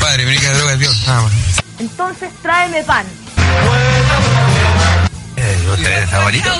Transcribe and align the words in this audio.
padre, 0.00 0.24
mi 0.24 0.32
única 0.32 0.52
droga 0.52 0.72
es 0.72 0.78
Dios. 0.78 1.06
Nada 1.06 1.22
más. 1.22 1.32
Entonces 1.78 2.30
tráeme 2.42 2.82
pan. 2.84 3.06
Eh, 5.36 5.64
¿Vos 5.66 5.76
tenés 5.76 6.10
favorito? 6.10 6.50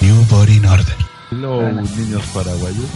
New 0.00 0.24
Body 0.26 0.66
Order. 0.66 0.96
Los 1.30 1.90
niños 1.96 2.22
paraguayos. 2.32 2.86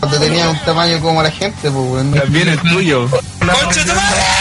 Cuando 0.00 0.18
tenía 0.18 0.48
un 0.48 0.58
tamaño 0.64 1.00
como 1.00 1.22
la 1.22 1.30
gente, 1.30 1.70
pues. 1.70 2.14
También 2.14 2.48
es 2.48 2.62
tuyo. 2.62 3.08
¡Concha 3.08 3.84
tu 3.84 3.94
madre! 3.94 4.37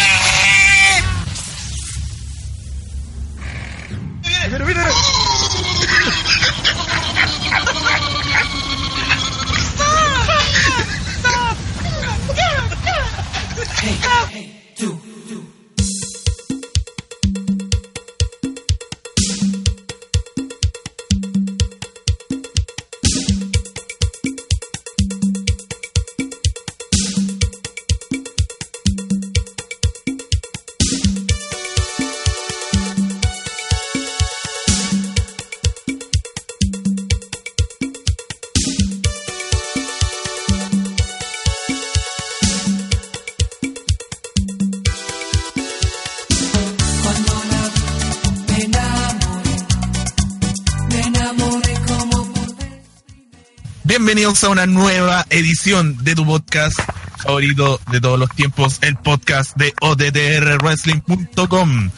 Bienvenidos 54.38 54.44
a 54.44 54.62
una 54.62 54.68
nueva 54.68 55.26
edición 55.32 56.04
de 56.04 56.14
tu 56.14 56.24
podcast 56.24 56.78
favorito 57.24 57.82
de 57.90 58.00
todos 58.00 58.20
los 58.20 58.30
tiempos, 58.30 58.78
el 58.82 58.96
podcast 58.96 59.58
de 59.58 59.74
OTTRWrestling.com. 59.82 61.90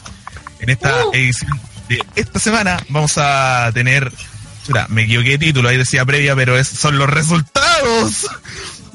En 0.60 0.70
esta 0.70 1.02
edición 1.12 1.60
de 1.90 2.02
esta 2.14 2.38
semana 2.38 2.82
vamos 2.88 3.18
a 3.18 3.70
tener, 3.74 4.10
me 4.88 5.02
equivoqué 5.02 5.32
de 5.32 5.38
título, 5.38 5.68
ahí 5.68 5.76
decía 5.76 6.06
previa, 6.06 6.34
pero 6.34 6.56
es, 6.56 6.66
son 6.66 6.96
los 6.96 7.10
resultados 7.10 8.22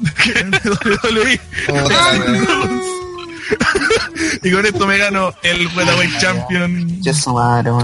de 0.00 0.68
WWE. 0.68 1.40
y 4.42 4.50
con 4.50 4.66
esto 4.66 4.86
me 4.86 4.98
gano 4.98 5.32
el 5.42 5.66
Weatherweight 5.68 6.18
Champion. 6.18 7.02
Yo 7.02 7.14
su 7.14 7.32
madre. 7.32 7.70
Va 7.70 7.82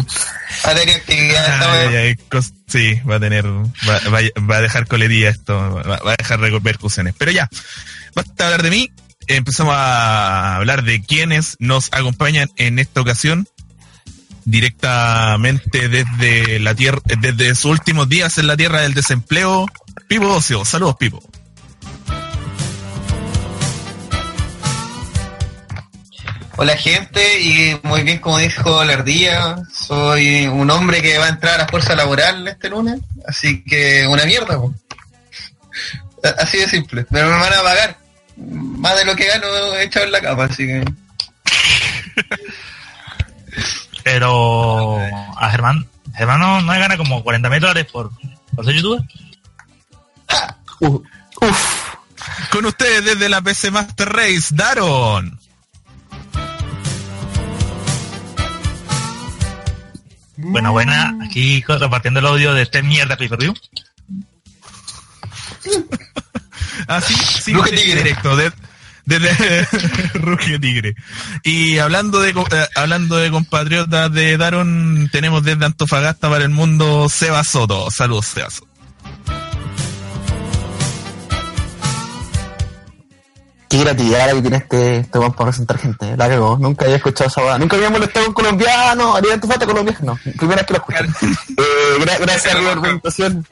a 0.64 0.74
tener 0.74 0.96
actividad 0.96 1.44
esta 1.44 2.52
sí, 2.66 2.94
va 3.08 3.16
a 3.16 3.20
tener, 3.20 3.46
va, 3.46 3.98
va- 4.10 4.42
va 4.50 4.56
a 4.56 4.60
dejar 4.60 4.86
colería 4.86 5.30
esto, 5.30 5.54
va, 5.56 5.98
va 5.98 6.12
a 6.12 6.16
dejar 6.18 6.40
repercusiones. 6.40 7.14
Pero 7.18 7.30
ya, 7.30 7.48
basta 8.14 8.44
hablar 8.46 8.62
de 8.62 8.70
mí, 8.70 8.90
empezamos 9.26 9.74
a 9.76 10.56
hablar 10.56 10.84
de 10.84 11.02
quienes 11.02 11.56
nos 11.58 11.88
acompañan 11.92 12.48
en 12.56 12.78
esta 12.78 13.00
ocasión 13.00 13.46
directamente 14.44 15.88
desde 15.88 16.58
la 16.58 16.74
tierra, 16.74 17.00
desde 17.20 17.54
sus 17.54 17.66
últimos 17.66 18.08
días 18.08 18.38
en 18.38 18.46
la 18.46 18.56
tierra 18.56 18.80
del 18.80 18.94
desempleo. 18.94 19.66
Pipo 20.08 20.28
Ocio, 20.28 20.64
saludos 20.64 20.96
Pipo. 20.98 21.22
Hola 26.56 26.76
gente, 26.76 27.40
y 27.40 27.80
muy 27.82 28.02
bien 28.02 28.18
como 28.18 28.38
dijo 28.38 28.84
la 28.84 28.92
ardilla, 28.92 29.56
soy 29.72 30.46
un 30.46 30.70
hombre 30.70 31.00
que 31.00 31.16
va 31.18 31.26
a 31.26 31.30
entrar 31.30 31.54
a 31.54 31.58
la 31.58 31.68
fuerza 31.68 31.94
laboral 31.94 32.46
este 32.46 32.68
lunes, 32.68 33.00
así 33.26 33.64
que 33.64 34.06
una 34.06 34.24
mierda, 34.26 34.58
po. 34.58 34.74
Así 36.38 36.58
de 36.58 36.68
simple, 36.68 37.06
pero 37.10 37.28
me 37.28 37.36
van 37.36 37.54
a 37.54 37.62
pagar 37.62 37.96
más 38.36 38.96
de 38.96 39.04
lo 39.06 39.16
que 39.16 39.26
gano 39.26 39.46
echado 39.78 40.06
en 40.06 40.12
la 40.12 40.20
capa, 40.20 40.44
así 40.44 40.66
que 40.66 40.84
Pero 44.04 44.98
a 45.36 45.50
Germán, 45.50 45.88
Germán 46.14 46.40
no, 46.40 46.60
no 46.60 46.72
gana 46.72 46.96
como 46.96 47.22
40 47.22 47.48
mil 47.48 47.60
dólares 47.60 47.86
por, 47.90 48.10
por 48.54 48.64
ser 48.64 48.74
youtuber. 48.74 49.00
Con 52.50 52.66
ustedes 52.66 53.04
desde 53.04 53.28
la 53.28 53.40
PC 53.40 53.70
Master 53.70 54.08
Race, 54.08 54.48
Daron. 54.50 55.41
Buena, 60.44 60.70
buena. 60.70 61.16
Aquí 61.24 61.62
repartiendo 61.80 62.20
el 62.20 62.26
audio 62.26 62.52
de 62.54 62.62
este 62.62 62.82
mierda 62.82 63.16
pay 63.16 63.28
per 63.28 63.38
view. 63.38 63.54
Así, 66.88 67.14
sí, 67.14 67.52
directo, 67.74 68.36
de- 68.36 68.52
desde 69.04 69.64
Ruge 70.14 70.58
Tigre. 70.58 70.94
Y 71.42 71.78
hablando 71.78 72.20
de 72.20 72.30
eh, 72.30 72.66
hablando 72.74 73.16
de 73.16 73.30
compatriotas 73.30 74.12
de 74.12 74.36
Daron, 74.36 75.08
tenemos 75.12 75.42
desde 75.44 75.64
Antofagasta 75.64 76.28
para 76.28 76.44
el 76.44 76.50
mundo 76.50 77.08
Seba 77.08 77.44
Soto. 77.44 77.90
Saludos, 77.90 78.26
Seba 78.26 78.50
Soto. 78.50 78.71
Qué 83.72 83.78
gratitud 83.84 84.12
que 84.14 84.42
tiene 84.42 84.56
este, 84.58 84.96
este 84.98 85.18
para 85.18 85.32
presentar 85.32 85.78
gente. 85.78 86.14
La 86.16 86.28
cagó. 86.28 86.58
Nunca 86.58 86.84
había 86.84 86.96
escuchado 86.98 87.28
esa 87.30 87.40
weá. 87.42 87.58
Nunca 87.58 87.76
había 87.76 87.88
molestado 87.90 88.26
a 88.26 88.28
un 88.28 88.34
colombiano. 88.34 89.16
Haría 89.16 89.40
tu 89.40 89.46
falta 89.48 89.64
colombiano. 89.66 89.98
No, 90.02 90.32
primera 90.36 90.62
vez 90.62 90.66
que 90.66 90.72
lo 90.74 90.78
escucho. 90.78 91.04
Eh, 91.56 91.98
gra- 92.00 92.18
gracias 92.20 92.54
por 92.54 92.62
la 92.64 92.80
presentación. 92.82 93.46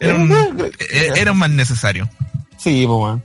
Era 0.00 0.14
un, 0.14 0.30
eh, 0.90 1.12
era 1.16 1.32
un 1.32 1.38
más 1.38 1.48
necesario. 1.50 2.08
Sí, 2.58 2.84
pues. 2.86 3.20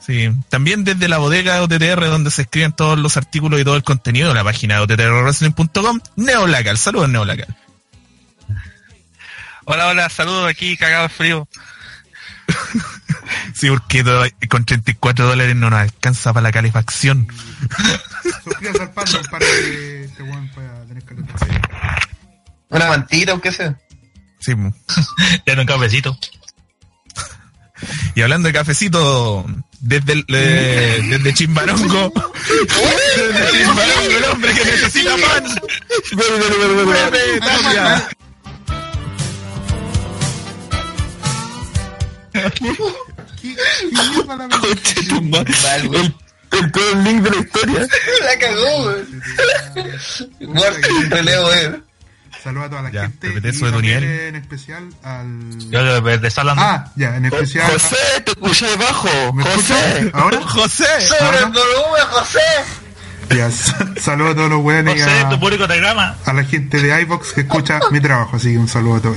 Sí, 0.00 0.30
también 0.48 0.84
desde 0.84 1.06
la 1.08 1.18
bodega 1.18 1.54
de 1.54 1.60
OTTR 1.60 2.06
donde 2.06 2.30
se 2.30 2.42
escriben 2.42 2.72
todos 2.72 2.98
los 2.98 3.16
artículos 3.18 3.60
y 3.60 3.64
todo 3.64 3.76
el 3.76 3.82
contenido 3.82 4.28
de 4.28 4.34
la 4.34 4.44
página 4.44 4.76
de 4.76 4.80
OTTRWrestling.com, 4.82 6.00
Neoblacal. 6.16 6.78
Saludos, 6.78 7.08
Neoblacal. 7.10 7.54
Hola, 9.66 9.86
hola, 9.88 10.08
saludos 10.10 10.48
aquí, 10.50 10.76
cagado 10.76 11.04
de 11.04 11.08
frío. 11.08 11.48
Sí, 13.54 13.68
porque 13.68 14.04
con 14.48 14.64
34 14.64 15.26
dólares 15.26 15.56
no 15.56 15.70
nos 15.70 15.80
alcanza 15.80 16.32
para 16.32 16.44
la 16.44 16.52
calefacción. 16.52 17.26
Suscríbase 18.44 18.82
al 18.82 18.92
fandom 18.92 19.22
para 19.30 19.46
que 19.46 20.04
este 20.04 20.22
weón 20.22 20.48
pueda 20.48 20.84
tener 20.86 21.04
calefacción. 21.04 21.62
una 22.70 22.88
mantita 22.88 23.32
aunque 23.32 23.52
sea. 23.52 23.78
Sí, 24.40 24.54
mu. 24.54 24.70
Ya 25.46 25.58
un 25.58 25.66
cafecito. 25.66 26.18
y 28.14 28.22
hablando 28.22 28.48
de 28.48 28.52
cafecito, 28.52 29.46
desde, 29.80 30.12
el, 30.12 30.24
eh, 30.28 31.00
desde 31.08 31.34
Chimbarongo, 31.34 32.12
desde 33.16 33.58
Chimbarongo, 33.58 34.16
el 34.16 34.24
hombre 34.24 34.52
que 34.54 34.64
necesita 34.64 35.16
pan. 35.16 35.44
Pepe 43.54 44.26
Tapia. 44.26 44.60
¿Qué, 44.60 44.94
qué 45.04 45.12
mierda 45.22 45.58
la 45.62 45.76
El, 45.76 46.14
el 46.52 46.70
peor 46.70 46.96
link 46.98 47.22
de 47.22 47.30
la 47.30 47.36
historia. 47.36 47.80
la 48.24 48.38
cagó, 48.38 48.84
weón. 48.84 49.22
Relevo, 51.10 51.52
eh. 51.52 51.80
Saludos 52.42 52.66
a 52.66 52.70
toda 52.70 52.82
la 52.82 52.90
Ya, 52.90 53.02
gente. 53.02 53.28
y 53.42 53.48
eso 53.48 53.66
de 53.66 53.72
tu. 53.72 53.78
En 53.78 54.36
especial 54.36 54.88
al. 55.02 55.58
Yo 55.70 56.00
de, 56.02 56.18
de, 56.18 56.32
hablando. 56.36 56.62
Ah, 56.62 56.92
ya, 56.94 57.16
en 57.16 57.24
especial. 57.24 57.72
José, 57.72 57.96
te 58.24 58.30
escuché 58.32 58.66
debajo. 58.66 59.32
¿Me 59.32 59.42
José. 59.44 60.10
¿Ahora? 60.12 60.40
José. 60.42 60.84
Sobre 61.08 61.38
el 61.38 61.44
volumen, 61.46 62.02
José. 62.10 62.40
Ya, 63.34 63.50
sa- 63.50 63.88
saludos 63.98 64.32
a 64.32 64.34
todos 64.36 64.50
los 64.50 64.62
weones 64.62 64.94
y 64.96 65.00
José, 65.00 65.24
tu 65.30 65.34
a, 65.36 65.40
público 65.40 65.66
te 65.66 65.76
grama. 65.78 66.14
a 66.26 66.32
la 66.34 66.44
gente 66.44 66.82
de 66.82 67.00
iVox 67.02 67.32
que 67.32 67.40
escucha 67.40 67.80
mi 67.90 67.98
trabajo. 68.00 68.36
Así 68.36 68.52
que 68.52 68.58
un 68.58 68.68
saludo 68.68 68.96
a 68.96 69.00
todos. 69.00 69.16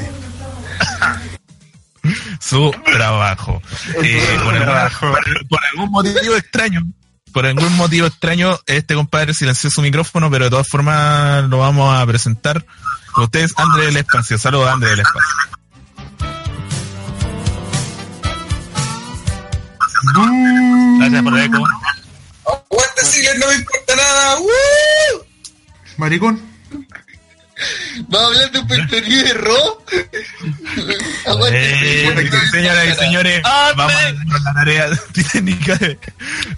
Su 2.40 2.74
trabajo. 2.86 3.62
Eh, 4.04 4.40
por, 4.44 4.56
alguna- 4.56 4.90
por- 5.00 5.48
por 5.48 5.60
algún 5.74 5.92
motivo 5.92 6.36
extraño, 6.36 6.82
por 7.34 7.46
algún 7.46 7.76
motivo 7.78 8.08
extraño, 8.08 8.58
este 8.66 8.96
compadre 8.96 9.34
silenció 9.34 9.70
su 9.70 9.82
micrófono, 9.82 10.30
pero 10.32 10.46
de 10.46 10.50
todas 10.52 10.68
formas 10.68 11.44
lo 11.50 11.60
vamos 11.60 11.94
a 11.98 12.06
presentar. 12.06 12.66
Con 13.14 13.26
ustedes, 13.26 13.52
André 13.58 13.86
del 13.88 13.98
Espacio. 13.98 14.38
Saludos, 14.38 14.70
André 14.70 14.90
del 14.92 15.00
Espacio. 15.00 15.36
Gracias 21.00 21.24
por 21.24 21.38
el 21.38 21.44
eco. 21.46 21.64
Aguanta, 22.46 23.02
no 23.40 23.48
me 23.48 23.56
importa 23.56 23.96
nada. 23.96 24.36
¡Woo! 24.40 25.26
Maricón. 25.98 26.42
¿Va 28.14 28.22
a 28.22 28.26
hablar 28.28 28.52
de 28.52 28.60
un 28.60 28.68
pay-per-view 28.68 29.24
de 29.24 29.34
Raw? 29.34 29.84
Aguante, 31.26 32.08
Eh, 32.08 32.30
que- 32.30 32.50
Señoras 32.52 32.88
y 32.88 32.94
señores, 32.96 33.42
¡Amén! 33.44 33.76
vamos 33.78 33.94
a 33.96 34.04
darnos 34.14 34.44
la 34.44 34.54
tarea 34.54 34.90
técnica 35.14 35.76
de, 35.76 36.00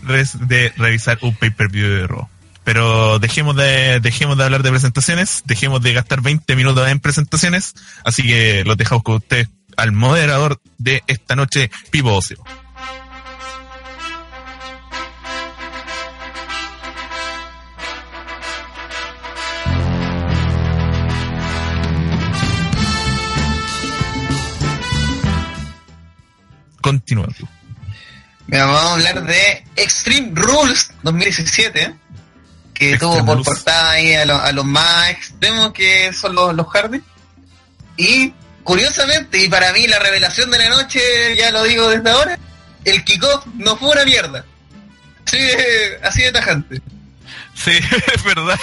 res- 0.04 0.48
de 0.48 0.74
revisar 0.78 1.18
un 1.22 1.36
pay-per-view 1.36 1.88
de 1.90 2.07
Raw. 2.07 2.28
Pero 2.63 3.18
dejemos 3.19 3.56
de, 3.56 4.00
dejemos 4.00 4.38
de 4.38 4.44
hablar 4.44 4.62
de 4.62 4.69
presentaciones, 4.69 5.42
dejemos 5.46 5.81
de 5.81 5.94
gastar 5.94 6.22
20 6.22 6.56
minutos 6.56 6.88
en 6.88 7.00
presentaciones, 7.00 7.74
así 8.04 8.22
que 8.24 8.63
los 8.66 8.78
dejamos 8.78 9.04
con 9.04 9.16
ustedes 9.16 9.48
al 9.78 9.92
moderador 9.94 10.60
de 10.78 11.01
esta 11.07 11.36
noche, 11.36 11.72
Pipo 11.90 12.13
Ocio. 12.13 12.44
Continúa. 26.91 27.27
Pipo. 27.27 27.50
Mira, 28.47 28.65
vamos 28.65 28.81
a 28.83 28.94
hablar 28.94 29.24
de 29.25 29.63
Extreme 29.75 30.31
Rules 30.33 30.91
2017, 31.03 31.95
que 32.74 32.89
Extreme 32.91 32.97
tuvo 32.97 33.25
por 33.25 33.36
Rules. 33.38 33.45
portada 33.45 33.91
ahí 33.91 34.13
a, 34.15 34.25
lo- 34.25 34.41
a 34.41 34.51
los 34.51 34.65
más 34.65 35.09
extremos 35.09 35.71
que 35.74 36.12
son 36.13 36.33
los, 36.36 36.56
los 36.56 36.68
Hardy. 36.68 37.01
Y 37.97 38.33
curiosamente, 38.63 39.38
y 39.44 39.50
para 39.50 39.71
mí 39.74 39.86
la 39.88 40.00
revelación 40.00 40.50
de 40.51 40.57
la 40.59 40.69
noche, 40.69 41.00
ya 41.38 41.51
lo 41.51 41.63
digo 41.63 41.89
desde 41.89 42.09
ahora, 42.09 42.39
el 42.86 43.03
kickoff 43.03 43.45
no 43.56 43.75
fue 43.77 43.89
una 43.91 44.06
mierda. 44.06 44.45
De, 45.31 46.00
así 46.03 46.24
de 46.24 46.31
tajante. 46.31 46.81
Sí, 47.53 47.71
es 48.15 48.24
verdad. 48.24 48.59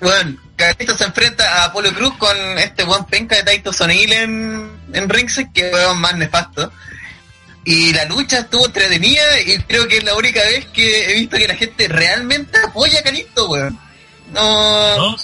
Bueno, 0.00 0.36
Carlitos 0.56 0.98
se 0.98 1.04
enfrenta 1.04 1.44
a 1.62 1.64
Apolo 1.66 1.92
Cruz 1.94 2.14
con 2.16 2.36
este 2.58 2.84
buen 2.84 3.04
penca 3.04 3.36
de 3.36 3.42
Taito 3.44 3.72
Sonil 3.72 4.12
en, 4.12 4.70
en 4.92 5.08
Ringside, 5.08 5.52
que 5.52 5.70
es 5.70 5.94
más 5.96 6.14
nefasto. 6.16 6.72
Y 7.64 7.92
la 7.92 8.04
lucha 8.06 8.40
estuvo 8.40 8.66
entretenida 8.66 9.40
y 9.40 9.58
creo 9.60 9.86
que 9.86 9.98
es 9.98 10.04
la 10.04 10.16
única 10.16 10.40
vez 10.42 10.66
que 10.66 11.10
he 11.10 11.14
visto 11.20 11.36
que 11.36 11.46
la 11.46 11.54
gente 11.54 11.86
realmente 11.88 12.58
apoya 12.58 12.98
a 12.98 13.02
Calisto, 13.02 13.48
weón. 13.48 13.78
No, 14.32 14.96
¿No? 14.98 15.16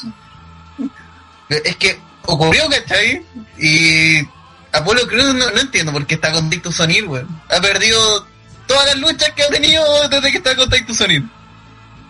es 1.49 1.76
que 1.76 1.99
ocurrió, 2.26 2.69
¿cachai? 2.69 3.25
Y 3.58 4.20
Apolo 4.73 5.06
Cruz 5.08 5.35
no, 5.35 5.50
no 5.50 5.61
entiendo 5.61 5.90
por 5.93 6.06
qué 6.06 6.14
está 6.14 6.31
con 6.31 6.50
Sonil, 6.73 7.06
weón. 7.06 7.43
Ha 7.50 7.61
perdido 7.61 8.26
todas 8.67 8.87
las 8.87 8.96
luchas 8.99 9.31
que 9.32 9.43
ha 9.43 9.49
tenido 9.49 10.08
desde 10.08 10.31
que 10.31 10.37
está 10.38 10.55
con 10.55 10.94
Sonil. 10.94 11.29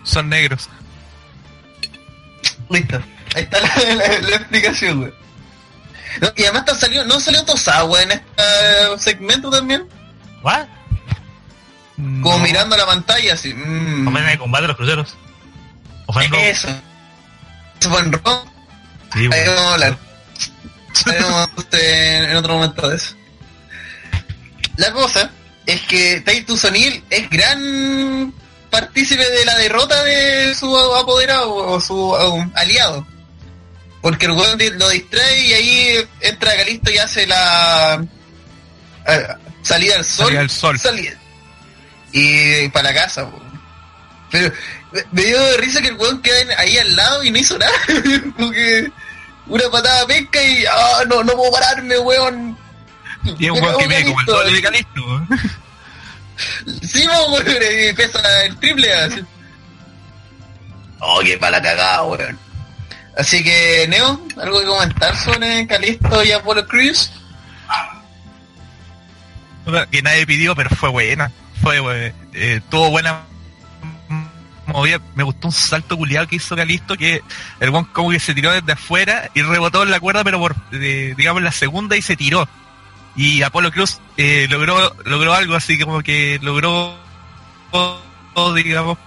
Son 0.03 0.29
negros. 0.29 0.69
Listo. 2.69 3.01
Ahí 3.35 3.43
está 3.43 3.59
la, 3.61 3.75
la- 3.95 4.19
la 4.19 4.35
explicación. 4.35 5.13
No, 6.21 6.31
y 6.35 6.43
además 6.43 6.61
está 6.67 6.75
salió, 6.75 7.05
no 7.05 7.19
salió 7.19 7.43
Tosawa 7.45 8.01
en 8.03 8.11
este 8.11 8.43
segmento 8.97 9.49
también. 9.49 9.87
¿What? 10.43 10.67
Como 11.95 12.37
No. 12.37 12.39
mirando 12.39 12.77
la 12.77 12.85
pantalla 12.85 13.33
así. 13.33 13.53
mm. 13.53 14.07
Ofensa 14.07 14.29
de 14.29 14.37
combate 14.37 14.61
de 14.63 14.67
los 14.69 14.77
cruceros. 14.77 15.17
Ofensa. 16.05 16.37
Eso. 16.41 16.67
Eso 17.79 17.89
fue 17.89 17.99
en 17.99 18.11
Raw. 18.13 18.45
Sí, 19.13 19.29
Ahí 19.31 19.47
vamos 19.47 19.61
a 19.61 19.73
hablar. 19.73 19.97
Hablaremos 21.05 21.49
usted 21.57 22.29
en 22.31 22.35
otro 22.37 22.53
momento 22.55 22.89
de 22.89 22.95
eso. 22.95 23.15
La 24.77 24.91
cosa 24.93 25.29
es 25.65 25.81
que 25.81 26.21
Titus 26.21 26.63
O'Neill 26.65 27.03
es 27.09 27.29
gran 27.29 28.33
partícipe 28.69 29.23
de 29.29 29.45
la 29.45 29.57
derrota 29.57 30.03
de 30.03 30.55
su 30.55 30.75
apoderado 30.95 31.53
o 31.53 31.79
su 31.81 31.95
um, 32.11 32.51
aliado. 32.55 33.05
Porque 34.01 34.25
el 34.27 34.31
weón 34.31 34.57
lo 34.77 34.89
distrae 34.89 35.45
y 35.47 35.53
ahí 35.53 36.07
entra 36.21 36.55
Calisto 36.55 36.91
y 36.91 36.97
hace 36.97 37.27
la 37.27 38.01
salida 39.61 39.95
al 39.95 40.05
sol. 40.05 40.27
Salida 40.27 40.39
al 40.41 40.49
sol. 40.49 40.79
Y 42.11 42.67
para 42.69 42.89
la 42.91 42.95
casa. 43.03 43.27
Pero 44.31 44.53
me- 44.91 45.03
me 45.11 45.23
dio 45.23 45.39
de 45.43 45.57
risa 45.57 45.81
que 45.81 45.89
el 45.89 45.95
weón 45.95 46.21
queda 46.21 46.55
ahí 46.57 46.77
al 46.77 46.95
lado 46.95 47.23
y 47.23 47.31
no 47.31 47.37
hizo 47.37 47.57
nada. 47.57 47.71
Como 48.37 48.51
que 48.51 48.91
una 49.47 49.69
patada 49.71 50.05
pesca 50.07 50.41
y 50.41 50.65
ah, 50.65 51.03
no, 51.07 51.23
no 51.23 51.33
puedo 51.33 51.51
pararme, 51.51 51.97
weón. 51.99 52.57
Y 53.37 53.45
es 53.45 53.51
un 53.51 53.59
Me 53.59 53.67
weón 53.67 53.89
que 53.89 53.97
en 53.97 54.07
como 54.07 54.19
el 54.21 54.25
doble 54.25 54.53
de 54.53 54.61
Calisto. 54.61 55.01
Sí, 56.83 57.05
weón, 57.05 57.43
pesa 57.95 58.45
el 58.45 58.55
triple 58.57 58.93
así. 58.93 59.21
Oh, 60.99 61.19
qué 61.21 61.37
mala 61.37 61.61
cagada, 61.61 62.03
weón. 62.03 62.39
Así 63.17 63.43
que, 63.43 63.85
Neo, 63.89 64.25
¿algo 64.41 64.59
que 64.61 64.65
comentar 64.65 65.17
sobre 65.17 65.67
Calisto 65.67 66.23
y 66.23 66.31
Apollo 66.31 66.65
Crews? 66.67 67.11
Que 69.91 70.01
nadie 70.01 70.25
pidió, 70.25 70.55
pero 70.55 70.69
fue 70.69 70.89
buena. 70.89 71.31
Fue, 71.61 72.13
eh, 72.33 72.61
tuvo 72.69 72.89
buena 72.89 73.23
movida. 74.69 74.99
Me 75.15 75.23
gustó 75.23 75.47
un 75.47 75.53
salto 75.53 75.97
culiado 75.97 76.27
que 76.27 76.37
hizo 76.37 76.55
Calisto, 76.55 76.95
que 76.95 77.21
el 77.59 77.69
one 77.69 77.87
como 77.91 78.11
que 78.11 78.19
se 78.19 78.33
tiró 78.33 78.51
desde 78.51 78.71
afuera 78.71 79.29
y 79.33 79.41
rebotó 79.41 79.83
en 79.83 79.91
la 79.91 79.99
cuerda, 79.99 80.23
pero 80.23 80.39
por, 80.39 80.55
eh, 80.71 81.13
digamos, 81.17 81.41
la 81.41 81.51
segunda 81.51 81.97
y 81.97 82.01
se 82.01 82.15
tiró. 82.15 82.47
Y 83.15 83.41
Apolo 83.41 83.71
Cruz 83.71 83.99
eh, 84.17 84.47
logró 84.49 84.95
logró 85.03 85.33
algo 85.33 85.55
así 85.55 85.77
como 85.79 86.01
que 86.01 86.39
logró, 86.41 86.95
digamos, 88.55 88.97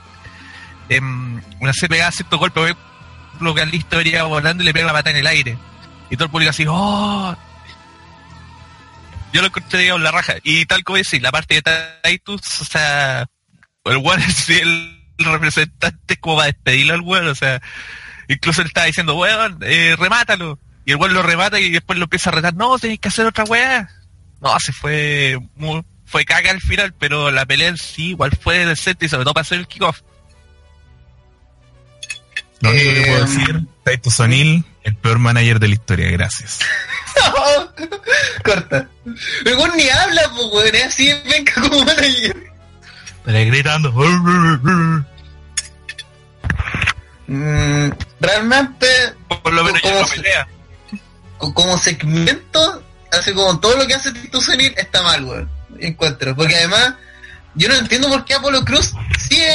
em, 0.89 1.41
una 1.61 1.73
se 1.73 1.89
pegaba 1.89 2.13
cierto 2.13 2.39
golpe. 2.39 2.77
Calisto 3.57 3.97
venía 3.97 4.23
volando 4.23 4.63
y 4.63 4.67
le 4.67 4.73
pega 4.73 4.87
la 4.87 4.93
pata 4.93 5.11
en 5.11 5.17
el 5.17 5.27
aire. 5.27 5.57
Y 6.11 6.17
todo 6.17 6.27
el 6.27 6.31
público 6.31 6.51
así, 6.51 6.65
¡oh! 6.69 7.35
Yo 9.33 9.41
lo 9.41 9.47
encontré 9.49 9.81
digamos, 9.81 10.03
la 10.03 10.11
raja. 10.11 10.35
Y 10.43 10.67
tal 10.67 10.85
como 10.85 10.99
decís, 10.99 11.21
la 11.23 11.33
parte 11.33 11.61
de 11.61 11.63
Titus, 12.03 12.61
o 12.61 12.65
sea, 12.65 13.27
el 13.85 13.97
weón 13.99 14.21
es 14.21 14.49
el 14.51 14.99
representante 15.19 16.17
como 16.19 16.37
para 16.37 16.47
despedirlo 16.47 16.95
al 16.95 17.01
weón, 17.01 17.29
o 17.29 17.35
sea, 17.35 17.61
incluso 18.29 18.61
él 18.63 18.69
estaba 18.69 18.87
diciendo, 18.87 19.15
weón, 19.17 19.59
eh, 19.63 19.97
remátalo. 19.99 20.59
Y 20.85 20.91
el 20.93 20.97
weón 20.97 21.15
lo 21.15 21.23
remata 21.23 21.61
y 21.61 21.71
después 21.71 21.99
lo 21.99 22.05
empieza 22.07 22.31
a 22.31 22.33
retar, 22.35 22.55
no, 22.55 22.79
tenéis 22.79 22.99
que 23.01 23.09
hacer 23.09 23.27
otra 23.27 23.45
weá. 23.45 23.89
No, 24.41 24.59
se 24.59 24.73
fue, 24.73 25.39
muy- 25.55 25.83
fue 26.05 26.25
caga 26.25 26.51
al 26.51 26.61
final, 26.61 26.93
pero 26.99 27.31
la 27.31 27.47
pelea 27.47 27.69
en 27.69 27.77
sí 27.77 28.09
igual 28.11 28.33
fue 28.39 28.67
decente 28.67 29.07
y 29.07 29.09
sobre 29.09 29.25
todo 29.25 29.35
para 29.35 29.43
hacer 29.43 29.59
el 29.61 29.69
kickoff. 29.69 30.01
Lo 32.61 32.71
único 32.71 32.85
que 32.91 33.01
Eh, 33.03 33.07
puedo 33.07 33.25
decir, 33.27 33.61
Titus 33.85 34.21
O'Neill, 34.21 34.65
el 34.85 34.95
peor 34.97 35.19
manager 35.19 35.59
de 35.61 35.69
la 35.69 35.75
historia, 35.75 36.11
gracias. 36.11 36.59
Corta. 38.45 38.89
El 39.45 39.57
weón 39.57 39.77
ni 39.77 39.89
habla, 39.89 40.23
pues, 40.35 40.47
weón, 40.53 40.75
es 40.75 40.85
así, 40.87 41.13
venga 41.29 41.53
como 41.55 41.85
manager. 41.85 42.37
Pero 43.25 43.39
ahí 43.39 43.47
gritando. 43.47 43.93
Mm, 47.27 47.91
realmente, 48.21 48.87
Por 49.43 49.53
lo 49.53 49.65
menos 49.65 49.81
ya 49.83 49.89
¿Cómo 49.91 50.01
no 50.01 50.07
se- 50.07 51.53
como 51.55 51.79
segmento, 51.79 52.83
así 53.11 53.33
como 53.33 53.59
todo 53.59 53.77
lo 53.77 53.87
que 53.87 53.95
hace 53.95 54.13
Tito 54.13 54.41
Senil 54.41 54.73
está 54.77 55.03
mal, 55.03 55.25
weón. 55.25 55.51
Encuentro. 55.81 56.37
Porque 56.37 56.55
además, 56.57 56.95
yo 57.55 57.69
no 57.69 57.75
entiendo 57.75 58.09
por 58.09 58.25
qué 58.25 58.35
Apolo 58.35 58.65
Cruz 58.65 58.93
sigue 59.19 59.47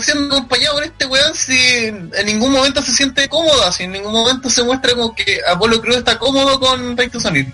siendo 0.00 0.36
acompañado 0.36 0.74
por 0.74 0.84
este 0.84 1.06
weón 1.06 1.34
si 1.34 1.56
en 1.86 2.10
ningún 2.26 2.52
momento 2.52 2.80
se 2.82 2.92
siente 2.92 3.28
cómodo, 3.28 3.70
si 3.72 3.84
en 3.84 3.92
ningún 3.92 4.12
momento 4.12 4.48
se 4.50 4.62
muestra 4.62 4.94
como 4.94 5.14
que 5.14 5.40
Apolo 5.50 5.80
Cruz 5.80 5.96
está 5.96 6.18
cómodo 6.18 6.58
con 6.60 6.96
Tito 6.96 7.20
Senil. 7.20 7.52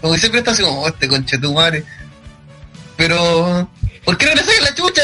Como 0.00 0.12
que 0.14 0.18
siempre 0.20 0.40
está 0.40 0.50
así 0.52 0.62
como, 0.62 0.82
"Oh, 0.82 0.88
este 0.88 1.08
conche 1.08 1.38
tu 1.38 1.52
madre. 1.54 1.84
Pero, 2.96 3.68
¿por 4.04 4.16
qué 4.18 4.26
no 4.26 4.34
le 4.34 4.42
sacas 4.44 4.62
la 4.62 4.74
chucha? 4.74 5.02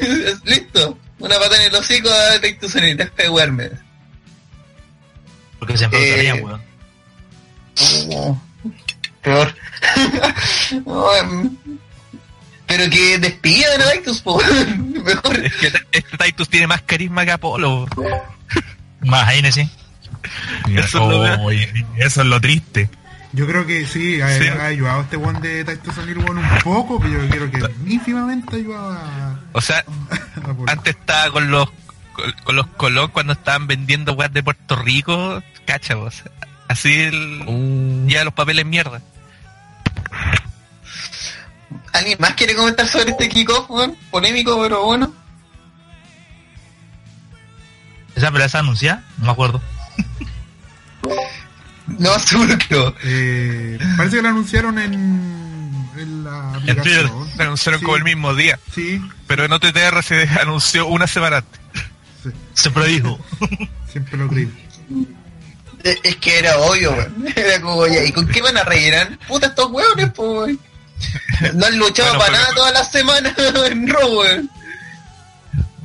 Listo. 0.44 0.98
Una 1.18 1.38
pata 1.38 1.56
en 1.56 1.62
el 1.62 1.74
hocico 1.74 2.08
a 2.10 2.40
Tito 2.40 2.68
Senil, 2.68 2.96
deja 2.96 3.12
de 3.16 3.28
wearme. 3.28 3.70
Porque 5.58 5.76
se 5.78 5.84
Eh, 5.84 5.88
enfrentarían, 5.92 6.44
weón. 6.44 6.62
Oh, 8.10 8.42
peor. 9.22 9.54
pero 12.76 12.88
que 12.88 13.18
despidan 13.18 13.82
a 13.82 13.90
Titus, 13.90 14.22
po. 14.22 14.40
Mejor. 15.04 15.44
Es 15.44 15.54
que 15.56 15.66
este 15.92 16.16
Titus 16.16 16.48
tiene 16.48 16.66
más 16.66 16.80
carisma 16.82 17.24
que 17.26 17.32
Apolo. 17.32 17.86
Más 19.00 19.28
ahí, 19.28 19.52
sí. 19.52 19.68
Eso, 20.74 20.82
es 21.26 21.38
lo, 21.38 21.50
eso 21.50 22.20
es 22.22 22.26
lo 22.26 22.40
triste. 22.40 22.88
Yo 23.32 23.46
creo 23.46 23.66
que 23.66 23.86
sí, 23.86 24.22
ha, 24.22 24.28
Sí. 24.38 24.48
ha 24.48 24.66
ayudado 24.66 25.02
este 25.02 25.16
one 25.16 25.40
de 25.40 25.64
Titus 25.64 25.98
O'Neill 25.98 26.18
one 26.18 26.40
un 26.40 26.58
poco, 26.62 26.98
pero 26.98 27.24
yo 27.24 27.28
creo 27.28 27.50
que 27.50 27.90
ínfimamente 27.90 28.56
ayudaba 28.56 29.40
O 29.52 29.60
sea, 29.60 29.84
a, 30.42 30.70
a 30.70 30.72
antes 30.72 30.96
estaba 30.96 31.30
con 31.30 31.50
los 31.50 31.68
con, 32.12 32.32
con 32.44 32.56
los 32.56 32.66
Colón 32.68 33.10
cuando 33.10 33.34
estaban 33.34 33.66
vendiendo 33.66 34.12
weas 34.14 34.32
de 34.32 34.42
Puerto 34.42 34.76
Rico, 34.76 35.42
cacha. 35.66 35.96
Así 36.68 37.02
el, 37.02 38.06
ya 38.06 38.24
los 38.24 38.32
papeles 38.32 38.64
mierda. 38.64 39.02
¿Alguien 41.92 42.16
más 42.20 42.34
quiere 42.34 42.54
comentar 42.54 42.88
sobre 42.88 43.10
este 43.10 43.28
kickoff, 43.28 43.68
weón? 43.70 43.96
Polémico, 44.10 44.60
pero 44.62 44.84
bueno. 44.84 45.12
¿Esa 48.14 48.30
pelea 48.30 48.48
se 48.48 48.58
anuncia? 48.58 49.02
No 49.18 49.26
me 49.26 49.32
acuerdo. 49.32 49.60
No, 51.98 52.18
seguro 52.18 52.56
que 52.58 52.74
no. 52.74 52.94
Eh, 53.04 53.78
parece 53.96 54.16
que 54.16 54.22
lo 54.22 54.28
anunciaron 54.28 54.78
en, 54.78 55.90
en 55.96 56.24
la 56.24 56.52
En 56.66 56.76
Twitter. 56.76 57.06
aplicación. 57.06 57.30
Se 57.36 57.42
anunciaron 57.42 57.80
Sí. 57.80 57.84
como 57.84 57.96
el 57.96 58.04
mismo 58.04 58.34
día. 58.34 58.58
Sí, 58.74 59.00
Pero 59.26 59.44
en 59.44 59.52
OTTR 59.52 60.02
se 60.02 60.28
anunció 60.40 60.86
una 60.86 61.06
semana 61.06 61.38
antes. 61.38 61.60
sí, 62.22 62.30
Se 62.54 62.70
predijo. 62.70 63.18
siempre 63.90 64.16
lo 64.18 64.28
creí. 64.28 64.50
Es 65.84 66.16
que 66.16 66.38
era 66.38 66.58
obvio, 66.58 66.92
weón. 66.92 67.26
Era 67.36 67.60
como, 67.60 67.86
¿y 67.86 68.12
con 68.12 68.28
qué 68.28 68.40
van 68.40 68.56
a 68.56 68.62
rellenar? 68.62 69.18
Puta, 69.26 69.48
estos 69.48 69.70
hueones, 69.70 70.10
pues, 70.14 70.28
weón. 70.30 70.60
No 71.54 71.66
han 71.66 71.78
luchado 71.78 72.08
Bueno, 72.10 72.18
para 72.24 72.32
nada 72.32 72.44
mejor. 72.48 72.54
todas 72.56 72.72
las 72.74 72.92
semanas 72.92 73.34
en 73.70 73.88
Raw, 73.88 74.18
weón. 74.20 74.50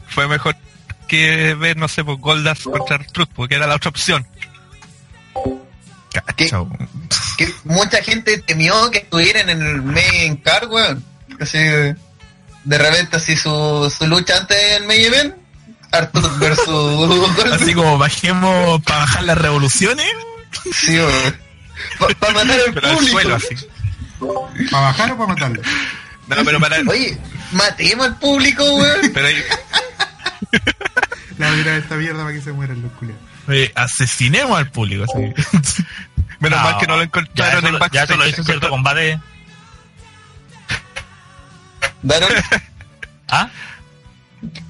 Fue 0.09 0.27
mejor 0.27 0.55
que 1.07 1.53
ver, 1.55 1.77
no 1.77 1.87
sé, 1.87 2.03
pues 2.03 2.19
Goldas 2.19 2.59
contra 2.63 2.99
Truth, 2.99 3.29
porque 3.33 3.55
era 3.55 3.67
la 3.67 3.75
otra 3.75 3.89
opción. 3.89 4.27
Que 7.37 7.53
mucha 7.65 8.01
gente 8.03 8.39
temió 8.39 8.89
que 8.91 8.99
estuvieran 8.99 9.49
en 9.49 9.61
el 9.61 9.81
main 9.81 10.37
card, 10.37 10.69
weón. 10.71 11.03
Así, 11.39 11.57
de 11.59 12.77
repente, 12.77 13.17
así 13.17 13.35
su, 13.37 13.93
su 13.95 14.07
lucha 14.07 14.37
antes 14.37 14.57
del 14.71 14.87
main 14.87 15.05
event, 15.05 15.35
Arthur 15.91 16.39
versus. 16.39 17.51
Así 17.53 17.73
como 17.73 17.97
bajemos 17.97 18.81
para 18.83 18.99
bajar 18.99 19.23
las 19.23 19.37
revoluciones, 19.37 20.07
Sí, 20.73 20.97
weón. 20.97 21.37
Para 22.19 22.33
matar 22.33 22.59
al 22.59 22.73
pero 22.73 22.87
al 22.87 22.95
público. 22.95 23.11
suelo 23.19 23.35
así. 23.35 23.55
¿Para 24.71 24.83
bajar 24.85 25.11
o 25.11 25.17
para 25.17 25.33
matarlo? 25.33 25.61
No, 26.27 26.35
pero 26.43 26.59
para. 26.59 26.77
Oye, 26.89 27.17
matemos 27.51 28.07
al 28.07 28.17
público, 28.17 28.63
weón. 28.75 29.11
Pero 29.13 29.27
ahí- 29.27 29.43
La 31.37 31.51
de 31.51 31.77
esta 31.77 31.95
mierda 31.95 32.23
para 32.23 32.33
que 32.35 32.41
se 32.41 32.51
mueran 32.51 32.81
los 32.81 32.91
culiados. 32.93 33.21
oye, 33.47 33.71
asesinemos 33.75 34.57
al 34.57 34.71
público, 34.71 35.03
así. 35.03 35.83
Menos 36.39 36.61
mal 36.61 36.77
que 36.79 36.87
no 36.87 36.95
lo 36.95 37.01
Ya 37.01 37.05
encontraron 37.05 37.57
eso, 37.59 37.67
en 37.67 37.73
lo- 37.79 37.89
ya 37.91 38.03
eso 38.03 38.15
lo 38.15 38.23
hizo 38.27 38.37
backstage. 38.37 38.45
cierto 38.45 38.69
combate. 38.69 39.19
Daron, 42.03 42.29
¿Ah? 43.29 43.49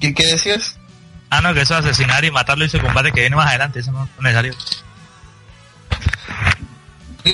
¿qué, 0.00 0.14
qué 0.14 0.26
decías? 0.26 0.76
Ah, 1.30 1.40
no, 1.42 1.52
que 1.54 1.60
eso 1.60 1.76
asesinar 1.76 2.24
y 2.24 2.30
matarlo 2.30 2.64
hizo 2.64 2.80
combate 2.80 3.12
que 3.12 3.20
viene 3.20 3.36
más 3.36 3.48
adelante. 3.48 3.80
Eso 3.80 3.92
no 3.92 4.04
es 4.04 4.22
necesario. 4.22 4.54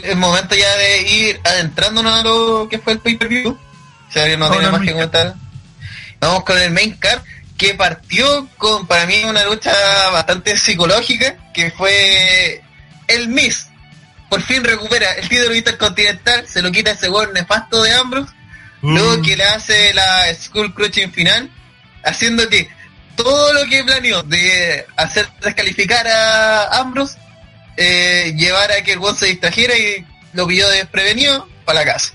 Es 0.03 0.17
momento 0.17 0.55
ya 0.55 0.77
de 0.77 1.03
ir 1.03 1.41
adentrándonos 1.45 2.21
a 2.21 2.23
lo 2.23 2.69
que 2.69 2.79
fue 2.79 2.95
el 2.95 3.01
pay-per-view. 3.01 3.51
O 3.51 4.13
sea, 4.13 4.37
no 4.37 4.47
al 4.47 4.73
más 4.73 4.83
que 4.83 4.93
comentar. 4.93 5.35
Vamos 6.21 6.45
con 6.45 6.59
el 6.59 6.71
main 6.71 6.93
card, 6.93 7.21
que 7.57 7.75
partió 7.75 8.49
con, 8.57 8.87
para 8.87 9.07
mí, 9.07 9.25
una 9.25 9.45
lucha 9.45 9.73
bastante 10.11 10.57
psicológica, 10.57 11.37
que 11.53 11.71
fue 11.71 12.63
el 13.09 13.29
Miss. 13.29 13.69
Por 14.29 14.43
fin 14.43 14.65
recupera 14.65 15.13
el 15.13 15.29
título 15.29 15.55
intercontinental, 15.55 16.47
se 16.49 16.63
lo 16.63 16.73
quita 16.73 16.93
ese 16.93 17.09
gol 17.09 17.33
nefasto 17.33 17.83
de 17.83 17.93
Ambrose, 17.95 18.33
luego 18.83 19.23
que 19.23 19.37
le 19.37 19.45
hace 19.45 19.93
la 19.95 20.35
Skull 20.35 20.75
Crushing 20.75 21.13
final, 21.13 21.51
haciendo 22.03 22.49
que 22.49 22.69
todo 23.17 23.53
lo 23.53 23.69
que 23.69 23.85
planeó 23.85 24.23
de 24.23 24.87
hacer 24.97 25.29
descalificar 25.41 26.07
a 26.09 26.79
Ambrose 26.79 27.19
eh, 27.77 28.35
llevara 28.37 28.77
a 28.77 28.83
que 28.83 28.93
el 28.93 28.99
One 28.99 29.19
se 29.19 29.27
distrajera 29.27 29.77
y 29.77 30.07
lo 30.33 30.47
pilló 30.47 30.69
desprevenido 30.69 31.49
para 31.65 31.81
la 31.81 31.93
casa. 31.93 32.15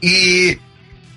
Y 0.00 0.56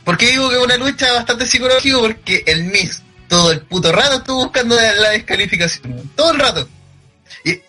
¿por 0.03 0.17
qué 0.17 0.31
digo 0.31 0.49
que 0.49 0.55
es 0.55 0.61
una 0.63 0.77
lucha 0.77 1.13
bastante 1.13 1.45
psicológica? 1.45 1.99
Porque 1.99 2.43
el 2.47 2.65
Miz 2.65 3.01
todo 3.31 3.49
el 3.49 3.61
puto 3.61 3.93
rato 3.93 4.17
estuvo 4.17 4.43
buscando 4.43 4.75
la, 4.75 5.11
descalificación. 5.11 6.11
Todo 6.17 6.31
el 6.31 6.39
rato. 6.39 6.67
Y 7.45 7.61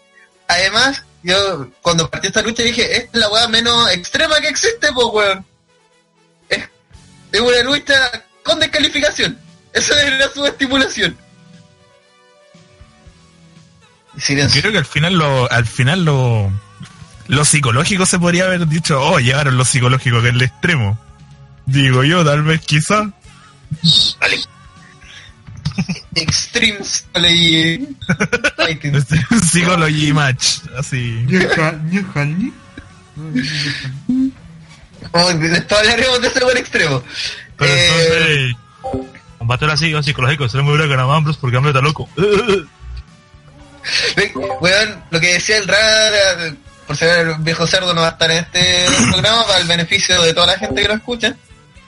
además, 0.49 1.04
yo 1.23 1.71
cuando 1.83 2.11
partió 2.11 2.31
esta 2.31 2.42
lucha 2.42 2.64
dije, 2.64 2.97
es 2.97 3.09
la 3.12 3.28
weá 3.28 3.47
menos 3.47 3.88
extrema 3.92 4.40
que 4.40 4.49
existe, 4.49 4.88
pues 4.92 5.07
weón. 5.12 5.47
Es, 6.49 6.69
es 7.31 7.40
una 7.40 7.62
lucha 7.62 8.25
con 8.42 8.59
descalificación. 8.59 9.38
Esa 9.73 10.02
era 10.02 10.28
su 10.31 10.45
estipulación. 10.45 11.16
Silencio. 14.16 14.61
Creo 14.61 14.73
que 14.73 14.78
al 14.78 14.87
final 14.87 15.14
lo, 15.14 15.50
al 15.50 15.66
final 15.66 16.04
lo, 16.04 16.52
lo 17.28 17.45
psicológico 17.45 18.07
se 18.07 18.19
podría 18.19 18.45
haber 18.45 18.66
dicho, 18.66 19.00
oh, 19.00 19.19
llegaron 19.19 19.57
lo 19.57 19.64
psicológico 19.64 20.21
que 20.21 20.28
es 20.28 20.35
el 20.35 20.42
extremo. 20.42 20.99
Digo 21.66 22.04
yo, 22.04 22.25
tal 22.25 22.42
vez 22.42 22.61
quizá. 22.61 23.11
Extreme 26.14 26.85
Psychology 26.85 27.88
Fighting. 28.57 29.04
Psychology 29.42 30.12
match, 30.12 30.59
así. 30.76 31.25
Oh, 35.12 35.33
después 35.33 35.81
hablaremos 35.81 36.21
de 36.21 36.28
ese 36.28 36.45
buen 36.45 36.57
extremo. 36.59 37.02
Pero 37.57 37.73
Eh, 37.73 38.50
entonces, 38.50 38.57
combate 39.38 39.64
era 39.64 39.75
así, 39.75 39.95
psicológico. 40.02 40.49
Se 40.49 40.59
le 40.59 40.62
muy 40.62 40.76
que 40.87 40.95
a 40.95 41.02
Ambrose 41.02 41.38
porque 41.40 41.57
Ambrose 41.57 41.78
está 41.78 41.87
loco. 41.87 42.09
Weón, 44.61 45.05
lo 45.11 45.21
que 45.21 45.35
decía 45.35 45.57
el 45.59 45.67
RAR, 45.69 46.55
por 46.87 46.97
ser 46.97 47.27
el 47.29 47.35
viejo 47.37 47.67
cerdo 47.67 47.95
no 47.95 48.01
va 48.03 48.09
a 48.09 48.11
estar 48.12 48.31
en 48.31 48.39
este 48.39 48.87
programa 49.11 49.47
para 49.47 49.59
el 49.59 49.67
beneficio 49.67 50.21
de 50.23 50.35
toda 50.35 50.49
la 50.49 50.59
gente 50.59 50.83
que 50.83 50.89
lo 50.89 50.95
escucha, 50.95 51.31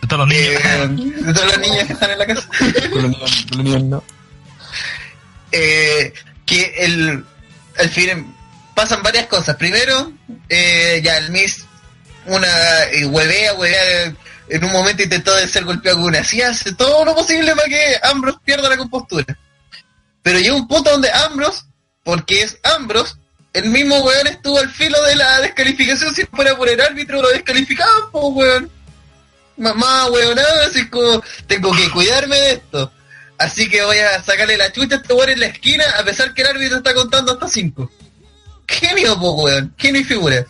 De 0.03 0.09
todos 0.09 0.21
los 0.21 0.29
niños. 0.29 0.61
eh, 0.65 0.89
de 1.23 1.33
todos 1.35 1.47
los 1.49 1.59
niños 1.59 1.85
que 1.87 1.93
están 1.93 2.11
en 2.11 2.19
la 2.19 2.27
casa, 2.27 2.49
Con 2.91 3.03
los 3.03 3.11
niños- 3.11 3.47
con 3.49 3.57
los 3.59 3.65
niños 3.65 3.83
no. 3.85 4.05
eh, 5.53 6.13
que 6.47 6.75
el, 6.79 7.25
al 7.79 7.89
fin 7.89 8.35
pasan 8.75 9.03
varias 9.03 9.27
cosas. 9.27 9.57
Primero, 9.57 10.13
eh, 10.49 11.01
ya 11.05 11.17
el 11.19 11.31
Miss 11.31 11.65
una 12.27 12.85
eh, 12.93 13.05
huevea, 13.07 13.53
huevea, 13.55 14.13
en 14.49 14.65
un 14.65 14.73
momento 14.73 15.03
intentó 15.03 15.35
de 15.37 15.47
ser 15.49 15.65
golpeado 15.65 15.99
con 15.99 16.07
una 16.07 16.25
silla, 16.25 16.51
hace 16.51 16.73
todo 16.75 17.05
lo 17.05 17.15
posible 17.15 17.55
para 17.55 17.69
que 17.69 17.97
Ambrose 18.03 18.39
pierda 18.45 18.69
la 18.69 18.77
compostura. 18.79 19.25
Pero 20.23 20.39
llega 20.39 20.55
un 20.55 20.67
punto 20.67 20.91
donde 20.91 21.11
Ambrose, 21.13 21.63
porque 22.05 22.43
es 22.43 22.59
Ambrose, 22.63 23.15
el 23.53 23.71
mismo 23.71 23.99
weón 24.01 24.27
estuvo 24.27 24.59
al 24.59 24.69
filo 24.71 25.01
de 25.05 25.17
la 25.17 25.41
descalificación, 25.41 26.15
si 26.15 26.25
fuera 26.27 26.57
por 26.57 26.69
el 26.69 26.81
árbitro 26.81 27.23
lo 27.23 27.29
descalificaban, 27.31 28.11
pues 28.13 28.25
weón. 28.31 28.71
Mamá, 29.57 30.07
weón, 30.07 30.39
así 30.69 30.89
como, 30.89 31.23
tengo 31.47 31.73
que 31.73 31.91
cuidarme 31.91 32.37
de 32.37 32.53
esto. 32.53 32.93
Así 33.39 33.69
que 33.69 33.85
voy 33.85 33.99
a 33.99 34.23
sacarle 34.23 34.57
la 34.57 34.73
chucha 34.73 34.97
a 34.97 34.99
este 34.99 35.15
weón 35.15 35.31
en 35.31 35.41
la 35.41 35.47
esquina, 35.47 35.85
a 35.99 36.05
pesar 36.05 36.35
que 36.35 36.43
el 36.43 36.49
árbitro 36.49 36.79
está 36.79 36.95
contando 36.95 37.33
hasta 37.33 37.49
5. 37.49 37.91
Genio, 38.67 39.19
po, 39.19 39.33
weón, 39.43 39.75
genio 39.79 40.01
y 40.01 40.05
figura. 40.05 40.45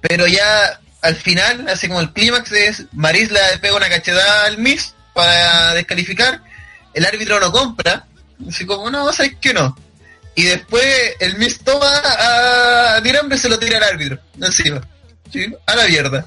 Pero 0.00 0.26
ya 0.26 0.80
al 1.02 1.16
final, 1.16 1.68
así 1.68 1.88
como 1.88 2.00
el 2.00 2.12
clímax 2.12 2.52
es 2.52 2.84
Maris 2.92 3.30
le 3.30 3.40
pega 3.60 3.76
una 3.76 3.88
cachetada 3.88 4.46
al 4.46 4.58
Miss 4.58 4.94
para 5.14 5.74
descalificar, 5.74 6.42
el 6.94 7.04
árbitro 7.04 7.40
no 7.40 7.52
compra, 7.52 8.06
así 8.48 8.66
como, 8.66 8.90
no, 8.90 9.12
sabes 9.12 9.36
que 9.40 9.52
no. 9.52 9.76
Y 10.40 10.44
después 10.44 10.86
el 11.18 11.36
Miss 11.36 11.58
toma 11.58 11.86
a 11.86 12.98
Tirambre 13.02 13.36
y 13.36 13.38
se 13.38 13.50
lo 13.50 13.58
tira 13.58 13.76
al 13.76 13.84
árbitro, 13.84 14.18
encima, 14.40 14.80
¿sí? 15.30 15.54
a 15.66 15.76
la 15.76 15.86
mierda. 15.86 16.24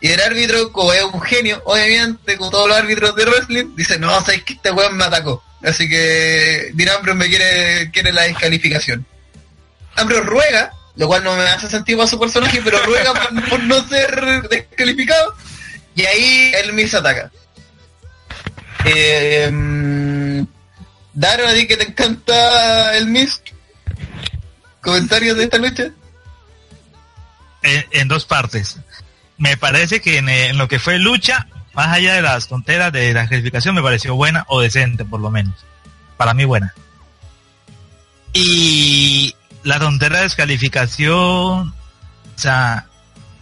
Y 0.00 0.08
el 0.08 0.22
árbitro, 0.22 0.72
como 0.72 0.90
es 0.94 1.02
un 1.02 1.20
genio, 1.20 1.60
obviamente, 1.66 2.38
como 2.38 2.50
todos 2.50 2.66
los 2.66 2.78
árbitros 2.78 3.14
de 3.14 3.26
wrestling, 3.26 3.76
dice, 3.76 3.98
no, 3.98 4.08
sabes 4.22 4.42
que 4.44 4.54
este 4.54 4.70
weón 4.70 4.96
me 4.96 5.04
atacó. 5.04 5.44
Así 5.62 5.86
que 5.86 6.70
Dirambro 6.72 7.14
me 7.14 7.28
quiere, 7.28 7.90
quiere 7.90 8.10
la 8.14 8.22
descalificación. 8.22 9.04
Ambrose 9.96 10.22
ruega, 10.22 10.72
lo 10.96 11.06
cual 11.06 11.22
no 11.22 11.36
me 11.36 11.42
hace 11.42 11.68
sentido 11.68 11.98
para 11.98 12.08
su 12.08 12.18
personaje, 12.18 12.62
pero 12.64 12.78
ruega 12.84 13.12
por, 13.50 13.62
no 13.64 13.86
ser 13.86 14.48
descalificado. 14.48 15.34
Y 15.94 16.06
ahí 16.06 16.52
el 16.54 16.72
Miss 16.72 16.94
ataca. 16.94 17.30
Eh, 18.86 19.50
mm, 19.52 20.42
Daron 21.14 21.46
a 21.48 21.52
ti 21.52 21.66
que 21.66 21.76
te 21.76 21.84
encanta 21.84 22.96
el 22.96 23.06
Miss. 23.06 23.41
¿Comentarios 24.82 25.36
de 25.36 25.44
esta 25.44 25.58
lucha? 25.58 25.90
en, 27.62 28.08
dos 28.08 28.24
partes. 28.24 28.78
Me 29.38 29.56
parece 29.56 30.00
que 30.00 30.18
en, 30.18 30.28
en 30.28 30.58
lo 30.58 30.68
que 30.68 30.78
fue 30.78 30.98
lucha, 30.98 31.46
más 31.74 31.88
allá 31.88 32.14
de 32.14 32.22
las 32.22 32.48
tonteras 32.48 32.92
de 32.92 33.12
la 33.12 33.26
clasificación, 33.26 33.74
me 33.74 33.82
pareció 33.82 34.14
buena 34.14 34.44
o 34.48 34.60
decente, 34.60 35.04
por 35.04 35.20
lo 35.20 35.30
menos. 35.30 35.54
Para 36.16 36.34
mí, 36.34 36.44
buena. 36.44 36.74
Y 38.32 39.34
la 39.62 39.78
tontera 39.78 40.18
de 40.18 40.22
descalificación, 40.24 41.68
o 41.68 41.74
sea, 42.36 42.86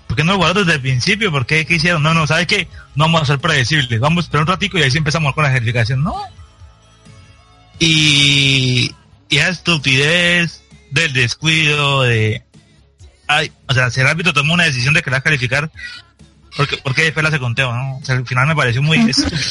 ¿por 0.06 0.16
qué 0.16 0.25
no 0.25 0.32
lo 0.32 0.38
guardaron 0.38 0.66
desde 0.66 0.76
el 0.76 0.82
principio? 0.82 1.30
¿Por 1.30 1.47
qué, 1.47 1.66
qué 1.66 1.75
hicieron? 1.75 2.02
No, 2.02 2.14
no, 2.14 2.26
¿sabes 2.26 2.47
qué? 2.47 2.68
No 2.94 3.04
vamos 3.04 3.23
a 3.23 3.26
ser 3.26 3.38
predecibles. 3.38 4.00
Vamos 4.00 4.25
a 4.25 4.26
esperar 4.26 4.42
un 4.42 4.49
ratico 4.49 4.78
y 4.78 4.82
ahí 4.82 4.90
sí 4.90 4.99
empezamos 4.99 5.35
con 5.35 5.44
la 5.44 5.50
descalificación. 5.50 6.02
No. 6.02 6.16
Y, 7.78 8.94
y 9.28 9.38
esa 9.38 9.49
estupidez 9.49 10.62
del 10.90 11.12
descuido, 11.12 12.02
de, 12.02 12.42
ay, 13.26 13.52
o 13.68 13.75
sea, 13.75 13.90
si 13.90 14.00
el 14.00 14.06
árbitro 14.06 14.32
tomó 14.32 14.54
una 14.54 14.64
decisión 14.64 14.94
de 14.94 15.02
querer 15.02 15.23
calificar, 15.23 15.70
porque, 16.56 16.76
porque 16.78 17.04
después 17.04 17.23
la 17.23 17.28
hace 17.28 17.38
conteo, 17.38 17.73
¿no? 17.73 17.99
O 17.99 18.04
sea, 18.04 18.16
al 18.16 18.26
final 18.26 18.47
me 18.47 18.56
pareció 18.56 18.82
muy... 18.82 18.99
estúpido. 18.99 19.38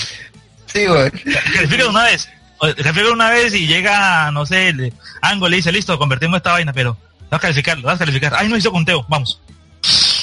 Sí, 0.71 0.87
weón. 0.87 1.11
Califica 1.55 1.87
una 1.87 2.03
vez, 2.03 2.29
califica 2.59 3.09
una 3.11 3.31
vez 3.31 3.55
y 3.55 3.65
llega, 3.65 4.29
no 4.31 4.45
sé, 4.45 4.69
el 4.69 4.93
ángulo 5.19 5.49
le 5.49 5.55
dice, 5.57 5.71
listo, 5.71 5.97
convertimos 5.97 6.37
esta 6.37 6.51
vaina, 6.51 6.73
pero 6.73 6.95
vas 7.31 7.39
a 7.39 7.41
calificar, 7.41 7.79
lo 7.79 7.87
vas 7.87 7.95
a 7.95 8.05
calificar. 8.05 8.35
Ay, 8.37 8.49
no 8.49 8.55
hizo 8.55 8.71
conteo, 8.71 9.03
vamos. 9.09 9.41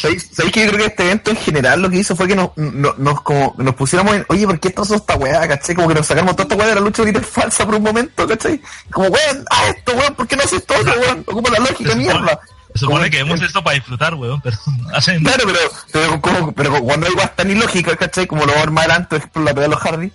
¿Sabéis 0.00 0.28
sabéis 0.32 0.52
que 0.52 0.64
yo 0.64 0.72
creo 0.72 0.78
que 0.80 0.86
este 0.86 1.04
evento 1.04 1.30
en 1.30 1.36
general 1.36 1.82
lo 1.82 1.90
que 1.90 1.96
hizo 1.98 2.14
fue 2.16 2.28
que 2.28 2.36
nos, 2.36 2.50
nos, 2.56 2.98
nos 2.98 3.20
como, 3.22 3.54
nos 3.58 3.74
pusiéramos 3.74 4.14
en, 4.16 4.26
oye, 4.28 4.46
¿por 4.46 4.60
qué 4.60 4.68
esto 4.68 4.82
esta 4.94 5.14
weá, 5.16 5.46
cachai? 5.48 5.74
Como 5.74 5.88
que 5.88 5.94
nos 5.94 6.06
sacamos 6.06 6.36
toda 6.36 6.44
esta 6.44 6.56
weá 6.56 6.68
de 6.68 6.74
la 6.74 6.80
lucha 6.80 7.02
libre 7.04 7.22
falsa 7.22 7.64
por 7.64 7.74
un 7.76 7.82
momento, 7.82 8.26
cachai? 8.26 8.60
Como, 8.90 9.08
weón, 9.08 9.44
ah, 9.50 9.64
esto, 9.76 9.92
weón, 9.94 10.14
¿por 10.14 10.26
qué 10.28 10.36
no 10.36 10.42
haces 10.42 10.64
todo, 10.66 10.78
weón? 10.82 11.24
Ocupa 11.26 11.50
la 11.50 11.58
lógica, 11.60 11.90
supone- 11.92 11.96
mierda. 11.96 12.40
Se 12.74 12.80
supone 12.80 13.08
que 13.10 13.16
vemos 13.22 13.40
esto 13.40 13.64
para 13.64 13.74
disfrutar, 13.76 14.14
weón, 14.14 14.40
pero 14.42 14.56
hacen... 14.94 15.22
Claro, 15.24 15.44
pero, 15.46 15.58
pero, 15.92 16.20
como, 16.20 16.52
pero 16.52 16.80
cuando 16.82 17.06
hay 17.06 17.12
weas 17.14 17.34
tan 17.34 17.50
ilógicas, 17.50 17.96
¿cachai? 17.96 18.26
Como 18.26 18.44
lo 18.44 18.52
vamos 18.52 18.68
a 18.68 18.70
más 18.70 18.84
adelante, 18.84 19.20
por 19.32 19.42
la 19.44 19.54
pelea 19.54 19.68
de 19.68 19.74
los 19.74 19.82
Hardy. 19.82 20.12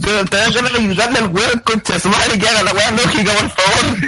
Te 0.00 0.24
te 0.24 0.36
ganas 0.38 0.72
de 0.72 0.78
ayudarle 0.78 1.18
al 1.18 1.26
weón, 1.28 1.58
concha 1.62 1.92
de 1.94 2.00
su 2.00 2.08
madre, 2.08 2.38
que 2.38 2.48
haga 2.48 2.62
la 2.62 2.72
wea 2.72 2.90
lógica, 2.92 3.32
por 3.32 3.50
favor. 3.50 3.98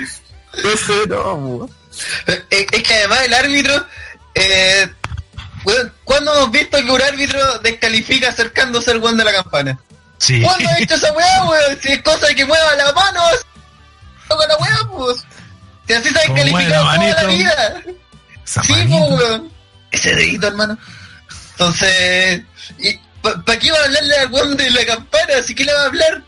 Ese 0.72 1.06
no, 1.08 1.34
weón. 1.34 1.70
Es, 2.50 2.66
es 2.72 2.82
que 2.82 2.94
además 2.94 3.20
el 3.26 3.34
árbitro, 3.34 3.86
eh, 4.36 4.88
weón, 5.64 5.92
¿cuándo 6.04 6.34
hemos 6.34 6.50
visto 6.50 6.76
que 6.78 6.90
un 6.90 7.02
árbitro 7.02 7.58
descalifica 7.60 8.28
acercándose 8.28 8.90
al 8.90 8.98
weón 8.98 9.16
de 9.16 9.24
la 9.24 9.32
campana? 9.32 9.78
Sí. 10.18 10.42
¿Cuándo 10.42 10.68
ha 10.68 10.78
hecho 10.78 10.94
esa 10.94 11.12
weá, 11.12 11.44
weón? 11.44 11.78
Si 11.82 11.92
es 11.92 12.02
cosa 12.02 12.26
de 12.26 12.34
que 12.34 12.44
mueva 12.44 12.74
la 12.76 12.92
mano, 12.92 13.20
toca 14.28 14.46
la 14.46 14.56
weá, 14.56 14.78
pues. 14.90 15.24
Si 15.86 15.92
así 15.94 16.10
se 16.10 16.18
ha 16.18 16.22
descalificado 16.22 16.84
toda 16.84 17.22
la 17.22 17.24
vida. 17.24 17.82
Sí, 18.44 18.60
pues, 18.68 18.86
weón. 18.90 19.52
Ese 19.90 20.14
dedito, 20.14 20.48
hermano. 20.48 20.78
Entonces, 21.52 22.42
¿para 23.22 23.58
qué 23.58 23.70
va 23.72 23.78
a 23.78 23.84
hablarle 23.84 24.18
al 24.18 24.32
weón 24.32 24.56
de 24.56 24.70
la 24.70 24.84
campana? 24.84 25.42
¿Si 25.42 25.54
qué 25.54 25.64
le 25.64 25.72
va 25.72 25.82
a 25.82 25.86
hablar? 25.86 26.22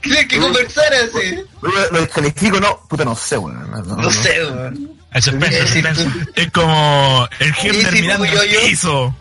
¿Cree 0.00 0.28
que 0.28 0.38
conversar 0.38 0.92
así? 0.94 1.44
Lo, 1.60 1.90
lo 1.90 2.00
descalifico, 2.00 2.60
no, 2.60 2.80
puta, 2.88 3.04
no 3.04 3.14
sé, 3.14 3.36
weón. 3.36 3.70
No, 3.70 3.82
no, 3.82 3.96
No 3.96 4.10
sé, 4.10 4.44
weón. 4.44 4.97
El 5.18 5.22
suspenso, 5.22 5.58
el 5.58 5.68
Sí, 5.68 5.72
suspenso. 5.74 6.02
tú- 6.04 6.32
Es 6.36 6.50
como 6.52 7.28
el 7.40 7.54
sí, 7.54 7.92
mirando 8.02 8.24
yo, 8.26 8.60
piso. 8.66 9.16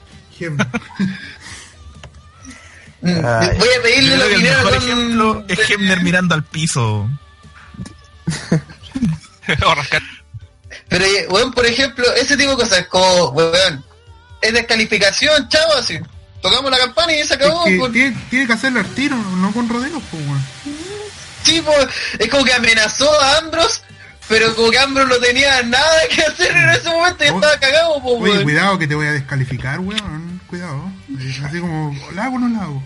Mm, 3.02 3.22
Voy 3.22 3.68
a 3.78 3.82
pedirle 3.84 4.24
opinión 4.24 4.42
mejor 4.56 4.74
al 4.74 4.84
ejemplo 4.84 5.46
es 5.48 5.70
Himmler 5.70 6.02
mirando 6.02 6.34
al 6.36 6.44
piso. 6.44 7.10
Pero, 10.90 11.06
eh, 11.06 11.28
weón, 11.30 11.54
por 11.54 11.66
ejemplo, 11.66 12.06
ese 12.16 12.36
tipo 12.38 12.52
de 12.52 12.58
cosas, 12.58 12.88
como, 12.88 13.30
weón, 13.30 13.84
es 14.42 14.54
descalificación, 14.54 15.48
chavo, 15.50 15.74
así. 15.74 16.00
Tocamos 16.42 16.70
la 16.72 16.78
campana 16.78 17.14
y 17.14 17.24
se 17.26 17.34
acabó. 17.36 17.66
Es 17.66 17.74
que 17.74 17.80
pues. 17.80 17.92
tiene, 17.94 18.18
tiene 18.30 18.48
que 18.48 18.54
hacerlo 18.54 18.80
al 18.80 18.88
tiro, 18.94 19.16
no 19.16 19.52
con 19.54 19.68
rodeos, 19.70 20.02
pues, 20.12 20.24
weón. 20.26 20.46
Sí, 21.44 21.62
pues, 21.66 21.88
es 22.20 22.30
como 22.30 22.44
que 22.44 22.54
amenazó 22.54 23.10
a 23.22 23.38
Ambros, 23.38 23.84
pero 24.28 24.56
como 24.56 24.72
que 24.72 24.80
Ambros 24.80 25.08
no 25.08 25.16
tenía 25.18 25.62
nada 25.64 26.00
que 26.14 26.22
hacer 26.22 26.56
en 26.56 26.70
ese 26.70 26.90
momento 26.90 27.24
y 27.24 27.30
Oh. 27.30 27.36
estaba 27.36 27.58
cagado, 27.60 28.02
pues, 28.02 28.16
Oye, 28.22 28.32
weón. 28.32 28.44
cuidado 28.44 28.80
que 28.80 28.88
te 28.88 28.96
voy 28.96 29.08
a 29.08 29.12
descalificar, 29.12 29.80
weón. 29.80 30.42
Cuidado. 30.48 30.92
Eh, 31.20 31.42
Así 31.46 31.60
como, 31.60 31.96
¿la 32.14 32.26
hago 32.26 32.36
o 32.36 32.40
no 32.40 32.50
la 32.50 32.64
hago? 32.64 32.84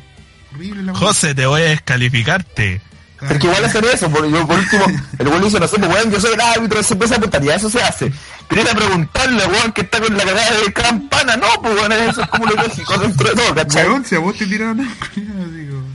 Horrible 0.54 0.84
la 0.84 0.92
weón. 0.94 1.06
José, 1.06 1.36
te 1.36 1.46
voy 1.46 1.62
a 1.62 1.66
descalificarte. 1.66 2.82
Pero 3.20 3.40
que 3.40 3.46
igual 3.48 3.66
hacen 3.66 3.86
eso, 3.86 4.10
por, 4.10 4.28
yo, 4.28 4.48
por 4.48 4.58
último, 4.58 4.84
el 5.20 5.28
weón 5.28 5.44
dice, 5.44 5.60
no 5.60 5.68
sé, 5.68 5.78
pues 5.78 5.92
weón, 5.94 6.12
yo 6.12 6.20
soy 6.20 6.34
el 6.34 6.42
árbitro, 6.42 6.82
se 6.82 6.94
empieza 6.94 7.14
a 7.14 7.18
apuntar, 7.20 7.44
ya 7.44 7.56
eso 7.56 7.70
se 7.70 7.82
hace. 7.84 8.12
Pero 8.48 8.62
ir 8.64 8.70
a 8.70 8.74
preguntarle, 8.74 9.46
weón, 9.46 9.72
que 9.74 9.82
está 9.82 10.02
con 10.02 10.18
la 10.18 10.24
cagada 10.26 10.58
de 10.58 10.74
campana, 10.74 11.38
no, 11.38 11.48
pues 11.62 11.76
weón, 11.76 11.92
eso 11.92 12.22
es 12.24 12.28
como 12.30 12.48
lo 12.48 12.56
lógico 12.56 12.98
dentro 12.98 13.30
de 13.30 13.36
todo, 13.36 13.54
¿cachai? 13.56 13.86
Weón, 13.88 14.04
si 14.06 14.16
a 14.16 14.20
vos 14.20 14.36
te 14.36 14.46
tiraron 14.48 14.82
a 14.82 14.96
como... 15.14 15.92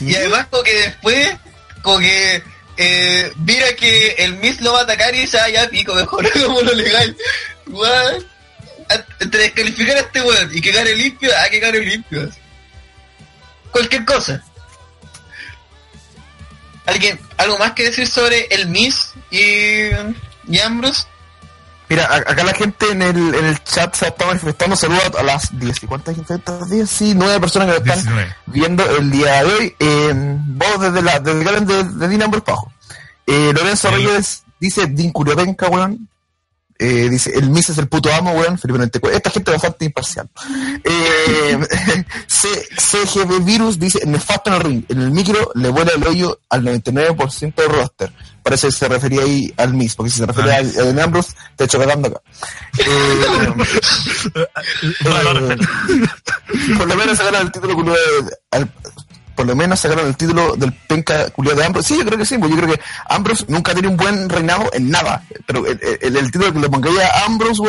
Y 0.00 0.14
además 0.14 0.46
como 0.50 0.62
que 0.62 0.74
después, 0.74 1.28
como 1.82 1.98
que 1.98 2.42
eh, 2.76 3.32
mira 3.36 3.74
que 3.74 4.12
el 4.18 4.34
Miss 4.36 4.60
lo 4.60 4.72
va 4.72 4.80
a 4.80 4.82
atacar 4.82 5.14
y 5.14 5.20
dice, 5.20 5.38
ah, 5.38 5.48
ya 5.48 5.68
pico, 5.68 5.94
mejor 5.94 6.30
como 6.44 6.60
lo 6.60 6.74
legal. 6.74 7.16
Entre 9.20 9.42
descalificar 9.42 9.96
a 9.96 10.00
este 10.00 10.22
weón 10.22 10.50
y 10.54 10.60
que 10.60 10.72
gane 10.72 10.94
limpio, 10.94 11.30
ah, 11.38 11.48
que 11.50 11.58
gane 11.58 11.80
limpio. 11.80 12.30
Cualquier 13.70 14.04
cosa. 14.04 14.42
¿Alguien, 16.86 17.18
algo 17.36 17.58
más 17.58 17.72
que 17.72 17.84
decir 17.84 18.06
sobre 18.06 18.46
el 18.50 18.68
Miss 18.68 19.12
y, 19.30 19.88
y 20.48 20.58
Ambrose? 20.60 21.04
Mira, 21.88 22.04
acá 22.12 22.42
la 22.42 22.52
gente 22.52 22.90
en 22.90 23.00
el, 23.00 23.34
en 23.34 23.44
el 23.44 23.62
chat 23.62 23.94
se 23.94 24.08
está 24.08 24.26
manifestando, 24.26 24.74
saludos 24.74 25.12
a 25.18 25.22
las 25.22 25.56
10, 25.56 25.84
¿y 25.84 25.86
cuántas 25.86 26.16
gente? 26.16 26.34
¿10? 26.34 26.86
Sí, 26.86 27.14
9 27.14 27.40
personas 27.40 27.68
que 27.68 27.72
lo 27.74 27.78
están 27.78 28.02
19. 28.02 28.36
viendo 28.46 28.96
el 28.96 29.10
día 29.10 29.44
de 29.44 29.44
hoy. 29.44 29.76
Eh, 29.78 30.12
vos 30.14 30.80
desde 30.80 31.02
la, 31.02 31.20
desde 31.20 31.56
el 31.56 31.66
de, 31.66 31.84
de 32.08 32.40
Pajo. 32.40 32.72
Eh, 33.26 33.52
Lorenzo. 33.54 33.90
Reyes 33.90 34.42
dice, 34.58 34.86
Din 34.86 35.12
Curiopenca, 35.12 35.68
weón. 35.68 36.08
Eh, 36.78 37.08
dice, 37.10 37.30
el 37.38 37.48
Miss 37.50 37.70
es 37.70 37.78
el 37.78 37.88
puto 37.88 38.12
amo, 38.12 38.32
weón. 38.32 38.58
Felipe 38.58 38.78
Nentecue. 38.78 39.14
Esta 39.16 39.30
gente 39.30 39.50
es 39.50 39.54
bastante 39.56 39.84
imparcial. 39.86 40.28
Eh, 40.84 41.58
CGB 42.28 43.42
Virus 43.44 43.78
dice, 43.78 44.00
nefasto 44.06 44.50
en 44.50 44.56
el 44.56 44.60
ring. 44.62 44.84
En 44.88 45.00
el 45.00 45.10
micro 45.10 45.50
le 45.54 45.68
vuela 45.70 45.92
el 45.96 46.06
hoyo 46.06 46.40
al 46.50 46.62
99% 46.64 47.54
del 47.54 47.68
roster. 47.70 48.12
Parece 48.42 48.66
que 48.68 48.72
se 48.72 48.88
refería 48.88 49.22
ahí 49.22 49.52
al 49.56 49.74
Miss, 49.74 49.94
porque 49.96 50.10
si 50.10 50.18
se 50.18 50.26
refería 50.26 50.54
Ah. 50.54 50.58
al, 50.58 50.88
al 50.88 51.00
Ambrose, 51.00 51.32
te 51.56 51.64
echo 51.64 51.78
cagando 51.78 52.08
acá. 52.08 52.20
Eh, 52.78 54.44
eh, 55.04 55.56
por 56.76 56.88
lo 56.88 56.96
menos 56.96 57.18
sacaron 57.18 57.42
el 57.42 57.52
título 57.52 57.94
al- 58.50 58.70
por 59.36 59.46
lo 59.46 59.54
menos 59.54 59.78
sacaron 59.78 60.06
el 60.06 60.16
título 60.16 60.56
del 60.56 60.72
penca 60.72 61.30
culiado 61.30 61.60
de 61.60 61.66
Ambrose. 61.66 61.88
Sí, 61.88 61.98
yo 61.98 62.04
creo 62.06 62.18
que 62.18 62.24
sí, 62.26 62.38
pues 62.38 62.50
yo 62.50 62.56
creo 62.56 62.74
que 62.74 62.80
Ambrose 63.08 63.44
nunca 63.48 63.72
tiene 63.72 63.88
un 63.88 63.96
buen 63.96 64.28
reinado 64.28 64.68
en 64.72 64.90
nada. 64.90 65.22
Pero 65.46 65.66
el, 65.66 65.78
el- 66.02 66.16
el 66.16 66.30
título 66.32 66.52
que 66.52 66.58
le 66.58 66.68
pongaría 66.68 67.06
a 67.06 67.26
Ambrose, 67.26 67.62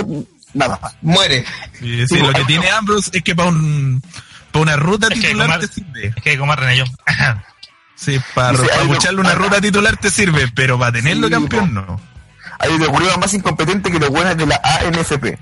nada. 0.53 0.79
Muere. 1.01 1.45
Sí, 1.79 2.07
Sí, 2.07 2.17
lo 2.17 2.25
pues, 2.25 2.37
que 2.37 2.45
tiene 2.45 2.69
Ambrose 2.71 3.11
es 3.13 3.21
que 3.23 3.35
para 3.35 3.49
un 3.49 4.01
para 4.51 4.63
una 4.63 4.75
ruta 4.77 5.07
Es 5.11 5.19
que 5.19 5.27
titular 5.27 5.59
te 5.59 5.67
sirve. 5.67 6.13
Es 6.15 6.23
que 6.23 6.37
como 6.37 6.55
René 6.55 6.77
yo. 6.77 6.83
Sí, 7.99 8.19
para, 8.35 8.51
Dice, 8.51 8.67
para 8.75 9.13
una 9.17 9.33
ruta 9.33 9.59
titular 9.59 9.97
te 9.97 10.11
sirve, 10.11 10.47
pero 10.53 10.77
para 10.77 10.91
tenerlo 10.91 11.27
Sí, 11.27 11.33
campeón 11.33 11.73
no. 11.73 11.99
Hay 12.59 12.77
de 12.77 12.85
culiado 12.87 13.17
más 13.17 13.33
incompetente 13.33 13.91
que 13.91 13.99
los 13.99 14.09
buenos 14.09 14.37
de 14.37 14.45
la 14.45 14.61
ANFP. 14.63 15.37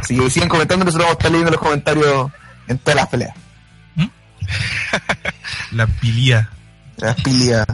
Así 0.00 0.16
que 0.16 0.30
sigan 0.30 0.48
comentando, 0.48 0.84
nosotros 0.84 1.06
vamos 1.06 1.16
a 1.16 1.18
estar 1.18 1.30
leyendo 1.32 1.50
los 1.50 1.60
comentarios 1.60 2.30
en 2.68 2.78
todas 2.78 2.94
las 2.96 3.08
peleas. 3.08 3.34
La 5.72 5.86
pilía. 5.86 6.48
Las 6.96 7.16
pilias. 7.22 7.66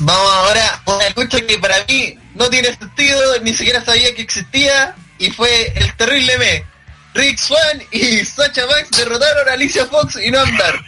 Vamos 0.00 0.30
ahora 0.32 0.80
a 0.86 0.90
una 0.96 1.08
lucha 1.16 1.40
que 1.46 1.58
para 1.58 1.76
mí 1.88 2.18
no 2.34 2.48
tiene 2.48 2.74
sentido, 2.76 3.20
ni 3.42 3.52
siquiera 3.54 3.84
sabía 3.84 4.14
que 4.14 4.22
existía, 4.22 4.94
y 5.18 5.30
fue 5.30 5.72
el 5.76 5.92
terrible 5.94 6.36
me. 6.38 6.64
Rick 7.12 7.38
Swan 7.38 7.82
y 7.90 8.24
Sacha 8.24 8.64
Banks 8.66 8.90
derrotaron 8.96 9.48
a 9.48 9.52
Alicia 9.52 9.84
Fox 9.86 10.16
y 10.24 10.30
no 10.30 10.40
andar. 10.40 10.74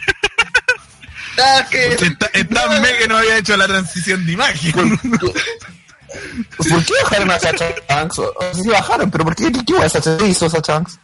Ah, 1.35 1.65
que- 1.67 1.87
Está, 1.95 2.27
está 2.31 2.67
no, 2.67 2.79
me 2.79 2.95
que 2.95 3.07
no 3.07 3.17
había 3.17 3.37
hecho 3.39 3.57
la 3.57 3.65
transición 3.67 4.23
de 4.23 4.33
imagen. 4.33 4.99
¿Por 4.99 6.85
qué 6.85 6.93
bajaron 7.03 7.31
a 7.31 7.39
Sacha 7.39 7.65
Banks? 7.89 8.19
O- 8.19 8.31
o 8.35 8.53
sí 8.53 8.69
bajaron, 8.69 9.09
pero 9.09 9.23
¿por 9.23 9.35
qué? 9.35 9.51
¿Qué? 9.51 9.63
¿Qué 10.19 10.27
hizo 10.27 10.47
Sacha 10.47 10.73
Banks? 10.73 10.99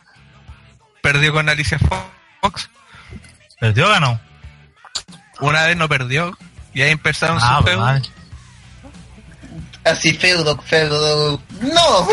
Perdió 1.01 1.33
con 1.33 1.49
Alicia 1.49 1.79
Fox. 1.79 2.69
¿Perdió 3.59 3.87
o 3.87 3.89
ganó? 3.89 4.19
Una 5.41 5.65
vez 5.67 5.77
no 5.77 5.87
perdió. 5.89 6.37
Y 6.73 6.81
ahí 6.81 6.91
empezaron 6.91 7.37
Ah, 7.41 7.57
sus 7.57 7.65
feudos. 7.65 7.85
vale. 7.85 8.01
Así 9.85 10.13
feudo, 10.13 10.61
feudo. 10.61 11.41
No, 11.61 12.07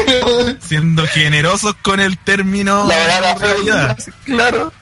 Siendo 0.60 1.06
generosos 1.08 1.74
con 1.82 2.00
el 2.00 2.16
término 2.18 2.86
La 2.86 2.96
verdad, 2.96 3.20
la 3.22 3.34
realidad. 3.34 3.98
Claro. 4.24 4.72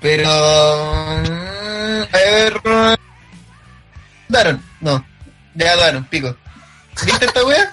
pero. 0.00 0.28
mm, 0.28 2.02
A 2.14 2.18
ver. 2.18 2.60
Daron, 4.28 4.62
no. 4.80 5.04
Ya 5.54 5.76
daron, 5.76 6.04
pico. 6.04 6.36
¿Viste 7.04 7.24
esta 7.24 7.44
wea? 7.44 7.72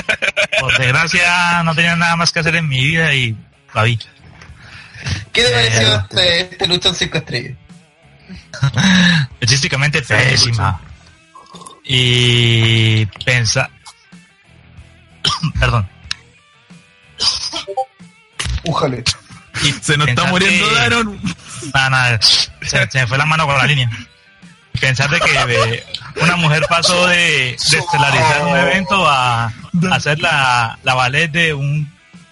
Por 0.60 0.76
desgracia 0.78 1.62
no 1.62 1.74
tenía 1.74 1.94
nada 1.94 2.16
más 2.16 2.32
que 2.32 2.40
hacer 2.40 2.56
en 2.56 2.68
mi 2.68 2.80
vida 2.82 3.12
y 3.14 3.36
la 3.74 3.82
vi. 3.84 3.98
¿Qué 5.32 5.42
te 5.42 5.50
pareció 5.50 5.94
este, 5.96 6.40
este 6.42 6.66
luchón 6.66 6.94
5 6.94 7.18
estrellas? 7.18 7.56
Artísticamente 9.40 10.02
pésima. 10.02 10.80
Y 11.84 13.06
pensa... 13.24 13.68
Perdón. 15.60 15.88
Újale. 18.64 19.04
Y 19.62 19.72
Se 19.82 19.96
nos 19.96 20.08
está 20.08 20.24
muriendo 20.24 20.68
que- 20.68 20.74
Daron. 20.74 21.20
Nada, 21.74 21.90
nada, 21.90 22.20
se, 22.22 22.50
se 22.90 22.98
me 23.00 23.06
fue 23.06 23.18
la 23.18 23.26
mano 23.26 23.46
con 23.46 23.56
la 23.56 23.66
línea. 23.66 23.88
Pensar 24.80 25.08
de 25.10 25.20
que 25.20 25.84
una 26.20 26.34
mujer 26.36 26.64
pasó 26.68 27.06
de, 27.06 27.16
de 27.70 27.78
estelarizar 27.78 28.42
un 28.46 28.56
evento 28.56 29.08
a, 29.08 29.44
a 29.44 29.52
hacer 29.92 30.18
la, 30.18 30.76
la 30.82 30.94
ballet 30.94 31.30
de 31.30 31.54
un, 31.54 31.88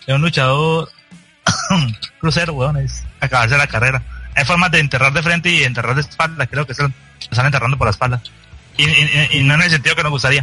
de 0.07 0.15
un 0.15 0.21
luchador 0.23 0.91
crucero, 2.21 2.53
weón, 2.55 2.77
es 2.79 3.03
acabarse 3.21 3.57
la 3.57 3.67
carrera. 3.67 4.03
Hay 4.35 4.45
formas 4.45 4.71
de 4.71 4.79
enterrar 4.81 5.13
de 5.13 5.23
frente 5.23 5.51
y 5.51 5.65
enterrar 5.65 5.95
de 5.95 6.01
espalda, 6.03 6.47
creo 6.47 6.67
que 6.67 6.75
se 6.75 6.83
lo 6.83 6.93
están 7.21 7.47
enterrando 7.47 7.77
por 7.79 7.87
la 7.87 7.91
espalda. 7.93 8.23
Y, 8.77 8.85
y- 8.85 9.29
y 9.33 9.43
no 9.43 9.55
en 9.55 9.63
el 9.63 9.71
sentido 9.71 9.95
que 9.97 10.03
nos 10.03 10.13
gustaría. 10.13 10.43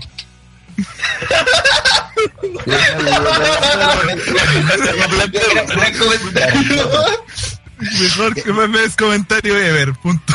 Mejor 8.01 8.33
que 8.33 8.53
memes 8.53 8.95
comentario 8.95 9.57
ever. 9.57 9.93
Punto. 9.93 10.33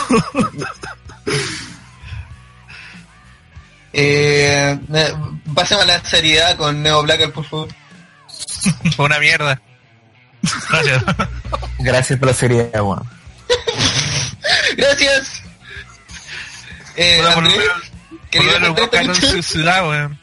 Eh, 3.93 4.79
eh, 4.95 5.13
pasemos 5.55 5.85
a 5.85 5.87
la 5.87 6.05
seriedad 6.05 6.57
con 6.57 6.83
Neo 6.83 7.03
Blacker, 7.03 7.33
por 7.33 7.45
favor. 7.45 7.69
Fue 8.97 9.05
una 9.05 9.19
mierda. 9.19 9.61
Gracias. 10.71 11.05
Gracias 11.79 12.19
por 12.19 12.29
la 12.29 12.35
seriedad, 12.35 12.81
weón. 12.83 13.09
Gracias. 14.77 15.43
Eh, 16.97 17.21
por 17.23 17.33
lo 17.33 17.39
Andrés, 17.49 17.59
menos- 17.59 17.83
Por 18.11 18.31
¿querías 18.31 18.53
lo 18.55 18.61
menos 18.61 18.81
contar 18.81 18.85
esta 18.85 18.97
Boca 18.99 19.03
no 19.03 19.15
lucha? 19.15 19.27
en 19.27 19.33
su 19.43 19.43
ciudad, 19.53 19.89
weón. 19.89 20.19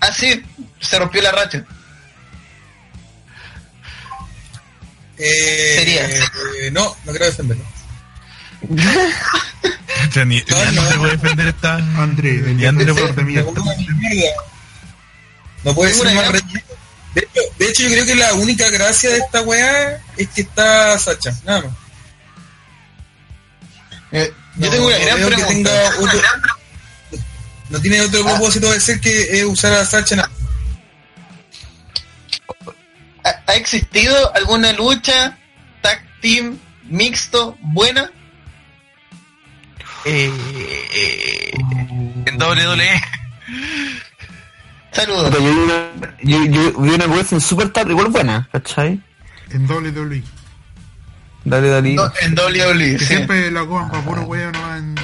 Ah, 0.00 0.12
sí, 0.12 0.42
se 0.80 0.98
rompió 0.98 1.22
la 1.22 1.32
racha. 1.32 1.64
Eh, 5.18 5.74
Sería. 5.76 6.06
eh, 6.08 6.70
no, 6.72 6.84
no 7.04 7.10
quiero 7.12 7.26
defenderlo. 7.26 7.64
Ya 10.14 10.24
ni, 10.24 10.40
No, 10.48 10.64
no. 10.64 10.72
no 10.82 10.88
se 10.90 10.96
puede 10.98 11.12
defender 11.16 11.48
esta. 11.48 11.74
André, 11.74 12.30
el 12.38 12.66
André 12.66 12.84
defensor 12.86 13.14
de 13.14 13.24
mierda. 13.24 13.50
No 15.64 15.74
puede 15.74 15.92
ser 15.92 16.14
más 16.14 16.28
relleno. 16.32 16.60
De 17.14 17.20
hecho, 17.22 17.40
de 17.58 17.68
hecho, 17.68 17.82
yo 17.84 17.88
creo 17.90 18.06
que 18.06 18.14
la 18.14 18.34
única 18.34 18.70
gracia 18.70 19.10
de 19.10 19.18
esta 19.18 19.40
weá 19.42 20.00
es 20.16 20.28
que 20.28 20.42
está 20.42 20.98
Sacha, 20.98 21.32
nada 21.44 21.62
más. 21.62 21.72
Eh, 24.12 24.32
yo 24.56 24.66
No, 24.66 24.70
tengo 24.72 24.86
una 24.86 24.98
no 24.98 25.04
gran 25.04 25.16
pregunta. 25.26 25.70
tenga 25.70 25.98
otro- 26.00 26.22
no 27.70 27.80
tiene 27.80 28.00
otro 28.00 28.20
Ah. 28.26 28.30
propósito 28.34 28.70
de 28.72 28.80
ser 28.80 29.00
que 29.00 29.38
eh, 29.40 29.44
usar 29.44 29.72
a 29.72 29.84
Sacha 29.84 30.16
nada. 30.16 30.30
¿Ha, 33.24 33.42
ha 33.46 33.54
existido 33.54 34.34
alguna 34.34 34.72
lucha 34.72 35.36
tag 35.82 36.02
team 36.20 36.58
mixto 36.84 37.56
buena? 37.60 38.10
Eh, 40.04 40.32
eh, 40.94 41.50
en 42.26 42.38
WWE. 42.40 43.02
Saludos. 44.92 45.30
Puta, 45.30 45.38
Yo, 45.38 45.44
vi 45.44 45.60
una- 45.60 46.16
yo, 46.22 46.44
yo 46.72 46.80
vi 46.80 46.90
una 46.90 47.06
wrestling 47.06 47.40
super 47.40 47.68
tarde, 47.72 47.90
igual 47.92 48.08
buena, 48.08 48.48
¿cachai? 48.52 49.00
En 49.50 49.66
WWE. 49.70 50.22
Dale, 51.44 51.68
dale. 51.68 51.94
No, 51.94 52.10
en 52.20 52.34
WWE, 52.34 52.92
Que 52.92 52.98
sí. 52.98 53.06
siempre 53.06 53.50
la 53.50 53.64
cojan 53.66 53.90
para 53.90 54.02
puro 54.04 54.22
huevo 54.22 54.52
no 54.52 54.76
en 54.76 54.94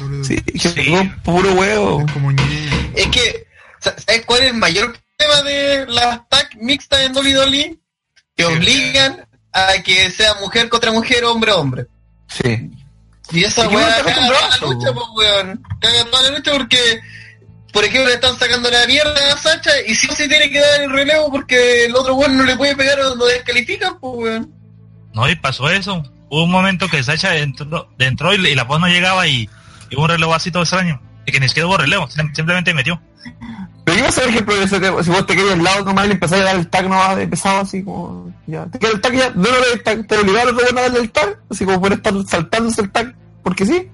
WWE. 0.00 0.24
Sí, 0.24 0.42
Sí. 0.58 1.12
puro 1.22 1.52
huevo. 1.52 2.00
Es 2.06 2.12
como 2.12 2.32
ñe. 2.32 2.68
Es 2.96 3.06
que, 3.08 3.46
sa- 3.80 3.94
¿sabes 3.98 4.24
cuál 4.26 4.42
es 4.42 4.50
el 4.50 4.56
mayor 4.56 4.96
problema 5.16 5.42
de 5.48 5.86
las 5.88 6.28
tag 6.28 6.48
mixtas 6.60 7.00
en 7.00 7.12
WWE? 7.14 7.78
Que 8.36 8.44
obligan 8.46 9.26
a 9.52 9.74
que 9.84 10.10
sea 10.10 10.34
mujer 10.40 10.68
contra 10.68 10.90
mujer, 10.90 11.24
hombre 11.24 11.52
hombre. 11.52 11.86
Sí. 12.28 12.70
Y 13.30 13.44
esa 13.44 13.68
weá 13.68 14.02
caga 14.02 14.14
toda 14.26 14.48
la 14.48 14.56
lucha, 14.74 14.92
pues 14.92 15.06
weón. 15.14 15.62
Caga 15.80 16.04
toda 16.10 16.22
la 16.30 16.36
lucha 16.36 16.52
porque, 16.52 17.00
por 17.74 17.84
ejemplo, 17.84 18.08
le 18.08 18.14
están 18.14 18.38
sacando 18.38 18.70
la 18.70 18.86
mierda 18.86 19.12
a 19.32 19.36
Sacha 19.36 19.70
y 19.86 19.94
sí 19.94 20.08
o 20.10 20.14
sí 20.14 20.26
tiene 20.28 20.48
que 20.50 20.60
dar 20.60 20.80
el 20.82 20.90
relevo 20.90 21.30
porque 21.30 21.84
el 21.84 21.94
otro 21.94 22.14
weón 22.14 22.38
no 22.38 22.44
le 22.44 22.56
puede 22.56 22.74
pegar 22.74 22.98
o 23.00 23.14
lo 23.16 23.26
descalifican, 23.26 23.98
pues 24.00 24.14
weón. 24.16 24.54
No, 25.12 25.28
y 25.28 25.36
pasó 25.36 25.68
eso. 25.68 26.02
Hubo 26.30 26.44
un 26.44 26.50
momento 26.50 26.88
que 26.88 27.02
Sacha 27.02 27.36
entró, 27.36 27.90
entró 27.98 28.32
y, 28.34 28.46
y 28.46 28.54
la 28.54 28.64
voz 28.64 28.80
no 28.80 28.86
llegaba 28.88 29.26
y, 29.26 29.48
y 29.90 29.96
hubo 29.96 30.04
un 30.04 30.08
relevo 30.08 30.34
así 30.34 30.50
todo 30.50 30.62
extraño. 30.62 31.00
Y 31.26 31.32
que 31.32 31.40
ni 31.40 31.48
siquiera 31.48 31.66
hubo 31.66 31.76
relevo, 31.76 32.08
sim- 32.08 32.32
simplemente 32.34 32.72
metió. 32.72 33.00
Pero 33.84 33.98
yo 33.98 34.44
profesor, 34.46 34.80
que 34.80 35.04
si 35.04 35.10
vos 35.10 35.26
te 35.26 35.36
quedas 35.36 35.52
al 35.52 35.62
lado 35.62 35.84
nomás 35.84 36.04
y 36.06 36.08
le 36.08 36.14
empezás 36.14 36.40
a 36.40 36.44
dar 36.44 36.56
el 36.56 36.68
tag 36.68 36.84
nomás 36.88 37.16
de 37.16 37.26
pesado 37.28 37.60
así 37.60 37.82
como, 37.84 38.32
ya, 38.46 38.64
te 38.66 38.78
queda 38.78 38.92
el 38.92 39.00
tag 39.00 39.12
ya, 39.14 39.30
no, 39.30 39.42
no, 39.42 39.56
el 39.72 39.82
tag, 39.82 40.06
te 40.06 40.16
obligaron 40.16 40.56
a 40.58 40.80
darle 40.80 41.00
el 41.00 41.10
tag, 41.10 41.38
así 41.50 41.64
como 41.66 41.80
por 41.80 41.92
estar 41.92 42.12
saltándose 42.26 42.80
el 42.82 42.90
tag, 42.90 43.14
porque 43.42 43.66
sí. 43.66 43.90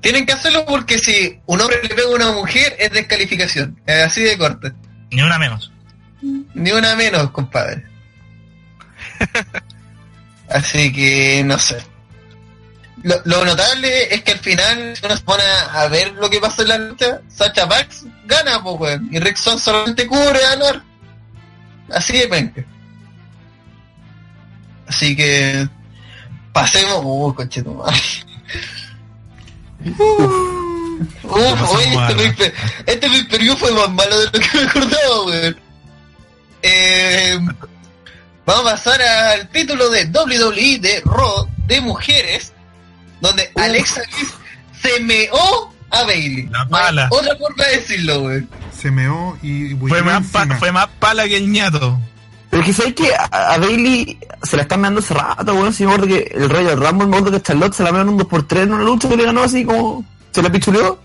Tienen 0.00 0.26
que 0.26 0.32
hacerlo 0.32 0.64
porque 0.66 0.98
si 0.98 1.40
un 1.46 1.60
hombre 1.60 1.80
le 1.82 1.88
pega 1.88 2.08
a 2.08 2.14
una 2.14 2.32
mujer 2.32 2.76
es 2.78 2.90
descalificación. 2.90 3.80
Es 3.86 4.04
así 4.04 4.22
de 4.22 4.36
corte. 4.36 4.72
Ni 5.10 5.22
una 5.22 5.38
menos. 5.38 5.72
Ni 6.54 6.70
una 6.70 6.94
menos, 6.96 7.30
compadre. 7.30 7.84
Así 10.48 10.92
que 10.92 11.42
no 11.44 11.58
sé. 11.58 11.78
Lo, 13.02 13.14
lo 13.24 13.44
notable 13.44 14.14
es 14.14 14.22
que 14.22 14.32
al 14.32 14.38
final, 14.40 14.96
si 14.96 15.06
uno 15.06 15.16
se 15.16 15.22
pone 15.22 15.42
a 15.72 15.86
ver 15.88 16.12
lo 16.12 16.28
que 16.28 16.40
pasa 16.40 16.62
en 16.62 16.68
la 16.68 16.78
lucha, 16.78 17.20
Sacha 17.28 17.64
Banks 17.64 18.04
gana, 18.26 18.62
pues, 18.62 18.76
weón. 18.78 19.08
Y 19.10 19.18
Rick 19.18 19.36
Son 19.36 19.58
solamente 19.58 20.06
cubre 20.06 20.40
a. 20.44 20.82
Así 21.96 22.18
de 22.18 22.28
penca. 22.28 22.64
Así 24.86 25.16
que. 25.16 25.68
Pasemos. 26.52 27.00
Uh, 27.02 27.34
coche 27.34 27.62
tu 27.62 27.72
madre. 27.74 27.96
Uf, 29.84 31.22
pasamos 31.22 31.70
oye, 31.74 32.26
este 32.26 32.52
este 32.86 33.08
pay-per-view 33.08 33.56
fue 33.56 33.72
más 33.72 33.90
malo 33.90 34.18
de 34.18 34.24
lo 34.26 34.32
que 34.32 34.48
me 34.54 34.62
acordaba, 34.64 35.22
weón. 35.26 35.56
Eh, 36.62 37.38
vamos 38.44 38.66
a 38.72 38.74
pasar 38.74 39.00
al 39.00 39.48
título 39.48 39.88
de 39.90 40.04
WWE 40.06 40.78
de 40.80 41.02
Raw 41.04 41.48
de 41.66 41.80
mujeres, 41.80 42.52
donde 43.20 43.50
Alexa 43.56 44.02
Bliss 44.12 44.34
se 44.82 45.00
meó 45.00 45.72
a 45.90 46.02
Bailey. 46.04 46.48
La 46.50 46.66
pala. 46.68 47.08
Otra 47.10 47.36
forma 47.36 47.64
de 47.64 47.76
decirlo, 47.76 48.20
weón. 48.22 48.48
Se 48.78 48.90
meó 48.90 49.38
y 49.42 49.74
Fue 49.74 50.02
más, 50.02 50.26
pa- 50.28 50.46
fue 50.58 50.72
más 50.72 50.88
pala 50.98 51.26
que 51.28 51.36
el 51.38 51.50
ñato. 51.50 51.98
Pero 52.50 52.62
es 52.62 52.66
que 52.66 52.72
sabes 52.74 52.94
que 52.94 53.10
a, 53.14 53.58
Bailey 53.58 54.18
se 54.42 54.56
la 54.56 54.62
están 54.62 54.82
dando 54.82 54.98
hace 55.00 55.14
rato, 55.14 55.54
weón, 55.54 55.72
si 55.72 55.86
me 55.86 55.92
acuerdo 55.92 56.14
que 56.14 56.32
el 56.34 56.50
Royal 56.50 56.80
Rumble, 56.80 57.06
me 57.06 57.16
acuerdo 57.16 57.38
que 57.38 57.42
Charlotte 57.42 57.74
se 57.74 57.84
la 57.84 57.90
en 57.90 58.08
un 58.08 58.18
2x3 58.18 58.62
en 58.62 58.72
una 58.72 58.82
lucha 58.82 59.08
que 59.08 59.16
le 59.16 59.24
ganó 59.24 59.42
así 59.42 59.64
como, 59.64 60.04
se 60.32 60.42
la 60.42 60.50
pichuleó. 60.50 60.98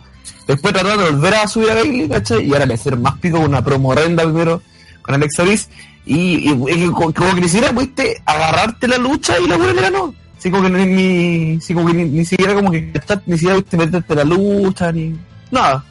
Después 0.47 0.73
trataron 0.73 1.03
de 1.03 1.11
volver 1.11 1.35
a 1.35 1.47
subir 1.47 1.69
a 1.69 1.75
Bailey, 1.75 2.09
¿cachai? 2.09 2.47
Y 2.47 2.53
ahora 2.53 2.65
le 2.65 2.73
hicieron 2.73 3.01
más 3.01 3.17
pico 3.19 3.37
con 3.37 3.47
una 3.47 3.63
promo 3.63 3.89
horrenda 3.89 4.23
primero 4.23 4.61
con 5.05 5.15
Alexa 5.15 5.43
Bliss. 5.43 5.69
Y, 6.05 6.49
y, 6.49 6.51
y 6.51 6.85
como, 6.91 7.13
como 7.13 7.35
que 7.35 7.41
ni 7.41 7.49
siquiera 7.49 7.73
pudiste 7.73 8.21
agarrarte 8.25 8.87
la 8.87 8.97
lucha 8.97 9.39
y 9.39 9.47
la 9.47 9.57
buena 9.57 9.73
le 9.73 9.81
ganó. 9.81 10.13
Así 10.37 10.51
como 10.51 10.63
que 10.63 10.69
ni, 10.69 11.57
ni, 11.57 11.73
como 11.73 11.87
que 11.87 11.93
ni, 11.93 12.25
siquiera 12.25 12.53
como 12.53 12.71
que 12.71 12.91
ni 13.25 13.37
siquiera 13.37 13.55
pudiste 13.55 13.77
meterte 13.77 14.15
la 14.15 14.23
lucha, 14.23 14.91
ni 14.91 15.17
nada. 15.51 15.83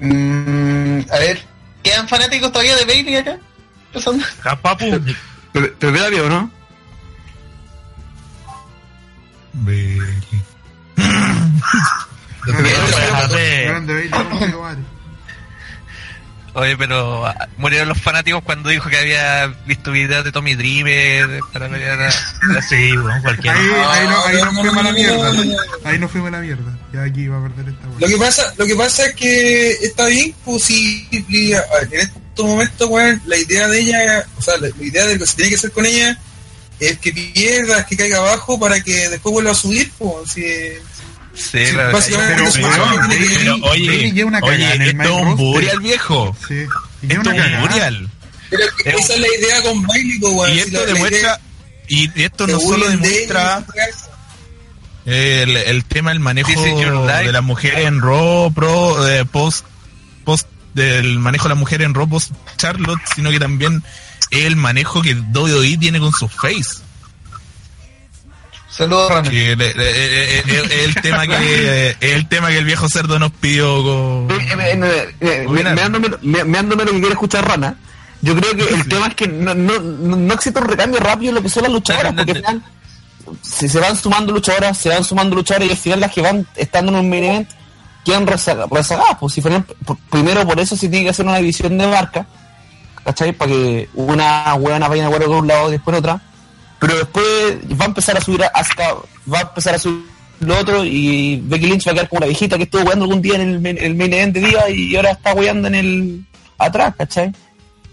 Mm, 0.00 1.00
a 1.10 1.18
ver, 1.18 1.53
¿quedan 1.84 2.08
fanáticos 2.08 2.50
todavía 2.50 2.76
de 2.76 2.84
Bailey 2.84 3.16
acá? 3.16 3.38
Empezando. 3.86 4.24
Ja, 4.42 4.60
papu. 4.60 5.00
Pero, 5.52 5.72
pero 5.78 5.92
queda 5.92 6.08
bien, 6.08 6.28
¿no? 6.28 6.50
Grande 13.66 13.94
Bailey, 13.94 14.10
madre. 14.10 14.93
Oye, 16.54 16.76
pero 16.76 17.26
ah, 17.26 17.48
murieron 17.56 17.88
los 17.88 18.00
fanáticos 18.00 18.42
cuando 18.44 18.68
dijo 18.68 18.88
que 18.88 18.96
había 18.98 19.46
visto 19.66 19.90
videos 19.90 20.24
de 20.24 20.30
Tommy 20.30 20.54
Dreamer 20.54 21.40
para 21.52 21.68
pelear 21.68 22.00
a- 22.02 22.62
Sí, 22.68 22.92
bueno, 22.96 23.20
cualquiera. 23.22 23.58
Ahí, 23.58 23.66
ahí, 23.66 24.06
no, 24.08 24.24
ahí 24.24 24.36
no, 24.36 24.44
no, 24.52 24.60
fuimos 24.62 24.76
a 24.76 24.82
la 24.84 24.90
no, 24.90 24.96
mierda. 24.96 25.32
no, 25.32 25.44
no. 25.44 25.56
Ahí 25.84 25.98
nos 25.98 26.10
fuimos 26.12 26.28
a 26.28 26.30
la 26.32 26.38
mierda. 26.40 26.78
Ya 26.92 27.02
aquí 27.02 27.26
va 27.26 27.38
a 27.38 27.48
perder 27.48 27.74
esta 27.74 27.86
Lo 27.86 27.92
weá. 27.98 28.08
que 28.08 28.16
pasa, 28.18 28.54
lo 28.56 28.66
que 28.66 28.76
pasa 28.76 29.06
es 29.06 29.14
que 29.16 29.70
está 29.72 30.06
bien, 30.06 30.34
pues 30.44 30.62
sí, 30.62 31.08
en 31.10 31.24
estos 31.92 32.46
momentos, 32.46 32.88
weón, 32.88 33.20
la 33.26 33.36
idea 33.36 33.66
de 33.66 33.80
ella, 33.80 34.24
o 34.38 34.42
sea, 34.42 34.56
la, 34.58 34.68
la 34.68 34.84
idea 34.84 35.06
de 35.06 35.14
lo 35.14 35.20
que 35.20 35.26
se 35.26 35.34
tiene 35.36 35.50
que 35.50 35.56
hacer 35.56 35.72
con 35.72 35.86
ella 35.86 36.16
es 36.78 36.98
que 36.98 37.12
pierda, 37.12 37.84
que 37.86 37.96
caiga 37.96 38.18
abajo 38.18 38.58
para 38.60 38.80
que 38.80 39.08
después 39.08 39.32
vuelva 39.32 39.50
a 39.50 39.54
subir, 39.54 39.90
pues, 39.98 40.30
si, 40.32 40.44
Sí, 41.34 41.66
Sí, 41.66 41.72
pero- 41.74 41.92
básicamente 41.92 42.34
Pero, 42.36 42.50
Pero, 43.36 43.54
oye, 43.70 44.24
una 44.24 44.38
es 44.38 44.94
main 44.94 45.10
un 45.10 45.36
burial 45.36 45.80
viejo. 45.80 46.36
Sí. 46.46 46.54
Y 47.02 47.12
Esto 47.12 47.30
lleva 47.32 47.44
es 47.44 47.46
una 47.46 47.56
un 47.58 47.68
burial. 47.68 48.10
Pero 48.84 48.98
esa 48.98 49.14
es 49.14 49.20
la 49.20 49.26
idea 49.38 49.62
con 49.62 49.82
Bailey, 49.86 50.18
pues, 50.20 50.54
Y 50.54 50.58
esto 50.60 50.72
la- 50.72 50.86
la 50.86 50.92
demuestra, 50.92 51.40
y 51.88 52.22
esto 52.22 52.46
no 52.46 52.60
solo 52.60 52.88
demuestra 52.88 53.64
el, 55.06 55.56
el 55.56 55.84
tema 55.84 56.10
del 56.10 56.20
manejo 56.20 56.50
de 57.24 57.32
la 57.32 57.40
mujer 57.42 57.78
en 57.80 58.00
Raw, 58.00 58.52
pro, 58.52 59.06
eh, 59.08 59.24
post, 59.24 59.66
post, 60.24 60.46
del 60.72 61.18
manejo 61.18 61.44
de 61.44 61.48
la 61.50 61.54
mujer 61.56 61.82
en 61.82 61.94
Raw 61.94 62.08
post 62.08 62.32
Charlotte, 62.56 63.00
sino 63.14 63.30
que 63.30 63.38
también 63.38 63.82
el 64.30 64.56
manejo 64.56 65.02
que 65.02 65.14
WWE 65.14 65.76
tiene 65.78 66.00
con 66.00 66.12
su 66.12 66.28
face. 66.28 66.82
Saludos, 68.76 69.08
Rana. 69.10 69.28
Eh, 69.32 69.56
eh, 69.58 70.42
eh, 70.46 70.84
el 70.84 70.94
tema 70.96 71.26
que 71.26 71.36
eh, 71.90 71.96
el 72.00 72.28
tema 72.28 72.48
que 72.48 72.58
el 72.58 72.64
viejo 72.64 72.88
cerdo 72.88 73.18
nos 73.18 73.30
pidió 73.30 73.82
con 73.84 74.26
meándome, 75.74 76.08
me- 76.22 76.44
meándome 76.44 76.84
lo 76.84 76.90
que 76.92 76.98
quiere 76.98 77.12
escuchar 77.12 77.46
Rana. 77.46 77.76
Yo 78.20 78.34
creo 78.34 78.56
que 78.56 78.74
el 78.74 78.88
tema 78.88 79.08
es 79.08 79.14
que 79.14 79.28
no, 79.28 79.54
no, 79.54 79.78
no, 79.78 80.34
existe 80.34 80.58
un 80.58 80.66
recambio 80.66 80.98
rápido 80.98 81.28
en 81.30 81.34
lo 81.36 81.42
que 81.42 81.50
son 81.50 81.62
las 81.64 81.72
luchadoras, 81.72 82.14
No, 82.14 82.22
no, 82.22 82.26
porque 82.26 82.32
al 82.46 82.54
no. 82.56 82.60
final 82.60 82.72
se, 83.42 83.68
se 83.68 83.78
van 83.78 83.96
sumando 83.96 84.32
luchadoras, 84.32 84.76
se 84.78 84.88
van 84.88 85.04
sumando 85.04 85.36
luchadoras 85.36 85.68
y 85.68 85.70
al 85.72 85.76
final 85.76 86.00
las 86.00 86.12
que 86.12 86.22
van 86.22 86.46
estando 86.56 86.90
en 86.92 86.98
un 86.98 87.08
main 87.10 87.24
event 87.24 87.50
quedan 88.04 88.26
rezaga- 88.26 88.66
rezagadas. 88.70 89.18
Pues 89.20 89.34
si 89.34 89.40
fueran- 89.42 89.64
por- 89.84 89.98
primero 90.10 90.44
por 90.46 90.58
eso 90.58 90.74
se 90.76 90.88
tiene 90.88 91.04
que 91.04 91.10
hacer 91.10 91.26
una 91.26 91.36
división 91.36 91.76
de 91.78 91.86
marca, 91.86 92.26
¿cachai? 93.04 93.32
Para 93.32 93.50
que 93.52 93.88
una 93.94 94.52
huevona 94.54 94.88
vaya 94.88 95.04
a 95.04 95.06
jugar 95.06 95.20
de 95.22 95.28
un 95.28 95.46
lado 95.46 95.68
y 95.68 95.72
después 95.72 95.96
otra. 95.96 96.20
Pero 96.84 96.98
después 96.98 97.56
va 97.80 97.86
a 97.86 97.88
empezar 97.88 98.18
a 98.18 98.20
subir 98.20 98.44
a 98.44 98.48
Asuka, 98.48 98.94
va 99.32 99.38
a 99.38 99.42
empezar 99.42 99.74
a 99.74 99.78
subir 99.78 100.04
lo 100.40 100.58
otro 100.58 100.84
y 100.84 101.40
Becky 101.42 101.66
Lynch 101.66 101.86
va 101.86 101.92
a 101.92 101.94
quedar 101.94 102.08
como 102.10 102.20
la 102.20 102.26
viejita 102.26 102.58
que 102.58 102.64
estuvo 102.64 102.82
jugando 102.82 103.06
algún 103.06 103.22
día 103.22 103.36
en 103.36 103.40
el, 103.40 103.60
main- 103.60 104.12
event 104.12 104.34
de 104.34 104.40
día 104.40 104.68
y 104.68 104.94
ahora 104.94 105.12
está 105.12 105.32
jugando 105.32 105.68
en 105.68 105.74
el 105.76 106.24
atrás, 106.58 106.94
¿cachai? 106.98 107.32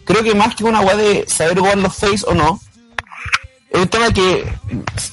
Creo 0.04 0.24
que 0.24 0.36
más 0.36 0.56
que 0.56 0.66
una 0.66 0.82
weá 0.82 0.98
de 0.98 1.24
saber 1.26 1.58
jugar 1.58 1.78
los 1.78 1.96
face 1.96 2.26
o 2.28 2.34
no, 2.34 2.60
es 3.70 3.80
un 3.80 3.88
tema 3.88 4.12
que 4.12 4.44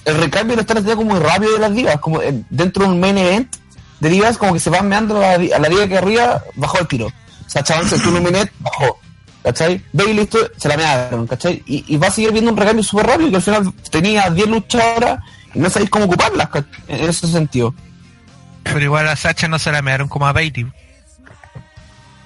el 0.07 0.15
recambio 0.17 0.57
lo 0.57 0.63
están 0.63 0.79
haciendo 0.79 0.97
como 0.97 1.13
muy 1.15 1.21
rápido 1.21 1.53
de 1.53 1.59
las 1.61 1.73
divas, 1.73 2.01
como 2.01 2.19
dentro 2.51 2.83
de 2.83 2.91
un 2.91 2.99
main 2.99 3.17
event 3.17 3.55
de 4.01 4.09
divas 4.09 4.39
como 4.39 4.55
que 4.55 4.59
se 4.61 4.71
van 4.71 4.89
meando 4.89 5.19
a 5.19 5.39
la, 5.39 5.57
a 5.57 5.69
diva 5.69 5.87
que 5.87 5.99
arriba, 5.99 6.43
bajó 6.57 6.81
el 6.81 6.89
tiro. 6.89 7.13
Sacha 7.47 7.77
Banks 7.77 7.93
estuvo 7.93 8.17
en 8.17 8.17
un 8.17 8.23
main 8.25 8.35
event, 8.35 8.51
bajó. 8.59 8.99
¿Cachai? 9.43 9.83
Bailey 9.93 10.21
esto, 10.25 10.39
se 10.57 10.69
la 10.69 10.77
mearon, 10.77 11.27
¿cachai? 11.27 11.63
Y, 11.67 11.85
y 11.95 11.97
va 11.97 12.09
a 12.09 12.11
seguir 12.11 12.33
viendo 12.33 12.51
un 12.51 12.57
recambio 12.57 12.83
súper 12.83 13.07
rápido 13.07 13.31
que 13.31 13.37
al 13.37 13.43
final 13.43 13.73
tenía 13.91 14.29
10 14.31 14.49
luchadoras 14.49 15.21
y 15.55 15.59
no 15.61 15.71
sabéis 15.71 15.91
cómo 15.91 16.05
ocuparlas, 16.07 16.49
¿cachai? 16.49 16.71
en 16.89 17.09
ese 17.09 17.27
sentido. 17.29 17.75
Pero 18.65 18.81
igual 18.81 19.09
a 19.09 19.17
Sacha 19.17 19.49
no 19.49 19.59
se 19.59 19.73
la 19.73 19.81
mearon 19.81 20.09
como 20.09 20.27
a 20.27 20.33
Bailey. 20.33 20.67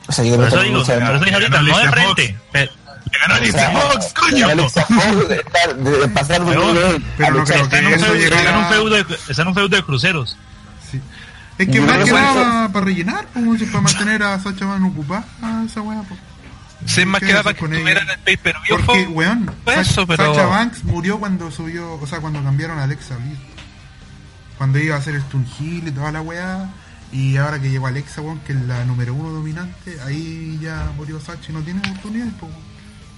O 0.09 0.13
sea, 0.13 0.25
yo 0.25 0.35
creo 0.37 0.49
eso 0.49 0.63
digo, 0.63 0.83
eso 0.83 0.93
dije 1.21 1.35
ahorita, 1.35 1.63
no 1.63 1.79
de 1.79 1.89
frente. 1.91 2.37
Pero- 2.51 2.73
Le 3.13 3.19
ganó 3.19 3.35
Alicia 3.35 3.71
Fox, 3.71 4.15
coño. 4.15 4.47
Alexa 4.49 4.85
Fox 4.87 5.29
de, 5.29 5.37
estar- 5.41 5.75
de 5.77 6.09
pasar 6.09 6.45
de 6.45 6.53
Pero- 6.53 6.63
pero 7.19 7.43
Está 7.43 7.79
en 7.79 7.87
un 7.87 7.99
feudo- 9.55 9.69
de- 9.69 9.83
cruceros. 9.83 10.37
Sí. 10.91 11.01
Es 11.59 11.69
que 11.69 11.81
más 11.81 12.05
que 12.05 12.13
nada 12.13 12.69
para 12.73 12.85
rellenar, 12.87 13.27
como 13.35 13.57
si 13.59 13.67
para 13.67 13.81
mantener 13.83 14.23
a 14.23 14.39
Sacha 14.41 14.65
Van 14.67 14.83
ocupada 14.85 15.25
a 15.43 15.63
esa 15.67 15.83
weá. 15.83 16.03
Sí, 16.87 17.05
más 17.07 17.21
¿Qué 17.21 17.27
que 17.29 17.33
nada 17.33 17.53
que 17.55 17.61
con 17.61 17.73
estuviera 17.73 18.01
en 18.01 18.07
ella? 18.07 18.15
el 18.15 18.21
pay-per-view. 18.21 18.77
Porque, 18.77 19.05
fue- 19.05 19.07
weón, 19.09 19.55
fue 19.65 19.75
Sa- 19.75 19.81
eso, 19.83 20.07
pero- 20.07 20.35
Sacha 20.35 20.47
Banks 20.47 20.85
murió 20.85 21.19
cuando 21.19 21.51
subió, 21.51 21.95
o 21.95 22.07
sea, 22.07 22.21
cuando 22.21 22.43
cambiaron 22.43 22.79
a 22.79 22.85
Alexa 22.85 23.17
Bliss. 23.17 23.39
Cuando 24.59 24.79
iba 24.79 24.97
a 24.97 24.99
hacer 24.99 25.15
el 25.15 25.23
Stun 25.23 25.47
Hill 25.59 25.89
y 25.89 25.91
toda 25.93 26.13
la 26.13 26.21
weá. 26.21 26.71
Y 27.13 27.37
ahora 27.37 27.61
que 27.61 27.69
llegó 27.71 27.87
Alexa, 27.87 28.21
weón, 28.23 28.41
que 28.41 28.53
es 28.53 28.61
la 28.63 28.85
número 28.85 29.13
uno 29.15 29.31
dominante, 29.31 29.99
ahí 30.07 30.59
ya 30.63 30.91
murió 30.97 31.21
Sacha 31.21 31.51
y 31.51 31.53
no 31.53 31.61
tiene 31.61 31.81
oportunidades, 31.81 32.33
po. 32.41 32.49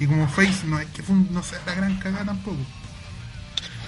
Y 0.01 0.07
como 0.07 0.27
Face 0.29 0.65
no 0.67 0.81
es 0.81 0.87
que 0.89 1.03
fue 1.03 1.15
un- 1.15 1.29
no 1.33 1.43
sea 1.43 1.61
la 1.67 1.75
gran 1.75 1.97
cagada 1.99 2.25
tampoco. 2.25 2.59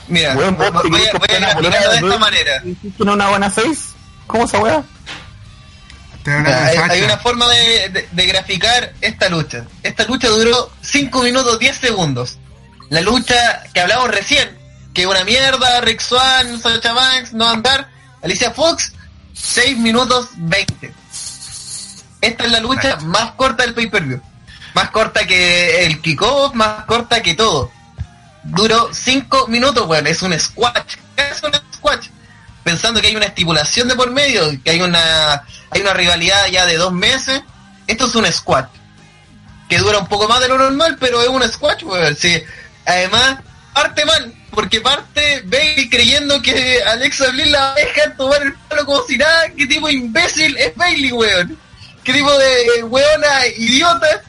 Mira, 0.09 0.37
Weón, 0.37 0.57
voy, 0.57 0.67
a, 0.67 0.71
voy 0.71 0.91
de 1.01 1.05
esta 1.07 2.19
manera. 2.19 2.63
¿Hiciste 2.65 3.03
una- 3.03 3.15
una 3.15 3.29
buena 3.31 3.51
face? 3.51 3.95
¿Cómo 4.29 4.45
esa 4.45 4.59
weá? 4.61 4.85
Hay, 6.91 7.03
una 7.03 7.19
forma 7.19 7.49
de, 7.49 7.89
de- 7.91 8.09
de 8.11 8.27
graficar 8.27 8.93
esta 9.01 9.29
lucha. 9.29 9.65
Esta 9.83 10.05
lucha 10.05 10.29
duró 10.29 10.71
5 10.83 11.23
minutos 11.23 11.59
10 11.59 11.77
segundos. 11.77 12.39
La 12.91 13.01
lucha 13.01 13.63
que 13.73 13.81
hablamos 13.81 14.11
recién, 14.11 14.57
que 14.95 15.07
una 15.07 15.25
mierda, 15.25 15.81
Rick 15.81 16.01
Swan, 16.01 16.61
Sacha 16.61 16.93
Banks, 16.93 17.33
no 17.33 17.49
andar, 17.49 17.89
Alicia 18.23 18.51
Fox, 18.51 18.93
6 19.35 19.77
minutos 19.79 20.29
20. 20.37 20.93
Esta 22.21 22.45
es 22.45 22.51
la 22.51 22.61
lucha 22.61 22.97
más 23.03 23.33
corta 23.33 23.63
del 23.65 23.75
pay-per-view. 23.75 24.21
Más 24.75 24.91
corta 24.91 25.27
que 25.27 25.85
el 25.87 26.01
kickoff, 26.01 26.55
más 26.55 26.85
corta 26.87 27.23
que 27.23 27.35
todo. 27.35 27.71
Duró 28.45 28.91
5 28.93 29.49
minutos, 29.49 29.87
weón. 29.87 30.07
Es 30.07 30.23
un 30.23 30.39
squash. 30.39 30.97
Es 31.17 31.43
un 31.43 31.53
squash. 31.75 32.09
Pensando 32.67 33.01
que 33.01 33.07
hay 33.07 33.15
una 33.15 33.27
estipulación 33.27 33.87
de 33.87 33.95
por 33.95 34.11
medio, 34.11 34.43
que 34.65 34.71
hay 34.73 34.81
una, 34.81 35.45
hay 35.71 35.81
una 35.81 35.95
rivalidad 35.95 36.49
ya 36.49 36.67
de 36.67 36.77
dos 36.77 36.93
meses. 36.93 37.41
Esto 37.87 38.07
es 38.07 38.15
un 38.17 38.27
squash. 38.27 38.67
Que 39.69 39.79
dura 39.79 39.99
un 39.99 40.09
poco 40.09 40.27
más 40.27 40.41
de 40.41 40.49
lo 40.49 40.59
normal, 40.59 40.97
pero 40.99 41.23
es 41.23 41.29
un 41.29 41.49
squash, 41.49 41.85
weón. 41.85 42.17
Sí. 42.17 42.43
Además, 42.85 43.39
parte 43.73 44.05
mal, 44.05 44.35
porque 44.51 44.81
parte 44.81 45.43
Bailey 45.45 45.89
creyendo 45.89 46.43
que 46.43 46.83
Alexa 46.83 47.29
Bliss 47.29 47.53
la 47.53 47.61
va 47.61 47.71
a 47.71 47.75
dejar 47.77 48.17
tomar 48.17 48.43
el 48.43 48.53
palo 48.55 48.85
como 48.85 49.03
si 49.05 49.17
nada. 49.17 49.49
¿Qué 49.57 49.69
tipo 49.69 49.87
de 49.87 49.93
imbécil 49.93 50.57
es 50.57 50.75
Bailey, 50.75 51.13
weón? 51.13 51.57
¿Qué 52.03 52.15
tipo 52.15 52.37
de 52.37 52.83
weona 52.83 53.47
idiota? 53.59 54.23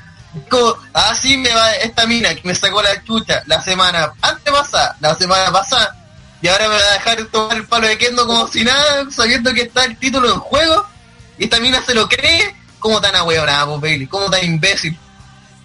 Así 0.94 1.38
me 1.38 1.52
va 1.56 1.72
esta 1.78 2.06
mina 2.06 2.36
que 2.36 2.42
me 2.44 2.54
sacó 2.54 2.84
la 2.84 3.04
chucha 3.04 3.42
la 3.48 3.64
semana 3.64 4.14
antes 4.22 4.54
pasada, 4.54 4.96
la 5.00 5.16
semana 5.16 5.52
pasada, 5.52 5.97
y 6.42 6.48
ahora 6.48 6.70
me 6.70 6.76
va 6.76 6.82
a 6.82 6.94
dejar 6.94 7.26
tomar 7.26 7.58
el 7.58 7.64
palo 7.66 7.88
de 7.88 7.98
Kendo 7.98 8.28
como 8.28 8.48
si 8.48 8.64
nada, 8.64 9.10
sabiendo 9.12 9.54
que 9.54 9.62
está 9.64 9.86
el 9.86 9.98
título 9.98 10.34
en 10.34 10.40
juego, 10.40 10.86
y 11.38 11.46
esta 11.46 11.60
mina 11.60 11.82
se 11.86 11.94
lo 11.94 12.08
cree, 12.08 12.56
como 12.80 13.02
tan 13.02 13.16
ahueonada, 13.16 13.66
pues, 13.66 13.82
Bailey, 13.82 14.08
como 14.08 14.30
tan 14.30 14.44
imbécil. 14.46 14.98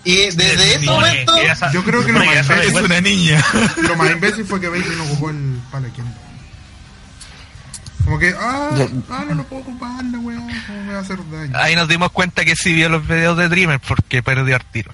Y 0.04 0.16
desde 0.30 0.74
ese 0.74 0.86
momento, 0.86 1.32
Yo 1.72 1.84
creo 1.84 2.04
que 2.04 2.12
lo 2.12 2.24
más, 2.24 2.36
Es 2.36 2.48
imbécil, 2.50 2.84
una 2.84 3.00
niña. 3.00 3.44
lo 3.76 3.96
más 3.96 4.10
imbécil 4.10 4.44
fue 4.44 4.60
que 4.60 4.68
Bailey 4.68 4.96
no 4.96 5.04
ocupó 5.04 5.30
el 5.30 5.60
palo 5.70 5.86
de 5.86 5.92
Kendo. 5.92 6.10
Como 8.04 8.18
que, 8.18 8.34
ah, 8.36 8.70
ah, 9.10 9.24
no 9.28 9.34
lo 9.36 9.44
puedo 9.44 9.62
ocupar, 9.62 10.04
la 10.04 10.18
¿cómo 10.18 10.30
me 10.84 10.92
va 10.92 10.98
a 10.98 11.02
hacer 11.02 11.18
daño? 11.30 11.56
Ahí 11.56 11.76
nos 11.76 11.86
dimos 11.86 12.10
cuenta 12.10 12.44
que 12.44 12.56
sí 12.56 12.72
vio 12.74 12.88
los 12.88 13.06
videos 13.06 13.38
de 13.38 13.48
Dreamer 13.48 13.78
porque 13.78 14.22
perdió 14.24 14.56
al 14.56 14.64
tiro. 14.64 14.92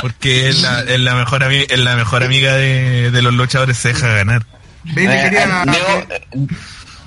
Porque 0.00 0.48
es 0.48 0.62
la, 0.62 0.80
es 0.80 0.98
la 0.98 1.14
mejor, 1.14 1.42
ami- 1.42 1.66
es 1.68 1.78
la 1.78 1.94
mejor 1.94 2.22
amiga 2.24 2.54
de, 2.54 3.10
de 3.10 3.22
los 3.22 3.34
luchadores, 3.34 3.76
se 3.76 3.88
deja 3.88 4.08
ganar. 4.08 4.46
Bailey 4.84 5.16
Eh, 5.18 5.22
quería, 5.24 5.44
eh, 5.44 5.64
Neo- 5.66 6.48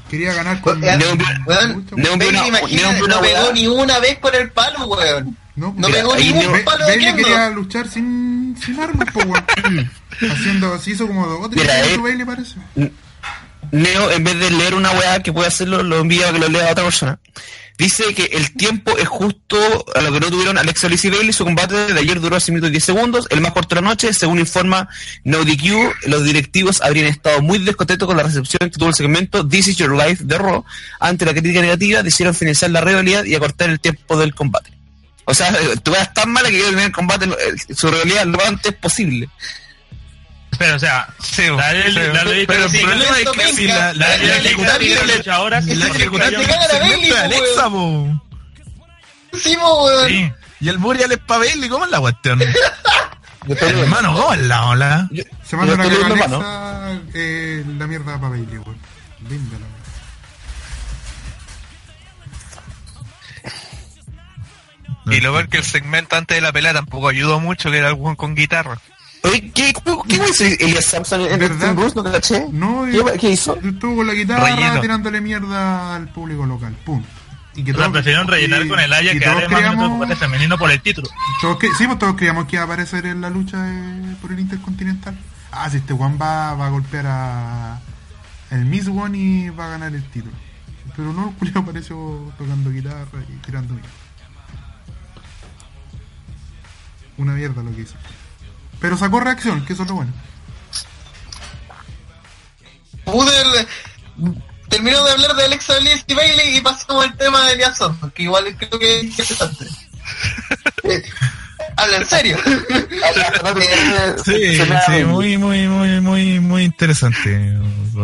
quería 0.10 0.34
ganar 0.34 0.62
con... 0.62 0.84
Eh, 0.84 0.98
Neo- 0.98 1.18
weón, 1.46 1.86
Neo- 1.96 2.18
Bailey, 2.18 2.40
una- 2.40 2.48
imagínate, 2.48 2.98
Neo- 3.00 3.06
una 3.06 3.16
no 3.16 3.22
pegó 3.22 3.54
ni 3.54 3.68
una 3.68 4.00
vez 4.00 4.20
con 4.20 4.36
el 4.36 4.52
palo, 4.52 4.86
weón. 4.88 5.38
No, 5.56 5.74
No 5.78 5.88
pegó 5.88 6.16
ningún 6.16 6.52
Ba- 6.52 6.60
palo 6.66 6.86
de 6.86 6.92
Bailey 6.98 7.16
quería 7.16 7.50
luchar 7.50 7.88
sin, 7.90 8.58
sin 8.64 8.80
armas, 8.80 9.08
po, 9.14 9.20
weón. 9.22 9.46
Haciendo, 10.32 10.78
se 10.80 10.92
hizo 10.92 11.08
como 11.08 11.28
dos 11.28 11.40
o 11.46 11.50
tres 11.50 11.66
eh. 11.68 11.98
Bailey 12.02 12.26
parece. 12.26 12.56
Neo, 13.72 14.12
en 14.12 14.24
vez 14.24 14.40
de 14.40 14.52
leer 14.52 14.76
una 14.76 14.92
weá 14.92 15.22
que 15.22 15.34
puede 15.34 15.48
hacerlo, 15.48 15.84
lo 15.84 16.00
envía 16.00 16.30
a 16.30 16.34
que 16.34 16.40
lo 16.40 16.50
lea 16.50 16.70
a 16.70 16.72
otra 16.72 16.84
persona. 16.84 17.20
Dice 17.78 18.14
que 18.14 18.24
el 18.32 18.54
tiempo 18.54 18.98
es 18.98 19.08
justo 19.08 19.58
a 19.96 20.02
lo 20.02 20.14
que 20.14 20.22
no 20.22 20.30
tuvieron 20.32 20.58
Alexa 20.58 20.88
Bliss 20.88 21.10
Bailey. 21.10 21.34
Su 21.34 21.44
combate 21.44 21.94
de 21.94 22.00
ayer 22.00 22.22
duró 22.22 22.40
6 22.40 22.50
minutos 22.50 22.70
y 22.70 22.72
10 22.72 22.84
segundos, 22.84 23.28
el 23.30 23.42
más 23.42 23.52
corto 23.52 23.76
de 23.76 23.82
la 23.82 23.90
noche. 23.90 24.14
Según 24.14 24.40
informa 24.40 24.88
NoDQ, 25.26 26.08
los 26.08 26.24
directivos 26.24 26.82
habrían 26.82 27.08
estado 27.08 27.42
muy 27.42 27.60
descontentos 27.60 28.08
con 28.08 28.16
la 28.16 28.24
recepción 28.24 28.70
que 28.70 28.78
tuvo 28.78 28.90
el 28.90 28.96
segmento 28.96 29.46
This 29.46 29.68
is 29.68 29.78
Your 29.78 29.94
Life 29.94 30.24
de 30.24 30.38
Raw. 30.38 30.64
Ante 31.02 31.26
la 31.26 31.34
crítica 31.34 31.60
negativa, 31.60 32.02
decidieron 32.02 32.34
finalizar 32.34 32.70
la 32.70 32.80
rivalidad 32.80 33.26
y 33.26 33.36
acortar 33.36 33.70
el 33.70 33.82
tiempo 33.82 34.18
del 34.18 34.34
combate. 34.34 34.72
O 35.26 35.34
sea, 35.34 35.54
tú 35.84 35.92
veas 35.92 36.14
tan 36.14 36.32
mala 36.32 36.48
que 36.48 36.54
quiero 36.54 36.68
terminar 36.68 36.88
el 36.88 36.96
combate, 36.96 37.26
eh, 37.26 37.76
su 37.76 37.90
rivalidad 37.90 38.26
lo 38.26 38.46
antes 38.46 38.74
posible. 38.74 39.28
Pero, 40.58 40.76
o 40.76 40.80
sea, 40.80 41.08
Sí, 41.22 41.44
la 41.48 41.74
ley- 41.74 41.94
sí. 41.94 42.00
la 42.00 42.24
ley- 42.24 42.46
Pero 42.48 42.66
el 42.66 42.70
sí, 42.72 42.78
problema 42.80 43.20
es 43.20 43.30
que 43.30 43.54
si 43.54 43.68
la, 43.68 43.94
la, 43.94 43.94
la- 43.94 44.18
la 44.18 44.36
la- 44.42 44.52
po, 44.56 44.62
Alexa, 47.24 47.70
po. 47.70 48.22
Sí, 49.42 49.58
po, 49.58 49.86
weón. 49.86 50.08
Sí. 50.10 50.32
Y 50.62 50.70
el 50.70 50.78
Burial 50.78 51.12
es 51.12 51.18
pa' 51.20 51.38
Bailey, 51.38 51.68
¿cómo 51.70 51.86
es 51.86 51.92
la 51.92 52.00
cuestión? 52.00 52.42
Hermano, 53.48 54.14
¿cómo 54.16 54.34
es 54.34 54.40
la 54.42 54.66
ola? 54.68 55.10
Se 55.44 55.56
manda 55.58 55.74
una 55.76 55.84
Alexa, 55.84 57.02
eh, 57.14 57.64
la 57.78 57.86
mierda 57.88 58.16
para 58.20 58.30
Bailey, 58.30 58.58
weón. 58.58 58.78
Linda 59.30 59.58
la. 59.60 59.66
Y 65.16 65.22
lo 65.22 65.34
peor 65.34 65.50
que 65.50 65.58
el 65.58 65.64
segmento 65.64 66.16
antes 66.16 66.36
de 66.36 66.42
la 66.42 66.52
pelea 66.52 66.74
tampoco 66.74 67.08
ayudó 67.10 67.40
mucho, 67.40 67.70
que 67.70 67.78
era 67.78 67.88
algún 67.90 68.16
con 68.16 68.34
guitarra. 68.36 68.80
Oye, 69.26 69.52
¿qué, 69.54 69.74
qué 70.08 70.16
es 70.16 70.42
Elias 70.42 70.86
Samson 70.86 71.22
en 71.22 71.34
el 71.34 71.40
¿Verdad? 71.40 71.60
Team 71.60 71.76
Bruce? 71.76 71.96
¿No 71.96 72.04
caché? 72.04 72.48
No, 72.52 72.86
¿Qué, 72.86 73.18
qué 73.20 73.30
hizo? 73.32 73.56
Estuvo 73.58 73.98
con 73.98 74.08
la 74.08 74.14
guitarra 74.14 74.56
Relleno. 74.56 74.82
tirándole 74.82 75.22
mierda 75.22 75.96
al 75.96 76.08
público 76.10 76.46
local, 76.46 76.76
punto. 76.86 77.08
Y 77.56 77.64
que 77.64 77.74
todos- 77.74 77.90
prefirieron 77.90 78.28
rellenar 78.28 78.66
y- 78.66 78.68
con 78.70 78.80
el 78.80 78.92
Aya 78.92 79.14
que 79.14 79.20
todos 79.22 79.36
darle 79.36 79.50
más 79.50 79.60
minutos 79.62 79.72
de 79.72 79.76
creíamos- 79.78 79.90
combate 80.00 80.16
femenino 80.18 80.58
por 80.58 80.72
el 80.72 80.82
título. 80.82 81.10
todos 81.42 81.58
cre- 81.58 81.74
sí, 81.78 81.86
pues 81.88 82.00
todos 82.00 82.16
creíamos 82.16 82.46
que 82.48 82.56
iba 82.58 82.64
a 82.64 82.66
aparecer 82.66 83.06
en 83.06 83.22
la 83.22 83.30
lucha 83.30 83.62
de- 83.64 84.16
por 84.18 84.32
el 84.32 84.40
Intercontinental. 84.40 85.18
Ah, 85.52 85.70
si 85.70 85.78
este 85.78 85.94
Juan 85.94 86.18
va, 86.22 86.54
va 86.56 86.68
a 86.68 86.70
golpear 86.70 87.06
a 87.08 87.80
el 88.52 88.66
Miss 88.66 88.88
One 88.90 89.18
y 89.18 89.50
va 89.50 89.68
a 89.68 89.70
ganar 89.70 89.96
el 89.96 90.04
título. 90.04 90.34
Pero 90.98 91.14
no, 91.14 91.30
el 91.30 91.36
culiao 91.36 91.60
apareció 91.62 92.34
tocando 92.38 92.70
guitarra 92.72 93.20
y 93.30 93.34
tirando 93.46 93.74
mierda. 93.74 93.90
Una 97.18 97.32
mierda 97.34 97.64
lo 97.64 97.74
que 97.74 97.82
hizo. 97.84 97.96
Pero 98.80 98.98
sacó 98.98 99.20
reacción, 99.20 99.66
que 99.66 99.74
eso 99.74 99.84
es 99.84 99.90
lo 99.90 99.96
bueno. 99.96 100.14
Pudel 103.06 103.68
terminó 104.70 105.04
de 105.04 105.12
hablar 105.12 105.36
de 105.36 105.46
Alexa 105.46 105.78
Bliss 105.80 106.04
y 106.08 106.14
Bailey 106.14 106.58
y 106.58 106.62
pasamos 106.62 107.06
al 107.06 107.16
tema 107.18 107.48
de 107.48 107.64
Santos, 107.74 108.12
que 108.14 108.24
igual 108.24 108.56
creo 108.58 108.80
que 108.80 109.00
es 109.00 109.04
interesante. 109.04 109.66
Eh, 110.84 111.02
habla 111.78 111.98
en 111.98 112.06
serio. 112.06 112.38
Sí, 114.24 114.58
sí, 114.86 115.04
muy, 115.04 115.36
muy, 115.38 115.68
muy, 115.68 116.00
muy, 116.00 116.40
muy 116.40 116.64
interesante. 116.64 117.58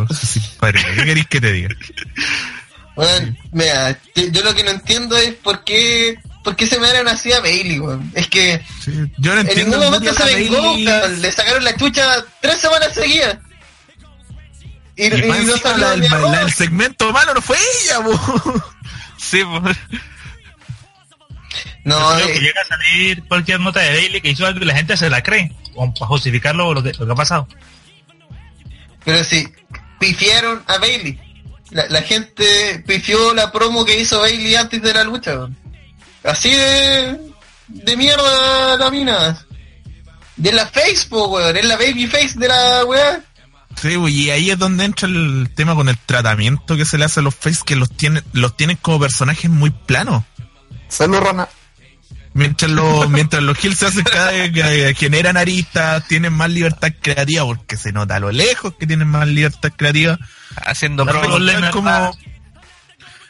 Sí, 0.10 0.42
padre, 0.60 0.82
¿Qué 0.96 1.06
queréis 1.06 1.28
que 1.28 1.42
te 1.42 1.52
diga? 1.52 1.70
Bueno, 2.96 3.36
mira, 3.52 4.00
yo 4.16 4.42
lo 4.42 4.56
que 4.56 4.64
no 4.64 4.72
entiendo 4.72 5.16
es 5.16 5.36
por 5.36 5.64
qué, 5.64 6.18
por 6.44 6.56
qué 6.56 6.66
se 6.68 6.80
me 6.80 6.88
dieron 6.88 7.08
así 7.08 7.32
a 7.32 7.40
Bailey, 7.40 7.80
weón. 7.80 8.12
Es 8.16 8.28
que 8.28 8.62
Sí, 8.84 8.92
yo 9.18 9.36
no 9.36 9.42
en 9.42 9.48
ningún 9.58 9.80
momento 9.80 10.10
el 10.10 10.16
se 10.16 10.24
vengó, 10.36 10.76
le 10.78 11.32
sacaron 11.32 11.64
la 11.64 11.76
chucha 11.76 12.26
tres 12.42 12.58
semanas 12.58 12.94
seguidas. 12.94 13.38
Y, 14.96 15.06
Y 15.06 15.20
y 15.20 15.24
más 15.24 15.40
no 15.46 15.78
la, 15.78 15.92
arroz. 15.92 16.32
del 16.32 16.52
segmento 16.54 17.12
malo 17.12 17.34
no 17.34 17.42
fue 17.42 17.58
ella, 17.84 18.02
po. 18.04 18.64
Sí, 19.18 19.42
pues. 19.62 19.78
No, 21.84 22.14
Creo 22.16 22.28
que 22.28 22.34
eh, 22.34 22.40
llega 22.42 22.62
a 22.62 22.66
salir 22.66 23.24
cualquier 23.28 23.60
nota 23.60 23.80
de 23.80 23.90
Bailey 23.92 24.22
que 24.22 24.30
hizo 24.30 24.46
algo 24.46 24.62
y 24.62 24.66
la 24.66 24.76
gente 24.76 24.98
se 24.98 25.10
la 25.10 25.24
cree, 25.24 25.52
para 25.76 26.08
justificar 26.08 26.56
lo, 26.56 26.74
lo 26.74 26.84
que, 26.84 26.92
lo 26.94 27.06
que 27.06 27.12
ha 27.12 27.16
pasado. 27.16 27.48
pero 29.04 29.24
sí, 29.24 29.48
pifiaron 30.00 30.64
a 30.68 30.78
Bailey. 30.78 31.20
La, 31.72 31.88
la 31.88 32.02
gente 32.02 32.84
pifió 32.86 33.34
la 33.34 33.52
promo 33.52 33.86
que 33.86 34.00
hizo 34.00 34.20
Bailey 34.20 34.56
antes 34.56 34.82
de 34.82 34.94
la 34.94 35.04
lucha, 35.04 35.32
weón. 35.36 35.58
Así 36.24 36.52
de, 36.52 37.20
de 37.68 37.98
mierda 37.98 38.78
la 38.78 38.92
mina. 38.92 39.46
De 40.36 40.52
la 40.52 40.66
face, 40.68 41.08
po, 41.10 41.28
weón. 41.28 41.56
Es 41.56 41.66
la 41.66 41.76
baby 41.76 42.08
face 42.08 42.34
de 42.36 42.48
la 42.48 42.86
weá. 42.86 43.22
Sí, 43.82 43.96
y 43.96 44.30
ahí 44.30 44.52
es 44.52 44.60
donde 44.60 44.86
entra 44.86 45.08
el 45.08 45.50
tema 45.56 45.76
con 45.76 45.90
el 45.90 45.98
tratamiento 45.98 46.76
que 46.76 46.86
se 46.86 46.98
le 46.98 47.06
hace 47.06 47.20
a 47.20 47.24
los 47.24 47.36
face 47.36 47.62
que 47.66 47.76
los 47.76 47.90
tienen, 47.90 48.24
los 48.34 48.56
tienen 48.56 48.78
como 48.78 49.00
personajes 49.00 49.50
muy 49.50 49.70
planos. 49.70 50.24
Salud, 50.88 51.20
Rana. 51.20 51.48
Mientras 52.34 52.72
los, 52.72 53.10
mientras 53.10 53.42
los 53.42 53.58
kills 53.58 53.78
se 53.78 53.88
hacen 53.88 54.04
cada 54.04 54.32
vez 54.32 54.52
que 54.52 54.96
generan 54.96 55.38
aristas, 55.38 56.08
tienen 56.08 56.34
más 56.34 56.50
libertad 56.50 56.92
creativa, 57.02 57.46
porque 57.46 57.78
se 57.78 57.92
nota 57.92 58.18
a 58.18 58.20
lo 58.20 58.32
lejos 58.32 58.74
que 58.80 58.88
tienen 58.88 59.08
más 59.08 59.28
libertad 59.28 59.72
creativa. 59.76 60.18
Haciendo 60.56 61.04
están 61.04 61.72
como, 61.72 62.18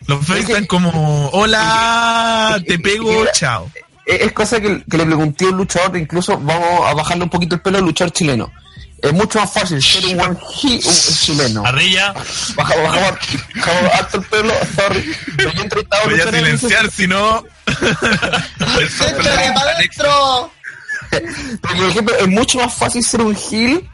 los 0.08 0.26
face 0.26 0.42
están 0.42 0.66
como, 0.66 1.30
hola, 1.30 2.62
te 2.68 2.78
pego, 2.80 3.26
chao. 3.34 3.70
Es 4.06 4.22
es 4.22 4.32
cosa 4.34 4.60
que, 4.60 4.84
que 4.90 4.98
le 4.98 5.06
pregunté 5.06 5.46
a 5.46 5.50
un 5.50 5.58
luchador, 5.58 5.96
incluso 5.98 6.38
vamos 6.40 6.86
a 6.88 6.94
bajarle 6.94 7.24
un 7.24 7.30
poquito 7.30 7.56
el 7.56 7.62
pelo 7.62 7.78
al 7.78 7.86
luchador 7.86 8.12
chileno. 8.12 8.52
Es 9.02 9.14
mucho 9.14 9.40
más 9.40 9.52
fácil 9.52 9.82
ser 9.82 10.06
un 10.06 10.18
buen 10.18 10.38
hi- 10.62 10.80
un 10.86 10.94
chileno. 11.18 11.64
Ardilla, 11.66 12.14
Bajamos, 12.56 12.84
bajamos, 12.84 13.20
bajamos 13.56 13.92
alto 13.94 14.18
el 14.18 14.24
pelo, 14.26 14.54
sorry. 14.76 15.16
Voy 16.06 16.20
a 16.20 16.32
silenciar, 16.32 16.92
si 16.92 17.08
no, 17.08 17.44
¡Échale 18.80 19.52
para 19.54 19.72
adentro! 19.72 20.52
Porque, 21.62 21.78
por 21.78 21.90
ejemplo, 21.90 22.16
es 22.18 22.28
mucho 22.28 22.60
más 22.60 22.74
fácil 22.74 23.04
ser 23.04 23.22
un 23.22 23.36
heel, 23.36 23.90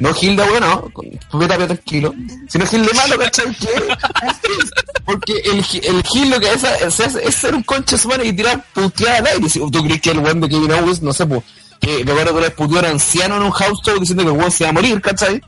no 0.00 0.10
heel 0.20 0.36
de 0.36 0.42
bueno, 0.48 0.88
con 0.92 1.06
vete 1.40 1.54
a 1.54 1.66
tranquilo, 1.66 2.14
sino 2.48 2.64
heel 2.70 2.84
de 2.86 2.92
malo, 2.94 3.18
¿cachai? 3.18 3.46
¿Qué? 3.54 3.68
Porque 5.04 5.32
el, 5.44 5.64
el 5.82 6.02
heel 6.14 6.30
lo 6.30 6.40
que 6.40 6.52
es, 6.52 6.64
es- 6.64 7.14
es 7.14 7.34
ser 7.34 7.54
un 7.54 7.62
concha 7.62 7.96
madre 8.06 8.26
y 8.26 8.32
tirar 8.32 8.64
puteada 8.72 9.18
al 9.18 9.26
aire. 9.26 9.46
Tú 9.48 9.70
crees 9.84 10.00
que 10.00 10.10
el 10.10 10.20
buen 10.20 10.40
de 10.40 10.48
Kevin 10.48 10.72
Owens, 10.72 11.02
no 11.02 11.12
sé, 11.12 11.26
pues, 11.26 11.42
que 11.80 11.98
recuerdo 12.04 12.34
que 12.34 12.40
le 12.42 12.50
puteó 12.50 12.78
a 12.78 12.80
un 12.80 12.86
anciano 12.86 13.36
en 13.36 13.42
un 13.42 13.50
house 13.52 13.80
show 13.84 13.98
diciendo 13.98 14.24
que 14.24 14.30
el 14.30 14.36
buen 14.36 14.50
se 14.50 14.64
iba 14.64 14.70
a 14.70 14.72
morir, 14.72 15.00
¿cachai? 15.00 15.40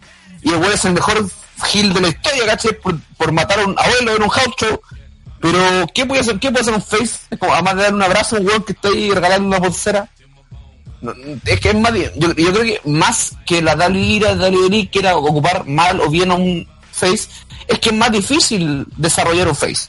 Y 0.43 0.51
el 0.51 0.57
buen 0.57 0.73
es 0.73 0.85
el 0.85 0.93
mejor 0.95 1.29
heel 1.73 1.93
de 1.93 2.01
la 2.01 2.09
historia, 2.09 2.47
¿cachai? 2.47 2.79
Por, 2.81 2.99
por 3.17 3.33
matar 3.33 3.61
a 3.61 3.65
un 3.67 3.77
abuelo 3.79 4.17
en 4.17 4.23
un 4.23 4.29
house 4.31 4.55
show. 4.59 4.81
Pero, 5.41 5.59
¿qué 5.95 6.05
puede 6.07 6.21
hacer, 6.21 6.39
qué 6.39 6.51
puede 6.51 6.63
hacer 6.63 6.75
un 6.75 6.83
face? 6.83 7.19
Como, 7.39 7.53
además 7.55 7.77
de 7.77 7.83
dar 7.83 7.95
un 7.95 8.03
abrazo 8.03 8.37
a 8.37 8.41
un 8.41 8.47
weón 8.47 8.63
que 8.63 8.73
está 8.73 8.89
ahí 8.89 9.11
regalando 9.11 9.49
una 9.49 9.61
pulsera. 9.61 10.09
Es 11.47 11.61
que 11.61 11.71
es 11.71 11.75
más 11.77 11.93
bien, 11.93 12.11
yo, 12.17 12.33
yo 12.35 12.53
creo 12.53 12.63
que 12.65 12.81
más 12.89 13.33
que 13.47 13.63
la 13.63 13.75
Dalira 13.75 14.35
Daliri 14.35 14.89
quiera 14.89 15.17
ocupar 15.17 15.67
mal 15.67 16.01
o 16.01 16.11
bien 16.11 16.31
a 16.31 16.35
un 16.35 16.69
face, 16.93 17.29
es 17.69 17.79
que 17.79 17.89
es 17.91 17.95
más 17.95 18.13
difícil 18.13 18.87
desarrollar 18.97 19.49
un 19.49 19.57
face. 19.57 19.89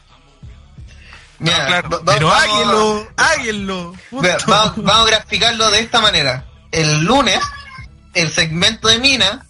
Mira, 1.39 1.65
claro, 1.65 1.89
va- 1.89 2.01
pero 2.05 2.27
vamos 2.27 2.43
háguenlo, 2.43 3.07
háguenlo. 3.17 3.93
Vamos, 4.47 4.73
vamos 4.77 5.07
a 5.07 5.09
graficarlo 5.09 5.71
de 5.71 5.79
esta 5.79 5.99
manera. 5.99 6.45
El 6.71 7.03
lunes, 7.03 7.39
el 8.13 8.31
segmento 8.31 8.87
de 8.87 8.99
Mina 8.99 9.45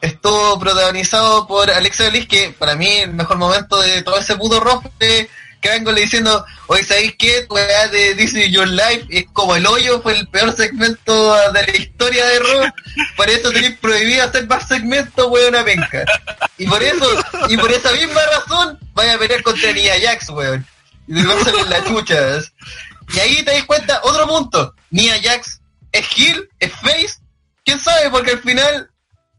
estuvo 0.00 0.58
protagonizado 0.58 1.46
por 1.46 1.70
Alexa 1.70 2.08
Bliss, 2.08 2.26
que 2.26 2.50
para 2.58 2.74
mí 2.76 2.88
el 2.88 3.12
mejor 3.12 3.36
momento 3.38 3.78
de 3.80 4.02
todo 4.02 4.18
ese 4.18 4.36
puto 4.36 4.58
rock 4.60 4.86
que 4.98 5.28
vengo 5.70 5.92
le 5.92 6.02
diciendo, 6.02 6.44
oye, 6.66 6.84
¿sabéis 6.84 7.14
qué? 7.18 7.46
Weá 7.48 7.88
de 7.88 8.14
Disney 8.14 8.50
Your 8.50 8.68
Life 8.68 9.06
es 9.10 9.26
como 9.32 9.56
el 9.56 9.66
hoyo, 9.66 10.00
fue 10.02 10.12
el 10.12 10.28
peor 10.28 10.54
segmento 10.54 11.34
de 11.52 11.62
la 11.66 11.76
historia 11.76 12.24
de 12.26 12.38
rock. 12.38 12.74
Por 13.16 13.30
eso 13.30 13.50
tenéis 13.50 13.78
prohibido 13.78 14.24
hacer 14.24 14.46
más 14.46 14.68
segmentos, 14.68 15.26
weón, 15.30 15.54
una 15.54 15.64
penca. 15.64 16.04
Y 16.58 16.66
por 16.66 16.82
eso, 16.82 17.06
y 17.48 17.56
por 17.56 17.70
esa 17.72 17.92
misma 17.92 18.20
razón, 18.26 18.78
vaya 18.94 19.14
a 19.14 19.18
pelear 19.18 19.42
contra 19.42 19.72
Nia 19.72 19.94
Jax, 20.00 20.30
weón. 20.30 20.66
Y 21.06 21.14
te 21.14 21.26
vas 21.26 21.36
a 21.36 21.44
salir 21.44 21.66
la 21.66 21.84
chucha. 21.84 22.38
Y 23.14 23.18
ahí 23.18 23.44
te 23.44 23.52
das 23.52 23.64
cuenta, 23.64 24.00
otro 24.02 24.26
punto. 24.26 24.74
Nia 24.90 25.20
Jax 25.22 25.60
es 25.92 26.06
heel, 26.16 26.48
es 26.58 26.72
face. 26.72 27.16
¿Quién 27.64 27.80
sabe? 27.80 28.10
Porque 28.10 28.32
al 28.32 28.40
final 28.40 28.90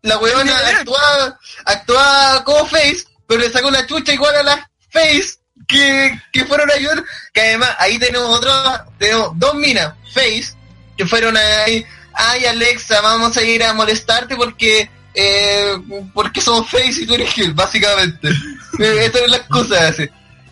la 0.01 0.17
weona 0.17 0.57
actuaba, 0.57 1.39
actuaba 1.65 2.43
como 2.43 2.65
face, 2.65 3.05
pero 3.27 3.41
le 3.41 3.49
sacó 3.49 3.71
la 3.71 3.85
chucha 3.87 4.13
igual 4.13 4.35
a 4.35 4.43
las 4.43 4.59
face 4.91 5.34
que, 5.67 6.19
que 6.31 6.45
fueron 6.45 6.69
a 6.69 6.73
ayudar. 6.73 7.03
Que 7.33 7.41
además 7.41 7.69
ahí 7.79 7.97
tenemos 7.99 8.29
otro, 8.37 8.51
tenemos 8.97 9.31
dos 9.35 9.55
minas, 9.55 9.93
face, 10.13 10.53
que 10.97 11.05
fueron 11.05 11.35
ahí. 11.37 11.85
Ay 12.13 12.45
Alexa, 12.45 13.01
vamos 13.01 13.35
a 13.35 13.43
ir 13.43 13.61
a 13.63 13.73
molestarte 13.73 14.35
porque 14.37 14.89
eh, 15.13 15.73
porque 16.13 16.39
somos 16.41 16.69
face 16.69 17.01
y 17.01 17.05
tú 17.05 17.15
eres 17.15 17.37
heel, 17.37 17.53
básicamente. 17.53 18.29
Eh, 18.77 19.05
Esa 19.05 19.19
es 19.19 19.31
la 19.31 19.37
excusa. 19.37 19.87
así. 19.87 20.09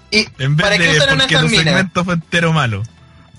Y 0.10 0.26
En 0.40 0.56
vez 0.56 0.64
¿para 0.64 0.78
qué 0.78 0.84
de 0.86 0.98
usaron 0.98 1.18
porque 1.20 1.34
esas 1.36 1.50
minas? 1.50 1.66
segmento 1.66 2.06
fue 2.06 2.14
entero 2.14 2.54
malo. 2.54 2.84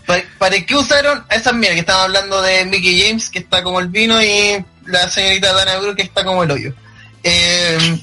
¿Para, 0.06 0.22
para 0.36 0.60
qué 0.60 0.76
usaron 0.76 1.24
a 1.30 1.34
esas 1.36 1.54
minas 1.54 1.72
que 1.72 1.80
estaban 1.80 2.02
hablando 2.02 2.42
de 2.42 2.66
Mickey 2.66 3.00
James, 3.00 3.30
que 3.30 3.38
está 3.38 3.62
como 3.62 3.80
el 3.80 3.88
vino, 3.88 4.22
y 4.22 4.62
la 4.84 5.08
señorita 5.08 5.54
Dana 5.54 5.78
Brooke, 5.78 5.96
que 5.96 6.02
está 6.02 6.22
como 6.22 6.42
el 6.44 6.50
hoyo? 6.50 6.74
Eh, 7.22 7.98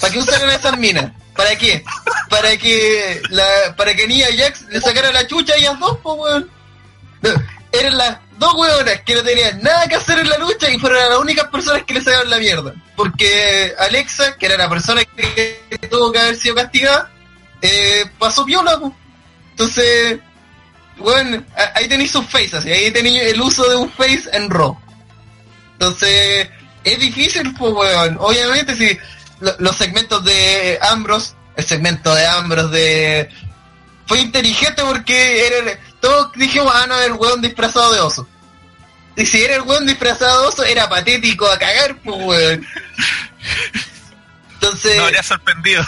¿Para 0.00 0.12
qué 0.12 0.18
usaron 0.18 0.50
esas 0.50 0.76
minas? 0.78 1.12
¿Para 1.36 1.56
qué? 1.56 1.84
Para 2.30 2.56
que 2.56 3.22
la, 3.30 3.74
para 3.76 3.94
que 3.94 4.06
Nia 4.06 4.28
Jax 4.36 4.62
le 4.68 4.80
sacara 4.80 5.12
la 5.12 5.26
chucha 5.26 5.54
a 5.54 5.56
ellas 5.56 5.78
dos, 5.78 5.98
pues 6.02 6.16
weón. 6.18 6.50
Eran 7.72 7.96
las 7.96 8.18
dos 8.38 8.54
weonas 8.54 9.00
que 9.02 9.14
no 9.14 9.22
tenían 9.22 9.60
nada 9.62 9.86
que 9.86 9.96
hacer 9.96 10.18
en 10.18 10.28
la 10.28 10.38
lucha 10.38 10.70
y 10.70 10.78
fueron 10.78 10.98
las 11.10 11.18
únicas 11.18 11.48
personas 11.48 11.82
que 11.84 11.94
le 11.94 12.02
sacaron 12.02 12.30
la 12.30 12.38
mierda. 12.38 12.74
Porque 12.96 13.74
Alexa, 13.78 14.36
que 14.36 14.46
era 14.46 14.56
la 14.56 14.68
persona 14.68 15.04
que 15.04 15.60
tuvo 15.90 16.10
que 16.12 16.18
haber 16.18 16.36
sido 16.36 16.54
castigada, 16.54 17.10
eh, 17.60 18.06
pasó 18.18 18.44
piola, 18.44 18.78
pues. 18.78 18.92
Entonces, 19.50 20.18
bueno, 20.96 21.42
ahí 21.74 21.88
tenéis 21.88 22.12
sus 22.12 22.26
faces, 22.26 22.64
y 22.64 22.70
ahí 22.70 22.90
tenéis 22.90 23.22
el 23.22 23.40
uso 23.40 23.68
de 23.68 23.76
un 23.76 23.90
face 23.90 24.24
en 24.32 24.50
Raw. 24.50 24.78
Entonces, 25.72 26.48
es 26.84 26.98
difícil, 26.98 27.54
pues, 27.54 27.72
weón. 27.72 28.16
Obviamente, 28.20 28.74
si 28.74 28.98
los 29.58 29.76
segmentos 29.76 30.24
de 30.24 30.78
Ambrose, 30.82 31.34
el 31.56 31.64
segmento 31.64 32.14
de 32.14 32.26
Ambrose 32.26 32.68
de... 32.74 33.28
Fue 34.06 34.20
inteligente 34.20 34.82
porque 34.84 35.46
era... 35.46 35.58
el- 35.72 35.78
Todos 36.00 36.32
dijimos, 36.34 36.72
ah, 36.74 36.86
no, 36.86 36.98
el 37.00 37.12
weón 37.14 37.40
disfrazado 37.42 37.92
de 37.92 38.00
oso. 38.00 38.28
Y 39.16 39.24
si 39.26 39.42
era 39.42 39.56
el 39.56 39.62
weón 39.62 39.86
disfrazado 39.86 40.42
de 40.42 40.48
oso, 40.48 40.64
era 40.64 40.88
patético 40.88 41.46
a 41.50 41.58
cagar, 41.58 41.96
pues, 42.04 42.16
weón. 42.20 42.66
Entonces... 44.54 44.96
No 44.96 45.04
habría 45.04 45.22
sorprendido. 45.22 45.84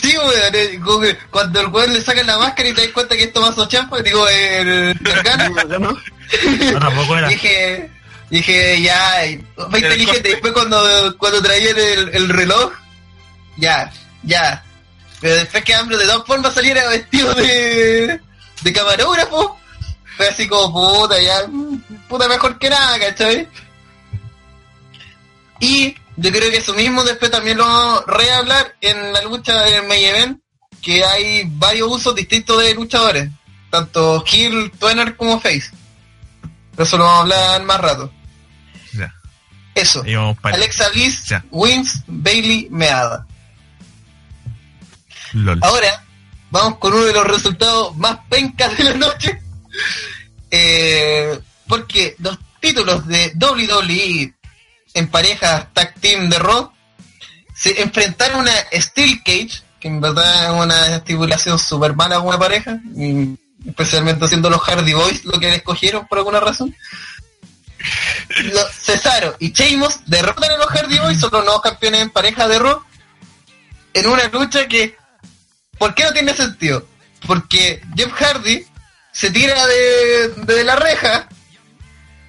Sí, 0.00 0.16
weón, 0.16 0.54
eh, 0.54 0.80
como 0.82 1.00
que 1.00 1.16
cuando 1.30 1.60
el 1.60 1.66
weón 1.68 1.92
le 1.92 2.00
sacan 2.00 2.26
la 2.26 2.38
máscara 2.38 2.68
y 2.68 2.72
te 2.74 2.82
das 2.82 2.90
cuenta 2.92 3.16
que 3.16 3.24
es 3.24 3.32
Tomaso 3.32 3.66
Champa, 3.68 4.00
digo, 4.00 4.26
el 4.28 4.94
Gargano, 5.00 5.54
no, 5.78 6.78
tampoco 6.80 7.18
era. 7.18 7.28
dije, 7.28 7.90
dije, 8.38 8.82
ya, 8.82 9.22
fue 9.70 9.78
inteligente. 9.80 10.28
Después 10.30 10.52
cuando, 10.52 11.16
cuando 11.18 11.42
traían 11.42 11.78
el, 11.78 12.08
el 12.14 12.28
reloj, 12.28 12.72
ya, 13.56 13.92
ya. 14.22 14.64
Pero 15.20 15.36
después 15.36 15.64
que 15.64 15.74
Ambrose 15.74 16.04
de 16.04 16.10
todas 16.10 16.26
formas 16.26 16.54
saliera 16.54 16.88
vestido 16.88 17.32
de, 17.34 18.20
de 18.62 18.72
camarógrafo, 18.72 19.58
fue 20.16 20.28
así 20.28 20.48
como, 20.48 21.00
puta, 21.00 21.20
ya, 21.20 21.46
puta 22.08 22.28
mejor 22.28 22.58
que 22.58 22.70
nada, 22.70 22.98
¿cachai? 22.98 23.48
Y 25.60 25.94
yo 26.16 26.30
creo 26.30 26.50
que 26.50 26.58
eso 26.58 26.74
mismo 26.74 27.04
después 27.04 27.30
también 27.30 27.58
lo 27.58 27.64
vamos 27.64 28.04
a 28.06 28.10
rehablar 28.10 28.74
en 28.80 29.12
la 29.12 29.22
lucha 29.22 29.68
en 29.68 29.74
el 29.74 29.88
main 29.88 30.04
event, 30.04 30.40
que 30.82 31.04
hay 31.04 31.44
varios 31.46 31.88
usos 31.90 32.14
distintos 32.14 32.60
de 32.62 32.74
luchadores, 32.74 33.30
tanto 33.70 34.24
heel, 34.26 34.70
tweener 34.72 35.16
como 35.16 35.40
face. 35.40 35.70
Pero 36.72 36.82
eso 36.82 36.98
lo 36.98 37.04
vamos 37.04 37.18
a 37.18 37.22
hablar 37.22 37.62
más 37.62 37.80
rato. 37.80 38.12
Eso. 39.74 40.04
Alexa 40.42 40.88
Bliss, 40.90 41.24
Ya. 41.26 41.44
wins, 41.50 42.02
Bailey, 42.06 42.68
Meada. 42.70 43.26
LOL. 45.32 45.58
Ahora, 45.62 46.04
vamos 46.50 46.78
con 46.78 46.92
uno 46.94 47.04
de 47.04 47.12
los 47.12 47.26
resultados 47.26 47.96
más 47.96 48.18
pencas 48.28 48.76
de 48.78 48.84
la 48.84 48.94
noche. 48.94 49.40
Eh, 50.56 51.40
porque 51.66 52.14
los 52.20 52.38
títulos 52.60 53.08
de 53.08 53.32
WWE 53.40 54.32
en 54.94 55.08
parejas 55.08 55.66
tag 55.72 55.94
team 56.00 56.30
de 56.30 56.38
Raw 56.38 56.70
se 57.52 57.82
enfrentaron 57.82 58.46
a 58.48 58.80
Steel 58.80 59.20
Cage, 59.24 59.64
que 59.80 59.88
en 59.88 60.00
verdad 60.00 60.44
es 60.54 60.62
una 60.62 60.96
estipulación 60.96 61.58
super 61.58 61.96
mala 61.96 62.18
con 62.18 62.28
una 62.28 62.38
pareja, 62.38 62.78
y 62.96 63.36
especialmente 63.66 64.28
siendo 64.28 64.48
los 64.48 64.60
Hardy 64.60 64.92
Boys 64.92 65.24
lo 65.24 65.40
que 65.40 65.52
escogieron 65.56 66.06
por 66.06 66.18
alguna 66.18 66.38
razón. 66.38 66.72
Los 68.44 68.70
Cesaro 68.72 69.36
y 69.38 69.52
Sheamus 69.52 70.00
derrotan 70.06 70.50
a 70.52 70.56
los 70.56 70.66
Hardy 70.66 70.98
Boys, 70.98 71.20
son 71.20 71.30
los 71.32 71.44
nuevos 71.44 71.62
campeones 71.62 72.02
en 72.02 72.10
pareja 72.10 72.48
de 72.48 72.58
Raw, 72.58 72.82
en 73.92 74.06
una 74.06 74.28
lucha 74.28 74.66
que, 74.66 74.96
¿por 75.78 75.94
qué 75.94 76.04
no 76.04 76.12
tiene 76.12 76.34
sentido? 76.34 76.86
Porque 77.26 77.82
Jeff 77.96 78.12
Hardy 78.12 78.66
se 79.12 79.30
tira 79.30 79.66
de, 79.66 80.28
de 80.44 80.64
la 80.64 80.76
reja 80.76 81.28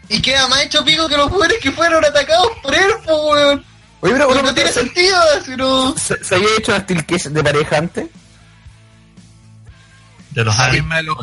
y 0.08 0.22
queda 0.22 0.48
más 0.48 0.62
hecho 0.64 0.86
pico 0.86 1.08
que 1.08 1.18
los 1.18 1.30
jugadores 1.30 1.60
que 1.60 1.72
fueron 1.72 2.06
atacados 2.06 2.52
por 2.62 2.76
él, 2.76 2.92
po, 3.06 3.32
weón. 3.32 3.66
Oye, 4.02 4.14
pero 4.14 4.42
no 4.44 4.54
tiene 4.54 4.72
sentido, 4.72 5.18
así 5.40 5.56
no... 5.56 5.96
¿Se, 5.98 6.24
se 6.24 6.36
había 6.36 6.50
hecho 6.60 6.72
una 6.72 6.84
steel 6.84 7.06
cage 7.06 7.30
de 7.30 7.44
pareja 7.44 7.78
antes? 7.78 8.06
De 10.36 10.44
los 10.44 10.56
misma 10.72 10.98
de 10.98 11.04
los 11.04 11.18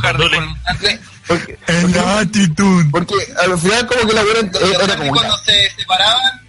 Porque, 1.28 1.58
En 1.68 1.92
la 1.92 2.18
actitud. 2.20 2.86
porque 2.90 3.14
al 3.40 3.58
final 3.58 3.86
como 3.86 4.08
que 4.08 4.12
la 4.14 4.22
Los 4.22 4.62
era 4.86 4.96
como 4.96 5.10
cuando 5.12 5.36
se 5.44 5.70
separaban 5.76 6.40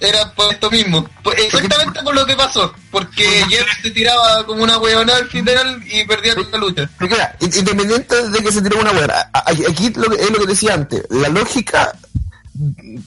era 0.00 0.32
por 0.34 0.52
esto 0.52 0.70
mismo. 0.70 1.08
Exactamente 1.36 2.02
por 2.02 2.14
lo 2.14 2.26
que 2.26 2.36
pasó. 2.36 2.72
Porque 2.90 3.24
Jeff 3.48 3.66
se 3.82 3.90
tiraba 3.90 4.44
como 4.46 4.62
una 4.62 4.78
weona 4.78 5.16
al 5.16 5.28
final 5.28 5.82
y 5.86 6.04
perdía 6.04 6.34
la 6.34 6.58
lucha. 6.58 6.88
Porque 6.98 7.14
mira, 7.14 7.36
independiente 7.40 8.28
de 8.30 8.42
que 8.42 8.52
se 8.52 8.60
tire 8.62 8.76
una 8.76 8.92
buena, 8.92 9.14
a- 9.32 9.38
a- 9.38 9.50
aquí 9.50 9.90
lo 9.96 10.10
que, 10.10 10.16
es 10.22 10.30
lo 10.30 10.38
que 10.40 10.46
decía 10.46 10.74
antes, 10.74 11.02
la 11.10 11.28
lógica 11.28 11.92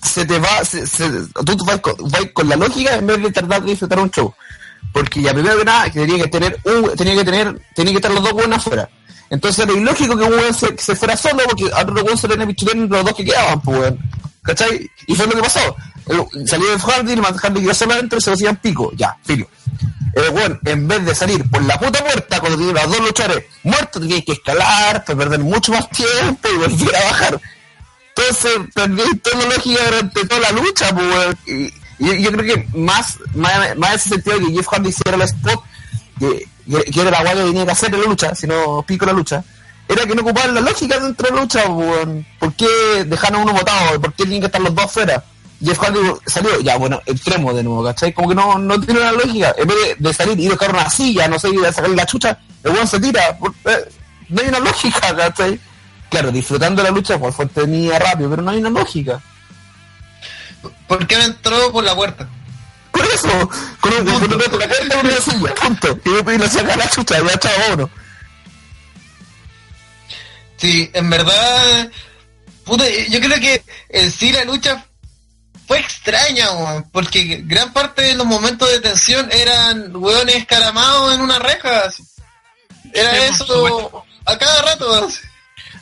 se 0.03 0.25
te 0.25 0.39
va, 0.39 0.63
se, 0.65 0.85
se- 0.87 1.09
tú 1.45 1.65
vas 1.65 1.79
con, 1.81 1.95
vas 2.09 2.25
con 2.33 2.49
la 2.49 2.55
lógica 2.55 2.95
en 2.95 3.07
vez 3.07 3.21
de 3.21 3.31
tratar 3.31 3.61
de 3.61 3.69
disfrutar 3.71 3.99
un 3.99 4.11
show. 4.11 4.33
Porque 4.91 5.21
ya 5.21 5.33
primero 5.33 5.57
que 5.57 5.65
nada, 5.65 5.85
que 5.91 5.99
tenía 5.99 6.23
que 6.23 6.29
tener 6.29 6.59
un, 6.63 6.95
tenía 6.95 7.15
que 7.15 7.23
tener, 7.25 7.59
tenía 7.75 7.93
que 7.93 7.97
estar 7.97 8.11
los 8.11 8.23
dos 8.23 8.33
buenos 8.33 8.57
afuera. 8.57 8.89
Entonces 9.29 9.65
era 9.65 9.73
ilógico 9.77 10.17
que 10.17 10.23
un 10.23 10.33
weón 10.33 10.53
se, 10.53 10.95
fuera 10.95 11.17
solo 11.17 11.43
porque 11.45 11.65
a 11.73 11.81
otro 11.81 11.95
weón 12.03 12.17
se 12.17 12.27
le 12.27 12.35
entre 12.35 12.75
los 12.75 13.05
dos 13.05 13.13
que 13.13 13.25
quedaban, 13.25 13.61
pues. 13.61 13.93
¿Cachai? 14.41 14.89
Y 15.07 15.15
fue 15.15 15.27
lo 15.27 15.33
que 15.33 15.41
pasó. 15.41 15.75
El- 16.07 16.47
salió 16.47 16.71
de 16.71 16.79
Hardy, 16.79 17.13
el 17.13 17.21
Hardy 17.21 17.61
quedó 17.61 17.73
solo 17.73 17.93
adentro 17.93 18.17
y 18.17 18.21
se 18.21 18.29
lo 18.29 18.35
hacían 18.35 18.55
pico. 18.57 18.91
Ya, 18.95 19.17
filo. 19.23 19.47
El 20.13 20.29
weón, 20.29 20.59
en 20.65 20.87
vez 20.87 21.05
de 21.05 21.13
salir 21.13 21.49
por 21.49 21.61
la 21.63 21.77
puta 21.77 22.03
puerta 22.03 22.39
cuando 22.39 22.57
tiene 22.57 22.73
los 22.73 22.87
dos 22.87 22.99
luchadores 23.01 23.45
muertos, 23.63 24.01
tenía 24.01 24.21
que 24.23 24.31
escalar, 24.31 25.03
para 25.03 25.19
perder 25.19 25.39
mucho 25.41 25.73
más 25.73 25.89
tiempo 25.89 26.47
y 26.49 26.57
volver 26.57 26.95
a 26.95 27.03
bajar. 27.03 27.41
Entonces, 28.15 28.51
perdí 28.73 29.17
toda 29.19 29.37
la 29.37 29.55
lógica 29.55 29.83
durante 29.85 30.25
toda 30.25 30.41
la 30.41 30.51
lucha, 30.53 30.95
pues, 30.95 31.73
y 31.99 32.21
yo 32.21 32.31
creo 32.31 32.55
que 32.55 32.67
más, 32.77 33.17
más, 33.33 33.71
en 33.71 33.83
ese 33.83 34.09
sentido 34.09 34.39
que 34.39 34.51
Jeff 34.53 34.67
Hardy 34.67 34.89
hiciera 34.89 35.15
el 35.15 35.21
spot, 35.23 35.63
que, 36.19 36.47
que, 36.91 37.01
era 37.01 37.11
la 37.11 37.21
guay 37.21 37.35
que 37.35 37.43
tenía 37.43 37.65
que 37.65 37.71
hacer 37.71 37.93
en 37.93 38.01
la 38.01 38.07
lucha, 38.07 38.35
si 38.35 38.47
no 38.47 38.83
pico 38.85 39.05
la 39.05 39.13
lucha, 39.13 39.43
era 39.87 40.05
que 40.05 40.15
no 40.15 40.21
ocupaban 40.21 40.53
la 40.53 40.61
lógica 40.61 40.99
de 40.99 41.29
la 41.29 41.41
lucha, 41.41 41.67
weón. 41.69 42.25
¿Por 42.39 42.53
qué 42.53 42.67
dejaron 43.05 43.41
a 43.41 43.43
uno 43.43 43.53
votado? 43.53 44.01
¿Por 44.01 44.11
qué 44.13 44.23
tienen 44.23 44.41
que 44.41 44.47
estar 44.47 44.61
los 44.61 44.75
dos 44.75 44.85
afuera? 44.85 45.23
Jeff 45.63 45.79
Hardy 45.79 45.99
salió, 46.25 46.59
ya 46.59 46.77
bueno, 46.77 47.01
extremo 47.05 47.53
de 47.53 47.63
nuevo, 47.63 47.83
¿cachai? 47.83 48.13
Como 48.13 48.29
que 48.29 48.35
no, 48.35 48.59
no 48.59 48.79
tiene 48.79 48.99
una 48.99 49.11
lógica. 49.11 49.55
En 49.57 49.67
vez 49.67 49.95
de, 49.97 50.13
salir 50.13 50.39
y 50.39 50.47
dejar 50.49 50.71
una 50.71 50.89
silla, 50.89 51.27
no 51.27 51.39
sé, 51.39 51.49
y 51.49 51.57
de 51.57 51.71
sacarle 51.73 51.95
la 51.95 52.05
chucha, 52.05 52.37
el 52.63 52.71
weón 52.71 52.87
se 52.87 52.99
tira. 52.99 53.37
por- 53.37 53.55
eh, 53.65 53.89
no 54.29 54.41
hay 54.41 54.47
una 54.49 54.59
lógica, 54.59 55.15
¿cachai? 55.15 55.59
Claro, 56.09 56.31
disfrutando 56.31 56.83
la 56.83 56.91
lucha, 56.91 57.17
pues 57.17 57.33
fue 57.35 57.45
tenía 57.47 57.97
rápido, 57.97 58.29
pero 58.29 58.41
no 58.41 58.51
hay 58.51 58.59
una 58.59 58.69
lógica. 58.69 59.21
¿Por 60.87 61.05
qué 61.07 61.15
no 61.17 61.23
entró 61.23 61.71
por 61.71 61.83
la 61.83 61.95
puerta? 61.95 62.27
Por 62.91 63.05
eso, 63.05 63.49
con 63.79 63.93
un 63.93 64.05
con 64.05 64.23
un 64.33 64.39
la 64.59 64.67
puerta 64.67 64.95
y 65.01 65.05
una 65.05 65.17
silla, 65.21 65.55
punto. 65.55 65.99
Y 66.05 66.37
le 66.37 66.49
saca 66.49 66.75
la 66.75 66.89
chucha, 66.89 67.17
ya 67.23 67.39
chao, 67.39 67.51
vámonos. 67.59 67.89
Sí, 70.57 70.89
en 70.93 71.09
verdad, 71.09 71.89
puta, 72.63 72.83
yo 73.09 73.19
creo 73.19 73.39
que 73.39 73.63
en 73.89 74.11
sí 74.11 74.31
la 74.31 74.43
lucha 74.45 74.83
fue 75.67 75.79
extraña, 75.79 76.51
weón, 76.53 76.89
porque 76.91 77.41
gran 77.45 77.71
parte 77.73 78.01
de 78.01 78.15
los 78.15 78.25
momentos 78.25 78.69
de 78.71 78.79
tensión 78.79 79.29
eran 79.31 79.95
hueones 79.95 80.35
escaramados 80.35 81.13
en 81.13 81.21
una 81.21 81.37
reja. 81.39 81.81
así. 81.85 82.03
Era 82.93 83.11
Sí, 83.11 83.17
eso 83.33 83.45
supuesto. 83.45 84.05
a 84.25 84.37
cada 84.37 84.61
rato. 84.63 85.05
así. 85.05 85.19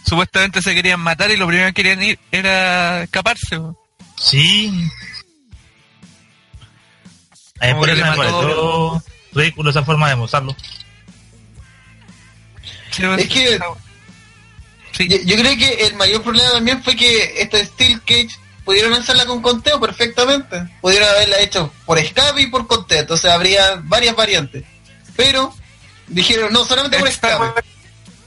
Supuestamente 0.07 0.61
se 0.61 0.75
querían 0.75 0.99
matar 0.99 1.31
y 1.31 1.37
lo 1.37 1.47
primero 1.47 1.67
que 1.69 1.73
querían 1.73 2.03
ir 2.03 2.19
era 2.31 3.03
escaparse. 3.03 3.57
weón. 3.57 3.77
Sí. 4.17 4.89
A 7.59 7.65
mí 7.67 7.71
Como 7.71 7.79
por 7.81 7.89
eso 7.89 8.03
me 8.03 8.09
mató- 8.09 8.17
pareció 8.17 9.03
ridículo 9.33 9.69
esa 9.69 9.83
forma 9.83 10.09
de 10.09 10.15
mostrarlo. 10.15 10.55
Es 13.17 13.27
que 13.29 13.59
Sí. 14.93 15.07
yo, 15.09 15.17
yo 15.25 15.35
creo 15.35 15.57
que 15.57 15.87
el 15.87 15.95
mayor 15.95 16.23
problema 16.23 16.51
también 16.51 16.81
fue 16.83 16.95
que 16.95 17.41
esta 17.41 17.63
Steel 17.63 17.99
Cage 18.01 18.29
pudieron 18.63 18.93
hacerla 18.93 19.25
con 19.25 19.41
conteo 19.41 19.79
perfectamente. 19.79 20.65
Pudieron 20.81 21.09
haberla 21.09 21.39
hecho 21.39 21.71
por 21.85 21.97
escape 21.99 22.41
y 22.41 22.47
por 22.47 22.65
conteo. 22.67 23.01
Entonces 23.01 23.29
habría 23.29 23.81
varias 23.83 24.15
variantes. 24.15 24.63
Pero 25.17 25.53
dijeron, 26.07 26.53
no, 26.53 26.63
solamente 26.63 26.97
por 26.99 27.07
escape. 27.09 27.61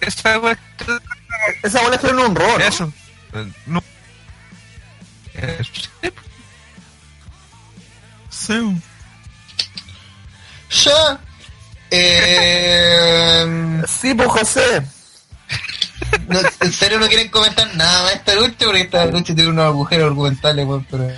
esa 0.01 0.39
bola 0.39 1.99
fue 1.99 2.11
en 2.11 2.18
un 2.18 2.34
rol. 2.34 2.61
Eso. 2.61 2.93
No. 3.66 3.82
Sí, 5.72 6.11
Sí. 8.30 8.82
Ya. 10.84 11.18
Eh, 11.91 13.82
Sí, 13.86 14.14
pues 14.14 14.28
José. 14.28 14.82
no, 16.28 16.41
en 16.61 16.72
serio 16.72 16.99
no 16.99 17.09
quieren 17.09 17.28
comentar 17.28 17.74
nada 17.74 18.05
más 18.05 18.14
esta 18.14 18.34
lucha 18.34 18.66
porque 18.66 18.82
esta 18.82 19.07
lucha 19.07 19.34
tiene 19.34 19.49
unos 19.51 19.64
agujeros 19.66 20.09
argumentales, 20.09 20.66
pero... 20.91 21.11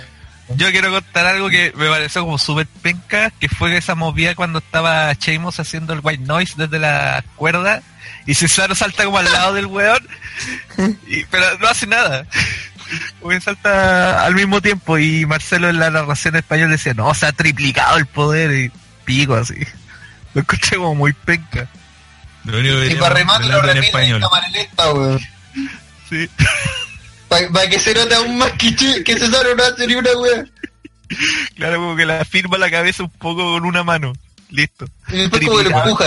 Yo 0.55 0.69
quiero 0.71 0.91
contar 0.91 1.27
algo 1.27 1.49
que 1.49 1.71
me 1.75 1.87
pareció 1.87 2.23
como 2.23 2.37
súper 2.37 2.67
penca, 2.81 3.29
que 3.39 3.47
fue 3.47 3.77
esa 3.77 3.95
movida 3.95 4.35
cuando 4.35 4.59
estaba 4.59 5.13
Sheamus 5.13 5.59
haciendo 5.61 5.93
el 5.93 6.01
white 6.03 6.23
noise 6.25 6.55
desde 6.57 6.77
la 6.77 7.23
cuerda 7.37 7.81
y 8.25 8.35
Cesaro 8.35 8.75
salta 8.75 9.05
como 9.05 9.17
al 9.17 9.31
lado 9.31 9.53
del 9.53 9.65
weón, 9.67 10.05
y, 11.07 11.23
pero 11.25 11.57
no 11.59 11.67
hace 11.67 11.87
nada. 11.87 12.25
Porque 13.21 13.41
salta 13.41 14.25
al 14.25 14.35
mismo 14.35 14.61
tiempo 14.61 14.97
y 14.97 15.25
Marcelo 15.25 15.69
en 15.69 15.79
la 15.79 15.89
narración 15.89 16.35
en 16.35 16.39
español 16.39 16.71
decía, 16.71 16.93
no, 16.93 17.13
se 17.13 17.25
ha 17.25 17.31
triplicado 17.31 17.97
el 17.97 18.05
poder 18.05 18.51
y 18.51 18.71
pico 19.05 19.35
así. 19.35 19.55
Lo 20.33 20.41
encontré 20.41 20.77
como 20.77 20.95
muy 20.95 21.13
penca. 21.13 21.67
Lo 22.45 22.59
único 22.59 22.75
que 22.79 22.87
Y 22.87 22.95
para 22.95 23.15
remate 23.15 23.47
lo 23.47 23.61
repite 23.61 23.77
en 23.77 23.83
español. 23.83 24.21
cámara 24.21 24.47
lenta, 24.49 24.93
weón. 24.93 25.19
Sí. 26.09 26.29
Para 27.27 27.69
que 27.69 27.79
se 27.79 27.93
note 27.93 28.15
aún 28.15 28.37
más 28.37 28.51
que, 28.53 28.75
que 28.75 29.17
Cesaro 29.19 29.55
no 29.55 29.63
hace 29.63 29.87
ni 29.87 29.95
una 29.95 30.11
weón. 30.17 30.51
Claro, 31.55 31.77
como 31.77 31.95
que 31.95 32.05
la 32.05 32.25
firma 32.25 32.57
la 32.57 32.71
cabeza 32.71 33.03
un 33.03 33.09
poco 33.09 33.53
con 33.53 33.65
una 33.65 33.83
mano. 33.83 34.13
Listo. 34.49 34.85
Y 35.09 35.17
después 35.17 35.45
como 35.45 35.57
que 35.57 35.69
lo 35.69 35.77
empuja. 35.79 36.05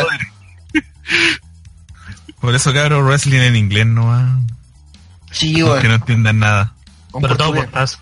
Por 2.41 2.55
eso, 2.55 2.74
cabrón, 2.74 3.07
wrestling 3.07 3.41
en 3.41 3.57
inglés 3.57 3.87
no 3.87 4.09
va. 4.09 4.39
Sí, 5.30 5.59
Los 5.59 5.80
que 5.80 5.89
no 5.89 5.95
entiendan 5.95 6.39
nada. 6.39 6.74
Pero 7.21 7.37
todo 7.37 7.55
por 7.55 7.67
Taz. 7.69 7.99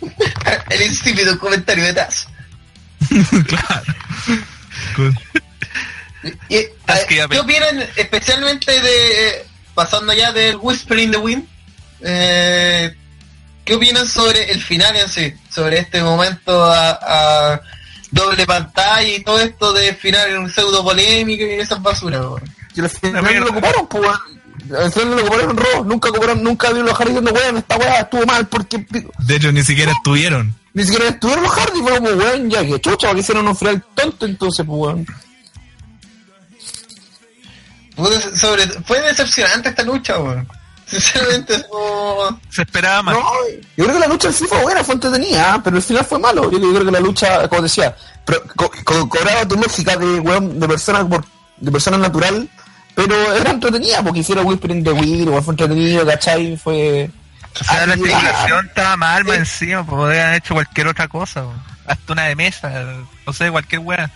El 0.70 0.82
insípido 0.82 1.38
comentario 1.38 1.84
de 1.84 1.94
Taz. 1.94 2.26
claro. 3.46 3.94
Con- 4.96 5.18
Y, 6.48 6.54
eh, 6.56 6.72
que 7.08 7.16
ya 7.16 7.26
¿Qué 7.28 7.40
opinan 7.40 7.80
especialmente 7.96 8.70
de, 8.80 9.28
eh, 9.28 9.46
pasando 9.74 10.12
ya 10.12 10.32
del 10.32 10.56
Whisper 10.56 10.98
in 10.98 11.10
the 11.10 11.16
Wind? 11.16 11.44
Eh, 12.00 12.94
¿Qué 13.64 13.74
opinan 13.74 14.06
sobre 14.06 14.50
el 14.50 14.60
final 14.62 14.94
en 14.96 15.08
sí? 15.08 15.34
Sobre 15.50 15.78
este 15.78 16.02
momento 16.02 16.64
a, 16.64 16.90
a 17.54 17.60
doble 18.10 18.44
pantalla 18.46 19.08
y 19.08 19.22
todo 19.22 19.40
esto 19.40 19.72
de 19.72 19.94
final 19.94 20.30
en 20.30 20.38
un 20.38 20.50
pseudo 20.52 20.82
polémico 20.84 21.44
y 21.44 21.54
esas 21.60 21.80
basuras, 21.82 22.20
weón. 22.20 22.42
Y 22.74 22.80
al 22.80 22.90
final 22.90 23.34
lo 23.40 23.50
ocuparon, 23.50 23.86
pues, 23.88 24.10
no 24.72 25.14
lo 25.16 25.40
en 25.40 25.56
Raw. 25.56 25.84
Nunca 25.84 26.08
ocuparon, 26.10 26.42
nunca 26.42 26.68
vieron 26.70 26.86
los 26.86 26.96
Hardy 26.96 27.10
diciendo, 27.12 27.32
weón, 27.32 27.56
esta 27.58 27.76
weá 27.76 28.00
estuvo 28.00 28.24
mal 28.26 28.46
porque 28.48 28.84
De 29.18 29.36
hecho, 29.36 29.52
ni 29.52 29.62
siquiera 29.62 29.92
estuvieron. 29.92 30.54
ni 30.74 30.84
siquiera 30.84 31.08
estuvieron 31.08 31.44
los 31.44 31.52
Hardy, 31.52 31.80
fue 31.82 31.96
como, 31.98 32.08
weón, 32.10 32.50
ya 32.50 32.64
que 32.64 32.80
chucha, 32.80 33.08
porque 33.08 33.20
hicieron 33.20 33.46
un 33.48 33.56
final 33.56 33.84
tonto 33.94 34.26
entonces, 34.26 34.64
pues, 34.66 34.78
weón. 34.78 35.06
Sobre, 38.36 38.66
fue 38.84 39.00
decepcionante 39.02 39.68
esta 39.68 39.82
lucha, 39.82 40.18
weón. 40.18 40.48
Sinceramente, 40.86 41.58
no- 41.72 42.40
Se 42.50 42.62
esperaba 42.62 43.02
más. 43.02 43.14
No, 43.14 43.22
yo 43.76 43.84
creo 43.84 43.94
que 43.94 44.00
la 44.00 44.06
lucha 44.08 44.28
en 44.28 44.34
sí 44.34 44.44
fue 44.46 44.60
buena, 44.62 44.82
fue 44.84 44.94
entretenida, 44.94 45.60
pero 45.62 45.76
el 45.76 45.82
final 45.82 46.04
fue 46.04 46.18
malo. 46.18 46.50
Yo, 46.50 46.58
yo 46.58 46.70
creo 46.72 46.84
que 46.84 46.90
la 46.90 47.00
lucha, 47.00 47.48
como 47.48 47.62
decía, 47.62 47.96
pero, 48.26 48.42
co- 48.56 48.70
co- 48.84 49.08
cobraba 49.08 49.46
tu 49.46 49.56
lógica 49.56 49.96
de 49.96 50.20
weón, 50.20 50.58
de 50.60 50.68
persona 50.68 51.06
por, 51.08 51.24
de 51.58 51.70
persona 51.70 51.96
natural 51.98 52.48
Pero 52.94 53.34
era 53.34 53.50
entretenida 53.50 54.02
porque 54.02 54.20
hicieron 54.20 54.46
Whispering 54.46 54.84
the 54.84 54.90
igual 54.90 55.42
fue 55.42 55.54
entretenido, 55.54 56.06
¿cachai? 56.06 56.56
Fue. 56.56 57.10
O 57.60 57.64
sea, 57.64 57.86
la 57.86 57.92
Ah, 57.92 57.96
estipulación 57.96 58.66
estaba 58.66 58.96
mal 58.96 59.24
más 59.24 59.36
encima, 59.38 59.84
pues 59.84 59.96
podrían 59.96 60.26
haber 60.26 60.38
hecho 60.38 60.54
cualquier 60.54 60.86
otra 60.88 61.08
cosa, 61.08 61.44
hasta 61.86 62.12
una 62.12 62.24
de 62.24 62.36
mesa, 62.36 62.84
no 63.26 63.32
sé, 63.32 63.50
cualquier 63.50 63.80
weá. 63.80 64.10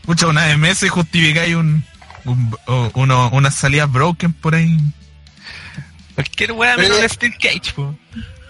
Escucha, 0.00 0.28
una 0.28 0.44
de 0.44 0.56
meses 0.56 0.88
justificáis 0.90 1.56
un, 1.56 1.84
un, 2.24 2.56
uno, 2.94 3.28
unas 3.32 3.54
salidas 3.54 3.90
broken 3.90 4.32
por 4.32 4.54
ahí. 4.54 4.78
Cualquier 6.14 6.54
Pero 6.56 6.76
menos 6.94 7.12
Steel 7.12 7.36
Cage, 7.38 7.72
po. 7.74 7.94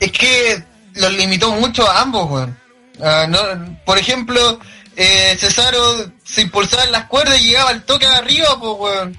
Es 0.00 0.12
que 0.12 0.62
los 0.94 1.12
limitó 1.14 1.52
mucho 1.52 1.90
a 1.90 2.02
ambos, 2.02 2.30
weón. 2.30 2.58
Ah, 3.02 3.26
no, 3.28 3.38
por 3.84 3.98
ejemplo, 3.98 4.60
eh, 4.96 5.36
Cesaro 5.38 6.10
se 6.24 6.42
impulsaba 6.42 6.84
en 6.84 6.92
las 6.92 7.04
cuerdas 7.04 7.38
y 7.40 7.44
llegaba 7.48 7.70
al 7.70 7.84
toque 7.84 8.06
de 8.06 8.14
arriba, 8.14 8.58
pues, 8.58 8.72
weón. 8.78 9.18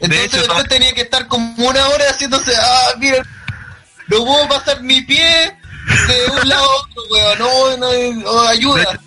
Entonces 0.00 0.26
hecho, 0.26 0.36
después 0.38 0.58
no- 0.58 0.64
tenía 0.68 0.92
que 0.94 1.00
estar 1.02 1.26
como 1.26 1.52
una 1.68 1.86
hora 1.88 2.04
haciéndose, 2.10 2.52
ah, 2.56 2.92
mira, 2.98 3.22
no 4.08 4.24
puedo 4.24 4.48
pasar 4.48 4.80
mi 4.82 5.00
pie 5.02 5.56
de 6.06 6.30
un 6.40 6.48
lado 6.48 6.62
a 6.64 6.76
otro, 6.76 7.02
weón, 7.10 7.80
no, 7.80 7.86
no, 8.22 8.42
De 8.44 8.48
ayuda. 8.48 8.82
hecho, 8.82 9.00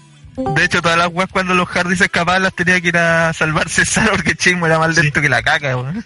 de 0.55 0.63
hecho, 0.65 0.81
todas 0.81 0.97
las 0.97 1.07
weas 1.09 1.29
cuando 1.31 1.53
los 1.53 1.67
Hardys 1.69 1.99
se 1.99 2.05
escapaban 2.05 2.43
las 2.43 2.53
tenía 2.53 2.79
que 2.81 2.89
ir 2.89 2.97
a 2.97 3.31
salvar 3.33 3.69
Cesaro 3.69 4.11
porque 4.11 4.35
Chimo 4.35 4.65
era 4.65 4.79
más 4.79 4.95
lento 4.95 5.21
que 5.21 5.29
la 5.29 5.41
caca, 5.41 5.75
weón. 5.77 6.05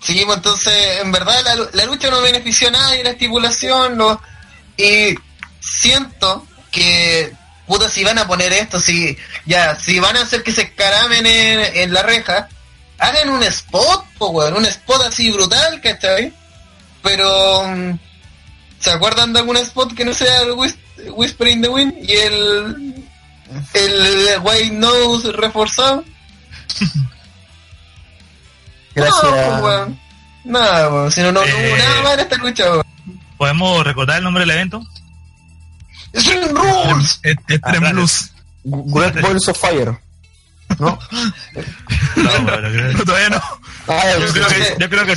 Seguimos 0.00 0.36
entonces, 0.36 1.00
en 1.02 1.12
verdad 1.12 1.34
la, 1.44 1.68
la 1.72 1.84
lucha 1.84 2.10
no 2.10 2.22
benefició 2.22 2.68
a 2.68 2.72
nadie, 2.72 3.04
la 3.04 3.10
estipulación, 3.10 3.96
no, 3.98 4.20
y 4.76 5.14
siento 5.60 6.46
que, 6.70 7.32
puta, 7.70 7.88
si 7.88 8.02
van 8.04 8.18
a 8.18 8.26
poner 8.26 8.52
esto, 8.52 8.80
si, 8.80 9.16
ya, 9.46 9.78
si 9.78 9.98
van 10.00 10.16
a 10.16 10.22
hacer 10.22 10.42
que 10.42 10.52
se 10.52 10.62
escaramen 10.62 11.24
en, 11.26 11.60
en 11.76 11.94
la 11.94 12.02
reja, 12.02 12.48
hagan 12.98 13.30
un 13.30 13.42
spot, 13.44 14.04
po, 14.18 14.28
weón, 14.30 14.54
un 14.56 14.66
spot 14.66 15.02
así 15.06 15.30
brutal, 15.30 15.80
¿cachai? 15.80 16.32
Pero, 17.02 17.66
mm, 17.68 17.98
¿se 18.80 18.90
acuerdan 18.90 19.32
de 19.32 19.38
algún 19.38 19.56
spot 19.56 19.94
que 19.94 20.04
no 20.04 20.12
sea 20.12 20.42
el 20.42 20.50
Whis- 20.50 20.76
Whisper 21.12 21.48
in 21.48 21.62
the 21.62 21.68
Wind 21.68 21.94
y 22.02 22.12
el, 22.12 22.94
el 23.74 24.38
White 24.42 24.72
Nose 24.74 25.32
reforzado? 25.32 26.04
Gracias. 28.94 29.22
No, 29.22 29.64
weón. 29.64 30.00
Nada, 30.44 30.88
weón. 30.90 31.12
Si 31.12 31.20
no, 31.20 31.32
no, 31.32 31.42
Eh. 31.44 31.74
nada 31.78 32.02
más 32.02 32.14
en 32.14 32.20
esta 32.20 32.36
lucha, 32.36 32.70
weón. 32.70 32.84
¿Podemos 33.38 33.84
recordar 33.84 34.18
el 34.18 34.24
nombre 34.24 34.42
del 34.42 34.50
evento? 34.50 34.82
Extreme 36.12 36.48
Rules. 36.48 37.20
Extreme 37.22 37.58
gracias. 37.60 37.92
Blues. 37.92 38.30
Great 38.64 39.20
Balls 39.20 39.48
of 39.48 39.58
Fire. 39.58 39.98
¿No? 40.78 40.98
No, 42.16 42.30
bueno, 42.42 42.68
creo- 42.70 42.92
No, 42.92 43.04
todavía 43.04 43.30
no. 43.30 43.42
Ah, 43.88 44.02
yo, 44.18 44.32
creo 44.32 44.46
que, 44.48 44.76
yo 44.78 44.88
creo 44.90 45.06
que 45.06 45.14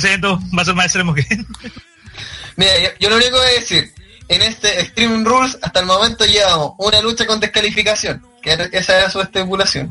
va 0.56 0.62
a 0.62 0.64
ser 0.64 0.74
más 0.74 0.86
extremo 0.86 1.14
que... 1.14 1.24
Mira, 2.56 2.78
yo, 2.80 2.88
yo 3.00 3.10
lo 3.10 3.16
único 3.16 3.32
que 3.32 3.36
voy 3.38 3.46
a 3.46 3.60
decir, 3.60 3.92
en 4.28 4.42
este 4.42 4.80
Extreme 4.80 5.24
Rules, 5.24 5.58
hasta 5.62 5.80
el 5.80 5.86
momento 5.86 6.24
llevamos 6.24 6.72
una 6.78 7.00
lucha 7.00 7.26
con 7.26 7.40
descalificación, 7.40 8.24
que 8.42 8.52
era- 8.52 8.64
esa 8.72 8.98
era 8.98 9.10
su 9.10 9.20
estipulación. 9.20 9.90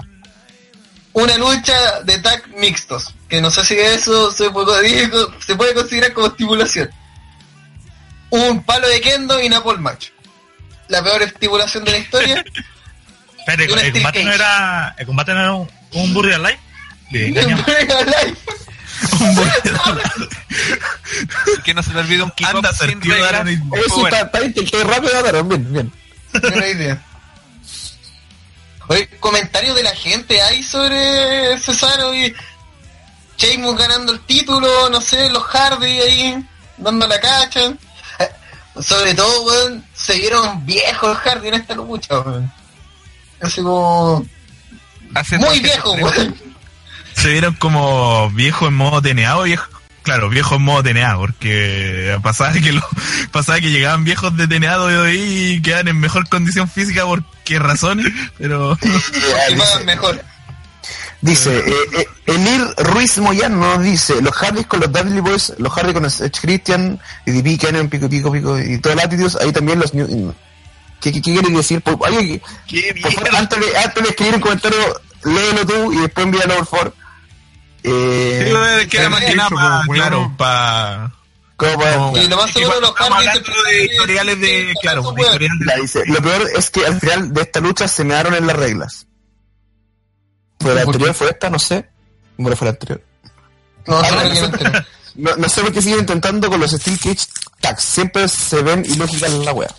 Una 1.14 1.38
lucha 1.38 2.02
de 2.02 2.18
tag 2.20 2.48
mixtos, 2.58 3.14
que 3.30 3.40
no 3.42 3.52
sé 3.52 3.64
si 3.64 3.76
eso 3.76 4.32
se 4.32 4.50
puede, 4.50 5.10
se 5.46 5.56
puede 5.56 5.74
considerar 5.76 6.14
como 6.14 6.28
estipulación. 6.28 6.90
Un 8.32 8.64
palo 8.64 8.88
de 8.88 9.00
kendo 9.00 9.40
y 9.42 9.46
una 9.48 9.62
pole 9.62 9.80
match. 9.80 10.08
La 10.94 11.04
peor 11.04 11.24
estipulación 11.24 11.84
de 11.86 11.92
la 11.92 11.98
historia. 11.98 12.46
Espérate, 13.40 13.88
el 13.88 13.94
combate 13.94 14.24
no 14.24 14.32
era, 14.32 14.94
el 14.96 15.08
combate 15.08 15.34
no 15.34 15.40
era 15.40 15.54
un, 15.54 15.68
un 15.94 16.14
Burial 16.14 16.44
Live. 16.44 16.60
Le 17.10 17.24
En 17.24 17.30
engañamos. 17.30 17.66
Bring 17.66 17.92
Alive. 17.92 18.38
Que 21.64 21.74
no 21.74 21.82
se 21.82 21.94
le 21.94 22.02
olvide 22.02 22.22
un 22.22 22.30
kick 22.30 22.48
Anda, 22.48 22.72
sin 22.74 23.02
reglas. 23.02 23.48
Eso 23.48 23.64
bueno. 23.72 24.08
está, 24.08 24.22
está 24.22 24.40
bien, 24.40 24.54
que 24.54 24.66
quede 24.66 24.84
rápido, 24.84 25.18
Aaron, 25.18 25.50
bien, 25.50 25.74
bien. 25.74 25.92
Buena 26.40 26.68
idea. 26.68 27.04
Oye, 28.88 29.08
comentarios 29.20 29.76
de 29.76 29.82
la 29.82 29.96
gente 29.96 30.40
hay 30.44 30.62
sobre 30.62 31.58
Cesaro 31.58 32.14
y 32.14 32.36
Sheamus 33.38 33.80
ganando 33.80 34.14
el 34.14 34.20
título, 34.20 34.92
no 34.92 35.02
sé, 35.02 35.32
los 35.32 35.42
Hardy 35.44 36.02
ahí 36.02 36.46
dando 36.78 37.08
la 37.08 37.20
cacha. 37.20 37.74
Sobre 38.80 39.14
todo, 39.14 39.44
weón, 39.44 39.86
se 39.94 40.18
vieron 40.18 40.66
viejos 40.66 41.18
Hardy 41.18 41.50
en 41.50 41.54
esta 41.56 41.76
lucha, 41.76 42.20
weón. 42.20 42.52
Así 43.42 43.62
como... 43.62 44.26
Muy 45.40 45.60
viejo, 45.60 45.94
weón. 45.94 46.36
Se 47.16 47.30
vieron 47.30 47.54
como 47.56 48.30
viejos 48.32 48.70
en 48.70 48.74
modo 48.74 49.02
TNA 49.02 49.38
o 49.38 49.44
viejo. 49.44 49.68
Claro, 50.04 50.30
viejos 50.30 50.58
en 50.58 50.64
modo 50.64 50.84
TNA, 50.84 51.16
porque 51.16 52.20
pasaba 52.22 52.52
que 52.52 52.74
lo, 52.74 52.86
pasaba 53.32 53.62
que 53.62 53.72
llegaban 53.72 54.04
viejos 54.04 54.36
de 54.36 54.48
TNA 54.48 54.78
de 54.78 55.16
y 55.16 55.62
quedan 55.62 55.88
en 55.88 56.00
mejor 56.00 56.28
condición 56.28 56.68
física 56.68 57.06
por 57.06 57.24
qué 57.46 57.58
razones, 57.58 58.08
pero 58.38 58.78
Y 59.50 59.56
más 59.56 59.86
mejor. 59.86 60.22
Dice, 61.24 61.58
eh, 61.58 61.74
eh, 62.00 62.08
Elir 62.26 62.62
Ruiz 62.92 63.18
Moyano 63.20 63.56
nos 63.56 63.82
dice, 63.82 64.22
los 64.22 64.34
Hardys 64.36 64.68
con 64.68 64.82
los 64.82 64.92
Dudley 64.92 65.22
Boys, 65.22 65.54
los 65.58 65.72
Hardy 65.72 65.94
con 65.94 66.04
Edge 66.04 66.32
Christian, 66.42 67.00
DDP, 67.26 67.58
Cannon, 67.62 67.88
Pico, 67.88 68.10
Pico, 68.10 68.30
Pico, 68.30 68.60
y 68.60 68.78
las 68.84 69.06
attitudes, 69.06 69.38
ahí 69.38 69.54
también 69.54 69.80
los 69.80 69.94
New... 69.94 70.34
¿Qué, 71.00 71.14
qué, 71.14 71.22
qué 71.22 71.32
quiere 71.32 71.50
decir? 71.50 71.82
Por, 71.82 71.96
oye, 72.10 72.42
¡Qué 72.68 72.94
por 73.02 73.14
favor, 73.14 73.36
antes 73.38 73.58
de, 73.58 73.78
antes 73.78 74.04
de 74.04 74.10
escribir 74.10 74.36
un 74.36 74.42
comentario, 74.42 75.02
léelo 75.24 75.66
tú 75.66 75.94
y 75.94 75.98
después 76.02 76.26
envíalo 76.26 76.56
por 76.58 76.66
favor. 76.68 76.96
Eh, 77.84 78.48
creo 78.50 78.90
que 78.90 78.98
era 78.98 79.10
más 79.10 79.24
que 79.24 79.36
nada 79.36 79.48
hecho, 79.48 79.56
pa- 79.56 79.84
po, 79.86 79.94
claro, 79.94 80.34
para 80.38 81.12
como 81.56 81.80
para- 81.80 82.22
Y 82.22 82.28
lo 82.28 82.36
más 82.38 82.52
seguro 82.52 82.80
los 82.82 82.94
de 82.96 83.86
historiales 83.86 84.40
de, 84.42 84.74
claro, 84.82 85.02
de 85.04 85.22
historiales 85.22 85.60
de 85.60 85.66
La 85.66 85.76
dice, 85.78 86.04
lo 86.06 86.22
peor 86.22 86.50
es 86.56 86.70
que 86.70 86.86
al 86.86 87.00
final 87.00 87.34
de 87.34 87.42
esta 87.42 87.60
lucha 87.62 87.88
se 87.88 88.04
me 88.04 88.14
daron 88.14 88.34
en 88.36 88.46
las 88.48 88.56
reglas. 88.58 89.08
¿Fue 90.64 90.76
la 90.76 90.82
anterior? 90.82 91.14
¿Fue 91.14 91.30
esta? 91.30 91.50
No 91.50 91.60
sé. 91.60 91.90
Bueno, 92.38 92.56
fue 92.58 92.66
la 92.66 92.72
anterior. 92.72 93.04
No, 93.86 93.98
Ah, 94.00 94.06
sé 94.06 94.16
no, 94.16 94.50
por 94.50 94.58
qué 94.60 94.64
no 94.64 94.72
no 94.72 94.78
sé. 94.80 94.86
No, 95.16 95.36
no 95.36 95.50
sé 95.50 95.62
por 95.62 95.72
qué 95.74 95.82
siguen 95.82 96.00
intentando 96.00 96.50
con 96.50 96.60
los 96.60 96.72
Steel 96.72 96.98
Cage 97.00 97.28
Tags. 97.60 97.84
Siempre 97.84 98.28
se 98.28 98.62
ven 98.64 98.84
ilógicas 98.86 99.30
en 99.32 99.46
la 99.46 99.54
wea. 99.54 99.70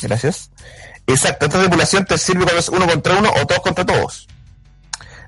Gracias. 0.00 0.50
Exacto, 1.06 1.46
esta 1.46 1.60
tripulación 1.60 2.04
te 2.06 2.16
sirve 2.18 2.44
cuando 2.44 2.58
es 2.60 2.68
uno 2.68 2.86
contra 2.86 3.16
uno 3.18 3.30
o 3.40 3.46
todos 3.46 3.60
contra 3.62 3.84
todos. 3.86 4.26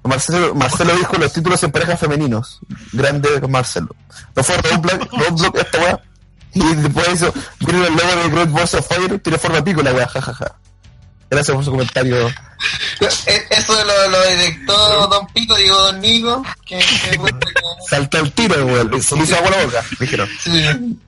Marcelo, 0.03 0.55
Marcelo 0.55 0.95
dijo 0.97 1.17
los 1.17 1.33
títulos 1.33 1.63
en 1.63 1.73
parejas 1.73 1.99
femeninos. 2.01 2.61
Grande 2.93 3.41
con 3.41 3.51
Marcelo. 3.51 3.95
No 4.37 4.43
fue 4.43 4.57
Roadblock, 4.59 5.13
Roadblock 5.13 5.57
esta 5.59 5.79
wea. 5.79 6.01
Y 6.53 6.75
después 6.75 7.09
eso, 7.09 7.33
viene 7.61 7.87
el 7.87 7.95
logo 7.97 8.15
de 8.23 8.29
Great 8.31 8.51
Balls 8.53 8.75
of 8.75 8.87
Fire, 8.87 9.19
tiene 9.21 9.39
forma 9.39 9.65
pico 9.65 9.83
la 9.83 9.93
wea, 9.93 10.07
jajaja. 10.07 10.57
Gracias 11.35 11.55
por 11.55 11.65
su 11.65 11.71
comentario. 11.73 12.29
Eh, 13.27 13.47
Eso 13.51 13.85
lo, 13.85 14.09
lo 14.09 14.21
detectó 14.21 15.07
Don 15.09 15.27
Pico, 15.29 15.55
digo 15.57 15.77
Don 15.77 16.01
Nico, 16.01 16.43
que, 16.65 16.79
que, 16.79 17.19
Saltó 17.91 18.19
el 18.19 18.33
tiro, 18.33 18.65
weón. 18.67 19.03
Se 19.03 19.17
hizo 19.19 19.37
agua 19.37 19.51
la 19.51 19.65
boca, 19.65 19.85
dijeron. 20.01 20.29
sí. 20.41 20.99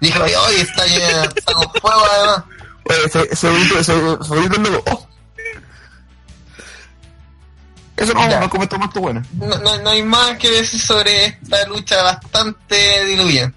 Dijo, 0.00 0.22
oye, 0.22 0.60
está, 0.60 0.86
llena- 0.86 1.24
está 1.34 1.52
con 1.52 1.68
fuego 1.80 2.04
además. 2.12 2.44
Oye, 2.84 3.28
ese 3.32 3.48
bonito 3.48 3.78
el 3.78 4.72
logo. 4.72 4.84
Oh. 4.90 5.06
Eso 7.96 8.14
no, 8.14 8.30
Ya. 8.30 8.40
no 8.40 8.48
comento 8.48 8.78
más 8.78 8.92
tu 8.92 9.00
buena. 9.00 9.22
No, 9.32 9.46
no, 9.58 9.78
no 9.78 9.90
hay 9.90 10.02
más 10.02 10.38
que 10.38 10.50
decir 10.50 10.80
sobre 10.80 11.26
esta 11.26 11.66
lucha 11.66 12.02
bastante 12.02 13.04
diluida. 13.04 13.52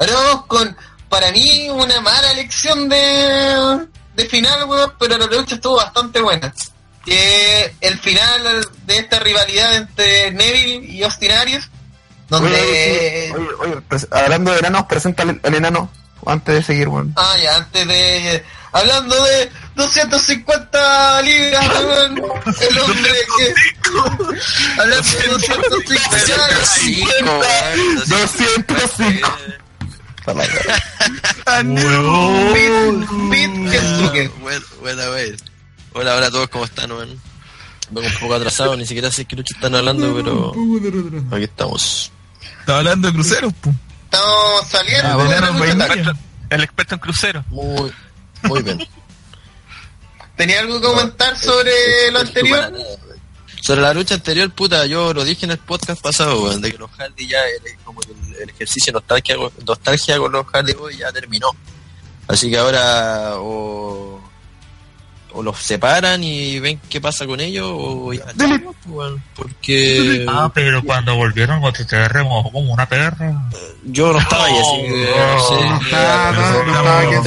Ahora 0.00 0.12
vamos 0.14 0.46
con, 0.46 0.76
para 1.08 1.30
mí, 1.32 1.68
una 1.70 2.00
mala 2.00 2.32
elección 2.32 2.88
de, 2.88 3.86
de 4.18 4.26
final, 4.26 4.64
weón, 4.64 4.92
pero 4.98 5.16
la 5.16 5.26
lucha 5.26 5.54
estuvo 5.54 5.76
bastante 5.76 6.20
buena. 6.20 6.52
Que 7.04 7.72
el 7.80 7.98
final 8.00 8.66
de 8.84 8.98
esta 8.98 9.20
rivalidad 9.20 9.76
entre 9.76 10.32
Neville 10.32 10.84
y 10.86 11.04
Austin 11.04 11.30
Aries, 11.30 11.70
donde... 12.28 13.32
Oye, 13.32 13.46
oye, 13.60 13.76
hablando 14.10 14.50
de 14.52 14.58
enanos, 14.58 14.86
presenta 14.86 15.22
al, 15.22 15.40
al 15.40 15.54
enano 15.54 15.88
antes 16.26 16.52
de 16.56 16.62
seguir, 16.64 16.88
weón. 16.88 17.12
Ah, 17.16 17.36
ya, 17.40 17.56
antes 17.58 17.86
de... 17.86 18.44
Hablando 18.72 19.24
de 19.24 19.50
250 19.76 21.22
libras, 21.22 21.68
weón, 21.84 22.16
el 22.16 22.78
hombre 22.80 23.12
que... 23.38 23.54
Hablando 24.80 25.10
de 25.10 25.28
250 25.28 25.76
libras, 31.64 32.02
205. 32.02 32.52
Pit, 32.54 33.30
Pit 33.30 33.70
Kensuke. 33.70 34.30
Bueno, 34.40 34.66
bueno, 34.80 35.02
bueno. 35.10 35.36
Hola, 35.94 36.16
hola 36.16 36.26
a 36.26 36.30
todos, 36.30 36.48
¿cómo 36.48 36.64
están, 36.64 36.90
man? 36.90 37.08
Vengo 37.90 38.06
un 38.06 38.14
poco 38.20 38.34
atrasado, 38.34 38.76
ni 38.76 38.86
siquiera 38.86 39.10
sé 39.10 39.24
qué 39.24 39.34
lucha 39.36 39.54
están 39.54 39.74
hablando, 39.74 40.14
pero 40.14 40.52
aquí 41.34 41.44
estamos. 41.44 42.12
Estaba 42.60 42.78
hablando 42.78 43.08
de 43.08 43.14
cruceros, 43.14 43.52
pu. 43.54 43.72
Estamos 44.04 44.68
saliendo 44.68 45.08
Ah, 45.08 45.24
de 45.24 45.74
la 45.74 45.94
lucha. 45.96 46.12
El 46.50 46.62
experto 46.62 46.94
en 46.94 47.00
crucero. 47.00 47.44
Muy, 47.48 47.92
muy 48.42 48.62
bien. 48.62 48.78
¿Tenía 50.36 50.60
algo 50.60 50.80
que 50.80 50.86
comentar 50.86 51.36
sobre 51.36 52.10
lo 52.12 52.20
anterior? 52.20 52.72
Sobre 53.60 53.80
la 53.82 53.92
lucha 53.92 54.14
anterior, 54.14 54.50
puta, 54.50 54.86
yo 54.86 55.12
lo 55.12 55.24
dije 55.24 55.44
en 55.44 55.50
el 55.52 55.58
podcast 55.58 56.00
pasado, 56.00 56.42
weón, 56.44 56.60
de 56.60 56.72
que 56.72 56.78
los 56.78 56.90
Hardy 56.92 57.26
ya, 57.28 57.38
como 57.84 58.00
que 58.00 58.12
el, 58.12 58.42
el 58.42 58.50
ejercicio 58.50 58.92
nostalgia, 58.92 59.36
nostalgia 59.66 60.18
con 60.18 60.32
los 60.32 60.46
Hardy 60.46 60.72
Boys 60.74 60.96
ya 60.98 61.10
terminó. 61.12 61.48
Así 62.28 62.50
que 62.50 62.58
ahora 62.58 63.32
o, 63.36 64.20
o 65.32 65.42
los 65.42 65.58
separan 65.58 66.22
y 66.22 66.58
ven 66.60 66.80
qué 66.88 67.00
pasa 67.00 67.26
con 67.26 67.40
ellos 67.40 67.66
o 67.70 68.12
ya. 68.12 68.24
no, 68.36 68.74
weón, 68.86 69.22
porque 69.34 70.24
Ah, 70.28 70.50
pero 70.54 70.82
cuando 70.82 71.14
volvieron 71.16 71.60
con 71.60 71.72
TTR 71.72 72.22
mojó 72.24 72.50
como 72.52 72.72
una 72.72 72.88
perra. 72.88 73.50
yo 73.84 74.12
no 74.12 74.18
estaba 74.18 74.44
ahí, 74.46 74.56
así 74.56 74.82
que 74.82 75.14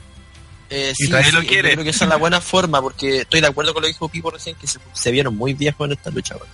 eh, 0.75 0.91
Y 0.97 1.03
sí, 1.03 1.09
todavía 1.09 1.29
sí, 1.29 1.35
lo 1.35 1.41
quiere. 1.43 1.69
yo 1.69 1.73
creo 1.75 1.83
que 1.83 1.89
esa 1.91 2.05
es 2.05 2.09
la 2.09 2.15
buena 2.17 2.41
forma, 2.41 2.81
porque 2.81 3.19
estoy 3.21 3.41
de 3.41 3.47
acuerdo 3.47 3.73
con 3.73 3.81
lo 3.81 3.87
que 3.87 3.93
dijo 3.93 4.09
Pipo 4.09 4.31
recién, 4.31 4.55
que 4.55 4.67
se, 4.67 4.79
se 4.93 5.11
vieron 5.11 5.35
muy 5.35 5.53
viejos 5.53 5.85
en 5.85 5.93
esta 5.93 6.09
lucha. 6.09 6.35
weón. 6.35 6.47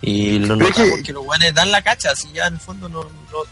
Y 0.00 0.38
lo 0.38 0.54
notamos 0.56 0.96
que- 0.98 1.02
que 1.02 1.12
los 1.12 1.24
guanes 1.24 1.52
dan 1.54 1.70
la 1.70 1.82
cacha, 1.82 2.10
así 2.12 2.28
ya 2.32 2.46
en 2.46 2.54
el 2.54 2.60
fondo 2.60 2.88
no, 2.88 3.02
no- 3.02 3.44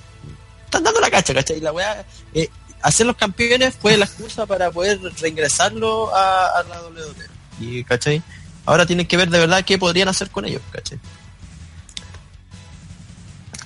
están 0.64 0.82
dando 0.84 1.00
la 1.00 1.10
cacha, 1.10 1.32
¿cachai? 1.34 1.58
Y 1.58 1.60
la 1.60 1.72
weá, 1.72 2.04
eh, 2.34 2.48
hacer 2.82 3.06
los 3.06 3.16
campeones 3.16 3.74
fue 3.74 3.96
la 3.96 4.04
excusa 4.04 4.46
para 4.46 4.70
poder 4.70 5.00
reingresarlo 5.20 6.14
a, 6.14 6.58
a 6.58 6.62
la 6.64 6.82
WWE. 6.82 7.26
Y, 7.60 7.82
¿cachai? 7.84 8.22
Ahora 8.64 8.84
tienen 8.86 9.06
que 9.06 9.16
ver 9.16 9.30
de 9.30 9.38
verdad 9.40 9.64
qué 9.64 9.78
podrían 9.78 10.08
hacer 10.08 10.30
con 10.30 10.44
ellos, 10.44 10.62
¿cachai? 10.72 10.98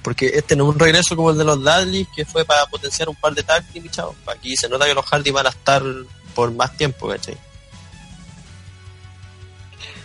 Porque 0.03 0.31
este 0.35 0.57
no 0.57 0.65
es 0.65 0.75
un 0.75 0.79
regreso 0.81 1.15
como 1.15 1.31
el 1.31 1.37
de 1.39 1.45
los 1.45 1.59
Dudley, 1.59 2.07
que 2.17 2.25
fue 2.25 2.45
para 2.47 2.65
potenciar 2.67 3.09
un 3.11 3.17
par 3.17 3.35
de 3.35 3.43
tag 3.43 3.65
team 3.71 3.85
y 3.85 3.89
chao. 3.91 4.15
Aquí 4.27 4.57
se 4.57 4.69
nota 4.69 4.87
que 4.87 4.95
los 4.95 5.05
Hardy 5.05 5.31
van 5.31 5.47
a 5.47 5.51
estar 5.51 5.83
por 6.35 6.53
más 6.53 6.77
tiempo, 6.77 7.09
¿cachai? 7.09 7.37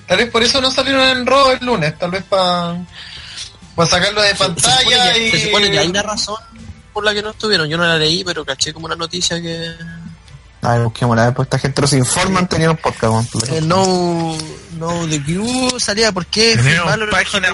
Tal 0.08 0.18
vez 0.18 0.30
por 0.30 0.44
eso 0.44 0.62
no 0.62 0.70
salieron 0.70 1.02
en 1.18 1.26
Raw 1.26 1.52
el 1.52 1.66
lunes, 1.66 1.98
tal 1.98 2.12
vez 2.12 2.24
para 2.24 2.78
sacarlo 3.90 4.22
de 4.22 4.30
Se- 4.30 4.38
se 4.38 4.44
supone 4.44 4.56
pantalla 4.62 5.14
que- 5.14 5.28
y... 5.28 5.32
Se 5.32 5.46
supone 5.46 5.72
que 5.72 5.80
hay 5.80 5.88
una 5.88 6.04
razón 6.04 6.38
por 6.94 7.04
la 7.04 7.14
que 7.14 7.22
no 7.24 7.32
estuvieron. 7.32 7.68
Yo 7.68 7.78
no 7.78 7.86
la 7.86 7.98
leí, 7.98 8.24
pero 8.24 8.46
caché 8.46 8.72
como 8.74 8.86
una 8.86 8.96
noticia 8.96 9.42
que... 9.42 9.76
A 10.66 10.72
ver, 10.74 10.82
busquemos 10.84 11.16
la 11.16 11.32
pues 11.34 11.46
esta 11.46 11.60
gente 11.60 11.82
no 11.82 11.88
se 11.88 11.98
informan, 11.98 12.48
tenían 12.50 12.72
un 12.72 12.78
podcast. 12.78 13.36
El 13.52 13.68
no, 13.68 14.36
no 14.80 15.06
de 15.08 15.22
Q 15.24 15.80
salía 15.80 16.12
por 16.12 16.26
qué 16.26 16.58
Tenemos 16.58 16.98
página- 17.12 17.54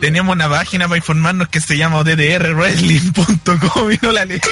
Tenemos 0.00 0.32
una 0.34 0.48
página 0.48 0.86
para 0.86 0.98
informarnos 0.98 1.48
que 1.48 1.60
se 1.60 1.76
llama 1.76 2.04
ddrwrestling.com 2.04 3.92
y 3.92 3.98
no 4.00 4.12
la 4.12 4.24
leemos. 4.24 4.48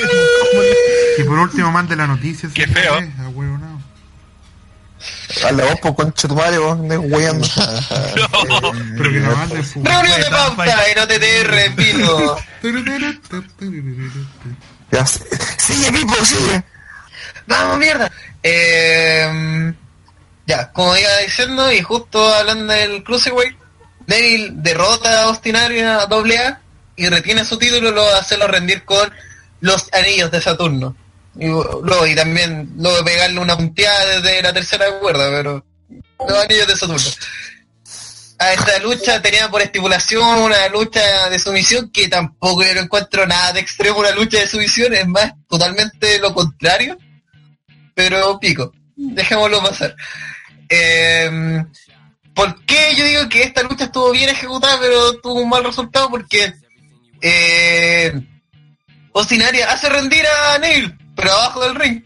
Y 1.18 1.22
por 1.22 1.38
último 1.38 1.70
mande 1.70 1.94
la 1.94 2.06
noticia. 2.08 2.48
Qué 2.52 2.66
feo. 2.66 2.98
Dale 5.42 5.62
vos, 5.62 5.74
pues, 5.80 5.94
concha 5.94 6.28
tu 6.28 6.34
madre, 6.34 6.58
vos, 6.58 6.82
de 6.88 6.98
weyando. 6.98 7.46
Pero 8.98 9.10
que 9.10 9.20
la 9.20 9.30
mande 9.30 9.62
fu- 9.62 9.82
Reunión 9.84 10.20
de 10.20 10.30
pauta 10.30 10.88
en 10.88 10.98
OTTR 10.98 11.58
en 11.66 11.76
vivo. 11.76 12.36
Ya, 14.92 15.06
sé. 15.06 15.20
sigue, 15.58 15.92
Pipo, 15.92 16.14
sigue. 16.24 16.64
Vamos, 17.46 17.78
mierda. 17.78 18.10
Eh, 18.42 19.72
ya, 20.50 20.72
como 20.72 20.96
iba 20.96 21.16
diciendo, 21.18 21.70
y 21.70 21.80
justo 21.80 22.34
hablando 22.34 22.72
del 22.72 23.04
Cruiserweight, 23.04 23.56
Neville 24.06 24.50
derrota 24.54 25.08
a 25.08 25.22
Austin 25.26 25.54
a 25.54 25.66
AA 26.02 26.60
y 26.96 27.08
retiene 27.08 27.44
su 27.44 27.56
título, 27.56 27.92
lo 27.92 28.04
hacerlo 28.16 28.48
rendir 28.48 28.84
con 28.84 29.12
los 29.60 29.88
anillos 29.92 30.30
de 30.32 30.40
Saturno. 30.40 30.96
Y, 31.38 31.46
luego, 31.46 32.04
y 32.06 32.16
también 32.16 32.72
luego 32.76 33.04
pegarle 33.04 33.38
una 33.38 33.56
punteada 33.56 34.20
desde 34.20 34.42
la 34.42 34.52
tercera 34.52 34.90
cuerda, 34.98 35.30
pero 35.30 35.64
los 36.28 36.44
anillos 36.44 36.66
de 36.66 36.76
Saturno. 36.76 37.10
A 38.40 38.52
esta 38.54 38.78
lucha 38.80 39.22
tenía 39.22 39.48
por 39.50 39.62
estipulación 39.62 40.40
una 40.40 40.66
lucha 40.68 41.28
de 41.28 41.38
sumisión 41.38 41.92
que 41.92 42.08
tampoco 42.08 42.64
yo 42.64 42.74
no 42.74 42.80
encuentro 42.80 43.26
nada 43.26 43.52
de 43.52 43.60
extremo 43.60 44.00
una 44.00 44.10
lucha 44.10 44.38
de 44.38 44.48
sumisión, 44.48 44.92
es 44.94 45.06
más 45.06 45.32
totalmente 45.48 46.18
lo 46.18 46.34
contrario 46.34 46.98
pero 47.94 48.38
pico, 48.38 48.72
dejémoslo 48.96 49.62
pasar. 49.62 49.96
Eh, 50.68 51.62
¿Por 52.34 52.64
qué 52.64 52.94
yo 52.96 53.04
digo 53.04 53.28
que 53.28 53.42
esta 53.42 53.62
lucha 53.62 53.84
estuvo 53.84 54.10
bien 54.12 54.28
ejecutada 54.28 54.78
pero 54.80 55.20
tuvo 55.20 55.40
un 55.40 55.48
mal 55.48 55.64
resultado? 55.64 56.08
Porque 56.08 56.52
eh, 57.20 58.12
Aries 59.14 59.66
hace 59.66 59.88
rendir 59.88 60.24
a 60.26 60.58
Neil, 60.58 60.96
pero 61.16 61.32
abajo 61.32 61.62
del 61.62 61.74
ring. 61.74 62.04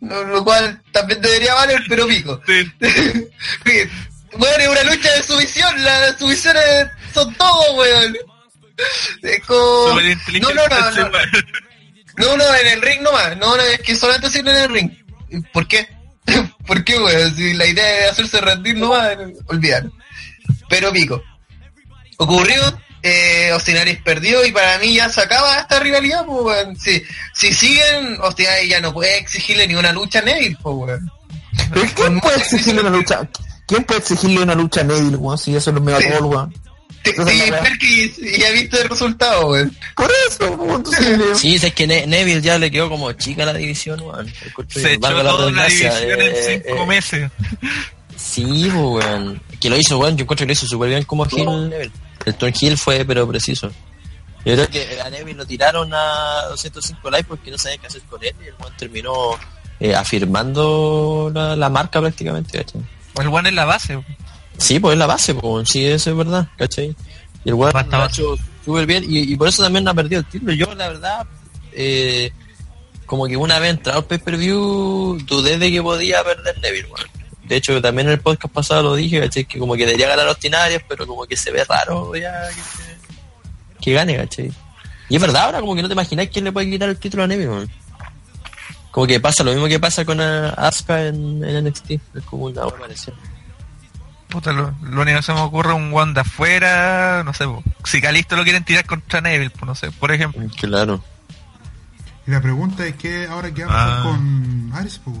Lo, 0.00 0.44
cual 0.44 0.82
también 0.90 1.20
debería 1.20 1.54
valer, 1.54 1.80
pero 1.88 2.06
pico. 2.06 2.40
bueno, 2.46 2.66
es 4.58 4.68
una 4.68 4.82
lucha 4.84 5.12
de 5.12 5.22
sumisión, 5.22 5.84
las 5.84 6.18
sumisiones 6.18 6.88
son 7.14 7.32
todo, 7.34 7.74
weón. 7.74 8.16
Es 9.22 9.44
como... 9.46 9.90
Súper 9.90 10.16
No, 10.42 10.54
no, 10.54 10.68
no. 10.68 11.10
No, 12.16 12.36
no, 12.36 12.54
en 12.56 12.66
el 12.66 12.82
ring 12.82 13.00
nomás. 13.00 13.36
No, 13.36 13.56
no, 13.56 13.62
es 13.62 13.78
que 13.80 13.94
solamente 13.94 14.28
sirve 14.28 14.50
en 14.50 14.56
el 14.56 14.70
ring. 14.70 14.90
¿Por 15.52 15.66
qué? 15.66 15.88
¿Por 16.66 16.84
qué, 16.84 16.98
weón? 16.98 17.34
Si 17.34 17.54
la 17.54 17.66
idea 17.66 18.04
es 18.06 18.12
hacerse 18.12 18.40
rendir 18.40 18.76
nomás, 18.76 19.16
olvidar. 19.46 19.90
Pero 20.68 20.92
pico. 20.92 21.22
Ocurrió, 22.18 22.60
eh, 23.02 23.50
Austin 23.52 23.78
Aries 23.78 24.00
perdió 24.02 24.44
y 24.44 24.52
para 24.52 24.78
mí 24.78 24.94
ya 24.94 25.08
se 25.08 25.22
acaba 25.22 25.58
esta 25.58 25.80
rivalidad, 25.80 26.24
pues, 26.24 26.40
weón. 26.42 26.76
Si, 26.76 27.02
si 27.34 27.52
siguen, 27.52 28.18
Austin 28.22 28.46
Aries 28.46 28.70
ya 28.70 28.80
no 28.80 28.92
puede 28.92 29.18
exigirle 29.18 29.66
ni 29.66 29.74
una 29.74 29.92
lucha 29.92 30.20
a 30.20 30.22
Neville, 30.22 30.56
pues, 30.62 30.76
weón. 30.76 31.12
Pero 31.72 31.86
¿quién 31.94 32.20
puede 32.20 32.38
exigirle 32.38 32.80
una 32.80 32.90
lucha? 32.90 33.28
¿Quién 33.66 33.84
puede 33.84 34.00
exigirle 34.00 34.42
una 34.42 34.54
lucha 34.54 34.80
a 34.82 34.84
Neville, 34.84 35.16
weón? 35.16 35.38
Si 35.38 35.54
eso 35.56 35.70
es 35.70 35.74
los 35.74 35.84
Megapol, 35.84 36.24
weón. 36.26 36.54
Weá. 37.18 37.62
Perkins, 37.62 38.18
y 38.18 38.38
ya 38.40 38.50
viste 38.52 38.80
el 38.82 38.88
resultado, 38.88 39.48
weón. 39.48 39.76
Por 39.96 40.10
eso, 40.28 40.50
weón. 40.52 40.76
Entonces, 40.76 41.18
Sí, 41.38 41.54
es 41.56 41.74
que 41.74 41.86
Ne- 41.86 42.06
Neville 42.06 42.40
ya 42.40 42.58
le 42.58 42.70
quedó 42.70 42.88
como 42.88 43.12
chica 43.12 43.44
la 43.44 43.54
división, 43.54 44.00
weón. 44.00 44.32
Se 44.68 44.92
echó 44.94 45.00
toda 45.00 45.50
la 45.50 45.66
división 45.66 45.92
eh, 46.02 46.54
en 46.56 46.62
cinco 46.64 46.82
eh, 46.82 46.86
meses. 46.86 47.30
Sí, 48.16 48.68
pues, 48.72 48.74
weón. 49.06 49.42
Que 49.60 49.70
lo 49.70 49.76
hizo, 49.76 49.98
weón. 49.98 50.16
Yo 50.16 50.22
encuentro 50.22 50.44
que 50.44 50.48
lo 50.48 50.52
hizo 50.52 50.66
súper 50.66 50.88
bien 50.90 51.02
como 51.04 51.26
Hill 51.30 51.68
Neville. 51.70 51.92
El 52.24 52.34
turn 52.36 52.52
Hill 52.58 52.78
fue, 52.78 53.04
pero 53.04 53.26
preciso. 53.28 53.70
Yo 54.44 54.54
creo 54.54 54.68
que 54.68 55.00
a 55.00 55.08
Neville 55.10 55.34
lo 55.38 55.46
tiraron 55.46 55.92
a 55.94 56.46
205 56.50 57.10
likes 57.10 57.28
porque 57.28 57.50
no 57.50 57.58
sabían 57.58 57.80
qué 57.80 57.86
hacer 57.86 58.02
con 58.02 58.22
él 58.24 58.34
y 58.44 58.48
el 58.48 58.54
weón 58.58 58.76
terminó 58.76 59.12
eh, 59.80 59.94
afirmando 59.94 61.30
la, 61.34 61.54
la 61.56 61.68
marca 61.68 62.00
prácticamente, 62.00 62.58
¿cachai? 62.58 62.80
El 63.20 63.28
one 63.28 63.48
es 63.50 63.54
la 63.54 63.64
base. 63.64 63.96
weón. 63.96 64.16
Sí, 64.58 64.78
pues 64.78 64.92
es 64.92 64.98
la 64.98 65.06
base, 65.06 65.34
pues 65.34 65.68
sí, 65.68 65.84
eso 65.84 66.10
es 66.10 66.16
verdad, 66.16 66.48
¿cachai? 66.56 66.94
Y 67.44 67.48
el 67.48 67.54
weón 67.54 67.72
lo 67.72 67.96
ha 67.96 68.06
hecho 68.06 68.36
súper 68.64 68.86
bien 68.86 69.04
y, 69.04 69.32
y 69.32 69.36
por 69.36 69.48
eso 69.48 69.62
también 69.62 69.86
ha 69.88 69.94
perdido 69.94 70.20
el 70.20 70.26
título. 70.26 70.52
Yo, 70.52 70.72
la 70.74 70.88
verdad, 70.88 71.26
eh, 71.72 72.30
como 73.06 73.26
que 73.26 73.36
una 73.36 73.58
vez 73.58 73.70
entrado 73.70 74.00
al 74.00 74.04
pay-per-view, 74.04 75.18
dudé 75.26 75.58
de 75.58 75.70
que 75.70 75.82
podía 75.82 76.22
perder 76.22 76.58
Neville, 76.60 76.88
weón. 76.88 77.08
De 77.44 77.56
hecho, 77.56 77.82
también 77.82 78.06
en 78.06 78.14
el 78.14 78.20
podcast 78.20 78.54
pasado 78.54 78.82
lo 78.82 78.94
dije, 78.94 79.20
¿cachai? 79.20 79.44
Que 79.44 79.58
como 79.58 79.74
que 79.74 79.84
debería 79.84 80.08
ganar 80.08 80.26
los 80.26 80.38
Tinarios, 80.38 80.82
pero 80.88 81.06
como 81.06 81.26
que 81.26 81.36
se 81.36 81.50
ve 81.50 81.64
raro 81.64 82.14
ya 82.14 82.48
que, 82.48 83.82
que 83.82 83.92
gane, 83.92 84.16
¿cachai? 84.16 84.52
Y 85.08 85.16
es 85.16 85.20
verdad, 85.20 85.42
ahora 85.46 85.60
como 85.60 85.74
que 85.74 85.82
no 85.82 85.88
te 85.88 85.94
imaginas 85.94 86.28
quién 86.32 86.44
le 86.44 86.52
puede 86.52 86.70
quitar 86.70 86.88
el 86.88 86.98
título 86.98 87.24
a 87.24 87.26
Neville, 87.26 87.50
weón. 87.50 87.70
Como 88.92 89.06
que 89.06 89.18
pasa 89.20 89.42
lo 89.42 89.52
mismo 89.52 89.66
que 89.66 89.80
pasa 89.80 90.04
con 90.04 90.20
eh, 90.20 90.52
Asuka 90.56 91.06
en, 91.06 91.42
en 91.42 91.64
NXT. 91.66 91.90
Es 91.90 92.24
como 92.28 92.44
una 92.44 92.66
parecida. 92.68 93.14
Puta, 94.32 94.50
lo, 94.52 94.74
lo 94.82 95.02
único 95.02 95.18
que 95.18 95.22
se 95.22 95.32
me 95.34 95.40
ocurre 95.40 95.72
es 95.72 95.76
un 95.76 96.14
de 96.14 96.20
afuera, 96.20 97.22
no 97.22 97.34
sé, 97.34 97.44
po. 97.44 97.62
si 97.84 98.00
Calisto 98.00 98.34
lo 98.34 98.44
quieren 98.44 98.64
tirar 98.64 98.86
contra 98.86 99.20
Neville, 99.20 99.50
pues 99.50 99.64
no 99.66 99.74
sé, 99.74 99.90
por 99.92 100.10
ejemplo. 100.10 100.42
Claro. 100.58 101.04
Y 102.26 102.30
la 102.30 102.40
pregunta 102.40 102.86
es 102.86 102.94
que 102.96 103.26
ahora 103.26 103.52
qué 103.52 103.64
vamos 103.66 103.76
Ah. 103.78 104.00
con 104.02 104.72
Ares, 104.74 104.98
po. 105.00 105.12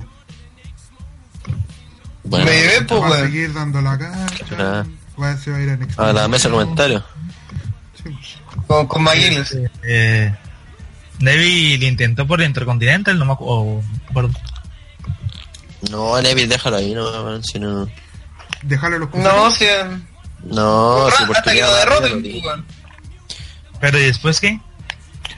Bueno, 2.24 2.44
Me 2.46 2.52
llevé, 2.52 2.82
pues, 2.82 3.02
Va 3.02 3.08
a 3.16 3.20
seguir 3.20 3.52
dando 3.52 3.82
la 3.82 3.98
cara. 3.98 4.26
Ah. 4.58 4.84
Va, 5.20 5.36
se 5.36 5.50
va 5.50 5.56
a 5.58 5.60
ir 5.60 5.68
a 5.70 5.76
NXT. 5.76 5.98
a 6.00 6.12
la 6.12 6.28
mesa 6.28 6.48
de 6.48 6.54
comentarios. 6.54 7.04
Sí. 8.02 8.16
Con, 8.66 8.86
con 8.86 9.02
McGuinness. 9.02 9.56
Eh, 9.82 10.34
Neville 11.18 11.86
intentó 11.86 12.26
por 12.26 12.40
el 12.40 12.46
Intercontinental, 12.48 13.18
no 13.18 13.24
me 13.26 13.32
acuerdo. 13.32 14.30
No, 15.90 16.20
Neville, 16.22 16.46
déjalo 16.48 16.76
ahí, 16.76 16.94
no, 16.94 17.42
si 17.42 17.58
no. 17.58 17.88
Dejarlo 18.62 18.98
los 18.98 19.14
No, 19.14 19.44
cruceros. 19.44 19.54
si... 19.54 19.64
No, 20.44 21.08
si 21.16 21.22
hasta 21.32 21.52
que 21.52 21.60
lo 21.60 21.74
derroten, 21.76 22.22
pues. 22.22 22.60
Pero 23.80 23.98
¿y 23.98 24.02
después 24.06 24.40
qué? 24.40 24.60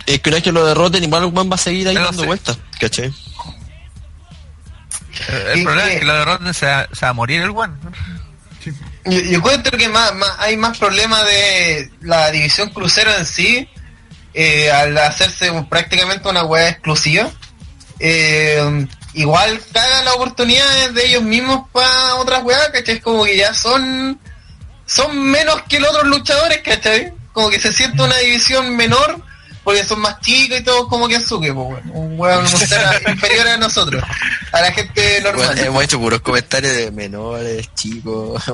Es 0.06 0.20
que 0.20 0.28
una 0.30 0.36
vez 0.36 0.44
que 0.44 0.52
lo 0.52 0.64
derroten, 0.66 1.02
igual 1.04 1.30
Juan 1.30 1.50
va 1.50 1.54
a 1.56 1.58
seguir 1.58 1.88
ahí 1.88 1.94
Pero 1.94 2.06
dando 2.06 2.22
sí. 2.22 2.26
vueltas, 2.26 2.58
¿cachai? 2.80 3.12
Eh, 5.28 5.52
El 5.54 5.60
Y 5.60 5.64
problema 5.64 5.88
que- 5.88 5.94
es 5.94 6.00
que 6.00 6.06
lo 6.06 6.14
derroten 6.14 6.54
se 6.54 6.66
va, 6.66 6.88
se 6.92 7.06
va 7.06 7.10
a 7.10 7.12
morir 7.12 7.42
el. 7.42 7.52
Sí. 8.62 8.72
Yo, 9.04 9.20
yo 9.20 9.36
encuentro 9.38 9.76
que 9.78 9.88
más, 9.88 10.14
más- 10.14 10.36
hay 10.38 10.56
más 10.56 10.78
problemas 10.78 11.24
de 11.24 11.90
la 12.00 12.30
división 12.30 12.70
crucero 12.70 13.14
en 13.14 13.24
sí, 13.26 13.68
eh, 14.32 14.70
al 14.70 14.96
hacerse 14.98 15.50
un- 15.50 15.68
prácticamente 15.68 16.28
una 16.28 16.44
web 16.44 16.66
exclusiva. 16.68 17.30
Eh, 18.00 18.86
igual 19.14 19.60
cagan 19.72 20.04
las 20.04 20.14
oportunidades 20.14 20.94
de 20.94 21.06
ellos 21.06 21.22
mismos 21.22 21.68
para 21.72 22.16
otras 22.16 22.42
weas, 22.42 22.68
¿cachai? 22.70 22.96
Es 22.96 23.02
como 23.02 23.24
que 23.24 23.36
ya 23.36 23.54
son 23.54 24.18
son 24.86 25.18
menos 25.18 25.62
que 25.68 25.80
los 25.80 25.90
otros 25.90 26.06
luchadores, 26.06 26.60
¿cachai? 26.62 27.12
Como 27.32 27.50
que 27.50 27.58
se 27.58 27.72
siente 27.72 28.02
una 28.02 28.16
división 28.18 28.76
menor 28.76 29.22
porque 29.64 29.82
son 29.82 29.98
más 30.00 30.20
chicos 30.20 30.60
y 30.60 30.62
todos 30.62 30.88
como 30.88 31.08
que 31.08 31.16
Azuke, 31.16 31.52
pues, 31.52 31.66
weón. 31.66 31.90
Un 31.92 32.20
weón 32.20 32.44
inferior 33.08 33.48
a 33.48 33.56
nosotros, 33.56 34.04
a 34.52 34.60
la 34.60 34.70
gente 34.72 35.22
normal. 35.22 35.46
Bueno, 35.46 35.62
hemos 35.62 35.84
hecho 35.84 35.98
puros 35.98 36.20
comentarios 36.20 36.76
de 36.76 36.90
menores, 36.92 37.74
chicos. 37.74 38.42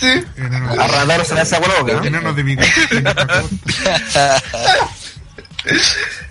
Sí. 0.00 0.06
Enanos 0.36 0.78
A 0.78 0.88
Radar 0.88 1.24
se 1.24 1.34
le 1.34 1.40
hace 1.42 1.56
agua 1.56 1.68
la 1.68 1.80
boca, 1.80 1.92
¿no? 1.94 2.04
enanos 2.04 2.36
de 2.36 2.44
mi. 2.44 2.56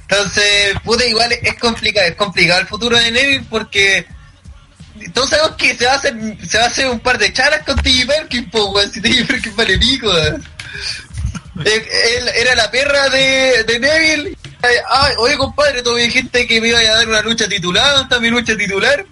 Entonces, 0.02 0.76
puta, 0.84 1.06
igual 1.06 1.32
es 1.32 1.56
complicado, 1.60 2.08
es 2.08 2.16
complicado 2.16 2.60
el 2.62 2.68
futuro 2.68 2.98
de 2.98 3.12
Neville 3.12 3.46
porque 3.50 4.06
todos 5.14 5.30
sabemos 5.32 5.56
que 5.58 5.76
se 5.76 5.86
va 5.86 5.94
a 5.94 5.96
hacer, 5.96 6.14
se 6.48 6.58
va 6.58 6.66
a 6.66 6.68
hacer 6.68 6.88
un 6.88 7.00
par 7.00 7.18
de 7.18 7.34
charas 7.34 7.62
con 7.66 7.76
TJ 7.82 8.06
Perkins, 8.06 8.50
po, 8.52 8.66
weón, 8.72 8.92
si 8.92 9.02
TJ 9.02 9.26
Perkins 9.26 9.56
vale 9.56 9.78
pico, 9.80 10.12
él 11.66 12.28
era 12.36 12.56
la 12.56 12.70
perra 12.72 13.10
de, 13.10 13.78
Neville. 13.80 14.38
Ay, 14.90 15.14
oye 15.18 15.36
compadre, 15.38 15.82
me 15.84 16.02
dijiste 16.04 16.48
que 16.48 16.62
me 16.62 16.70
iba 16.70 16.80
a 16.80 16.84
dar 16.84 17.08
una 17.08 17.22
lucha 17.22 17.48
titular, 17.48 17.86
¿dónde 17.92 18.04
está 18.04 18.20
mi 18.20 18.30
lucha 18.30 18.56
titular? 18.56 19.06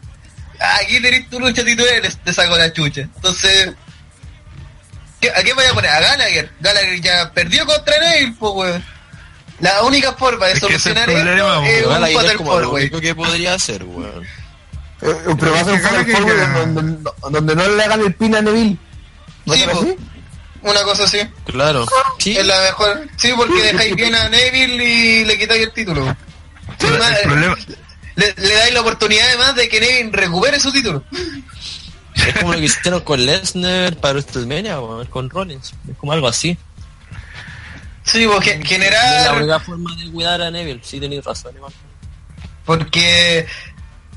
Aquí 0.79 1.01
tenés 1.01 1.29
tu 1.29 1.39
lucha 1.39 1.63
titular 1.65 2.01
te 2.23 2.33
saco 2.33 2.55
la 2.57 2.71
chucha. 2.71 3.01
Entonces, 3.01 3.71
¿qué- 5.19 5.31
¿a 5.31 5.43
qué 5.43 5.53
voy 5.53 5.65
a 5.65 5.73
poner? 5.73 5.89
A 5.91 5.99
Gallagher. 5.99 6.51
Gallagher 6.59 7.01
ya 7.01 7.31
perdió 7.33 7.65
contra 7.65 7.99
Neville, 7.99 8.35
pues 8.39 8.53
weón. 8.55 8.85
La 9.61 9.83
única 9.83 10.13
forma 10.13 10.47
de 10.47 10.51
Es 10.53 10.57
es 10.57 10.61
solucionar 10.61 11.05
problema, 11.05 11.67
esto 11.67 11.91
es 11.93 12.07
un 12.07 12.13
Fatal 12.21 12.37
Four, 12.37 12.61
lo 12.63 12.71
único 12.71 12.99
que 13.01 13.15
podría 13.15 13.53
hacer, 13.53 13.83
weón. 13.83 14.23
Eh, 15.03 15.15
Pero 15.39 15.51
va 15.51 15.59
a 15.59 15.63
ser 15.65 15.73
un 15.73 15.81
Four 15.81 16.27
ya- 16.27 16.65
donde, 17.29 17.55
no 17.55 17.67
le 17.69 17.83
hagan 17.83 18.01
el 18.01 18.13
pin 18.15 18.35
a 18.35 18.41
Neville. 18.41 18.77
¿No 19.45 19.53
Sí, 19.53 19.63
así? 19.63 19.95
Una 20.63 20.83
cosa 20.83 21.03
así. 21.05 21.19
Claro. 21.45 21.85
Sí, 22.19 22.37
Es 22.37 22.45
la 22.45 22.59
mejor. 22.61 23.07
Sí, 23.17 23.31
porque 23.35 23.61
dejáis 23.63 23.95
bien 23.95 24.13
a 24.15 24.29
Neville 24.29 24.83
y 24.83 25.25
le 25.25 25.37
quitáis 25.39 25.63
el 25.63 25.71
título. 25.73 26.05
El 26.07 26.75
problema, 26.77 27.55
le, 28.15 28.33
le 28.37 28.53
dais 28.53 28.73
la 28.73 28.81
oportunidad 28.81 29.27
además 29.27 29.55
de 29.55 29.69
que 29.69 29.79
Neville 29.79 30.09
recupere 30.11 30.59
su 30.59 30.71
título. 30.71 31.03
es 32.15 32.33
como 32.39 32.53
lo 32.53 32.59
que 32.59 32.65
hicieron 32.65 33.01
con 33.01 33.25
Lesnar 33.25 33.95
para 33.97 34.13
WrestleMania, 34.13 34.79
weón, 34.79 35.07
con 35.07 35.29
Rollins. 35.29 35.73
Es 35.89 35.97
como 35.97 36.11
algo 36.13 36.27
así. 36.27 36.57
Sí, 38.03 38.25
porque 38.27 38.51
Es 38.51 38.59
la 38.59 38.65
generar. 38.65 39.37
única 39.37 39.59
forma 39.59 39.95
de 39.95 40.11
cuidar 40.11 40.41
a 40.41 40.51
Neville. 40.51 40.81
Sí, 40.83 40.99
tenéis 40.99 41.23
razón, 41.23 41.55
igual. 41.55 41.71
Porque 42.65 43.45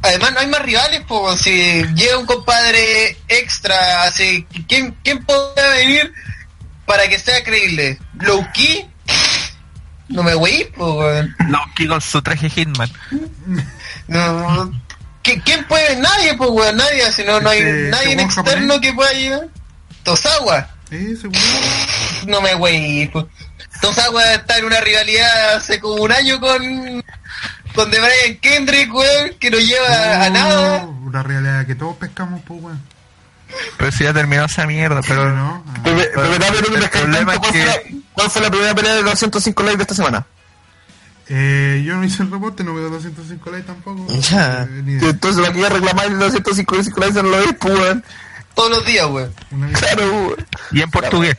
además 0.03 0.32
no 0.32 0.41
hay 0.41 0.47
más 0.47 0.62
rivales, 0.62 1.03
pues 1.07 1.41
si 1.41 1.82
llega 1.95 2.18
un 2.18 2.26
compadre 2.26 3.16
extra, 3.28 4.03
así, 4.05 4.47
¿quién, 4.68 4.97
quién 5.03 5.24
podría 5.24 5.68
venir 5.68 6.12
para 6.87 7.09
que 7.09 7.18
sea 7.18 7.43
creíble? 7.43 7.99
¿Low 8.20 8.47
Key? 8.53 8.89
No 10.09 10.22
me 10.22 10.35
voy, 10.35 10.70
pues. 10.76 11.26
Loki 11.49 11.87
con 11.89 12.01
su 12.01 12.20
traje 12.22 12.49
Hitman. 12.51 12.91
No, 14.07 14.70
¿qui- 15.22 15.43
¿Quién 15.45 15.64
puede? 15.66 15.97
Nadie, 15.97 16.35
pues 16.35 16.51
weón, 16.51 16.76
nadie, 16.76 17.11
si 17.12 17.24
no, 17.24 17.41
no 17.41 17.49
hay 17.51 17.59
Este, 17.59 17.72
nadie 17.91 18.05
este 18.11 18.16
weón 18.16 18.20
externo 18.20 18.53
japonés. 18.74 18.80
que 18.80 18.93
pueda 18.93 19.12
llegar. 19.12 19.49
Tosawa, 20.03 20.68
Ese 20.91 21.26
weón. 21.28 21.43
no 22.26 22.41
me 22.43 22.55
voy, 22.55 23.09
pues. 23.12 23.24
Tosawa 23.85 24.32
está 24.32 24.59
en 24.59 24.64
una 24.64 24.80
rivalidad 24.80 25.57
hace 25.57 25.78
como 25.78 26.03
un 26.03 26.11
año 26.11 26.41
con 26.41 27.05
con 27.74 27.91
The 27.91 27.99
Brian 27.99 28.39
Kendrick, 28.41 28.95
weón, 28.95 29.35
que 29.39 29.51
no 29.51 29.59
lleva 29.59 30.24
a 30.24 30.30
nada. 30.30 30.85
Una 30.85 31.22
realidad 31.22 31.66
que 31.66 31.74
todos 31.74 31.97
pescamos, 31.97 32.41
pues, 32.47 32.62
weón. 32.62 32.80
Pero 33.76 33.93
si 33.93 34.05
ya 34.05 34.14
terminó 34.14 34.47
esa 34.47 34.66
mierda, 34.66 35.01
pero 35.07 35.30
no. 35.35 35.62
ah. 35.66 35.80
Pero, 35.85 35.97
pero, 35.97 36.12
pero, 36.14 36.32
pero, 36.39 36.66
pero, 36.72 36.85
el 36.85 36.91
problema 36.91 37.35
es 37.35 37.39
¿cuál, 37.41 37.53
fue 37.53 37.61
que 37.61 37.66
la, 37.66 38.01
¿Cuál 38.14 38.30
fue 38.30 38.43
la 38.43 38.51
primera 38.51 38.74
pelea 38.74 38.95
de 38.95 39.03
los 39.03 39.18
105 39.18 39.62
likes 39.62 39.76
de 39.76 39.82
esta 39.82 39.95
semana? 39.95 40.26
Eh, 41.28 41.82
yo 41.85 41.97
no 41.97 42.05
hice 42.05 42.22
el 42.22 42.30
reporte, 42.30 42.64
no 42.64 42.74
veo 42.74 42.89
205 42.89 43.51
likes 43.51 43.66
tampoco. 43.66 44.07
Ya. 44.18 44.62
Eh. 44.62 44.99
Entonces, 45.03 45.47
aquí 45.47 45.62
a 45.62 45.68
reclamar 45.68 46.11
los 46.11 46.32
105 46.32 46.76
likes 47.01 47.22
no 47.22 47.28
lo 47.28 47.37
ves, 47.37 47.55
pues, 47.61 47.74
weón. 47.74 48.05
Todos 48.55 48.70
los 48.70 48.87
días, 48.87 49.07
weón. 49.11 49.35
Claro, 49.74 50.11
weón. 50.11 50.47
y 50.72 50.80
en 50.80 50.91
portugués. 50.91 51.37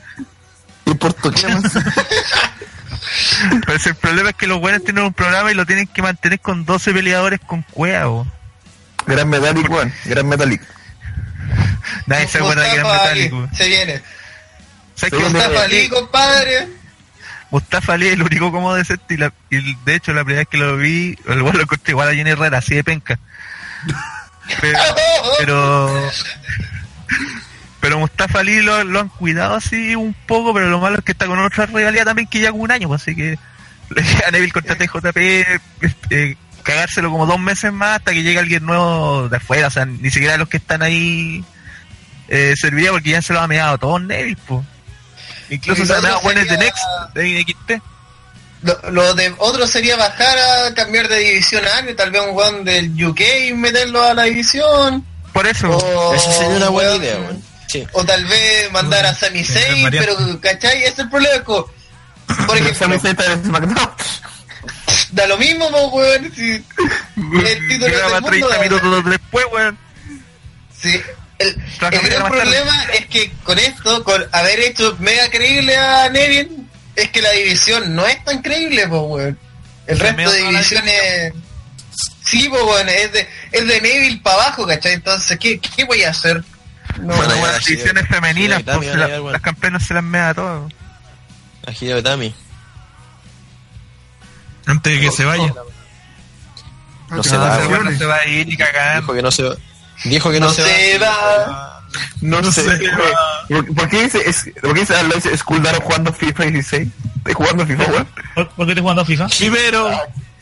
Y 0.86 0.92
más. 0.92 1.74
pero 3.66 3.80
si 3.80 3.90
el 3.90 3.96
problema 3.96 4.30
es 4.30 4.36
que 4.36 4.48
los 4.48 4.60
buenos 4.60 4.84
tienen 4.84 5.04
un 5.04 5.14
programa 5.14 5.52
y 5.52 5.56
lo 5.56 5.66
tienen 5.66 5.88
que 5.88 6.02
mantener 6.02 6.40
con 6.40 6.66
12 6.66 6.94
peleadores 6.94 7.40
con 7.46 7.64
cueva, 7.64 8.08
weón. 8.10 8.32
Gran 9.08 9.30
Metallic, 9.30 9.70
weón. 9.70 9.94
Gran 10.06 10.28
Metallic. 10.28 10.62
Nadie 12.08 12.28
se 12.28 12.38
acuerda 12.38 12.70
Ali, 12.72 12.78
metálico. 12.84 13.38
weón. 13.38 13.56
Se 13.56 13.68
viene. 13.68 14.02
¿Sabes 14.96 14.96
Se 14.96 15.10
que 15.12 15.18
viene. 15.18 15.32
Mustafa 15.32 15.64
Ali, 15.64 15.90
compadre. 15.90 16.68
Mustafa 17.52 17.94
Ali 17.94 18.08
es 18.08 18.14
el 18.14 18.24
único 18.24 18.52
como 18.52 18.74
decente 18.76 19.14
y, 19.14 19.18
la, 19.18 19.32
y 19.50 19.76
de 19.86 19.96
hecho 19.96 20.14
la 20.14 20.24
primera 20.24 20.42
vez 20.42 20.48
que 20.50 20.58
lo 20.58 20.78
vi, 20.78 21.18
el 21.28 21.42
weón 21.42 21.58
lo 21.58 21.64
encontré 21.64 21.92
igual 21.92 22.10
a 22.10 22.14
Jenny 22.14 22.32
Herrera, 22.32 22.58
así 22.60 22.76
de 22.76 22.84
penca. 22.84 23.20
Pero, 24.62 24.78
pero, 25.40 25.90
pero 27.86 28.00
Mustafa 28.00 28.40
Ali 28.40 28.64
lo, 28.64 28.84
lo 28.84 29.00
han 29.00 29.10
cuidado 29.10 29.54
así 29.54 29.96
un 29.96 30.16
poco, 30.26 30.56
pero 30.56 30.72
lo 30.72 30.80
malo 30.80 30.98
es 30.98 31.06
que 31.06 31.12
está 31.12 31.28
con 31.28 31.38
otra 31.38 31.68
rivalidad 31.68 32.04
también 32.04 32.28
que 32.28 32.40
ya 32.40 32.52
con 32.52 32.62
un 32.62 32.72
año, 32.72 32.88
pues, 32.88 33.04
así 33.04 33.16
que 33.16 33.38
le 33.92 34.02
queda 34.04 34.28
a 34.28 34.32
Neville 34.32 34.52
contra 34.52 34.76
TJP 34.76 35.18
este, 35.82 36.36
cagárselo 36.64 37.12
como 37.12 37.28
dos 37.28 37.40
meses 37.40 37.72
más 37.72 37.98
hasta 37.98 38.12
que 38.12 38.24
llegue 38.24 38.40
alguien 38.40 38.66
nuevo 38.66 39.30
de 39.30 39.38
afuera, 39.38 39.68
o 39.68 39.70
sea, 39.70 39.86
ni 39.86 40.10
siquiera 40.10 40.36
los 40.38 40.50
que 40.50 40.58
están 40.58 40.82
ahí 40.82 41.46
eh, 42.28 42.56
serviría 42.60 42.90
porque 42.90 43.12
ya 43.12 43.22
se 43.22 43.34
lo 43.34 43.40
ha 43.40 43.48
meado 43.48 43.78
todos 43.78 44.02
Neville, 44.02 44.42
pues. 44.48 44.66
Incluso 45.52 45.86
se 45.86 45.94
lo 45.94 46.00
ha 46.00 46.02
meado 46.02 46.22
buenos 46.22 46.48
de 46.48 46.58
Next, 46.58 46.84
de 47.14 47.44
NXT. 47.44 47.84
Lo, 48.64 48.90
lo 48.90 49.14
de 49.14 49.32
otro 49.38 49.68
sería 49.68 49.96
bajar 49.96 50.40
a 50.40 50.74
cambiar 50.74 51.08
de 51.08 51.20
división 51.20 51.64
a 51.68 51.78
alguien, 51.78 51.96
tal 51.96 52.10
vez 52.10 52.24
un 52.24 52.36
weón 52.36 52.64
del 52.64 53.06
UK 53.06 53.22
y 53.48 53.54
meterlo 53.54 54.04
a 54.04 54.16
la 54.16 54.24
división. 54.24 55.06
Por 55.34 55.46
eso. 55.46 55.70
O, 55.70 56.16
Esa 56.16 56.32
sería 56.32 56.56
una 56.56 56.70
buena 56.70 56.90
weón, 56.90 57.04
idea, 57.04 57.20
weón. 57.20 57.55
Sí. 57.68 57.86
O 57.94 58.04
tal 58.06 58.26
vez 58.26 58.72
mandar 58.72 59.06
a 59.06 59.16
Sami 59.16 59.44
Zayn, 59.44 59.84
variante. 59.84 60.14
pero 60.16 60.40
¿cachai? 60.42 60.80
Ese 60.84 60.90
es 60.94 61.00
el 61.00 61.10
problema. 61.10 61.44
como, 61.44 61.70
Por 62.48 62.58
ejemplo, 62.58 63.00
Zayn 63.00 63.18
da 65.12 65.28
lo 65.28 65.38
mismo, 65.38 65.70
po, 65.72 65.88
weón. 65.88 66.32
Si 66.36 66.42
el 67.16 67.68
título 67.68 67.88
Graba 67.96 68.20
del 68.20 68.22
mundo, 68.22 68.48
30 68.48 68.48
da- 68.50 68.62
minutos 68.62 69.06
después, 69.12 69.46
weón. 69.52 69.78
Sí. 70.82 71.02
El, 71.38 71.48
el 71.50 71.56
gran 71.80 72.22
más 72.24 72.32
tarde. 72.32 72.42
problema 72.42 72.84
es 72.94 73.06
que 73.08 73.32
con 73.44 73.60
esto, 73.60 74.04
con 74.04 74.26
haber 74.32 74.60
hecho 74.62 74.96
mega 75.00 75.30
creíble 75.30 75.76
a 75.76 76.10
Neville, 76.10 76.50
es 76.96 77.10
que 77.10 77.22
la 77.22 77.32
división 77.32 77.94
no 77.96 78.06
es 78.08 78.24
tan 78.24 78.42
creíble, 78.42 78.88
pues, 78.88 79.02
weón. 79.06 79.40
El 79.88 80.00
resto 80.00 80.32
de 80.32 80.38
divisiones... 80.44 81.34
Sí, 82.26 82.48
pues, 82.50 82.64
weón, 82.64 82.90
es 82.90 83.12
de, 83.12 83.28
es 83.52 83.68
de 83.68 83.82
Neville 83.82 84.20
para 84.24 84.44
abajo, 84.44 84.66
¿cachai? 84.66 84.94
Entonces, 84.94 85.38
¿qué, 85.40 85.60
qué 85.60 85.84
voy 85.84 86.04
a 86.04 86.10
hacer? 86.10 86.44
No, 87.00 87.16
Bueno, 87.16 87.34
Como 87.34 87.46
ya, 87.46 87.52
las 87.52 87.66
divisiones 87.66 88.08
femeninas, 88.08 88.64
pues, 88.64 88.80
se 88.88 88.96
la- 88.98 89.08
bueno. 89.08 89.32
las 89.32 89.42
campeonas 89.42 89.84
se 89.86 89.94
las 89.94 90.04
mea 90.04 90.34
todas. 90.34 90.72
A 91.68 91.72
Hideo 91.72 91.98
Itami. 92.00 92.34
Antes 94.66 94.94
de 94.94 95.00
que 95.00 95.12
se 95.12 95.26
vaya. 95.26 95.54
No 97.10 97.22
se 97.24 97.38
va, 97.38 97.50
Vacaciones. 97.50 97.94
No 97.94 98.00
se 98.00 98.06
va 98.06 98.16
a 98.16 98.26
ir 98.28 98.48
ni 98.48 98.58
cagando. 98.58 99.02
Dijo 99.02 99.14
que 99.14 99.22
no 99.22 99.32
se 99.32 99.44
va. 99.44 99.56
Dijo 100.06 100.32
que 100.32 100.40
no, 100.40 100.48
no 100.48 100.54
se, 100.54 100.64
se 100.64 100.98
va. 101.00 101.08
va. 101.48 101.72
No, 102.22 102.52
sé. 102.52 102.64
¿Por, 103.48 103.74
por 103.76 103.90
qué 103.90 104.04
dice, 104.04 104.22
es, 104.28 104.50
¿Por 104.62 104.74
qué 104.74 104.82
dice, 104.82 104.96
dice 105.14 105.38
Skuldaro 105.38 105.80
jugando 105.82 106.12
FIFA 106.12 106.44
16? 106.46 106.88
¿Estás 107.18 107.34
jugando 107.36 107.66
FIFA, 107.66 107.84
weón? 107.86 108.08
¿Por, 108.34 108.50
por 108.50 108.68
qué 108.68 108.76
te 108.76 108.82
jugando 108.82 109.02
a 109.04 109.06
FIFA? 109.06 109.28
Chivero. 109.30 109.90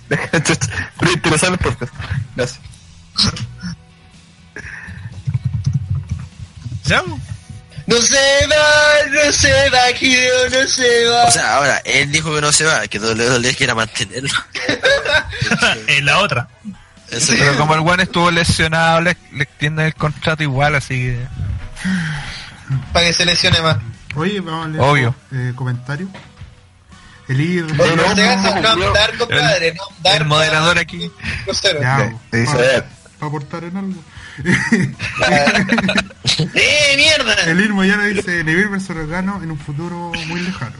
Pero 0.07 1.11
interesante 1.13 1.63
el 1.67 1.73
podcast. 1.75 1.93
Gracias. 2.35 2.59
No 7.85 7.97
se 7.97 8.47
va, 8.47 9.09
no 9.11 9.31
se 9.33 9.69
va, 9.69 9.91
Hideo, 9.99 10.49
no 10.49 10.67
se 10.67 11.05
va. 11.07 11.23
O 11.25 11.31
sea, 11.31 11.55
ahora, 11.57 11.81
él 11.83 12.11
dijo 12.11 12.33
que 12.33 12.39
no 12.41 12.51
se 12.51 12.63
va, 12.65 12.87
que 12.87 12.97
WWE 12.99 13.55
quiera 13.55 13.75
mantenerlo. 13.75 14.29
en 15.87 16.05
la 16.05 16.19
otra. 16.19 16.47
Eso 17.11 17.33
Pero 17.37 17.57
como 17.57 17.75
el 17.75 17.81
weón 17.81 17.99
estuvo 17.99 18.31
lesionado, 18.31 19.01
le, 19.01 19.17
le 19.33 19.43
extienden 19.43 19.85
el 19.87 19.95
contrato 19.95 20.43
igual, 20.43 20.75
así 20.75 20.95
que. 20.95 21.27
Para 22.93 23.05
que 23.07 23.13
se 23.13 23.25
lesione 23.25 23.61
más. 23.61 23.77
Oye, 24.15 24.39
vamos 24.39 24.65
a 24.65 24.69
leer 24.69 24.81
Obvio. 24.81 25.15
eh, 25.31 25.51
comentarios. 25.55 26.09
El 27.27 27.41
ir. 27.41 27.63
Oye, 27.65 27.75
no 27.75 27.85
no, 27.95 28.15
no, 28.15 28.69
andar. 28.69 30.21
el 30.21 30.25
moderador 30.25 30.77
aquí. 30.77 31.11
Ya, 31.81 32.13
Te 32.29 32.37
dice, 32.37 32.51
a 32.51 32.55
para 32.55 32.67
ver, 32.67 32.85
aportar 33.19 33.63
en 33.65 33.77
algo. 33.77 34.03
¡Eh, 36.53 36.95
mierda! 36.97 37.35
El 37.45 37.59
Irmo 37.59 37.83
ya 37.83 38.01
dice 38.01 38.43
Neville 38.43 38.69
versus 38.69 38.95
Gargano 38.95 39.41
en 39.43 39.51
un 39.51 39.59
futuro 39.59 40.11
muy 40.27 40.41
lejano. 40.41 40.75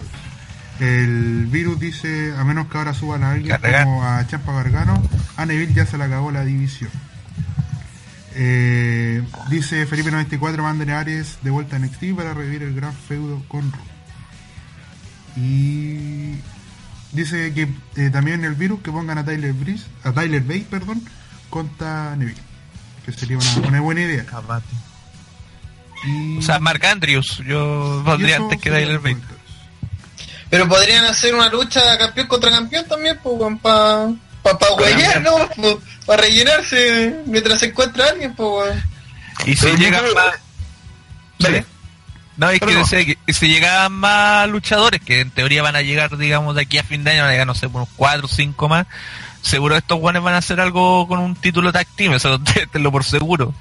El 0.79 1.45
virus 1.47 1.79
dice, 1.79 2.33
a 2.37 2.43
menos 2.43 2.67
que 2.67 2.77
ahora 2.77 2.93
suban 2.93 3.23
a 3.23 3.31
alguien 3.31 3.57
como 3.61 4.03
a 4.03 4.25
Champa 4.27 4.53
Gargano, 4.53 5.01
a 5.37 5.45
Neville 5.45 5.73
ya 5.73 5.85
se 5.85 5.97
le 5.97 6.05
acabó 6.05 6.31
la 6.31 6.43
división. 6.43 6.89
Eh, 8.35 9.23
dice 9.49 9.85
Felipe 9.85 10.09
94 10.09 10.63
manden 10.63 10.89
a 10.89 10.99
Ares 10.99 11.37
de 11.43 11.51
vuelta 11.51 11.75
a 11.75 11.79
NXT 11.79 12.15
para 12.15 12.33
revivir 12.33 12.63
el 12.63 12.73
gran 12.73 12.93
feudo 12.93 13.43
con 13.47 13.71
Raw. 13.71 13.85
Y 15.35 16.39
dice 17.11 17.53
que 17.53 17.67
eh, 17.95 18.09
también 18.09 18.43
el 18.43 18.55
virus 18.55 18.81
que 18.81 18.91
pongan 18.91 19.19
a 19.19 19.25
Tyler 19.25 19.53
Breeze, 19.53 19.85
a 20.03 20.11
Tyler 20.11 20.41
Bate, 20.41 20.65
perdón, 20.69 21.03
contra 21.51 22.15
Neville. 22.15 22.52
Que 23.05 23.11
sería 23.11 23.37
una, 23.37 23.67
una 23.67 23.81
buena 23.81 24.01
idea. 24.01 24.25
Y, 26.05 26.37
O 26.37 26.41
sea, 26.41 26.59
Mark 26.59 26.85
Andrews, 26.85 27.41
yo 27.45 28.01
pondría 28.05 28.37
antes 28.37 28.59
que 28.59 28.69
Tyler 28.69 28.99
Bate. 28.99 29.17
Pero 30.49 30.67
podrían 30.67 31.05
hacer 31.05 31.33
una 31.33 31.49
lucha 31.49 31.97
campeón 31.97 32.27
contra 32.27 32.51
campeón 32.51 32.85
también, 32.87 33.17
pues, 33.23 33.35
weón, 33.39 33.57
pa, 33.57 34.07
pa, 34.43 34.57
pa 34.57 34.73
huellar, 34.75 35.21
¿no? 35.21 35.35
Para 36.05 36.21
rellenarse 36.23 37.21
mientras 37.25 37.59
se 37.59 37.67
encuentra 37.67 38.09
alguien, 38.09 38.35
pues, 38.35 38.49
weón. 38.67 38.83
Y 39.45 39.55
si 39.55 39.65
creo- 39.71 40.13
más... 40.13 40.25
Dale. 41.39 41.65
No, 42.37 42.49
es 42.49 42.59
que 42.59 42.73
decía 42.73 43.05
que 43.05 43.33
si 43.33 43.47
llegaban 43.47 43.91
más 43.93 44.47
luchadores, 44.49 45.01
que 45.01 45.21
en 45.21 45.29
teoría 45.31 45.61
van 45.61 45.75
a 45.75 45.81
llegar, 45.81 46.17
digamos, 46.17 46.55
de 46.55 46.61
aquí 46.63 46.77
a 46.79 46.83
fin 46.83 47.03
de 47.03 47.11
año, 47.11 47.21
van 47.21 47.29
a 47.29 47.31
llegar, 47.33 47.47
no 47.47 47.53
sé, 47.55 47.67
unos 47.67 47.87
4 47.95 48.25
o 48.25 48.29
5 48.29 48.69
más, 48.69 48.87
seguro 49.43 49.75
estos 49.77 49.99
guanes 49.99 50.23
van 50.23 50.33
a 50.33 50.37
hacer 50.37 50.59
algo 50.59 51.07
con 51.07 51.19
un 51.19 51.35
título 51.35 51.71
tag 51.71 51.85
team, 51.95 52.13
eso 52.13 52.39
tenlo 52.71 52.91
por 52.91 53.03
seguro. 53.03 53.53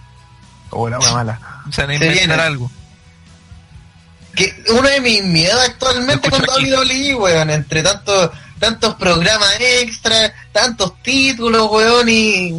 Oh, 0.71 0.89
la 0.89 0.99
wea 0.99 1.13
mala. 1.13 1.41
O 1.69 1.73
sea, 1.73 1.85
van 1.87 1.97
a 1.97 1.99
Se 1.99 2.05
inventar 2.07 2.29
viene. 2.29 2.43
algo. 2.43 2.71
que 4.35 4.65
uno 4.71 4.89
de 4.89 5.01
mis 5.03 5.23
miedos 5.23 5.61
actualmente 5.69 6.31
Lo 6.31 6.39
con. 6.39 6.47
WWE, 6.65 7.15
weón, 7.17 7.51
entre 7.51 7.83
tantos 7.83 8.31
tantos 8.59 8.95
programas 8.95 9.51
extra, 9.61 10.33
tantos 10.53 10.95
títulos, 11.03 11.69
weón, 11.71 12.09
y 12.09 12.57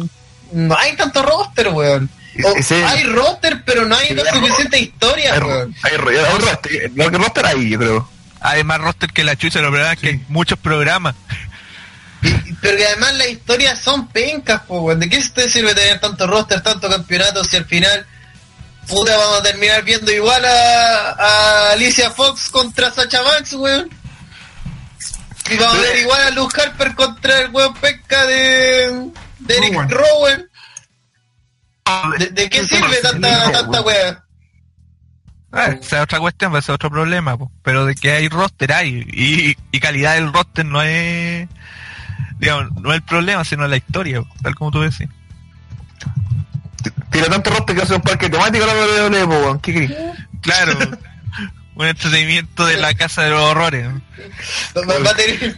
no 0.52 0.76
hay 0.76 0.94
tanto 0.96 1.22
roster, 1.22 1.68
weón. 1.68 2.08
O. 2.44 2.74
Hay 2.86 3.04
roster, 3.04 3.62
pero 3.64 3.86
no 3.86 3.96
hay 3.96 4.14
la 4.14 4.30
suficiente 4.32 4.78
historia, 4.78 5.34
Hay, 5.34 5.40
weón. 5.40 5.74
hay, 5.82 5.92
hay 5.92 6.38
roster, 6.38 6.92
lo 6.94 7.10
que 7.10 7.18
roster 7.18 7.46
ahí, 7.46 7.70
yo 7.70 7.78
creo. 7.78 8.08
Hay 8.40 8.62
más 8.62 8.78
roster 8.80 9.10
que 9.12 9.24
la 9.24 9.34
chucha, 9.36 9.60
lo 9.60 9.70
verdad 9.70 9.94
es 9.94 9.98
que 9.98 10.08
hay 10.08 10.24
muchos 10.28 10.58
programas. 10.58 11.14
Pero 12.64 12.78
que 12.78 12.86
además 12.86 13.12
las 13.18 13.28
historias 13.28 13.78
son 13.78 14.08
pencas, 14.08 14.62
weón. 14.68 14.98
¿De 14.98 15.10
qué 15.10 15.22
te 15.34 15.50
sirve 15.50 15.74
tener 15.74 16.00
tanto 16.00 16.26
roster, 16.26 16.62
tanto 16.62 16.88
campeonato 16.88 17.44
si 17.44 17.58
al 17.58 17.66
final, 17.66 18.06
puta, 18.88 19.14
vamos 19.18 19.40
a 19.40 19.42
terminar 19.42 19.84
viendo 19.84 20.10
igual 20.10 20.42
a, 20.46 21.10
a 21.10 21.72
Alicia 21.72 22.10
Fox 22.10 22.48
contra 22.48 22.90
Sacha 22.90 23.20
Banks, 23.20 23.52
weón? 23.52 23.90
Y 25.50 25.58
vamos 25.58 25.76
a 25.76 25.80
ver 25.82 25.98
igual 25.98 26.22
a 26.22 26.30
Luke 26.30 26.58
Harper 26.58 26.94
contra 26.94 27.40
el 27.40 27.50
weón 27.50 27.74
pesca 27.74 28.24
de, 28.24 29.10
de 29.40 29.56
Eric 29.58 29.74
Rowan. 29.74 29.90
Rowan. 29.90 30.50
¿De, 32.18 32.26
de 32.28 32.48
qué 32.48 32.64
sirve 32.64 32.96
tanta, 33.02 33.52
tanta 33.52 33.82
weá? 33.82 34.24
Ah, 35.52 35.66
esa 35.66 35.98
es 35.98 36.02
otra 36.02 36.18
cuestión, 36.18 36.52
ese 36.52 36.72
es 36.72 36.76
otro 36.76 36.90
problema, 36.90 37.36
po. 37.36 37.52
pero 37.62 37.84
de 37.84 37.94
que 37.94 38.12
hay 38.12 38.30
roster 38.30 38.72
hay, 38.72 39.06
y, 39.12 39.54
y 39.70 39.80
calidad 39.80 40.14
del 40.14 40.32
roster 40.32 40.64
no 40.64 40.80
es, 40.80 41.46
digamos, 42.38 42.72
no 42.80 42.90
es 42.90 42.96
el 42.96 43.02
problema, 43.02 43.44
sino 43.44 43.66
la 43.66 43.76
historia, 43.76 44.22
tal 44.42 44.54
como 44.54 44.70
tú 44.70 44.80
decís. 44.80 45.08
Tiene 47.10 47.28
tanto 47.28 47.50
roster 47.50 47.76
que 47.76 47.82
hace 47.82 47.94
un 47.94 48.02
parque 48.02 48.28
temático 48.28 48.66
la 48.66 48.74
WWE, 48.74 49.26
po, 49.26 49.32
weón. 49.32 49.60
¿Qué 49.60 49.72
querés? 49.72 49.92
Claro, 50.42 50.76
un 51.76 51.86
entretenimiento 51.86 52.66
de 52.66 52.76
la 52.76 52.94
casa 52.94 53.22
de 53.22 53.30
los 53.30 53.40
horrores. 53.40 53.86
Va, 54.76 55.10
a 55.10 55.14
tener, 55.16 55.56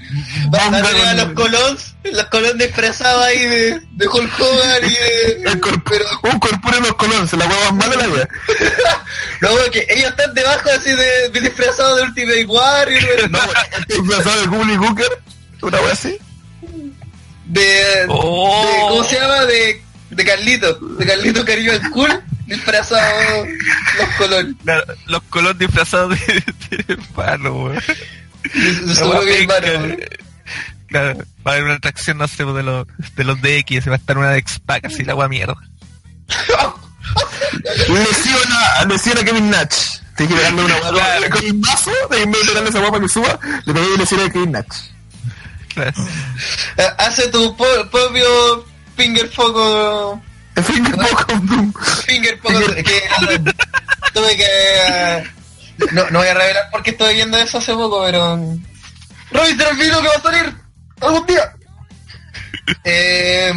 a 0.53 0.83
tener 0.83 1.07
a 1.09 1.15
los 1.15 1.33
colons, 1.35 1.95
los 2.05 2.25
colons 2.27 2.59
disfrazados 2.59 3.25
ahí 3.25 3.39
de, 3.39 3.81
de 3.93 4.09
Hulk 4.09 4.41
Hogan 4.41 4.85
y 4.85 4.95
de... 4.95 5.51
Un 6.23 6.39
corpóreo 6.39 6.81
los 6.81 6.95
colores, 6.95 7.33
la 7.35 7.47
wea 7.47 7.73
más 7.73 7.89
mala 7.89 8.03
de 8.03 8.09
la 8.09 8.15
wea. 8.15 8.29
no, 9.43 9.49
que 9.71 9.87
ellos 9.91 10.11
están 10.11 10.33
debajo 10.35 10.71
así 10.71 10.91
de, 10.91 11.29
de 11.31 11.41
disfrazados 11.41 11.97
de 11.97 12.03
Ultimate 12.05 12.47
Warrior. 12.47 13.31
No, 13.31 13.39
el 13.77 13.85
disfrazado 13.85 14.41
de 14.41 14.47
Gully 14.47 14.77
Cooker, 14.77 15.23
una 15.63 15.81
wea 15.81 15.93
así. 15.93 16.19
De, 17.47 18.05
Oh. 18.09 18.65
de- 18.67 18.81
¿cómo 18.89 19.05
se 19.05 19.17
llama? 19.19 19.45
De, 19.47 19.83
de 20.11 20.25
Carlito, 20.25 20.75
de 20.75 21.07
Carlito 21.07 21.45
Cariño 21.45 21.73
el 21.73 21.91
Cool, 21.91 22.23
disfrazado 22.47 23.47
los 23.99 24.09
colores. 24.19 24.55
Claro, 24.65 24.85
los 25.07 25.23
colores 25.25 25.59
disfrazados 25.59 26.11
de, 26.19 26.45
de 26.87 26.97
palo, 27.15 27.73
hermano, 27.73 27.81
weón. 29.85 29.99
Claro, 30.89 31.19
va 31.45 31.51
a 31.51 31.55
haber 31.55 31.65
una 31.65 31.75
atracción, 31.75 32.19
no 32.19 32.29
sé, 32.29 32.45
de 32.45 32.63
los, 32.63 32.87
de 33.17 33.25
los 33.25 33.41
DX, 33.43 33.83
se 33.85 33.91
va 33.91 33.97
a 33.97 33.99
estar 33.99 34.17
una 34.19 34.31
de 34.31 34.39
X-Pac, 34.39 34.85
así 34.87 35.05
la 35.05 35.13
agua 35.13 35.29
mierda. 35.29 35.57
Lesiona, 37.89 38.85
lesiona 38.89 39.25
Kevin 39.25 39.51
Nash. 39.51 39.99
Tienes 40.17 40.35
que 40.37 40.43
darle 40.43 40.65
una 40.65 40.79
Claro. 40.79 40.97
wea 40.97 41.31
con 41.31 41.45
el 41.45 41.55
mazo, 41.55 41.91
de 42.11 42.23
en 42.23 42.31
vez 42.33 42.47
de 42.47 42.55
darle 42.55 42.71
esa 42.71 42.81
guapa 42.81 43.01
que 43.01 43.09
suba, 43.09 43.39
le 43.65 43.75
pegué 43.75 43.87
y 43.95 43.99
lesiona 43.99 44.25
a 44.25 44.31
Kevin 44.31 44.53
Nash. 44.53 44.77
Eh, 45.77 46.91
Hace 46.99 47.29
tu 47.29 47.57
propio 47.57 48.65
finger 48.97 49.29
foco 49.29 50.23
finger 50.65 50.95
poco 50.97 51.35
Doom. 51.43 51.73
Finger 52.07 52.39
poco 52.41 52.59
que 52.75 53.03
tuve 54.15 54.37
que 54.37 54.47
eh, 54.47 55.25
no, 55.93 56.09
no 56.11 56.19
voy 56.21 56.29
a 56.29 56.35
revelar 56.35 56.65
porque 56.73 56.91
estoy 56.91 57.15
viendo 57.15 57.37
eso 57.39 57.59
hace 57.59 57.73
poco 57.75 58.03
pero 58.05 58.39
revisen 59.31 59.67
el 59.71 59.77
video 59.77 60.01
que 60.01 60.09
va 60.09 60.15
a 60.15 60.23
salir 60.23 60.55
algún 61.03 61.27
día. 61.27 61.53
Eh, 62.85 63.53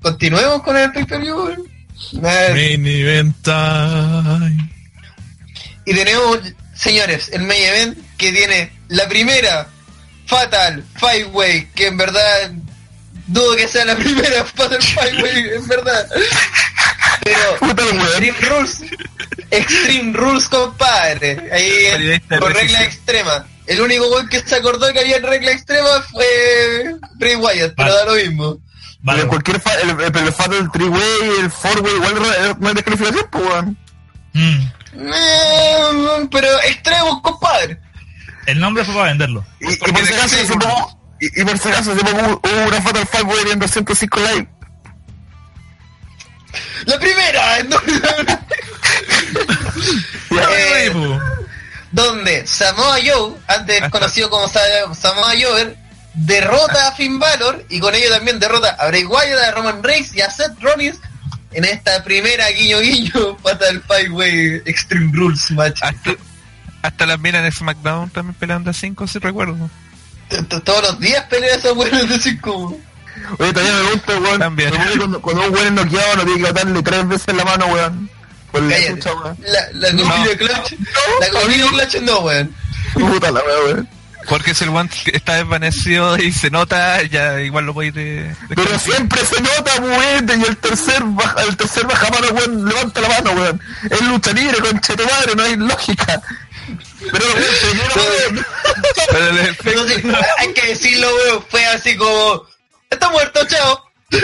continuemos 0.00 0.62
con 0.62 0.76
el 0.76 0.90
pay 0.92 1.04
per 1.04 1.20
view 1.20 1.68
Main 2.20 2.86
event 2.86 3.36
time. 3.42 4.70
y 5.84 5.94
tenemos 5.94 6.38
señores 6.74 7.28
el 7.32 7.42
main 7.42 7.62
event 7.62 7.98
que 8.16 8.32
tiene 8.32 8.72
la 8.88 9.06
primera 9.08 9.68
Fatal 10.32 10.84
Five 10.96 11.24
Way 11.26 11.66
que 11.74 11.86
en 11.88 11.96
verdad 11.96 12.50
dudo 13.26 13.54
que 13.56 13.68
sea 13.68 13.84
la 13.84 13.96
primera 14.02 14.44
Fatal 14.44 14.82
Five 14.82 15.22
Way 15.22 15.50
en 15.56 15.68
verdad 15.68 16.08
pero. 17.24 17.72
Extreme 17.92 18.38
Rules. 18.40 18.78
Extreme 19.50 20.12
Rules, 20.16 20.48
compadre. 20.48 21.50
Ahí 21.52 22.20
con 22.28 22.52
regla 22.52 22.82
extrema. 22.82 23.46
El 23.66 23.80
único 23.80 24.08
weón 24.08 24.28
que 24.28 24.40
se 24.40 24.56
acordó 24.56 24.92
que 24.92 24.98
había 25.00 25.18
regla 25.20 25.52
extrema 25.52 26.02
fue 26.10 26.96
Bray 27.14 27.36
Wyatt, 27.36 27.74
pero 27.76 27.90
Vale. 27.94 27.94
da 27.94 28.04
lo 28.06 28.14
mismo. 28.14 28.58
Vale, 29.04 29.18
Pero 29.20 29.28
cualquier 29.28 29.60
fa 29.60 29.74
el, 29.74 29.90
el, 29.90 30.00
el 30.00 30.12
del 30.12 30.70
three-way, 30.72 31.40
el 31.40 31.50
four-way, 31.50 31.94
igual 31.94 32.16
re- 32.16 32.54
no 32.58 32.68
hay 32.68 32.74
descalificación, 32.74 33.26
pues, 33.30 33.44
weón. 33.44 33.78
mm, 34.32 34.68
Eh, 35.14 36.28
pero 36.30 36.60
extremo, 36.62 37.22
compadre. 37.22 37.78
El 38.46 38.58
nombre 38.60 38.84
fue 38.84 38.94
para 38.94 39.08
venderlo. 39.08 39.44
Y, 39.60 39.72
y 39.72 39.76
por 39.76 40.06
si 40.06 40.12
acaso, 40.14 40.36
hace 40.42 40.46
poco- 40.54 40.98
y, 41.20 41.40
y 41.40 41.44
por 41.44 41.58
si 41.58 41.68
acaso, 41.68 41.92
hace 41.92 42.04
poco 42.04 42.16
hubo 42.16 42.40
hubo 42.44 42.68
una 42.68 42.82
Fatal 42.82 43.06
Five 43.06 43.22
Way 43.24 43.52
en 43.52 43.58
205 43.58 44.20
live. 44.20 44.48
La 46.86 46.98
primera, 46.98 47.58
Eh, 50.30 50.92
donde 51.92 52.46
Samoa 52.46 52.96
Joe, 53.04 53.34
antes 53.48 53.76
Hasta- 53.76 53.90
conocido 53.90 54.30
como 54.30 54.48
Sa- 54.48 54.94
Samoa 54.98 55.32
Joe, 55.40 55.76
derrota 56.14 56.88
a 56.88 56.92
Finn 56.92 57.18
Balor 57.18 57.64
y 57.68 57.80
con 57.80 57.94
ello 57.94 58.08
también 58.10 58.38
derrota 58.38 58.70
a 58.78 58.86
Bray 58.88 59.04
Wyatt, 59.04 59.38
a 59.48 59.50
Roman 59.52 59.82
Reigns 59.82 60.14
y 60.14 60.20
a 60.22 60.30
Seth 60.30 60.58
Rollins 60.60 60.98
en 61.52 61.64
esta 61.64 62.02
primera 62.02 62.48
guiño 62.50 62.80
guiño 62.80 63.36
Fatal 63.42 63.82
Five 63.86 64.08
Way 64.10 64.62
Extreme 64.66 65.10
Rules 65.14 65.50
match. 65.50 65.78
Hasta, 65.82 66.12
hasta 66.82 67.06
las 67.06 67.18
minas 67.20 67.42
de 67.42 67.52
SmackDown 67.52 68.10
también 68.10 68.34
peleando 68.34 68.70
a 68.70 68.74
5, 68.74 69.06
si 69.06 69.18
recuerdo. 69.18 69.70
Todos 70.64 70.82
los 70.82 71.00
días 71.00 71.24
pelea 71.28 71.54
esa 71.56 71.72
buena 71.72 72.02
de 72.04 72.18
cinco. 72.18 72.76
Oye, 73.38 73.52
todavía 73.52 73.74
me 73.82 73.90
gusta, 73.92 74.18
weón. 74.18 74.38
También. 74.38 74.72
Cuando, 74.96 75.20
cuando 75.20 75.42
un 75.46 75.54
weón 75.54 75.66
es 75.66 75.72
noqueado, 75.84 76.16
no 76.16 76.24
tiene 76.24 76.42
que 76.46 76.52
darle 76.52 76.82
tres 76.82 77.08
veces 77.08 77.34
la 77.36 77.44
mano, 77.44 77.66
weón. 77.66 78.10
Por 78.50 78.62
la 78.62 78.76
chucha, 78.86 79.12
weón. 79.14 79.36
La, 79.46 79.60
la 79.74 79.88
comida 79.90 80.36
clutch. 80.38 80.72
La 81.20 81.40
comida 81.40 81.66
clutch 81.68 81.94
no, 82.02 82.18
weón. 82.20 82.54
Puta 82.94 83.30
la 83.30 83.40
weón. 83.40 83.88
Porque 84.28 84.54
si 84.54 84.62
el 84.64 84.70
one 84.70 84.88
está 85.12 85.34
desvanecido 85.34 86.16
y 86.16 86.30
se 86.32 86.48
nota, 86.48 87.02
ya 87.02 87.40
igual 87.40 87.66
lo 87.66 87.74
podéis 87.74 87.92
de, 87.92 88.04
de- 88.22 88.36
Pero 88.54 88.78
siempre 88.78 89.20
se 89.26 89.40
nota, 89.42 89.80
weón, 89.80 90.40
y 90.40 90.44
el 90.44 90.56
tercer 90.58 91.02
baja, 91.04 91.42
el 91.42 91.56
tercer 91.56 91.84
baja 91.86 92.08
mano, 92.08 92.28
weón, 92.32 92.64
levanta 92.68 93.00
la 93.00 93.08
mano, 93.08 93.32
weón. 93.32 93.60
Es 93.90 94.00
lucha 94.02 94.32
libre, 94.32 94.58
concha 94.60 94.94
de 94.94 95.02
tu 95.04 95.10
madre, 95.10 95.34
no 95.36 95.42
hay 95.42 95.56
lógica. 95.56 96.22
Pero. 97.10 97.24
Pero 99.10 99.28
el 99.28 99.38
efecto- 99.38 99.70
Entonces, 99.70 100.04
hay 100.38 100.52
que 100.54 100.66
decirlo, 100.68 101.08
weón. 101.16 101.44
Fue 101.48 101.64
así 101.66 101.96
como. 101.96 102.44
Está 102.90 103.10
muerto, 103.10 103.40
chao. 103.48 103.84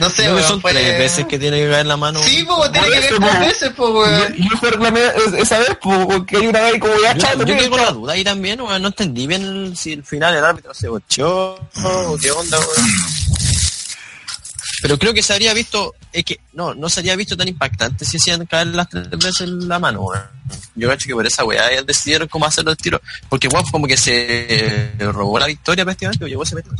No 0.00 0.08
sé, 0.10 0.26
weón. 0.32 0.42
son 0.42 0.60
Fue... 0.60 0.72
tres 0.72 0.98
veces 0.98 1.26
que 1.26 1.38
tiene 1.38 1.60
que 1.60 1.70
caer 1.70 1.86
la 1.86 1.96
mano. 1.98 2.20
Sí, 2.22 2.44
pues 2.44 2.72
tiene 2.72 2.86
que 2.88 2.98
ver 3.00 3.08
tres 3.08 3.20
po. 3.20 3.40
veces, 3.40 3.70
pues, 3.76 3.90
weón. 3.90 4.34
Yo 4.36 4.56
fue 4.58 4.70
reclamé 4.70 5.00
es- 5.06 5.32
esa 5.34 5.58
vez, 5.58 5.76
pues, 5.80 6.06
porque 6.06 6.36
hay 6.38 6.46
una 6.48 6.60
vez 6.62 6.80
como 6.80 6.94
ya, 7.00 7.12
Yo, 7.14 7.20
chao, 7.20 7.34
yo 7.44 7.44
pido, 7.56 7.70
con 7.70 7.80
la 7.82 7.90
duda 7.92 8.12
ahí 8.14 8.24
también, 8.24 8.60
weón. 8.60 8.80
No 8.82 8.88
entendí 8.88 9.26
bien 9.26 9.42
el- 9.42 9.76
si 9.76 9.92
el 9.92 10.02
final 10.02 10.34
el 10.34 10.44
árbitro 10.44 10.72
se 10.74 10.88
bochó 10.88 11.54
o 11.84 12.18
qué 12.20 12.30
onda, 12.32 12.58
weón. 12.58 12.90
Pero 14.82 14.98
creo 14.98 15.14
que 15.14 15.22
se 15.22 15.32
habría 15.32 15.54
visto, 15.54 15.94
es 16.12 16.24
que 16.24 16.40
no, 16.52 16.74
no 16.74 16.88
se 16.90 17.00
habría 17.00 17.14
visto 17.16 17.36
tan 17.36 17.46
impactante 17.48 18.04
si 18.04 18.16
hacían 18.16 18.44
caer 18.46 18.66
las 18.66 18.88
tres 18.88 19.08
veces 19.10 19.40
en 19.42 19.68
la 19.68 19.78
mano, 19.78 20.02
weón. 20.02 20.22
Yo 20.74 20.88
cacho 20.88 21.06
que 21.06 21.14
por 21.14 21.24
esa 21.26 21.44
weá 21.44 21.70
ellos 21.70 21.86
decidieron 21.86 22.26
cómo 22.28 22.46
hacerlo 22.46 22.72
el 22.72 22.76
tiro. 22.76 23.00
Porque 23.28 23.46
weón 23.48 23.64
como 23.70 23.86
que 23.86 23.96
se 23.96 24.92
robó 24.98 25.38
la 25.38 25.46
victoria 25.46 25.84
prácticamente, 25.84 26.24
o 26.24 26.28
llegó 26.28 26.42
ese 26.42 26.56
metido. 26.56 26.74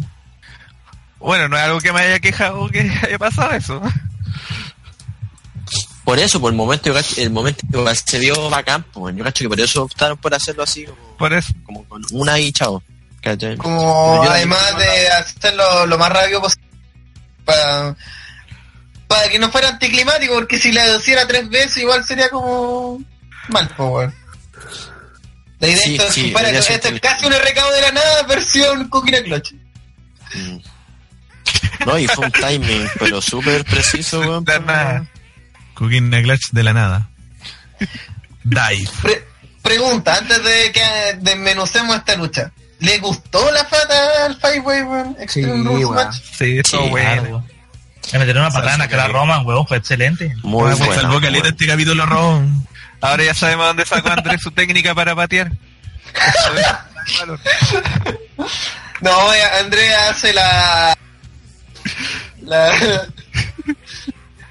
Bueno, 1.20 1.48
no 1.48 1.57
es 1.57 1.62
algo 1.62 1.80
que 1.80 1.92
me 1.92 2.00
haya 2.00 2.18
quejado 2.18 2.68
que 2.68 2.80
haya 2.80 3.18
pasado 3.18 3.53
eso. 3.53 3.80
Por 6.05 6.18
eso, 6.18 6.40
por 6.40 6.50
el 6.50 6.57
momento, 6.57 6.88
yo 6.88 6.94
cacho- 6.94 7.20
el 7.22 7.30
momento 7.30 7.64
se 7.94 8.18
vio 8.18 8.50
bacán, 8.50 8.82
pues, 8.92 9.14
yo 9.16 9.22
cacho 9.22 9.44
que 9.44 9.48
por 9.48 9.61
eso 9.61 9.84
optaron 9.84 10.18
por 10.18 10.34
hacerlo 10.34 10.64
así, 10.64 10.84
como, 10.84 11.16
Por 11.16 11.32
eso. 11.32 11.53
como 11.64 11.84
con 11.88 12.03
una 12.11 12.38
y 12.40 12.50
chao. 12.53 12.82
Como 13.59 14.24
además 14.24 14.76
de 14.78 15.09
hacerlo 15.11 15.86
lo 15.86 15.96
más 15.96 16.11
rápido 16.11 16.40
posible 16.40 16.61
para, 17.55 17.96
para 19.07 19.28
que 19.28 19.38
no 19.38 19.50
fuera 19.50 19.68
anticlimático, 19.68 20.34
porque 20.34 20.59
si 20.59 20.72
la 20.72 20.96
hiciera 20.96 21.26
tres 21.26 21.48
veces 21.48 21.78
igual 21.78 22.05
sería 22.05 22.28
como 22.28 23.03
mal, 23.48 23.68
pues. 23.76 24.12
La 25.59 25.68
idea 25.68 25.78
Sí, 25.78 25.96
es 25.96 26.12
sí, 26.12 26.32
que 26.32 26.74
esto 26.74 26.88
es 26.88 27.00
casi 27.00 27.26
un 27.26 27.32
recado 27.32 27.70
de 27.72 27.80
la 27.82 27.92
nada 27.92 28.22
versión 28.24 28.88
Cooking 28.88 29.14
and 29.14 29.24
Clutch. 29.26 29.53
Mm. 30.34 30.57
No, 31.86 31.98
y 31.98 32.07
fue 32.09 32.26
un 32.26 32.32
timing, 32.32 32.88
pero 32.98 33.20
súper 33.20 33.64
preciso, 33.64 34.20
weón. 34.20 34.44
De 34.44 34.59
nada. 34.61 35.07
Cooking 35.74 36.11
the 36.11 36.22
Clutch 36.22 36.50
de 36.53 36.62
la 36.62 36.72
nada. 36.72 37.09
Dive. 38.44 38.90
Pre- 39.03 39.24
pregunta, 39.62 40.16
antes 40.16 40.42
de 40.42 40.72
que 40.72 40.82
desmenucemos 41.20 41.96
esta 41.96 42.16
lucha. 42.16 42.53
¿Le 42.83 42.99
gustó 42.99 43.51
la 43.53 43.64
fata 43.64 44.26
al 44.26 44.37
Fireway, 44.41 44.83
weón? 44.83 45.16
Extreme 45.20 45.53
Sí, 45.55 45.62
Rules 45.64 45.85
weón. 45.87 45.95
Match. 45.95 46.16
Sí, 46.37 46.61
bueno. 46.91 47.22
Claro. 47.22 47.45
Le 48.12 48.18
metieron 48.18 48.43
una 48.43 48.53
patada 48.53 48.72
en 48.74 48.78
la 48.80 48.89
cara 48.89 49.05
a 49.05 49.09
Roman, 49.09 49.47
weón, 49.47 49.66
fue 49.66 49.76
excelente. 49.78 50.35
Muy 50.43 50.68
Me 50.70 50.74
buena, 50.74 50.95
salvó 51.01 51.20
caleta 51.20 51.45
weón. 51.45 51.55
este 51.55 51.66
capítulo 51.66 52.05
rojo. 52.07 52.43
Ahora 53.01 53.24
ya 53.24 53.35
sabemos 53.35 53.66
dónde 53.66 53.87
sacó 53.87 54.11
Andrés 54.11 54.41
su 54.43 54.51
técnica 54.51 54.95
para 54.95 55.14
patear. 55.16 55.51
No, 59.01 59.35
eh, 59.35 59.43
Andrea 59.59 60.11
hace 60.11 60.33
la. 60.33 60.97
La. 62.43 62.70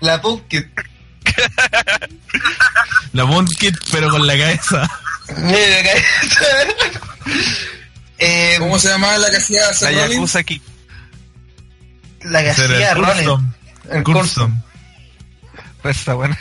La 0.02 0.22
Pumpkin. 0.22 0.70
La 3.14 3.26
Kid, 3.58 3.76
pero 3.92 4.10
con 4.10 4.28
la 4.28 4.38
cabeza. 4.38 4.90
Mira, 5.38 5.84
que- 5.84 6.04
eh, 8.22 8.56
¿Cómo 8.60 8.80
se 8.80 8.88
llamaba 8.90 9.18
la 9.18 9.30
que 9.30 9.38
hacía 9.38 9.62
La 9.68 9.74
Seth? 9.74 9.92
Yakuza 10.12 10.40
aquí. 10.40 10.62
la 12.24 12.42
que 12.44 12.50
hacía 12.52 12.92
el 12.92 12.98
Rollins. 12.98 13.42
El. 13.90 14.04
Custom. 14.04 14.62
Pues 15.82 15.98
está 15.98 16.14
bueno. 16.14 16.38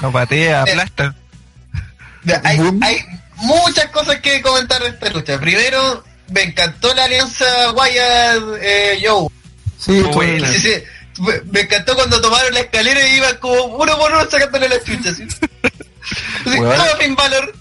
No 0.00 0.12
patea, 0.12 0.62
aplasta. 0.62 1.14
Ya, 2.24 2.40
Hay, 2.44 2.58
hay 2.82 3.04
muchas 3.36 3.86
cosas 3.86 4.20
que 4.20 4.40
comentar 4.42 4.80
de 4.82 4.90
esta 4.90 5.08
lucha. 5.10 5.38
Primero, 5.40 6.04
me 6.28 6.42
encantó 6.42 6.94
la 6.94 7.04
alianza 7.04 7.72
Wyatt 7.72 8.42
eh, 8.60 9.02
Joe. 9.04 9.28
Sí, 9.78 10.02
sí. 10.60 10.74
Me- 11.50 11.60
encantó 11.60 11.94
cuando 11.96 12.20
tomaron 12.20 12.54
la 12.54 12.60
escalera 12.60 13.06
y 13.08 13.16
iban 13.16 13.36
como 13.38 13.62
uno 13.64 13.98
por 13.98 14.12
uno 14.12 14.30
sacándole 14.30 14.68
la 14.68 14.82
chucha. 14.84 15.12
¿sí? 15.14 15.26
Así, 16.46 16.98
Finn 17.00 17.14
Balor. 17.16 17.54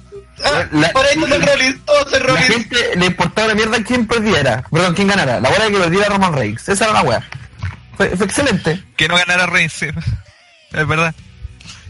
Ah, 0.44 0.66
La- 0.72 0.90
por 0.92 1.06
ahí 1.06 1.16
Rollins, 1.16 1.86
todo 1.86 2.06
es 2.06 2.12
La 2.12 2.20
Rollins. 2.20 2.48
gente 2.48 2.96
le 2.96 3.06
importaba 3.06 3.48
la 3.50 3.56
mierda 3.56 3.84
quién 3.84 4.08
perdiera, 4.08 4.64
perdón, 4.72 4.94
quién 4.96 5.08
ganara. 5.08 5.40
La 5.40 5.50
buena 5.50 5.68
que 5.68 5.78
perdiera 5.78 6.08
Roman 6.08 6.34
Reigns. 6.34 6.70
Esa 6.70 6.86
era 6.86 6.94
la 6.94 7.02
weá. 7.02 7.24
Fue, 7.98 8.10
fue 8.16 8.26
excelente. 8.26 8.84
Que 8.96 9.08
no 9.08 9.16
ganara 9.18 9.46
Reigns. 9.48 9.74
sí. 9.74 9.88
Es 10.72 10.88
verdad. 10.88 11.14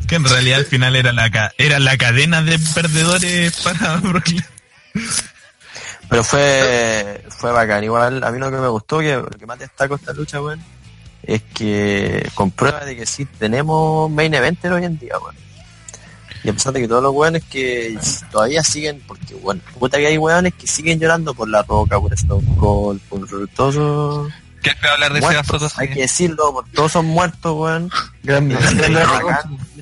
Que 0.08 0.16
en 0.16 0.24
realidad 0.26 0.60
al 0.60 0.66
final 0.66 0.95
era 0.95 1.14
la, 1.14 1.30
ca- 1.30 1.52
era 1.58 1.78
la 1.80 1.95
cadena 1.97 2.41
de 2.41 2.58
perdedores 2.74 3.58
para 3.62 3.97
Brock 4.02 4.28
Lesnar. 4.30 4.50
Pero 6.10 6.24
fue, 6.24 7.24
fue 7.30 7.52
bacán. 7.52 7.84
Igual, 7.84 8.24
a 8.24 8.32
mí 8.32 8.39
lo 8.39 8.50
que 8.50 8.58
me 8.58 8.68
gustó, 8.68 9.00
que 9.00 9.14
lo 9.16 9.28
que 9.30 9.45
más 9.45 9.60
destaco 9.60 9.95
esta 9.95 10.14
lucha, 10.14 10.41
weón, 10.41 10.60
es 11.22 11.43
que 11.54 12.28
comprueba 12.34 12.84
de 12.86 12.95
que 12.95 13.06
sí 13.06 13.26
tenemos 13.26 14.10
main 14.10 14.34
eventer 14.34 14.72
hoy 14.72 14.86
en 14.86 14.97
día, 14.97 15.18
weón. 15.20 15.36
Y 16.44 16.50
a 16.50 16.54
pesar 16.54 16.74
de 16.74 16.82
que 16.82 16.88
todos 16.88 17.04
los 17.04 17.14
weones 17.14 17.44
que 17.44 17.98
todavía 18.32 18.62
siguen, 18.64 19.02
porque 19.08 19.36
bueno, 19.36 19.62
puta 19.78 19.98
que 19.98 20.08
hay 20.08 20.18
weones 20.18 20.54
que 20.54 20.68
siguen 20.68 21.00
llorando 21.00 21.34
por 21.34 21.50
la 21.50 21.64
roca, 21.64 22.00
por 22.00 22.14
Stone 22.14 22.48
Cold, 22.58 23.02
por 23.10 23.48
todos 23.50 24.32
es 24.64 24.76
feo 24.76 24.92
hablar 24.92 25.14
de 25.14 25.22
muertos, 25.22 25.64
asunto 25.64 25.82
hay 25.82 25.88
que 25.90 26.02
decirlo, 26.02 26.54
por 26.54 26.70
todos 26.70 26.92
son 26.92 27.06
muertos, 27.06 27.56
weón. 27.58 27.90
Grande. 28.24 28.58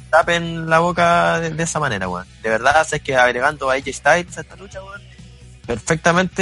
Tapen 0.09 0.69
la 0.69 0.79
boca 0.79 1.39
de, 1.39 1.49
de 1.51 1.63
esa 1.63 1.79
manera, 1.79 2.07
weón. 2.07 2.27
De 2.41 2.49
verdad, 2.49 2.87
es 2.89 3.01
que 3.01 3.15
agregando 3.15 3.69
a 3.69 3.73
AJ 3.73 3.93
Styles 3.93 4.37
a 4.37 4.41
esta 4.41 4.55
lucha, 4.55 4.83
weón, 4.83 5.01
perfectamente 5.65 6.41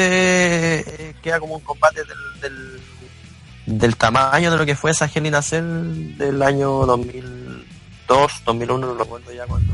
eh, 0.80 1.16
queda 1.22 1.40
como 1.40 1.56
un 1.56 1.62
combate 1.62 2.02
del, 2.04 2.42
del, 2.42 2.82
del 3.66 3.96
tamaño 3.96 4.52
de 4.52 4.58
lo 4.58 4.66
que 4.66 4.76
fue 4.76 4.92
esa 4.92 5.10
Hell 5.14 5.26
in 5.26 5.36
a 5.36 5.42
Cell 5.42 6.18
del 6.18 6.42
año 6.44 6.86
2002, 6.86 8.32
2001, 8.46 8.88
no 8.88 8.96
recuerdo 8.96 9.34
ya 9.34 9.46
cuándo. 9.46 9.74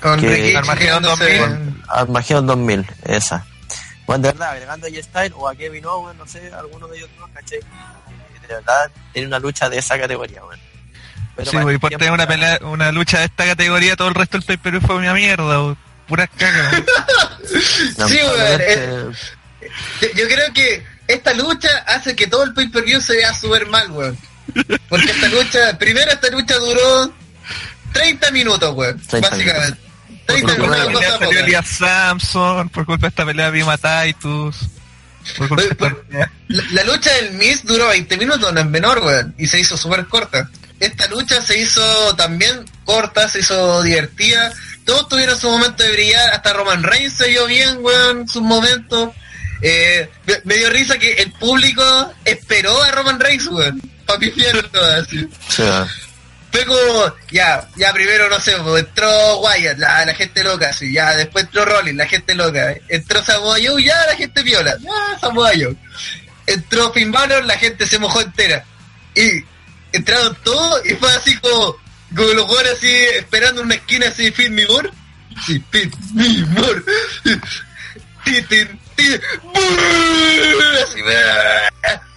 Con 0.00 0.20
que- 0.20 0.28
Ricky 0.28 0.54
Armageddon 0.56 1.02
tirándose- 1.04 1.38
2000. 1.38 1.82
Armageddon 1.88 2.46
2000, 2.46 2.86
esa. 3.04 3.44
Bueno, 4.06 4.22
de 4.22 4.28
verdad, 4.32 4.50
agregando 4.52 4.86
a 4.86 4.88
AJ 4.90 5.02
Styles 5.02 5.32
o 5.36 5.48
a 5.48 5.54
Kevin 5.54 5.84
Owens, 5.86 6.16
no 6.18 6.26
sé, 6.26 6.50
alguno 6.52 6.88
de 6.88 6.96
ellos 6.98 7.10
dos, 7.18 7.28
caché. 7.34 7.56
De 8.48 8.54
verdad, 8.54 8.90
tiene 9.12 9.28
una 9.28 9.38
lucha 9.38 9.68
de 9.68 9.76
esa 9.78 9.98
categoría, 9.98 10.42
weón. 10.44 10.58
Pero 11.36 11.50
Sí, 11.50 11.56
este 11.58 11.78
por 11.78 11.90
tener 11.90 12.10
una, 12.12 12.26
pelea, 12.26 12.58
una 12.62 12.90
lucha 12.90 13.18
de 13.18 13.26
esta 13.26 13.44
categoría, 13.44 13.94
todo 13.94 14.08
el 14.08 14.14
resto 14.14 14.38
del 14.38 14.46
pay-per-view 14.46 14.80
fue 14.86 14.96
una 14.96 15.12
mierda, 15.12 15.58
güey. 15.58 15.76
Puras 16.06 16.28
cagas. 16.36 16.70
güey. 16.70 16.84
Sí, 18.08 18.16
weón, 18.16 18.38
lamentablemente, 18.38 19.18
Yo- 20.14 20.26
creo 20.28 20.52
que 20.54 20.86
esta 21.06 21.34
lucha 21.34 21.68
hace 21.86 22.16
que 22.16 22.26
todo 22.26 22.44
el 22.44 22.54
pay-per-view 22.54 23.00
se 23.00 23.14
vea 23.16 23.34
súper 23.34 23.66
mal, 23.66 23.90
weón. 23.90 24.16
Porque 24.88 25.10
esta 25.10 25.28
lucha, 25.28 25.78
primero 25.78 26.10
esta 26.10 26.30
lucha 26.30 26.54
duró 26.56 27.12
30 27.92 28.30
minutos, 28.30 28.74
weón. 28.74 28.98
30 29.06 29.28
básicamente. 29.30 29.36
Por 29.36 29.36
30 29.36 29.46
culpa 29.48 29.66
minutos, 29.68 29.87
salió 30.28 31.18
poca. 31.18 31.38
Elias 31.40 31.66
Samson, 31.68 32.68
por 32.68 32.84
culpa 32.86 33.02
de 33.06 33.08
esta 33.08 33.24
pelea 33.24 33.50
vimos 33.50 33.78
a 33.82 34.04
Titus. 34.04 34.56
Por 35.36 35.48
culpa 35.48 35.62
de 35.62 35.68
esta 35.70 35.76
por- 35.90 36.02
pelea. 36.04 36.32
La, 36.48 36.62
la 36.72 36.84
lucha 36.84 37.12
del 37.14 37.32
Miz 37.32 37.64
duró 37.64 37.88
20 37.88 38.16
minutos, 38.16 38.52
no 38.52 38.60
es 38.60 38.66
menor, 38.66 38.98
weón. 39.00 39.34
Y 39.38 39.46
se 39.46 39.58
hizo 39.60 39.76
súper 39.76 40.06
corta. 40.06 40.48
Esta 40.80 41.06
lucha 41.08 41.42
se 41.42 41.58
hizo 41.58 42.14
también 42.16 42.64
corta, 42.84 43.28
se 43.28 43.40
hizo 43.40 43.82
divertida. 43.82 44.52
Todos 44.84 45.08
tuvieron 45.08 45.38
su 45.38 45.50
momento 45.50 45.82
de 45.82 45.92
brillar. 45.92 46.30
Hasta 46.30 46.52
Roman 46.52 46.82
Reigns 46.82 47.14
se 47.14 47.28
vio 47.28 47.46
bien, 47.46 47.78
weón, 47.80 48.28
sus 48.28 48.42
momentos. 48.42 49.10
Eh, 49.60 50.08
me, 50.26 50.34
me 50.44 50.54
dio 50.56 50.70
risa 50.70 50.96
que 50.98 51.14
el 51.14 51.32
público 51.32 51.82
esperó 52.24 52.80
a 52.82 52.90
Roman 52.92 53.18
Reigns, 53.18 53.46
weón. 53.48 53.82
Para 54.06 54.18
pifiar 54.20 54.62
todo 54.68 54.84
así. 55.02 55.28
sí, 55.48 55.62
weón. 55.62 55.88
Fue 56.50 56.64
como, 56.64 57.14
ya, 57.30 57.68
ya 57.76 57.92
primero 57.92 58.28
no 58.30 58.40
sé, 58.40 58.56
pues, 58.62 58.84
entró 58.84 59.40
Wyatt, 59.40 59.78
la, 59.78 60.06
la 60.06 60.14
gente 60.14 60.42
loca, 60.42 60.72
sí, 60.72 60.92
ya, 60.92 61.14
después 61.14 61.44
entró 61.44 61.64
Rollins, 61.64 61.96
la 61.96 62.06
gente 62.06 62.34
loca, 62.34 62.74
entró 62.88 63.22
Samoa 63.22 63.58
Joe, 63.62 63.82
ya 63.82 64.06
la 64.06 64.16
gente 64.16 64.42
viola, 64.42 64.76
ya 64.80 65.18
Samoa 65.20 65.50
Joe. 65.54 65.76
Entró 66.46 66.90
Finn 66.92 67.12
Balor, 67.12 67.44
la 67.44 67.58
gente 67.58 67.86
se 67.86 67.98
mojó 67.98 68.22
entera. 68.22 68.64
Y 69.14 69.44
entraron 69.92 70.34
todos 70.42 70.86
y 70.86 70.94
fue 70.94 71.12
así 71.14 71.36
como, 71.36 71.76
como 72.16 72.32
los 72.32 72.46
jugadores 72.46 72.78
así, 72.78 72.90
esperando 72.90 73.60
una 73.60 73.74
esquina 73.74 74.08
así, 74.08 74.30
Finn. 74.30 74.56
Sí, 75.46 75.62
Finn 75.70 75.92
me 76.14 76.46
more. 76.46 76.82
Tin, 78.24 78.44
tin, 78.46 78.80
tin, 78.96 79.20
brrr, 79.42 80.82
así, 80.82 81.00
brrr. 81.00 82.07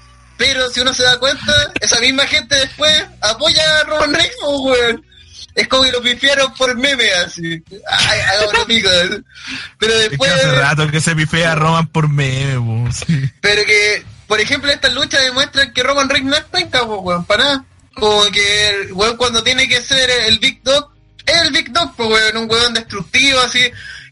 Pero 0.42 0.72
si 0.72 0.80
uno 0.80 0.92
se 0.92 1.04
da 1.04 1.20
cuenta, 1.20 1.54
esa 1.80 2.00
misma 2.00 2.26
gente 2.26 2.56
después 2.56 2.92
apoya 3.22 3.62
a 3.78 3.84
Roman 3.84 4.16
Reigns, 4.16 4.36
po, 4.42 4.62
weón. 4.64 5.06
Es 5.54 5.68
como 5.68 5.84
que 5.84 5.92
lo 5.92 6.02
pifiaron 6.02 6.52
por 6.56 6.76
meme, 6.76 7.12
así. 7.24 7.62
Ay, 7.88 8.20
hagamos 8.22 8.56
amigos. 8.66 9.22
Pero 9.78 9.94
Es 9.94 10.00
que 10.00 10.10
después... 10.10 10.32
hace 10.32 10.52
rato 10.54 10.90
que 10.90 11.00
se 11.00 11.16
pifea 11.16 11.52
a 11.52 11.56
Roman 11.56 11.86
por 11.88 12.10
meme, 12.10 12.92
sí. 12.92 13.30
Pero 13.40 13.64
que, 13.66 14.04
por 14.26 14.40
ejemplo, 14.40 14.72
estas 14.72 14.92
luchas 14.94 15.22
demuestran 15.22 15.72
que 15.74 15.84
Roman 15.84 16.10
Reigns 16.10 16.32
no 16.32 16.36
es 16.36 16.44
penca, 16.46 16.82
weón, 16.86 17.24
para 17.26 17.44
nada. 17.44 17.66
Como 17.94 18.24
que 18.32 18.70
el 18.70 18.94
weón 18.94 19.18
cuando 19.18 19.44
tiene 19.44 19.68
que 19.68 19.80
ser 19.80 20.10
el 20.26 20.40
Big 20.40 20.64
Dog, 20.64 20.90
es 21.24 21.40
el 21.44 21.52
Big 21.52 21.72
Dog, 21.72 21.96
pues 21.96 22.10
weón, 22.10 22.38
un 22.38 22.50
weón 22.50 22.74
destructivo, 22.74 23.42
así. 23.42 23.62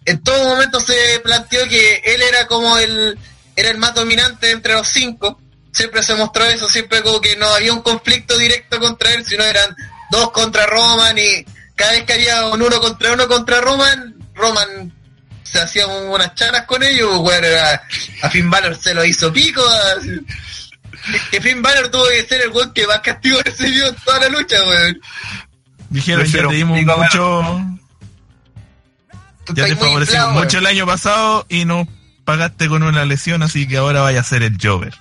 En 0.05 0.21
todo 0.21 0.43
momento 0.49 0.79
se 0.79 1.19
planteó 1.23 1.67
que 1.67 2.03
él 2.05 2.21
era 2.21 2.45
como 2.45 2.77
el, 2.77 3.17
era 3.55 3.69
el 3.71 3.79
más 3.79 3.95
dominante 3.95 4.51
entre 4.51 4.73
los 4.73 4.87
cinco. 4.87 5.41
Siempre 5.71 6.01
se 6.03 6.15
mostró 6.15 6.43
eso, 6.45 6.67
siempre 6.67 7.01
como 7.03 7.21
que 7.21 7.35
no 7.37 7.47
había 7.47 7.73
un 7.73 7.81
conflicto 7.81 8.37
directo 8.37 8.79
contra 8.79 9.13
él, 9.13 9.23
sino 9.25 9.43
eran 9.43 9.75
dos 10.11 10.31
contra 10.31 10.65
Roman 10.65 11.17
y 11.17 11.45
cada 11.75 11.91
vez 11.91 12.03
que 12.03 12.13
había 12.13 12.45
un 12.47 12.61
uno 12.61 12.79
contra 12.79 13.13
uno 13.13 13.27
contra 13.27 13.61
Roman, 13.61 14.15
Roman 14.35 14.91
se 15.43 15.59
hacía 15.61 15.87
unas 15.87 16.33
charas 16.35 16.65
con 16.65 16.81
ellos, 16.83 17.09
weón, 17.19 17.43
era- 17.43 17.81
a 18.21 18.29
Finn 18.29 18.49
Balor 18.49 18.75
se 18.75 18.93
lo 18.93 19.03
hizo 19.05 19.31
pico, 19.31 19.61
así. 19.97 20.19
que 21.31 21.39
Finn 21.41 21.61
Balor 21.61 21.89
tuvo 21.89 22.07
que 22.09 22.25
ser 22.27 22.41
el 22.41 22.49
weón 22.51 22.73
que 22.73 22.85
más 22.87 22.99
castigo 22.99 23.39
recibió 23.43 23.87
en 23.87 23.95
toda 23.95 24.19
la 24.19 24.29
lucha, 24.29 24.57
weón. 24.67 24.99
Dijeron, 25.89 26.25
ya 26.25 26.47
te 26.47 26.53
dimos 26.55 26.77
digo, 26.77 26.97
mucho, 26.97 27.61
ya 29.55 29.65
te 29.65 29.75
favorecimos 29.75 29.99
inflado, 30.09 30.31
mucho 30.33 30.57
el 30.59 30.65
año 30.65 30.85
pasado 30.85 31.45
y 31.49 31.65
nos 31.65 31.87
pagaste 32.25 32.67
con 32.67 32.83
una 32.83 33.05
lesión, 33.05 33.41
así 33.41 33.67
que 33.67 33.77
ahora 33.77 34.01
vaya 34.01 34.19
a 34.19 34.23
ser 34.23 34.43
el 34.43 34.57
Jover. 34.61 34.93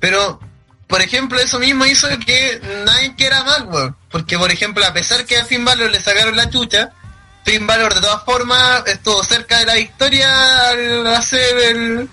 Pero, 0.00 0.40
por 0.86 1.00
ejemplo, 1.02 1.38
eso 1.40 1.58
mismo 1.58 1.84
hizo 1.86 2.08
que 2.26 2.60
nadie 2.84 3.14
quiera 3.16 3.42
más, 3.44 3.62
weón. 3.62 3.96
Porque, 4.10 4.38
por 4.38 4.50
ejemplo, 4.50 4.84
a 4.84 4.92
pesar 4.92 5.24
que 5.24 5.38
a 5.38 5.44
Finn 5.44 5.64
Balor 5.64 5.90
le 5.90 6.00
sacaron 6.00 6.36
la 6.36 6.50
chucha, 6.50 6.90
Finn 7.44 7.66
Balor 7.66 7.94
de 7.94 8.00
todas 8.00 8.22
formas 8.24 8.82
estuvo 8.86 9.22
cerca 9.24 9.58
de 9.58 9.66
la 9.66 9.74
victoria 9.74 10.68
al 10.68 11.06
hacer 11.08 11.56
el 11.58 12.08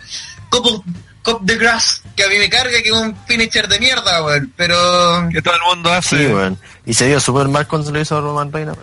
Cup, 0.49 0.65
of- 0.65 0.85
Cup 1.23 1.41
de 1.43 1.55
Grass, 1.57 2.01
que 2.15 2.23
a 2.23 2.27
mí 2.29 2.37
me 2.37 2.49
carga 2.49 2.81
que 2.81 2.89
es 2.89 2.95
un 2.95 3.15
finisher 3.27 3.67
de 3.67 3.79
mierda, 3.79 4.23
weón. 4.23 4.53
Pero 4.55 5.27
Que 5.31 5.41
todo 5.41 5.55
el 5.55 5.61
mundo 5.61 5.91
hace. 5.91 6.17
Sí, 6.17 6.25
weón. 6.27 6.57
Y 6.85 6.93
se 6.93 7.07
vio 7.07 7.19
súper 7.19 7.47
mal 7.47 7.67
cuando 7.67 7.87
se 7.87 7.93
lo 7.93 7.99
hizo 8.01 8.17
a 8.17 8.21
Roman 8.21 8.51
Reigns. 8.51 8.77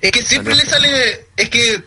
es 0.00 0.10
que 0.12 0.22
siempre 0.24 0.54
le 0.54 0.64
sale... 0.66 1.26
Es 1.36 1.50
que 1.50 1.82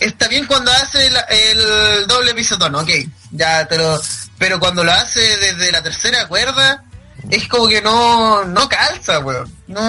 está 0.00 0.28
bien 0.28 0.46
cuando 0.46 0.72
hace 0.72 1.06
el, 1.06 1.16
el 1.28 2.06
doble 2.06 2.34
pisotón, 2.34 2.74
ok, 2.74 2.88
ya 3.32 3.66
te 3.68 3.76
lo... 3.78 4.00
Pero 4.40 4.58
cuando 4.58 4.82
lo 4.82 4.90
hace 4.90 5.20
desde 5.20 5.70
la 5.70 5.82
tercera 5.82 6.26
cuerda, 6.26 6.82
es 7.28 7.46
como 7.46 7.68
que 7.68 7.82
no, 7.82 8.42
no 8.46 8.66
calza, 8.70 9.18
weón. 9.18 9.52
No, 9.66 9.80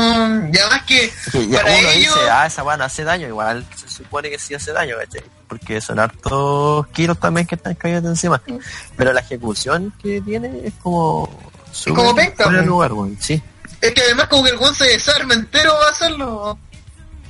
y 0.52 0.58
además 0.58 0.84
que 0.86 1.10
ya 1.49 1.62
para 1.62 1.74
uno 1.74 1.88
ellos... 1.88 2.16
dice, 2.16 2.30
ah, 2.30 2.45
esa 2.45 2.62
weá 2.62 2.76
no 2.76 2.84
hace 2.84 3.06
daño. 3.06 3.28
Igual 3.30 3.66
se 3.78 3.88
supone 3.88 4.30
que 4.30 4.38
sí 4.38 4.54
hace 4.54 4.74
daño, 4.74 4.97
¿cachai? 4.99 5.24
Porque 5.47 5.80
son 5.80 5.99
hartos 5.99 6.86
kilos 6.88 7.18
también 7.18 7.47
que 7.47 7.56
están 7.56 7.76
cayendo 7.76 8.10
encima. 8.10 8.41
Pero 8.97 9.14
la 9.14 9.22
ejecución 9.22 9.93
que 10.04 10.20
tiene 10.20 10.68
es 10.68 10.74
como... 10.84 11.30
súper 11.72 11.95
como 11.95 12.14
penca, 12.14 12.49
weón. 12.49 12.66
lugar, 12.66 12.91
weón. 12.91 13.18
Sí. 13.22 13.41
Es 13.80 13.93
que 13.93 14.02
además 14.02 14.28
como 14.28 14.43
que 14.43 14.49
el 14.49 14.58
weón 14.58 14.76
se 14.76 14.84
desarma 14.84 15.34
entero 15.34 15.74
va 15.82 15.88
a 15.88 15.91
hacerlo. 15.91 16.60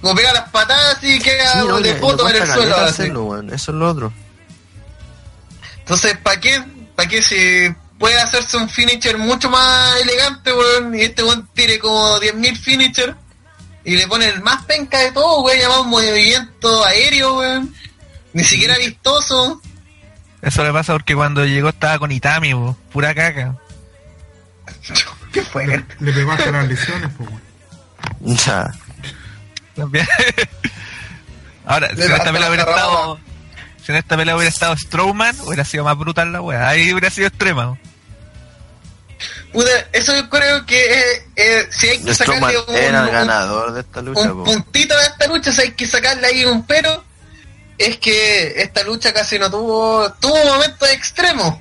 Como 0.01 0.15
pega 0.15 0.34
las 0.34 0.49
patadas 0.49 0.97
y 1.03 1.19
queda 1.19 1.51
Sí, 1.51 1.67
no, 1.67 1.80
de 1.80 1.93
foto 1.97 2.28
en 2.28 2.36
el 2.38 2.47
suelo. 2.47 2.78
hacerlo, 2.78 3.24
weón. 3.26 3.53
Eso 3.53 3.72
es 3.72 3.78
lo 3.78 3.88
otro. 3.91 4.11
Entonces, 5.78 6.17
¿para 6.17 6.39
qué? 6.39 6.80
¿Para 7.02 7.10
qué 7.10 7.24
si 7.24 7.76
puede 7.97 8.16
hacerse 8.22 8.58
un 8.58 8.70
finisher 8.70 9.18
mucho 9.18 9.49
más 9.49 9.99
elegante, 10.02 10.54
weón? 10.54 10.93
Y 10.93 11.02
este 11.02 11.24
weón 11.24 11.49
tire 11.52 11.80
como 11.80 12.20
10.000 12.20 12.56
finisher 12.60 13.16
y 13.84 13.97
le 13.97 14.06
pone 14.06 14.28
el 14.28 14.43
más 14.43 14.66
penca 14.66 14.99
de 14.99 15.12
todo, 15.12 15.41
weón, 15.41 15.58
llamado 15.60 15.84
movimiento 15.86 16.86
aéreo, 16.86 17.39
weón. 17.39 17.74
Ni 18.34 18.43
siquiera 18.43 18.78
vistoso. 18.78 19.60
Eso 20.43 20.64
le 20.64 20.72
pasa 20.72 20.93
porque 20.93 21.16
cuando 21.16 21.43
llegó 21.43 21.70
estaba 21.70 21.97
con 21.97 22.12
Itami, 22.12 22.54
po, 22.54 22.78
pura 22.93 23.16
caca. 23.16 23.56
¿Qué 25.34 25.41
fue? 25.41 25.66
Le, 25.66 25.84
le 26.02 26.14
pegó 26.14 26.34
hasta 26.34 26.52
las 26.52 26.68
lesiones, 26.68 27.10
pues, 27.18 27.30
weón. 27.32 28.38
Ya. 28.38 28.72
También. 29.76 30.08
Ahora, 31.66 31.88
la 31.88 31.95
hubiera 31.95 32.24
cerrada. 32.24 32.60
estado. 32.60 33.30
Si 33.86 33.91
en 33.91 33.97
esta 33.97 34.15
pelea 34.15 34.36
hubiera 34.36 34.49
estado 34.49 34.75
Strowman, 34.77 35.39
hubiera 35.41 35.65
sido 35.65 35.84
más 35.84 35.97
brutal 35.97 36.32
la 36.32 36.41
wea. 36.41 36.67
Ahí 36.67 36.91
hubiera 36.91 37.09
sido 37.09 37.27
extrema. 37.27 37.77
Puta, 39.51 39.69
eso 39.91 40.15
yo 40.15 40.29
creo 40.29 40.65
que 40.65 40.79
eh, 40.79 41.27
eh, 41.36 41.67
si 41.71 41.89
hay 41.89 41.99
que 41.99 42.13
Strowman 42.13 42.53
sacarle 42.53 42.73
un, 42.73 42.75
era 42.75 43.03
el 43.03 43.11
ganador 43.11 43.73
de 43.73 43.82
esta 43.82 44.01
lucha, 44.01 44.21
un 44.21 44.43
po. 44.43 44.43
puntito 44.45 44.95
de 44.95 45.03
esta 45.03 45.27
lucha, 45.27 45.51
si 45.51 45.61
hay 45.61 45.71
que 45.71 45.88
sacarle 45.88 46.25
ahí 46.25 46.45
un 46.45 46.65
pero, 46.65 47.03
es 47.77 47.97
que 47.97 48.61
esta 48.61 48.84
lucha 48.84 49.13
casi 49.13 49.38
no 49.39 49.51
tuvo, 49.51 50.11
tuvo 50.19 50.45
momentos 50.45 50.89
extremos, 50.89 51.55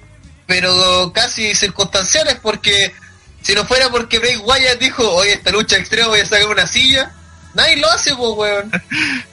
pero 0.46 1.12
casi 1.12 1.54
circunstanciales, 1.54 2.36
porque 2.40 2.94
si 3.42 3.54
no 3.54 3.64
fuera 3.64 3.88
porque 3.88 4.18
Bray 4.18 4.36
Wyatt 4.36 4.78
dijo, 4.78 5.10
oye, 5.12 5.32
esta 5.32 5.50
lucha 5.50 5.76
extrema 5.76 6.08
voy 6.08 6.20
a 6.20 6.26
sacar 6.26 6.46
una 6.46 6.66
silla, 6.66 7.12
nadie 7.54 7.76
lo 7.76 7.90
hace, 7.90 8.14
pues, 8.14 8.30
weón. 8.36 8.70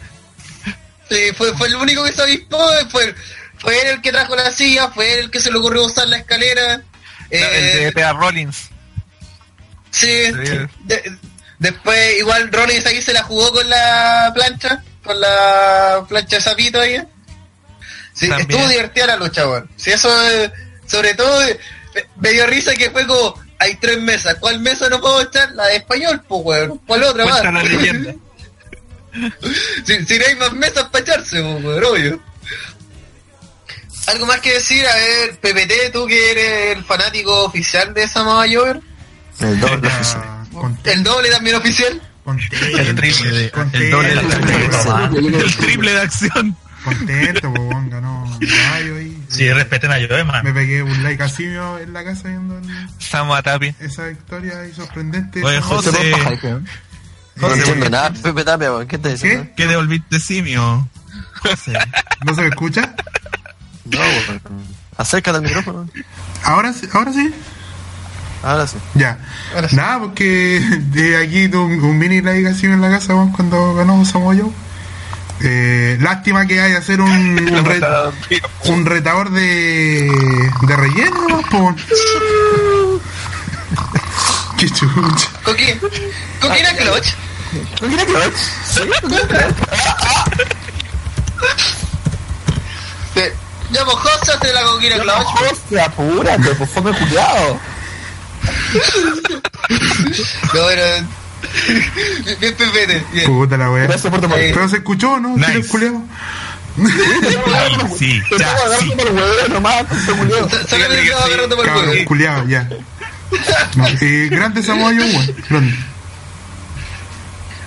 Sí, 1.10 1.32
fue, 1.38 1.54
fue 1.58 1.68
el 1.68 1.76
único 1.76 2.04
que 2.04 2.12
se 2.12 2.22
avispó, 2.22 2.60
fue, 2.90 3.16
fue 3.60 3.82
él 3.82 3.88
el 3.88 4.02
que 4.02 4.12
trajo 4.12 4.36
la 4.36 4.52
silla, 4.52 4.90
fue 4.90 5.14
él 5.14 5.20
el 5.26 5.32
que 5.32 5.40
se 5.40 5.52
le 5.52 5.58
ocurrió 5.58 5.86
usar 5.86 6.08
la 6.08 6.18
escalera. 6.18 6.82
el 7.30 7.44
eh, 7.44 7.86
de 7.86 7.92
Pea 7.94 8.14
Rollins. 8.14 8.70
Sí, 9.92 10.26
Sí. 10.26 10.58
de- 10.84 11.18
después 11.60 12.18
igual 12.20 12.52
Rollins 12.52 12.86
aquí 12.86 13.02
se 13.02 13.14
la 13.14 13.24
jugó 13.24 13.52
con 13.52 13.70
la 13.70 14.32
plancha, 14.34 14.84
con 15.04 15.20
la 15.20 16.06
plancha 16.08 16.36
de 16.38 16.42
sapito 16.42 16.80
ahí. 16.80 17.02
Sí, 18.14 18.28
También. 18.30 18.50
estuvo 18.52 18.68
divertida 18.70 19.08
la 19.08 19.16
lucha, 19.18 19.48
weón. 19.48 19.70
Sí, 19.78 19.92
eso 19.92 20.10
eh, 20.32 20.52
sobre 20.86 21.14
todo 21.14 21.44
eh, 21.44 21.60
me- 22.18 22.32
dio 22.32 22.46
risa 22.48 22.74
que 22.76 22.90
fue 22.92 23.06
como, 23.08 23.34
hay 23.60 23.76
tres 23.76 24.00
mesas, 24.02 24.36
¿cuál 24.40 24.60
mesa 24.60 24.90
no 24.90 25.00
puedo 25.02 25.22
echar? 25.22 25.52
La 25.54 25.66
de 25.68 25.78
español, 25.78 26.22
pues 26.28 26.42
weón, 26.44 26.78
¿cuál 26.86 27.04
otra 27.04 27.26
más? 27.26 27.40
Cuenta 27.42 27.52
la 27.52 27.64
leyenda. 27.64 28.14
si, 29.86 30.06
si 30.06 30.20
no 30.20 30.26
hay 30.26 30.36
más 30.36 30.54
mesas 30.54 30.84
para 30.86 31.04
echarse, 31.04 31.42
pues, 31.42 31.64
weón, 31.64 31.84
obvio. 31.84 32.22
¿Algo 34.08 34.26
más 34.26 34.40
que 34.40 34.54
decir? 34.54 34.86
A 34.88 34.96
ver, 34.96 35.40
PPT, 35.40 35.92
tú 35.92 36.06
que 36.08 36.32
eres 36.32 36.78
el 36.78 36.86
fanático 36.86 37.44
oficial 37.44 37.94
de 37.94 38.08
Samoa 38.08 38.46
Joe, 38.50 38.80
El 39.42 39.60
doble 39.60 39.88
oficial. 39.90 40.24
contento, 40.54 40.92
el 40.92 41.04
doble 41.04 41.30
también 41.30 41.56
oficial. 41.58 42.02
contento, 42.24 42.56
El 42.78 42.96
triple 42.96 43.32
de- 43.32 43.46
el 43.74 43.92
doble 43.92 44.10
de 44.10 44.22
contento, 44.30 45.18
El 45.40 45.56
triple 45.58 45.92
de 45.94 46.00
acción. 46.02 46.56
contento, 46.86 47.42
pues, 47.54 47.62
weón, 47.62 47.90
ganó 47.90 48.38
Gallo 48.40 48.96
ahí. 48.96 49.22
Sí, 49.28 49.52
respeten 49.52 49.92
a 49.92 49.96
Joe, 49.96 50.24
man. 50.24 50.42
Me 50.46 50.54
pegué 50.54 50.82
un 50.84 51.04
like 51.04 51.22
así 51.24 51.44
en 51.44 51.92
la 51.92 52.06
casa 52.06 52.30
viendo 52.30 52.58
el- 52.60 52.90
Samoa 53.00 53.44
Tapi. 53.44 53.76
esa 53.82 54.06
victoria 54.06 54.62
ahí 54.62 54.74
sorprendente. 54.74 55.44
Oye, 55.44 55.58
Esa- 55.58 55.66
José, 55.66 55.92
No 57.40 57.48
José, 57.50 57.60
entiendo 57.60 57.90
nada, 57.90 58.12
Pepe 58.12 58.44
Tapia. 58.44 58.70
¿Qué 58.88 58.96
estás 58.96 59.12
diciendo? 59.14 59.48
¿qué 59.56 59.68
devolviste 59.68 60.20
simio? 60.20 60.88
José. 61.42 61.74
¿No 62.26 62.34
se 62.36 62.42
me 62.42 62.48
escucha? 62.48 62.94
No. 63.86 64.00
Acércate 64.98 65.38
al 65.38 65.44
micrófono. 65.44 65.88
Ahora 66.44 66.74
sí, 66.74 66.88
ahora 66.94 67.14
sí. 67.14 67.34
Ahora 68.44 68.68
sí. 68.68 68.78
Ya. 68.96 69.18
Nada, 69.72 70.00
porque 70.00 70.60
de 70.92 71.18
aquí 71.18 71.48
tuve 71.50 71.76
un, 71.76 71.84
un 71.84 71.98
mini 71.98 72.22
like 72.22 72.48
así 72.50 72.66
en 72.66 72.82
la 72.82 72.90
casa 72.90 73.14
cuando 73.36 73.76
ganó 73.76 74.04
Samoa 74.06 74.36
Joe. 74.36 74.52
Eh, 75.42 75.98
lástima 76.02 76.48
que 76.48 76.60
haya 76.60 76.80
hacer 76.80 77.00
un, 77.00 77.12
un, 77.12 77.66
re- 77.66 77.82
un 78.66 78.86
retador 78.86 79.30
de, 79.30 80.12
de 80.62 80.76
relleno, 80.76 81.28
¿no? 81.30 81.42
po. 81.44 81.76
Qué 84.58 84.68
chucha. 84.70 85.30
¿Con 87.52 87.60
quién? 87.60 87.66
¿Con 87.80 87.90
quién 87.90 88.00
era 88.00 88.06
Clutch? 88.06 89.58
Te- 93.14 93.34
Llamo 93.72 93.92
José 93.92 94.32
de 94.42 94.54
la 94.54 94.62
Coquina 94.64 94.96
apúrate, 95.86 96.56
pues. 96.56 96.70
No, 100.54 100.68
pero... 100.68 101.08
Bien 102.40 102.56
bien. 103.12 103.26
Puta 103.26 103.58
la 103.58 103.70
wea. 103.72 103.84
Gracias 103.84 104.10
por 104.12 104.22
tu 104.22 104.28
Eh, 104.34 104.52
Pero 104.54 104.70
se 104.70 104.78
escuchó, 104.78 105.20
¿no? 105.20 105.36
Nice. 105.36 105.64
¿Sí, 107.98 107.98
sí, 107.98 108.22
ya, 108.30 108.36
estaba 108.38 108.54
agarrando 108.54 108.78
sí. 108.80 108.92
por 108.98 109.08
el 109.08 109.14
huevo 109.16 109.48
nomás, 109.50 109.88
tonto 109.88 110.16
culiao. 110.18 110.50
Sa- 110.50 110.68
Sácame 110.68 111.00
el 111.00 111.06
dedo 111.06 111.18
agarrando 111.18 111.56
por 111.56 111.66
el 111.66 111.72
Cabrón, 111.72 111.90
huevo. 111.90 112.06
culiao, 112.06 112.48
ya. 112.48 112.70
No, 113.76 113.88
eh, 113.88 114.28
grande 114.30 114.62
Samoa. 114.64 114.92
Grande. 114.94 115.76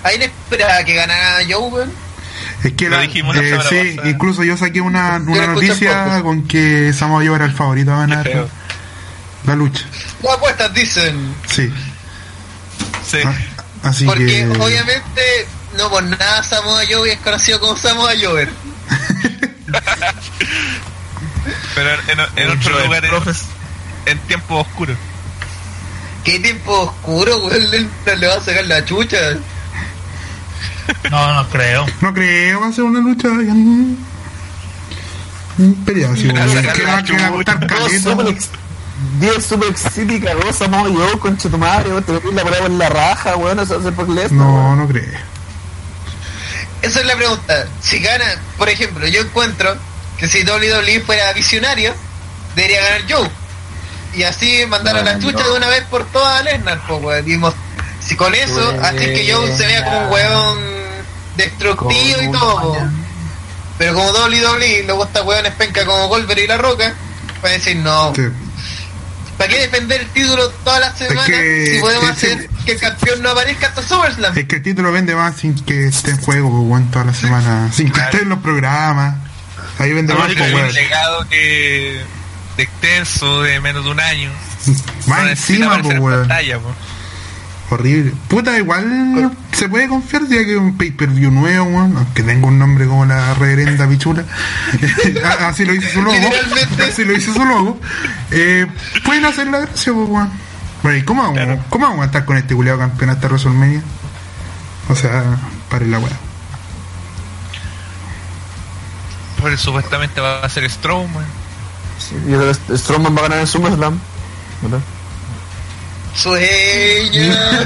Ahí 0.03 0.17
le 0.17 0.25
esperaba 0.25 0.83
que 0.83 0.95
ganara 0.95 1.39
Joe, 1.49 1.67
weón. 1.69 1.91
Es 2.63 2.73
que 2.73 2.89
la, 2.89 3.01
dijimos 3.01 3.35
la 3.35 3.41
eh, 3.43 3.49
sí, 3.49 3.55
pasada. 3.95 4.09
incluso 4.09 4.43
yo 4.43 4.55
saqué 4.57 4.81
una, 4.81 5.17
una 5.17 5.47
noticia 5.47 6.21
con 6.21 6.47
que 6.47 6.93
Samoa 6.93 7.23
Joe 7.25 7.35
era 7.35 7.45
el 7.45 7.53
favorito 7.53 7.91
a 7.93 7.99
ganar 7.99 8.47
la 9.45 9.55
lucha. 9.55 9.83
Las 10.21 10.33
apuestas 10.35 10.73
dicen. 10.73 11.35
Sí. 11.49 11.71
Sí. 13.07 13.17
Ah, 13.25 13.33
Así 13.83 14.05
Porque 14.05 14.25
que. 14.25 14.45
obviamente, 14.59 15.47
no 15.77 15.89
por 15.89 16.03
nada 16.03 16.43
Samoa 16.43 16.83
Joe 16.89 17.11
es 17.13 17.19
conocido 17.19 17.59
como 17.59 17.75
Samoa 17.75 18.11
Joe. 18.21 18.47
Pero 21.75 21.89
en, 22.07 22.19
en 22.35 22.49
otro 22.57 22.73
Joe, 22.73 22.83
lugar, 22.85 23.03
en, 23.05 23.09
profes. 23.09 23.43
en 24.05 24.19
tiempo 24.19 24.57
oscuro. 24.59 24.95
Qué 26.23 26.39
tiempo 26.39 26.79
oscuro, 26.81 27.37
weón. 27.45 27.71
Le, 27.71 27.87
le 28.17 28.27
va 28.27 28.35
a 28.35 28.41
sacar 28.41 28.65
la 28.65 28.85
chucha. 28.85 29.17
No, 31.09 31.33
no 31.33 31.49
creo. 31.49 31.85
No 32.01 32.13
creo, 32.13 32.61
va 32.61 32.67
a 32.67 32.71
ser 32.71 32.83
una 32.83 32.99
lucha. 32.99 33.27
Un 35.57 35.75
peleado, 35.85 36.15
sí, 36.15 36.29
weón. 36.29 36.53
sacar 36.53 37.03
Que 37.03 37.13
va 37.13 37.27
a 37.27 37.31
costar 37.31 37.59
Dos 37.59 37.69
caleta. 37.69 38.09
Suplex, 38.09 38.49
10 39.19 39.45
Suplex 39.45 39.81
City 39.93 40.19
cagó 40.19 40.53
Samoa 40.53 40.89
Joe, 40.89 41.19
concha 41.19 41.49
tu 41.49 41.57
madre, 41.57 41.89
te 42.01 42.13
metí 42.13 42.31
la 42.33 42.43
prueba 42.43 42.65
en 42.67 42.77
la 42.77 42.89
raja, 42.89 43.35
weón, 43.35 43.59
eso 43.59 43.75
va 43.75 43.79
a 43.81 43.83
ser 43.83 43.93
por 43.93 44.09
Lesnar. 44.09 44.31
No, 44.31 44.53
weón. 44.53 44.77
no 44.79 44.87
creo. 44.87 45.19
Esa 46.81 46.99
es 46.99 47.05
la 47.05 47.15
pregunta. 47.15 47.67
Si 47.81 47.99
gana, 47.99 48.25
por 48.57 48.69
ejemplo, 48.69 49.07
yo 49.07 49.21
encuentro 49.21 49.75
que 50.17 50.27
si 50.27 50.43
WWE 50.43 51.01
fuera 51.01 51.31
visionario, 51.33 51.93
debería 52.55 52.81
ganar 52.81 53.01
Joe. 53.09 53.29
Y 54.13 54.23
así 54.23 54.65
mandar 54.67 54.97
a 54.97 55.03
la 55.03 55.19
chucha 55.19 55.43
no. 55.43 55.51
de 55.51 55.57
una 55.57 55.67
vez 55.67 55.83
por 55.85 56.05
todas 56.05 56.39
a 56.39 56.43
Lesnar, 56.43 56.81
po, 56.87 56.97
weón. 56.97 57.23
Dimos, 57.25 57.53
si 58.03 58.15
con 58.15 58.33
eso 58.33 58.71
Pues, 58.71 58.83
hace 58.83 59.13
que 59.13 59.31
Joe 59.31 59.55
se 59.55 59.67
vea 59.67 59.83
como 59.85 60.05
un 60.05 60.11
weón 60.11 60.80
destructivo 61.41 62.21
y 62.21 62.31
todo. 62.31 62.77
Pero 63.77 63.93
como 63.95 64.09
WWE 64.11 64.83
le 64.85 64.93
gusta 64.93 65.23
weones 65.23 65.53
penca 65.53 65.85
como 65.85 66.07
Goldberg 66.07 66.39
y 66.39 66.47
La 66.47 66.57
Roca, 66.57 66.93
pueden 67.41 67.57
decir 67.59 67.77
no. 67.77 68.13
Sí. 68.15 68.23
¿Para 69.37 69.49
qué 69.49 69.59
defender 69.61 70.01
el 70.01 70.07
título 70.09 70.49
todas 70.63 70.79
las 70.81 70.97
semanas 70.97 71.25
que- 71.25 71.65
si 71.73 71.79
podemos 71.79 72.03
es 72.05 72.11
hacer 72.11 72.49
que 72.63 72.73
el 72.73 72.79
campeón 72.79 73.23
no 73.23 73.31
aparezca 73.31 73.67
hasta 73.67 73.81
SummerSlam? 73.81 74.37
Es 74.37 74.45
que 74.45 74.57
el 74.57 74.61
título 74.61 74.91
vende 74.91 75.15
más 75.15 75.35
sin 75.37 75.55
que 75.65 75.87
esté 75.87 76.11
en 76.11 76.17
juego, 76.21 76.51
pues, 76.51 76.63
weón, 76.69 76.91
toda 76.91 77.05
la 77.05 77.13
semana. 77.15 77.71
Sin 77.73 77.91
que 77.91 77.99
esté 78.01 78.17
en 78.21 78.29
los 78.29 78.39
programas. 78.39 79.15
Ahí 79.79 79.93
vende 79.93 80.13
No, 80.13 80.19
más, 80.19 80.31
pues, 80.37 80.53
weón. 80.53 80.71
legado 80.73 81.27
que 81.27 82.01
de 82.57 82.63
extenso 82.63 83.41
de 83.41 83.59
menos 83.61 83.83
de 83.83 83.89
un 83.89 83.99
año. 83.99 84.29
Más 85.07 85.23
No 85.23 85.29
encima, 85.29 85.81
pues, 85.81 85.99
weón. 85.99 86.19
pantalla, 86.19 86.59
po. 86.59 86.75
Horrible. 87.71 88.13
Puta, 88.27 88.57
igual 88.57 89.31
se 89.53 89.69
puede 89.69 89.87
confiar 89.87 90.23
ya 90.23 90.43
que 90.43 90.51
es 90.53 90.57
un 90.59 90.77
pay-per-view 90.77 91.31
nuevo, 91.31 91.65
weón. 91.65 91.95
Aunque 91.95 92.21
tenga 92.21 92.45
un 92.47 92.59
nombre 92.59 92.85
como 92.85 93.05
la 93.05 93.33
reverenda 93.33 93.87
pichula. 93.87 94.25
A- 95.23 95.47
Así 95.47 95.63
lo 95.65 95.73
hizo 95.73 95.87
su 95.89 96.01
logo. 96.01 96.17
Así 96.87 97.05
lo 97.05 97.13
hizo 97.15 97.33
su 97.33 97.45
logo. 97.45 97.79
Eh, 98.31 98.67
pueden 99.05 99.23
hacer 99.25 99.47
la 99.47 99.59
gracia, 99.59 99.93
pues, 99.93 100.09
weón. 100.09 100.29
Bueno, 100.83 100.97
¿y 100.97 101.03
cómo 101.03 101.21
vamos, 101.23 101.59
¿cómo 101.69 101.85
vamos 101.87 102.01
a 102.03 102.05
estar 102.07 102.25
con 102.25 102.35
este 102.37 102.55
culiado 102.55 102.79
campeonato 102.79 103.21
de 103.21 103.27
WrestleMania? 103.27 103.81
O 104.89 104.95
sea, 104.95 105.23
para 105.69 105.85
la 105.85 105.99
weá. 105.99 106.11
Porque 109.39 109.57
supuestamente 109.57 110.19
va 110.21 110.39
a 110.41 110.49
ser 110.49 110.69
Strowman. 110.69 111.25
Sí, 111.97 112.15
yo 112.27 112.37
creo 112.39 112.51
que 112.67 112.77
Strowman 112.77 113.15
va 113.15 113.19
a 113.19 113.23
ganar 113.23 113.39
en 113.39 113.47
SummerSlam. 113.47 113.99
¿verdad? 114.61 114.79
Sueña. 116.15 117.65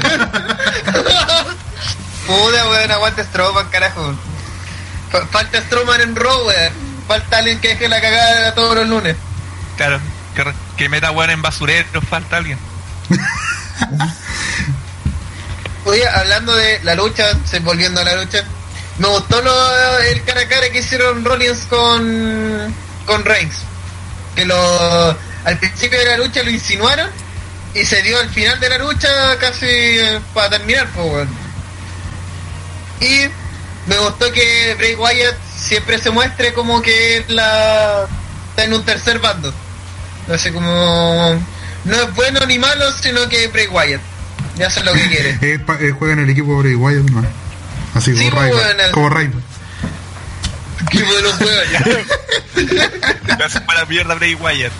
Puta, 2.26 2.68
weón, 2.68 2.90
aguante 2.90 3.22
Strowman, 3.24 3.68
carajo. 3.68 4.14
Fa- 5.10 5.26
Falta 5.26 5.60
Strowman 5.62 6.00
en 6.00 6.16
Raw, 6.16 6.46
weón. 6.46 6.72
Falta 7.06 7.38
alguien 7.38 7.60
que 7.60 7.68
deje 7.68 7.88
la 7.88 8.00
cagada 8.00 8.54
todos 8.54 8.74
los 8.76 8.88
lunes. 8.88 9.16
Claro, 9.76 10.00
que, 10.34 10.52
que 10.76 10.88
meta 10.88 11.10
weón 11.12 11.30
en 11.30 11.42
basurero, 11.42 12.00
falta 12.02 12.36
alguien. 12.38 12.58
Oye, 15.84 16.06
hablando 16.08 16.54
de 16.56 16.80
la 16.82 16.94
lucha, 16.96 17.24
se- 17.44 17.60
volviendo 17.60 18.00
a 18.00 18.04
la 18.04 18.16
lucha, 18.16 18.42
me 18.98 19.06
gustó 19.08 19.40
lo, 19.40 19.98
el 20.00 20.24
cara 20.24 20.40
a 20.40 20.48
cara 20.48 20.68
que 20.70 20.80
hicieron 20.80 21.24
Rollins 21.24 21.60
con, 21.68 22.74
con 23.06 23.24
Reigns. 23.24 23.56
Que 24.34 24.44
lo, 24.44 25.16
al 25.44 25.58
principio 25.58 25.98
de 25.98 26.06
la 26.06 26.16
lucha 26.16 26.42
lo 26.42 26.50
insinuaron 26.50 27.08
y 27.80 27.84
se 27.84 28.02
dio 28.02 28.18
al 28.18 28.30
final 28.30 28.58
de 28.60 28.68
la 28.68 28.78
lucha 28.78 29.08
casi 29.38 29.66
eh, 29.66 30.20
para 30.34 30.50
terminar, 30.50 30.88
pues. 30.94 31.28
Y 33.00 33.26
me 33.88 33.98
gustó 33.98 34.30
que 34.32 34.74
Bray 34.78 34.94
Wyatt 34.94 35.36
siempre 35.58 35.98
se 35.98 36.10
muestre 36.10 36.52
como 36.54 36.80
que 36.82 37.24
la, 37.28 38.06
está 38.50 38.64
en 38.64 38.72
un 38.74 38.84
tercer 38.84 39.18
bando. 39.18 39.52
No 40.26 40.38
sé, 40.38 40.52
como... 40.52 41.40
No 41.84 41.94
es 42.02 42.14
bueno 42.14 42.40
ni 42.46 42.58
malo, 42.58 42.90
sino 43.00 43.28
que 43.28 43.46
Bray 43.48 43.68
Wyatt. 43.68 44.00
Ya 44.56 44.66
hace 44.68 44.82
lo 44.82 44.92
que 44.92 45.08
quiere. 45.08 45.38
Eh, 45.42 45.58
pa- 45.58 45.78
eh, 45.80 45.92
juega 45.96 46.14
en 46.14 46.20
el 46.20 46.30
equipo 46.30 46.52
de 46.56 46.62
Bray 46.62 46.74
Wyatt, 46.74 47.10
no. 47.10 47.24
Así 47.94 48.16
Sí, 48.16 48.28
como 48.30 48.40
pues, 48.40 48.52
Raven. 48.54 48.76
weón, 48.78 48.92
Como 48.92 49.08
Raven. 49.10 49.42
¿Qué 50.90 51.02
bueno 51.02 51.28
juega 51.38 51.62
ya? 51.70 53.44
Hace 53.44 53.60
para 53.62 53.80
la 53.80 53.86
mierda 53.86 54.14
Bray 54.14 54.34
Wyatt. 54.34 54.72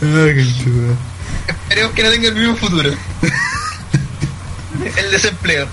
Esperemos 1.46 1.92
que 1.92 2.02
no 2.02 2.10
tenga 2.10 2.28
el 2.28 2.34
mismo 2.34 2.56
futuro. 2.56 2.90
el 4.96 5.10
desempleo. 5.10 5.68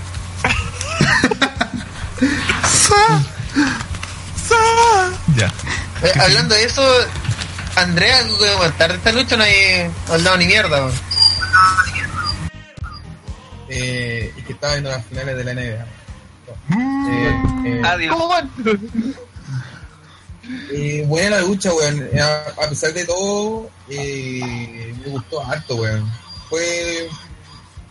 Ya. 5.36 5.52
Eh, 6.02 6.12
hablando 6.20 6.54
de 6.54 6.64
eso, 6.64 6.82
Andrea, 7.76 8.22
que 8.38 8.52
comentar 8.52 8.90
de 8.90 8.96
esta 8.96 9.12
lucha 9.12 9.36
no 9.36 9.44
hay 9.44 9.90
hablado 10.08 10.36
ni 10.36 10.46
mierda. 10.46 10.84
weón. 10.84 10.92
Eh, 13.68 14.32
y 14.36 14.42
que 14.42 14.52
estaba 14.52 14.74
viendo 14.74 14.90
las 14.90 15.04
finales 15.06 15.36
de 15.36 15.44
la 15.44 15.54
NBA. 15.54 15.86
Mm. 16.68 17.08
Eh, 17.10 17.42
eh, 17.66 17.82
Adiós. 17.84 18.14
¿Cómo 18.14 18.28
van? 18.28 18.50
Eh, 20.72 21.04
buena 21.06 21.36
la 21.36 21.42
lucha, 21.42 21.72
weón. 21.72 22.08
Eh, 22.12 22.20
A, 22.20 22.68
pesar 22.68 22.92
de 22.92 23.04
todo, 23.04 23.70
eh, 23.88 24.94
me 25.04 25.10
gustó 25.10 25.44
harto, 25.44 25.76
weón. 25.76 26.10
Fue, 26.48 27.08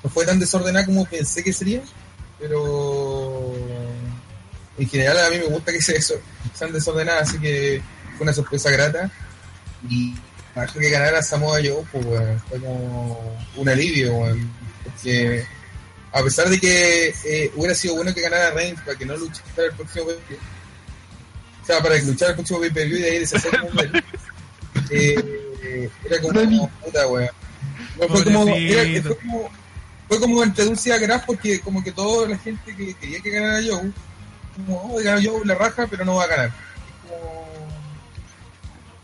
no 0.03 0.09
fue 0.09 0.25
tan 0.25 0.39
desordenada 0.39 0.85
como 0.85 1.05
pensé 1.05 1.43
que 1.43 1.53
sería, 1.53 1.81
pero 2.39 3.53
en 4.77 4.89
general 4.89 5.17
a 5.19 5.29
mí 5.29 5.37
me 5.37 5.45
gusta 5.45 5.71
que 5.71 5.81
se, 5.81 5.99
sean 6.01 6.71
desordenadas, 6.71 7.29
así 7.29 7.39
que 7.39 7.81
fue 8.17 8.23
una 8.23 8.33
sorpresa 8.33 8.69
grata. 8.69 9.11
Y 9.89 10.15
para 10.53 10.71
que 10.71 10.89
ganara 10.89 11.21
Samoa 11.21 11.59
Joe, 11.63 11.85
pues, 11.91 12.05
weón, 12.05 12.41
fue 12.47 12.59
como 12.59 13.37
un 13.55 13.69
alivio, 13.69 14.13
weón. 14.15 14.51
Porque 14.83 15.45
a 16.11 16.23
pesar 16.23 16.47
de 16.47 16.59
que 16.59 17.13
eh, 17.25 17.51
hubiera 17.55 17.73
sido 17.73 17.95
bueno 17.95 18.13
que 18.13 18.21
ganara 18.21 18.51
Reigns 18.51 18.79
para 18.81 18.97
que 18.97 19.05
no 19.05 19.17
luchara 19.17 19.65
el 19.65 19.73
próximo 19.73 20.05
pay 20.05 20.37
o 21.63 21.65
sea, 21.65 21.81
para 21.81 21.95
que 21.99 22.05
luchara 22.05 22.31
el 22.31 22.35
próximo 22.35 22.59
pay-per-view 22.59 22.97
y 22.97 23.01
de 23.01 23.09
ahí 23.11 23.19
deshacerse 23.19 23.57
de 23.57 23.81
él, 23.83 24.03
eh, 24.91 25.89
era 26.05 26.21
como 26.21 26.69
puta, 26.83 27.07
weón. 27.07 27.29
No, 27.99 28.07
fue, 28.09 28.23
como, 28.23 28.47
era- 28.55 29.01
fue 29.03 29.17
como 29.17 29.49
fue 30.07 30.19
como 30.19 30.43
entre 30.43 30.65
dulce 30.65 30.89
y 30.89 30.91
agraz 30.91 31.23
porque 31.25 31.59
como 31.61 31.83
que 31.83 31.91
toda 31.91 32.27
la 32.27 32.37
gente 32.37 32.75
que 32.75 32.93
quería 32.95 33.19
que 33.21 33.29
ganara 33.31 33.61
Joe 33.65 33.91
como, 34.55 34.93
oh, 34.93 35.01
ganó 35.01 35.21
Joe 35.23 35.45
la 35.45 35.55
raja 35.55 35.87
pero 35.89 36.03
no 36.05 36.15
va 36.15 36.23
a 36.25 36.27
ganar 36.27 36.51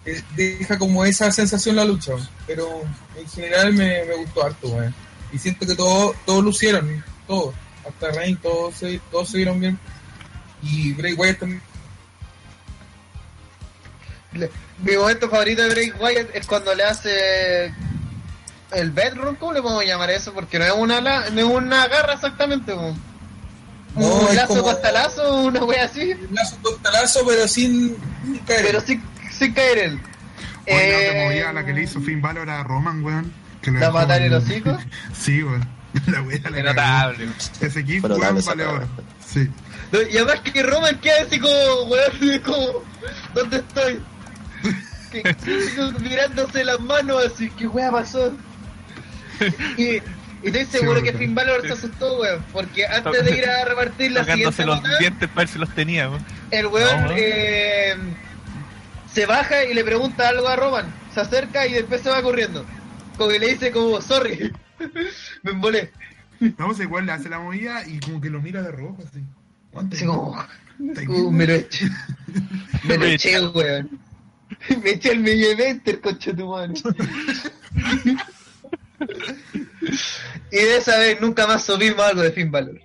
Es 0.05 0.21
como 0.21 0.37
eh, 0.37 0.57
deja 0.59 0.77
como 0.77 1.05
esa 1.05 1.31
sensación 1.31 1.75
la 1.77 1.85
lucha 1.85 2.13
pero 2.45 2.81
en 3.15 3.27
general 3.29 3.73
me, 3.73 4.03
me 4.05 4.15
gustó 4.15 4.43
harto 4.45 4.67
weón. 4.69 4.93
y 5.31 5.37
siento 5.37 5.65
que 5.65 5.75
todos 5.75 6.15
todos 6.25 6.43
lucieron 6.43 7.03
todos 7.27 7.55
hasta 7.87 8.11
Reign 8.11 8.37
todos 8.37 8.75
se, 8.75 8.99
todos 9.11 9.29
se 9.29 9.37
vieron 9.37 9.59
bien. 9.59 9.79
Y 10.61 10.91
Bray 10.93 11.13
Wyatt 11.13 11.39
también 11.39 11.61
Mi 14.83 14.95
momento 14.97 15.29
favorito 15.29 15.61
de 15.63 15.69
Bray 15.69 15.91
Wyatt 15.99 16.29
es 16.35 16.45
cuando 16.47 16.73
le 16.75 16.83
hace 16.83 17.73
el 18.71 18.91
bedroom, 18.91 19.35
¿cómo 19.35 19.53
le 19.53 19.61
podemos 19.61 19.83
llamar 19.85 20.09
eso? 20.11 20.33
Porque 20.33 20.59
no 20.59 20.65
es 20.65 20.71
una 20.73 21.01
la- 21.01 21.29
no 21.31 21.39
es 21.39 21.45
una 21.45 21.87
garra 21.87 22.13
exactamente, 22.13 22.73
po. 22.73 22.95
No, 23.95 24.05
un 24.07 24.35
lazo 24.35 24.47
como- 24.49 24.63
contra 24.63 24.91
lazo, 24.91 25.41
una 25.43 25.63
wea 25.63 25.85
así, 25.85 26.11
un 26.13 26.33
lazo 26.35 26.55
tortalazo 26.61 27.25
pero 27.27 27.47
sin, 27.47 27.97
sin 28.23 28.37
caer 28.45 28.61
pero 28.65 28.81
sin, 28.81 29.03
sin 29.37 29.53
caer 29.53 29.77
él. 29.79 29.99
Oye, 30.67 30.91
la 30.91 30.97
otra 30.97 31.21
Eh, 31.21 31.25
movida, 31.25 31.53
la 31.53 31.65
que 31.65 31.73
le 31.73 31.83
hizo 31.83 31.99
Finn 31.99 32.21
Balor 32.21 32.49
a 32.49 32.63
Roman, 32.63 33.03
weón. 33.03 33.33
Que 33.61 33.71
¿La 33.71 33.91
matar 33.91 34.21
los 34.21 34.49
hijos? 34.49 34.79
Sí, 35.19 35.41
weón. 35.43 35.67
La 36.05 36.21
wea 36.21 36.39
la 36.51 36.61
notable. 36.61 37.27
Ese 37.59 37.79
equipo, 37.79 38.07
Pero 38.07 38.19
weón, 38.19 38.45
vale 38.45 38.63
ahora. 38.63 38.87
Sí. 39.27 39.49
Y 40.11 40.17
además 40.17 40.41
que 40.41 40.61
Roman 40.61 40.99
queda 40.99 41.23
así 41.23 41.39
como, 41.39 41.83
weón, 41.89 42.11
así 42.15 42.39
como, 42.45 42.83
¿dónde 43.33 43.57
estoy? 43.57 43.99
Que, 45.11 45.23
que- 45.23 45.99
mirándose 46.01 46.63
las 46.63 46.79
manos 46.79 47.25
así, 47.25 47.49
¿qué 47.51 47.67
wea 47.67 47.91
pasó? 47.91 48.33
Y, 49.77 49.83
y 49.83 50.01
estoy 50.43 50.65
seguro 50.65 51.01
que 51.01 51.11
sí. 51.11 51.17
Finn 51.17 51.35
Balor 51.35 51.61
se 51.61 51.73
asustó, 51.73 52.19
weón, 52.19 52.43
porque 52.51 52.85
antes 52.85 53.25
de 53.25 53.37
ir 53.37 53.49
a 53.49 53.65
repartir 53.65 54.11
la 54.11 54.23
siguiente 54.25 54.65
los 54.65 54.81
dientes 54.99 55.29
para 55.29 55.41
ver 55.41 55.47
si 55.47 55.59
los 55.59 55.69
tenía. 55.75 56.09
weón. 56.09 56.25
el 56.51 56.67
weón 56.67 57.03
No, 57.05 57.11
eh, 57.17 57.95
se 59.13 59.25
baja 59.25 59.63
y 59.65 59.73
le 59.73 59.83
pregunta 59.83 60.27
algo 60.29 60.47
a 60.47 60.55
Roman, 60.55 60.85
se 61.13 61.21
acerca 61.21 61.65
y 61.67 61.73
después 61.73 62.01
se 62.01 62.09
va 62.09 62.21
corriendo. 62.21 62.65
Como 63.17 63.31
que 63.31 63.39
le 63.39 63.47
dice 63.49 63.71
como, 63.71 64.01
sorry, 64.01 64.51
me 65.43 65.51
embolé. 65.51 65.91
Vamos, 66.57 66.79
igual 66.79 67.05
le 67.05 67.11
hace 67.11 67.27
la 67.27 67.39
movida 67.39 67.85
y 67.85 67.99
como 67.99 68.21
que 68.21 68.29
lo 68.29 68.41
mira 68.41 68.61
de 68.61 68.71
rojo, 68.71 68.97
así. 69.05 69.21
¿Cuánto? 69.71 69.95
Así 69.95 70.05
como, 70.05 70.41
¿Está 70.79 71.01
uh, 71.11 71.31
me 71.31 71.45
lo 71.45 71.53
eché. 71.53 71.89
Me 72.85 72.97
lo 72.97 73.05
eché, 73.05 73.39
weón. 73.47 73.99
Me 74.83 74.91
eché 74.91 75.11
el 75.11 75.19
medio 75.19 75.51
eventer, 75.51 76.01
concha 76.01 76.35
tu 76.35 76.47
madre. 76.47 76.73
y 80.51 80.55
de 80.55 80.77
esa 80.77 80.97
vez 80.97 81.21
nunca 81.21 81.47
más 81.47 81.63
subimos 81.63 81.99
algo 81.99 82.21
de 82.21 82.31
Finn 82.31 82.51
Balor. 82.51 82.79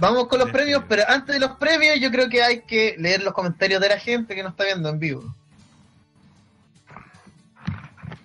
Vamos 0.00 0.26
con 0.26 0.40
los 0.40 0.50
premios, 0.50 0.82
pero 0.88 1.04
antes 1.06 1.34
de 1.34 1.40
los 1.40 1.52
premios 1.58 2.00
yo 2.00 2.10
creo 2.10 2.28
que 2.28 2.42
hay 2.42 2.62
que 2.62 2.96
leer 2.98 3.22
los 3.22 3.34
comentarios 3.34 3.80
de 3.80 3.88
la 3.88 3.98
gente 3.98 4.34
que 4.34 4.42
nos 4.42 4.52
está 4.52 4.64
viendo 4.64 4.88
en 4.88 4.98
vivo. 4.98 5.34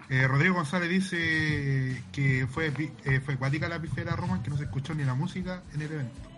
Eh, 0.10 0.26
Rodrigo 0.26 0.56
González 0.56 0.90
dice 0.90 2.02
que 2.14 2.48
fue, 2.50 2.72
eh, 3.04 3.20
fue 3.20 3.36
cuática 3.36 3.68
la 3.68 3.80
pifera 3.80 4.16
Roman, 4.16 4.42
que 4.42 4.50
no 4.50 4.58
se 4.58 4.64
escuchó 4.64 4.96
ni 4.96 5.04
la 5.04 5.14
música 5.14 5.62
en 5.74 5.82
el 5.82 5.92
evento. 5.92 6.37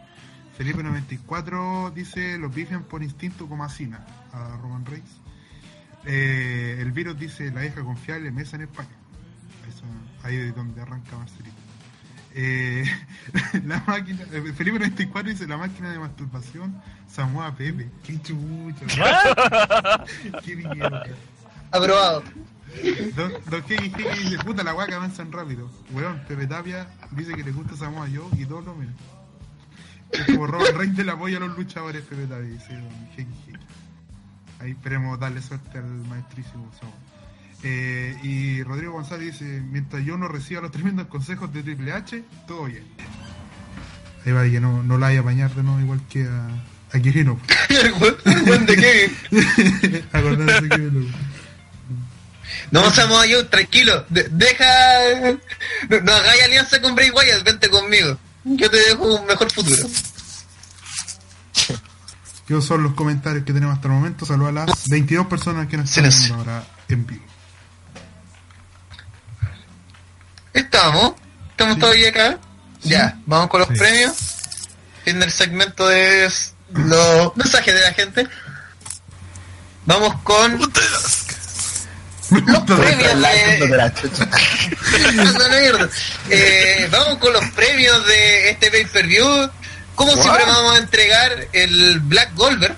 Felipe94 0.59 1.93
dice, 1.93 2.37
los 2.37 2.53
bifen 2.53 2.83
por 2.83 3.01
instinto 3.01 3.47
como 3.47 3.63
a 3.63 3.69
Cena, 3.69 4.05
a 4.33 4.57
Roman 4.57 4.85
Reigns. 4.85 5.09
Eh, 6.05 6.77
el 6.79 6.91
virus 6.91 7.17
dice 7.17 7.49
la 7.51 7.61
vieja 7.61 7.81
confiable 7.81 8.29
mesa 8.29 8.57
en 8.57 8.63
España. 8.63 8.89
Eso, 9.69 9.85
ahí 10.21 10.35
es 10.35 10.53
donde 10.53 10.81
arranca 10.81 11.17
Marcelito. 11.17 11.55
Eh, 12.35 12.83
la 13.65 13.81
máquina, 13.87 14.19
eh, 14.33 14.53
Felipe 14.53 14.79
94 14.79 15.31
dice 15.31 15.47
la 15.47 15.57
máquina 15.57 15.91
de 15.91 15.99
masturbación 15.99 16.81
Samoa 17.07 17.55
Pepe. 17.55 17.89
Qué 18.03 18.21
chucha. 18.21 18.85
Qué 20.43 20.55
mierda. 20.57 21.05
Aprobado. 21.71 22.21
Don, 23.15 23.31
don 23.49 23.61
Kiki 23.63 23.89
dice, 23.89 24.37
puta 24.43 24.61
la 24.61 24.73
guaca 24.73 24.97
avanzan 24.97 25.31
rápido. 25.31 25.71
Weón, 25.91 26.19
Pepe 26.27 26.47
Tapia 26.47 26.89
dice 27.11 27.33
que 27.33 27.45
le 27.45 27.51
gusta 27.53 27.77
Samoa 27.77 28.09
Joe 28.13 28.27
y 28.37 28.45
todo 28.45 28.59
lo 28.59 28.75
menos. 28.75 28.95
Es 30.11 30.25
como 30.25 30.47
Robert 30.47 30.75
Reigns 30.75 30.97
del 30.97 31.09
apoyo 31.09 31.37
a 31.37 31.39
los 31.41 31.57
luchadores 31.57 32.01
Pepe 32.03 32.27
Kiki 33.15 33.25
Kiki. 33.45 33.57
Ahí 34.59 34.71
esperemos 34.71 35.19
darle 35.19 35.41
suerte 35.41 35.77
al 35.77 35.85
maestrísimo. 35.85 36.69
Eh, 37.63 38.17
y 38.23 38.63
Rodrigo 38.63 38.93
González 38.93 39.33
dice, 39.39 39.61
mientras 39.61 40.03
yo 40.05 40.17
no 40.17 40.27
reciba 40.27 40.61
los 40.61 40.71
tremendos 40.71 41.07
consejos 41.07 41.53
de 41.53 41.63
Triple 41.63 41.91
H, 41.93 42.23
todo 42.47 42.65
bien. 42.65 42.83
Ahí 44.25 44.31
va, 44.31 44.43
que 44.43 44.59
no, 44.59 44.83
no 44.83 44.97
la 44.97 45.07
vaya 45.07 45.19
a 45.19 45.23
bañar 45.23 45.53
de 45.53 45.63
nuevo 45.63 45.79
igual 45.79 46.01
que 46.09 46.25
a, 46.25 46.47
a 46.93 46.99
Quirino. 46.99 47.39
Buen 48.45 48.65
de 48.65 48.75
Kevin. 48.75 50.03
Acordarse 50.13 50.61
de 50.61 50.69
Kevin. 50.69 51.13
No, 52.71 52.89
Samoa 52.91 53.23
Joe, 53.29 53.43
tranquilo. 53.45 54.05
De- 54.09 54.27
deja. 54.29 54.65
No, 55.89 55.99
no 56.01 56.11
hagáis 56.11 56.43
alianza 56.43 56.81
con 56.81 56.95
Bray 56.95 57.09
Wyatt, 57.11 57.43
vente 57.43 57.69
conmigo. 57.69 58.17
Yo 58.57 58.69
te 58.69 58.77
dejo 58.77 59.03
un 59.03 59.25
mejor 59.27 59.51
futuro. 59.51 59.87
Esos 62.47 62.65
son 62.65 62.81
los 62.81 62.93
comentarios 62.95 63.45
que 63.45 63.53
tenemos 63.53 63.75
hasta 63.75 63.87
el 63.89 63.93
momento. 63.93 64.25
Saludos 64.25 64.49
a 64.49 64.65
las 64.65 64.87
22 64.89 65.27
personas 65.27 65.67
que 65.67 65.77
nos 65.77 65.87
están 65.87 66.11
Silencio. 66.11 66.35
viendo 66.35 66.51
ahora 66.51 66.67
en 66.87 67.05
vivo. 67.05 67.23
Estamos. 70.53 71.13
Estamos 71.51 71.77
todavía 71.77 72.09
acá. 72.09 72.39
Ya, 72.81 73.19
vamos 73.27 73.49
con 73.49 73.59
los 73.59 73.69
premios. 73.69 74.13
Fin 75.05 75.19
del 75.19 75.31
segmento 75.31 75.87
de 75.87 76.31
los 76.73 77.37
mensajes 77.37 77.73
de 77.73 77.81
la 77.81 77.93
gente. 77.93 78.27
Vamos 79.85 80.15
con 80.23 80.59
los 82.31 82.63
premios 82.63 83.21
de... 85.49 85.89
Eh, 86.29 86.87
vamos 86.91 87.17
con 87.17 87.33
los 87.33 87.45
premios 87.51 88.05
de 88.05 88.49
este 88.51 88.71
pay-per-view. 88.71 89.49
Como 89.95 90.13
siempre 90.13 90.45
vamos 90.45 90.75
a 90.75 90.77
entregar 90.77 91.47
el 91.53 91.99
Black 92.01 92.33
Goldberg 92.35 92.75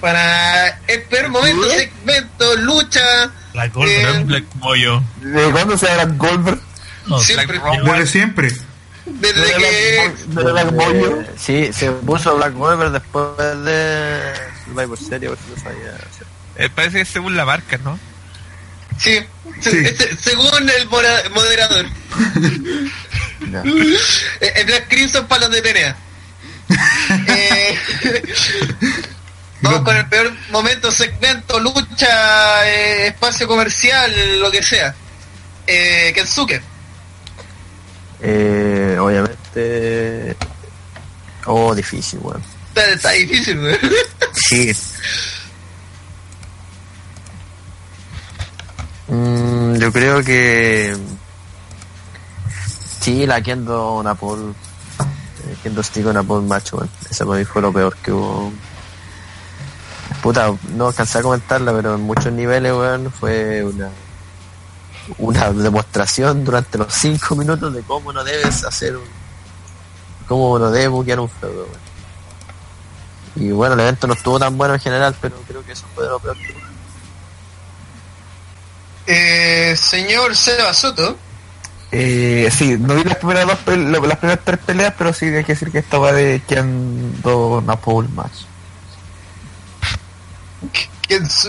para 0.00 0.80
el 0.86 1.02
peor 1.04 1.28
momento, 1.28 1.68
¿Qué? 1.68 1.76
segmento, 1.78 2.56
lucha. 2.56 3.30
La 3.52 3.66
Eh, 3.66 3.70
Goldberg. 3.72 4.24
Black 4.24 4.44
Moyo. 4.56 5.02
¿De 5.20 5.50
cuándo 5.50 5.76
se 5.78 5.90
era 5.90 6.04
Goldberg? 6.06 6.60
No, 7.06 7.20
siempre. 7.20 7.58
Black 7.58 7.82
Desde 7.84 8.06
siempre. 8.06 8.52
Desde 9.06 9.54
que 9.54 10.12
¿De 10.28 10.42
Black 10.52 10.70
Bollo? 10.72 11.20
Eh, 11.20 11.26
sí, 11.36 11.70
se 11.72 11.90
puso 11.90 12.36
Black 12.36 12.54
Wolver 12.54 12.90
después 12.90 13.36
de 13.64 14.32
Survivor 14.64 14.98
Series, 14.98 15.32
no 15.32 15.62
sabía. 15.62 15.94
Eh, 16.56 16.70
parece 16.74 16.96
que 16.96 17.02
es 17.02 17.08
según 17.08 17.36
la 17.36 17.44
marca, 17.44 17.78
¿no? 17.84 17.98
Sí, 18.98 19.20
este- 19.64 20.16
según 20.16 20.68
el 20.68 20.86
moderador. 20.86 21.86
Eh, 24.40 24.52
El 24.56 24.66
Black 24.66 24.88
Crimson 24.88 25.26
para 25.26 25.42
los 25.42 25.50
de. 25.50 25.94
Eh, 27.28 27.78
vamos 29.60 29.80
con 29.82 29.96
el 29.96 30.06
peor 30.08 30.32
momento, 30.50 30.90
segmento, 30.90 31.60
lucha, 31.60 32.66
eh, 32.68 33.08
espacio 33.08 33.46
comercial, 33.46 34.40
lo 34.40 34.50
que 34.50 34.62
sea. 34.62 34.94
Eh, 35.66 36.12
Kensuke. 36.14 36.60
Eh, 38.22 38.96
obviamente. 38.98 40.36
Oh, 41.46 41.74
difícil, 41.74 42.18
weón. 42.22 42.42
Está, 42.68 42.90
está 42.90 43.10
difícil, 43.10 43.60
güey. 43.60 43.78
Sí. 44.48 44.72
Mm, 49.08 49.74
yo 49.76 49.92
creo 49.92 50.22
que. 50.22 50.96
Sí, 53.00 53.26
la 53.26 53.42
Kendo 53.42 54.02
Napol. 54.02 54.54
eh, 55.00 55.56
Kendo 55.62 55.82
Stick 55.82 56.06
Napol 56.06 56.42
macho, 56.44 56.76
weón. 56.78 56.90
Esa 57.10 57.24
para 57.26 57.38
mí 57.38 57.44
fue 57.44 57.60
lo 57.62 57.72
peor 57.72 57.94
que 57.96 58.12
hubo. 58.12 58.52
Puta, 60.22 60.54
no 60.74 60.86
alcancé 60.88 61.18
a 61.18 61.22
comentarla, 61.22 61.72
pero 61.74 61.96
en 61.96 62.00
muchos 62.02 62.32
niveles, 62.32 62.72
weón, 62.72 63.10
fue 63.12 63.62
una. 63.64 63.90
Una 65.18 65.52
demostración 65.52 66.46
durante 66.46 66.78
los 66.78 66.90
cinco 66.94 67.36
minutos 67.36 67.74
de 67.74 67.82
cómo 67.82 68.10
no 68.10 68.24
debes 68.24 68.64
hacer 68.64 68.96
un. 68.96 69.04
Cómo 70.26 70.58
no 70.58 70.70
debes 70.70 70.88
buquear 70.88 71.20
un 71.20 71.28
feudo. 71.28 71.66
Y 73.36 73.50
bueno, 73.50 73.74
el 73.74 73.80
evento 73.80 74.06
no 74.06 74.14
estuvo 74.14 74.38
tan 74.38 74.56
bueno 74.56 74.72
en 74.74 74.80
general, 74.80 75.14
pero 75.20 75.36
creo 75.46 75.62
que 75.62 75.72
eso 75.72 75.84
fue 75.94 76.06
lo 76.06 76.18
peor 76.20 76.36
que. 76.38 76.54
Eh, 79.06 79.74
señor 79.76 80.34
Seba 80.36 80.72
Soto. 80.72 81.18
Eh, 81.92 82.50
sí, 82.56 82.76
no 82.78 82.94
vi 82.94 83.04
las 83.04 83.18
primeras 83.18 83.46
dos 83.46 83.58
pe- 83.58 83.76
las 83.76 84.18
primeras 84.18 84.40
tres 84.44 84.58
peleas, 84.58 84.94
pero 84.98 85.12
sí 85.12 85.26
hay 85.26 85.44
que 85.44 85.52
decir 85.52 85.70
que 85.70 85.78
esta 85.78 85.98
va 85.98 86.12
de 86.12 86.42
Kendo 86.48 87.62
Napole 87.64 88.08
match. 88.08 88.42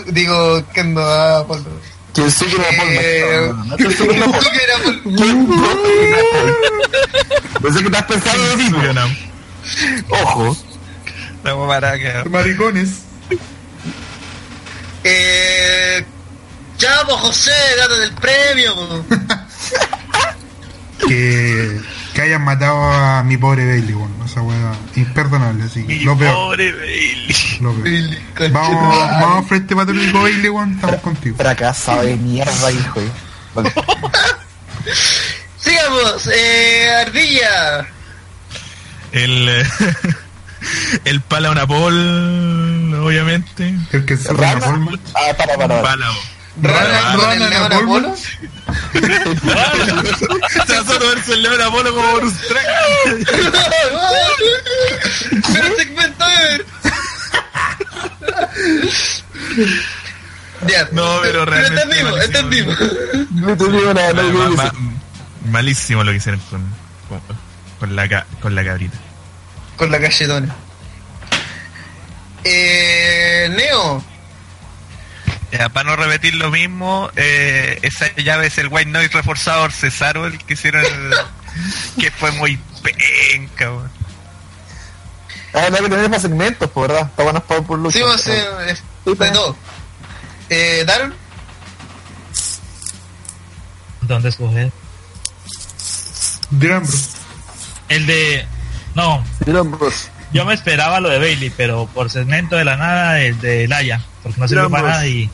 Digo, 0.08 0.62
Kendo 0.72 1.02
ah, 1.02 1.40
Apolo. 1.40 1.64
Kensuke 2.14 2.56
Napole 2.58 3.00
Eh, 3.00 3.52
match. 3.52 3.56
No, 3.56 3.64
no, 3.64 3.64
no, 3.64 3.76
Kensuke 3.76 4.16
Napole. 4.18 4.32
Kensuke 4.38 4.72
Apolo. 4.72 5.16
Kendo 5.16 5.56
Napole. 5.56 6.54
Pensé 7.62 7.78
que 7.80 7.86
estás 7.86 8.02
pensando 8.04 8.48
de 8.48 8.56
mismo. 8.56 8.78
Ojo. 10.10 10.56
Maricones. 12.30 12.88
Eh, 15.04 16.04
ya, 16.78 17.02
pues 17.06 17.16
José, 17.20 17.52
date 17.78 17.96
del 18.00 18.12
premio. 18.12 19.04
Que, 21.08 21.80
que 22.14 22.22
hayan 22.22 22.42
matado 22.42 22.82
a 22.90 23.22
mi 23.22 23.36
pobre 23.36 23.64
Bailey, 23.64 23.92
bueno, 23.92 24.24
esa 24.24 24.40
weá 24.40 24.72
imperdonable, 24.96 25.64
así 25.64 25.86
que 25.86 26.00
lo 26.00 26.16
peor, 26.18 26.34
Pobre 26.34 26.72
Bailey. 26.72 27.36
lo 27.60 27.72
peor. 27.74 27.84
Bailey, 27.84 28.18
Vamos, 28.50 28.98
vamos 28.98 29.46
frente 29.46 29.76
patriótico 29.76 30.22
Bailey, 30.22 30.48
weón, 30.48 30.72
estamos 30.72 31.00
contigo. 31.02 31.36
Fracasado 31.36 32.02
de 32.02 32.16
mierda, 32.16 32.72
hijo. 32.72 33.00
Vale. 33.54 33.72
Sigamos, 35.58 36.28
eh, 36.32 36.90
Ardilla. 37.06 37.86
El. 39.12 39.48
el 41.04 41.20
Palaunapol, 41.20 42.94
obviamente. 42.94 43.74
El 43.92 44.04
que 44.06 44.16
se 44.16 44.34
forma. 44.34 44.92
Ah, 45.14 45.34
para, 45.36 45.54
para, 45.56 45.68
para. 45.68 45.82
Palao. 45.82 46.14
Rana 46.62 46.80
Rana, 46.88 47.16
con 47.16 47.30
el 47.32 47.40
Rana, 47.40 47.48
León 47.50 47.72
Apolo. 47.72 48.08
Apolo. 48.08 48.16
Se 50.66 50.74
va 50.80 50.94
a 50.94 50.98
verse 50.98 51.32
el 51.34 51.42
León 51.42 51.60
Apolo 51.60 51.94
como 51.94 52.14
Bruce 52.16 52.36
Track. 52.48 52.66
Pero 55.52 55.76
segmento. 55.76 56.24
Ya, 60.66 60.88
No, 60.92 61.18
pero 61.22 61.44
realmente 61.44 62.24
entendimos. 62.24 62.78
No 63.32 63.56
te 63.56 63.64
digo 63.70 63.94
nada, 63.94 64.12
no 64.14 64.56
malísimo 65.50 66.02
lo 66.02 66.10
que 66.10 66.16
hicieron 66.18 66.40
con, 66.50 66.60
con, 67.08 67.20
con 67.78 67.94
la, 67.96 68.08
ca- 68.08 68.26
con 68.40 68.54
la 68.54 68.64
cabrita. 68.64 68.98
Con 69.76 69.90
la 69.92 70.00
cachetona. 70.00 70.54
Eh, 72.42 73.48
Neo. 73.56 74.02
Ya, 75.52 75.68
para 75.68 75.90
no 75.90 75.96
repetir 75.96 76.34
lo 76.34 76.50
mismo, 76.50 77.10
eh, 77.16 77.78
esa 77.82 78.12
llave 78.16 78.48
es 78.48 78.58
el 78.58 78.68
White 78.68 78.90
Noise 78.90 79.12
reforzado 79.12 79.62
por 79.62 79.72
Cesaro, 79.72 80.26
el 80.26 80.38
que 80.38 80.54
hicieron 80.54 80.84
el- 80.84 81.14
que 82.00 82.10
fue 82.10 82.32
muy 82.32 82.58
penca, 82.82 83.70
weón. 83.72 83.90
Ah, 85.54 85.68
no, 85.70 85.76
que 85.78 85.88
tenés 85.88 86.10
más 86.10 86.22
segmentos, 86.22 86.68
pues, 86.70 86.88
¿verdad? 86.88 87.06
Está 87.08 87.22
bueno 87.22 87.42
por, 87.44 87.64
por 87.64 87.78
lucha. 87.78 87.98
Sí, 87.98 88.04
hacer 88.04 88.44
eh, 88.68 88.76
de 89.06 89.30
todo. 89.30 89.56
Eh, 90.50 90.84
Daron. 90.86 91.14
¿Dónde 94.02 94.28
escoger? 94.28 94.70
Dirán, 96.50 96.82
bro. 96.84 96.92
El 97.88 98.06
de. 98.06 98.46
No, 98.94 99.24
Dylan 99.44 99.70
Bros. 99.70 100.08
yo 100.32 100.44
me 100.44 100.54
esperaba 100.54 101.00
lo 101.00 101.08
de 101.08 101.18
Bailey, 101.18 101.50
pero 101.50 101.86
por 101.86 102.10
segmento 102.10 102.56
de 102.56 102.64
la 102.64 102.76
nada, 102.76 103.20
el 103.20 103.38
de 103.40 103.66
Laya. 103.68 104.00
Porque 104.36 104.54
no 104.54 104.62
Ambos. 104.62 104.80
para 104.80 104.92
nada 104.92 105.06
y. 105.06 105.30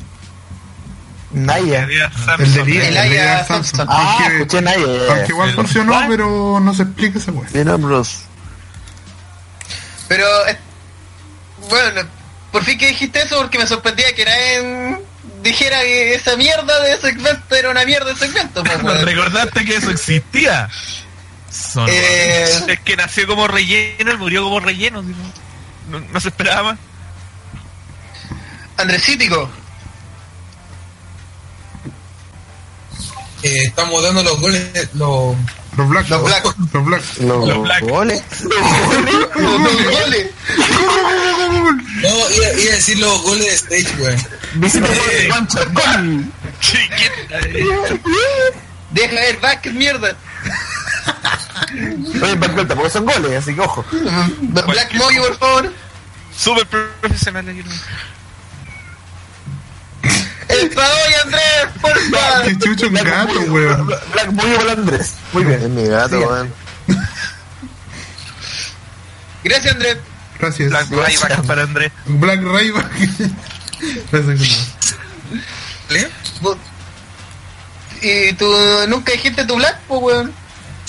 Naya. 1.32 1.82
El 2.39 2.55
de 2.55 2.64
Liga, 2.64 3.40
el 3.40 3.47
Thompson. 3.47 3.64
Samson. 3.64 3.86
Ah, 3.90 4.16
Aunque, 4.20 4.36
escuché 4.36 4.60
Naya. 4.62 4.85
aunque 5.09 5.28
igual 5.32 5.52
funcionó, 5.55 5.93
¿Cuál? 5.93 6.09
pero 6.09 6.60
no 6.60 6.74
se 6.74 6.82
explica 6.82 7.19
esa 7.19 7.32
weá. 7.32 7.48
Dylan 7.51 7.81
Bros. 7.82 8.19
Pero, 10.09 10.27
eh, 10.47 10.59
bueno, 11.70 12.02
por 12.51 12.62
fin 12.64 12.77
que 12.78 12.89
dijiste 12.89 13.23
eso 13.23 13.39
porque 13.39 13.59
me 13.59 13.66
sorprendía 13.66 14.14
que 14.14 14.23
era 14.23 14.52
en 14.55 15.01
dijera 15.43 15.81
que 15.81 16.14
esa 16.14 16.36
mierda 16.36 16.81
de 16.82 16.98
segmento 16.98 17.55
era 17.55 17.70
una 17.70 17.85
mierda 17.86 18.10
de 18.12 18.16
segmento, 18.16 18.62
pues. 18.62 18.82
¿Recordaste 19.02 19.64
que 19.64 19.77
eso 19.77 19.90
existía? 19.90 20.69
Son 21.51 21.86
Eh, 21.89 22.47
Es 22.69 22.81
que 22.81 22.97
nació 22.97 23.27
como 23.27 23.48
relleno 23.48 24.12
y 24.12 24.16
murió 24.19 24.43
como 24.44 24.60
relleno. 24.60 25.02
No, 25.89 25.98
no 26.01 26.20
se 26.20 26.28
esperaba 26.28 26.73
más. 26.73 26.78
Andresítico, 28.82 29.48
Eh, 33.44 33.64
estamos 33.66 34.00
dando 34.04 34.22
los 34.22 34.40
goles, 34.40 34.88
los... 34.94 35.34
Los 35.76 35.88
Black. 35.88 36.09
Los 36.09 36.22
Black. 36.22 36.44
Los 36.72 36.84
Black. 36.84 37.02
Los, 37.18 37.48
Los 37.48 37.62
black. 37.62 37.82
goles. 37.88 38.22
los 38.42 39.84
goles. 39.90 40.30
No, 42.02 42.30
iba, 42.30 42.52
iba 42.60 42.72
a 42.72 42.76
decir 42.76 42.98
los 42.98 43.22
goles 43.22 43.46
de 43.68 43.78
stage, 43.78 43.96
Juárez, 43.96 45.28
Mancha, 45.28 45.64
gol. 45.64 46.24
Deja 48.90 49.14
ver, 49.14 49.40
Vázquez, 49.40 49.72
mierda. 49.72 50.16
Oye, 52.22 52.36
me 52.36 52.48
cuenta, 52.48 52.74
porque 52.76 52.90
son 52.90 53.06
goles, 53.06 53.42
así 53.42 53.54
que 53.54 53.60
ojo. 53.60 53.84
Black 54.40 54.92
Mogi, 54.94 55.16
por 55.18 55.38
favor. 55.38 55.72
Profesional. 57.00 57.44
Paoy, 60.70 61.14
Andrés, 61.24 61.66
porfa. 61.80 62.43
Qué 62.44 62.59
chucho 62.59 62.86
un 62.89 62.94
gato, 62.94 63.40
weón. 63.48 63.86
Black 63.86 64.30
Boy 64.32 64.56
para 64.56 64.72
Andrés. 64.72 65.14
Muy 65.32 65.44
bien. 65.44 65.62
Es 65.62 65.68
mi 65.68 65.86
gato, 65.86 66.18
weón. 66.20 66.52
Gracias, 69.44 69.74
Andrés. 69.74 69.98
Gracias. 70.39 70.70
Black 70.70 70.89
Ryback 70.90 71.43
para 71.47 71.62
Andrés. 71.62 71.93
Black 72.06 72.43
Rayback. 72.43 72.90
Gracias. 74.12 74.68
Vos- 76.40 76.56
Y 78.01 78.32
tú 78.34 78.52
nunca 78.89 79.12
dijiste 79.12 79.44
tu 79.44 79.56
Black, 79.56 79.78
pues, 79.89 80.01
weón. 80.02 80.32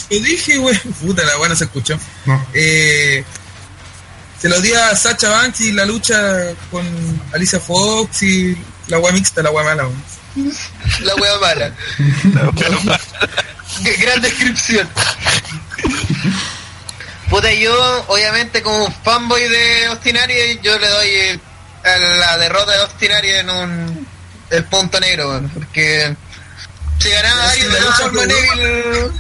Lo 0.10 0.20
dije, 0.20 0.60
weón. 0.60 0.80
Puta, 1.02 1.24
la 1.24 1.36
buena 1.38 1.56
se 1.56 1.66
escuchó. 1.66 1.98
No. 2.26 2.46
Eh, 2.54 3.24
se 4.40 4.50
lo 4.50 4.60
di 4.62 4.74
a 4.74 4.96
Sacha 4.96 5.30
Banks 5.30 5.62
y 5.62 5.72
la 5.72 5.86
lucha 5.86 6.18
con 6.70 6.84
Alicia 7.34 7.60
Fox 7.60 8.24
y 8.24 8.58
la 8.88 9.00
wea 9.00 9.12
mixta, 9.14 9.42
la 9.42 9.52
wea 9.52 9.64
mala, 9.64 9.84
weón. 9.84 10.04
La 11.02 11.16
wea 11.16 11.38
mala. 11.40 11.72
G- 13.84 13.98
Gran 14.02 14.22
descripción. 14.22 14.88
Puta, 17.30 17.52
yo, 17.54 18.06
obviamente, 18.08 18.62
como 18.62 18.86
un 18.86 18.94
fanboy 19.04 19.48
de 19.48 19.90
Ostinaria, 19.90 20.54
yo 20.62 20.78
le 20.78 20.88
doy 20.88 21.08
eh, 21.10 21.40
a 21.84 21.98
la 21.98 22.38
derrota 22.38 22.72
de 22.74 22.80
Ostinaria 22.84 23.40
en 23.40 23.50
un 23.50 24.08
el 24.50 24.64
punto 24.66 25.00
negro, 25.00 25.30
weón, 25.30 25.50
porque 25.50 26.16
si 27.00 27.10
ganaba 27.10 27.48
la 27.48 27.52
de 27.54 28.10
fue 28.12 28.28
Neville, 28.28 29.12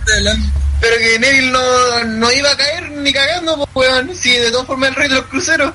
pero 0.79 0.97
que 0.97 1.17
Neville 1.19 1.49
no, 1.51 2.03
no 2.03 2.31
iba 2.31 2.51
a 2.51 2.57
caer 2.57 2.91
ni 2.91 3.11
cagando, 3.11 3.65
pues, 3.73 3.89
weón, 3.89 4.15
si 4.15 4.37
de 4.37 4.51
todas 4.51 4.67
formas 4.67 4.89
el 4.89 4.95
rey 4.95 5.09
de 5.09 5.15
los 5.15 5.25
cruceros 5.25 5.73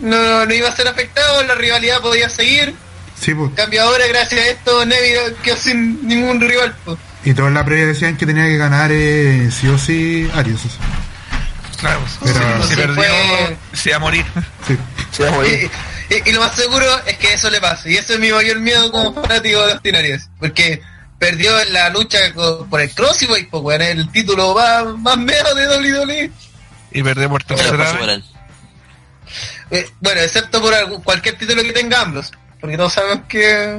no, 0.00 0.46
no 0.46 0.54
iba 0.54 0.68
a 0.68 0.76
ser 0.76 0.88
afectado, 0.88 1.42
la 1.44 1.54
rivalidad 1.54 2.00
podía 2.00 2.28
seguir. 2.28 2.74
Sí, 3.20 3.34
pues. 3.34 3.50
En 3.50 3.56
cambio 3.56 3.82
ahora, 3.82 4.06
gracias 4.08 4.40
a 4.40 4.48
esto, 4.48 4.84
Neville 4.86 5.34
quedó 5.42 5.56
sin 5.56 6.06
ningún 6.06 6.40
rival, 6.40 6.74
pues. 6.84 6.98
Y 7.24 7.34
todos 7.34 7.48
en 7.48 7.54
la 7.54 7.64
previa 7.64 7.86
decían 7.86 8.16
que 8.16 8.26
tenía 8.26 8.44
que 8.44 8.56
ganar 8.56 8.90
eh, 8.92 9.50
sí 9.50 9.66
o 9.68 9.76
sí 9.76 10.30
Arias. 10.34 10.60
Claro, 11.80 12.00
Pero- 12.24 12.62
si 12.66 12.74
perdió, 12.76 12.94
fue- 12.94 13.56
se 13.72 13.90
va 13.90 13.96
a 13.96 13.98
morir. 14.00 14.24
Sí. 14.66 14.76
Sí, 15.12 15.22
vamos 15.22 15.44
a 15.44 15.48
ir. 15.48 15.70
Y, 16.10 16.14
y- 16.14 16.22
y 16.26 16.32
lo 16.32 16.40
más 16.40 16.54
seguro 16.54 16.84
es 17.06 17.16
que 17.18 17.32
eso 17.34 17.50
le 17.50 17.60
pase. 17.60 17.90
Y 17.92 17.96
eso 17.96 18.14
es 18.14 18.18
mi 18.20 18.30
mayor 18.32 18.58
miedo 18.60 18.90
como 18.90 19.14
fanático 19.14 19.64
de 19.66 19.74
los 19.74 19.82
Tinarias. 19.82 20.28
Porque 20.40 20.80
perdió 21.18 21.58
en 21.60 21.72
la 21.72 21.88
lucha 21.90 22.18
por 22.70 22.80
el 22.80 22.90
Crossboy, 22.90 23.44
pues 23.50 23.62
weón, 23.62 23.82
el 23.82 24.10
título 24.10 24.54
más, 24.54 24.84
más 24.98 25.16
mero 25.18 25.54
de 25.54 25.66
WWE. 25.68 26.30
Y 26.92 27.02
perdió 27.02 27.28
por 27.28 27.42
tercera 27.44 27.92
vez. 27.92 28.24
Eh, 29.70 29.88
bueno, 30.00 30.20
excepto 30.20 30.60
por 30.60 30.72
algún- 30.74 31.02
cualquier 31.02 31.36
título 31.38 31.62
que 31.62 31.72
tenga 31.72 32.00
Ambrose. 32.00 32.30
Porque 32.60 32.76
todos 32.76 32.92
sabemos 32.92 33.26
que 33.28 33.78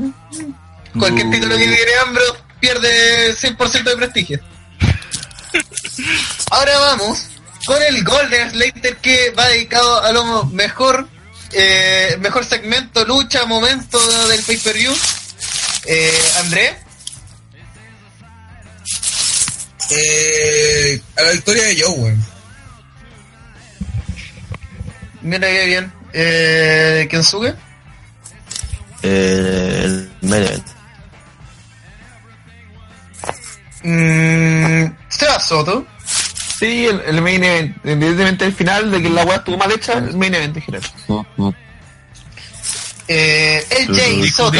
cualquier 0.97 1.27
Uh. 1.27 1.31
título 1.31 1.57
que 1.57 1.67
tiene 1.67 1.95
Ambrose 2.05 2.39
pierde 2.59 3.33
100% 3.35 3.89
de 3.89 3.97
prestigio. 3.97 4.39
Ahora 6.51 6.77
vamos 6.79 7.27
con 7.65 7.81
el 7.81 8.03
Golden 8.03 8.51
Slater 8.51 8.97
que 8.97 9.31
va 9.31 9.47
dedicado 9.49 10.03
a 10.03 10.11
lo 10.11 10.45
mejor 10.45 11.07
eh, 11.51 12.15
mejor 12.19 12.45
segmento, 12.45 13.03
lucha, 13.05 13.45
momento 13.45 13.99
del 14.27 14.41
pay-per-view. 14.43 14.93
Eh, 15.85 16.31
André, 16.39 16.77
Eh, 19.91 21.01
a 21.17 21.21
la 21.23 21.31
victoria 21.31 21.63
de 21.63 21.81
Joe. 21.81 22.15
Mira 25.29 25.47
qué 25.47 25.65
bien. 25.65 25.91
Eh, 26.13 27.07
Kensuke, 27.09 27.53
Eh, 29.03 29.81
el 29.85 30.11
main 30.21 30.43
event. 30.43 30.67
mm, 33.83 34.85
Seba 35.09 35.39
Soto, 35.39 35.85
Sí, 36.59 36.87
el, 36.87 36.99
el 37.07 37.21
main 37.21 37.41
event. 37.41 37.77
Evidentemente 37.85 38.45
el 38.45 38.53
final 38.53 38.91
de 38.91 39.01
que 39.01 39.09
la 39.09 39.23
weá 39.23 39.37
estuvo 39.37 39.55
mal 39.57 39.71
hecha, 39.71 39.93
el 39.93 40.17
main 40.17 40.33
event 40.35 40.57
en 40.57 40.63
general. 40.63 40.89
eh, 43.07 43.65
el 43.69 43.95
Jay 43.95 44.27
Soto, 44.27 44.57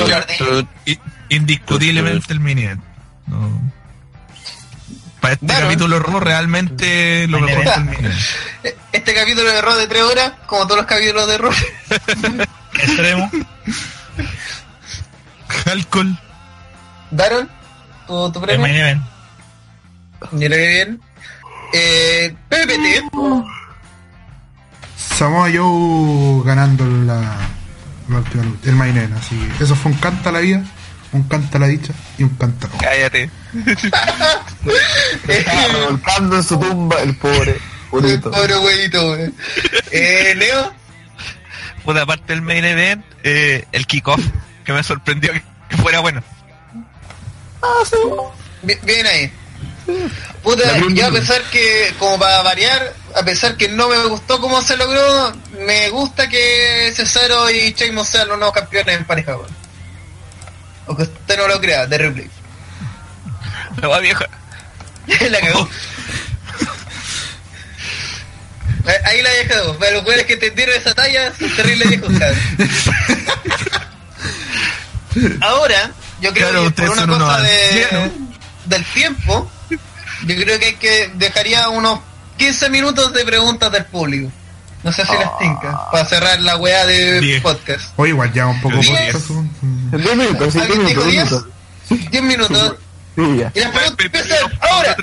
Indiscutiblemente 1.29 2.33
el 2.33 2.39
mini 2.39 2.63
event. 2.63 2.81
No. 3.27 3.71
Para 5.29 5.33
este 5.33 5.45
Claro. 5.45 5.65
capítulo 5.67 5.99
Raw 5.99 6.19
realmente 6.19 7.27
lo 7.27 7.39
mejor 7.41 7.61
el 7.63 7.67
event. 7.67 8.13
este 8.91 9.13
capítulo 9.13 9.49
de 9.51 9.61
Raw 9.61 9.75
de 9.77 9.87
3 9.87 10.03
horas, 10.03 10.33
como 10.45 10.63
todos 10.65 10.77
los 10.77 10.85
capítulos 10.85 11.27
de 11.27 11.37
Raw. 11.37 11.51
Extremo. 12.73 13.31
Alcohol. 15.65 16.17
Daron, 17.11 17.49
tu, 18.07 18.31
tu 18.31 18.39
El 18.39 18.45
premio. 18.45 18.61
main 18.67 18.75
event. 18.75 19.03
Mira 20.31 20.55
qué 20.55 20.67
bien. 20.67 21.01
Eh, 21.73 22.35
PPT, 22.49 23.11
Samoa 24.97 25.49
Joe 25.53 26.43
ganando 26.45 26.85
la, 26.85 27.19
la 28.07 28.17
última 28.17 28.43
lucha, 28.43 28.69
el 28.69 28.75
main 28.75 28.97
event, 28.97 29.15
así 29.17 29.35
que 29.57 29.63
eso 29.63 29.75
fue 29.75 29.91
un 29.91 29.97
canta 29.99 30.29
a 30.29 30.33
la 30.33 30.39
vida, 30.39 30.63
un 31.11 31.23
canta 31.23 31.57
la 31.59 31.67
dicha 31.67 31.93
y 32.17 32.23
un 32.23 32.29
canta 32.35 32.67
la 32.71 32.77
Cállate. 32.77 33.29
Estaba 35.27 35.67
revolcando 35.73 36.35
en 36.37 36.43
su 36.43 36.59
tumba 36.59 37.01
el 37.01 37.15
pobre 37.17 37.59
purito. 37.89 38.31
Pobre 38.31 38.55
güeyito, 38.55 39.07
güey. 39.15 39.31
Eh, 39.91 40.33
Leo, 40.37 40.73
Puta, 41.83 42.01
aparte 42.03 42.33
del 42.33 42.41
main 42.41 42.63
event, 42.65 43.03
eh, 43.23 43.65
el 43.71 43.87
kickoff, 43.87 44.19
que 44.65 44.73
me 44.73 44.83
sorprendió 44.83 45.31
que, 45.33 45.77
fuera 45.77 45.99
bueno. 46.01 46.21
bi- 48.63 48.77
bien 48.83 49.07
ahí. 49.07 49.31
Puta, 50.43 50.77
yo 50.93 51.07
a 51.07 51.11
pesar 51.11 51.41
que, 51.51 51.93
como 51.97 52.19
para 52.19 52.43
variar, 52.43 52.93
a 53.15 53.23
pesar 53.23 53.57
que 53.57 53.69
no 53.69 53.87
me 53.89 53.97
gustó 54.05 54.39
cómo 54.39 54.61
se 54.61 54.77
logró, 54.77 55.33
me 55.65 55.89
gusta 55.89 56.29
que 56.29 56.91
Cesaro 56.95 57.49
y 57.49 57.73
Sheamus 57.73 58.07
sean 58.07 58.27
los 58.27 58.37
nuevos 58.37 58.53
campeones 58.53 58.97
en 58.97 59.05
pareja, 59.05 59.33
güey. 59.33 59.49
Aunque 60.89 61.03
usted 61.03 61.37
no 61.37 61.47
lo 61.47 61.61
crea, 61.61 61.85
de 61.87 61.97
replay. 61.99 62.29
La 63.79 63.87
va 63.87 63.99
vieja. 63.99 64.25
la 65.29 65.39
cagó. 65.39 65.69
Eh, 68.87 69.01
Ahí 69.05 69.21
la 69.21 69.29
dejado, 69.31 69.77
pero 69.77 69.97
los 69.97 70.05
güeyes 70.05 70.25
que 70.25 70.33
entendieron 70.33 70.73
esa 70.73 70.95
talla 70.95 71.31
son 71.37 71.53
terribles 71.55 71.89
viejos. 71.89 72.09
Ahora, 75.41 75.91
yo 76.21 76.31
creo 76.33 76.49
Claro, 76.49 76.63
que 76.63 76.71
por 76.71 76.89
una 76.91 77.05
cosa 77.05 77.41
de, 77.41 78.11
del 78.65 78.85
tiempo, 78.85 79.51
yo 79.69 80.35
creo 80.35 80.57
que 80.59 80.65
hay 80.65 80.75
que 80.75 81.11
dejaría 81.15 81.67
unos 81.69 81.99
15 82.37 82.69
minutos 82.69 83.13
de 83.13 83.25
preguntas 83.25 83.71
del 83.71 83.85
público. 83.85 84.31
No 84.83 84.91
sé 84.93 85.05
si 85.05 85.11
les 85.11 85.37
tinca, 85.39 85.89
para 85.91 86.05
cerrar 86.05 86.39
la 86.39 86.55
weá 86.57 86.85
de 86.85 87.19
Diez. 87.19 87.41
podcast. 87.41 87.91
Oye, 87.97 88.11
igual 88.11 88.31
ya 88.31 88.47
un 88.47 88.61
poco. 88.61 88.75
En 88.75 88.81
10 88.81 90.15
minutos, 90.15 90.53
sí, 90.53 90.59
10 90.59 90.69
¿Alguien 90.69 90.85
dijo 90.87 91.05
minutos, 91.05 91.45
10? 91.89 92.11
10 92.11 92.23
minutos. 92.23 92.75
Sí, 93.15 93.37
ya. 93.37 93.51
Y 93.53 93.59
las 93.59 93.71
preguntas 93.71 94.05
empiezan 94.05 94.37
ahora. 94.61 94.95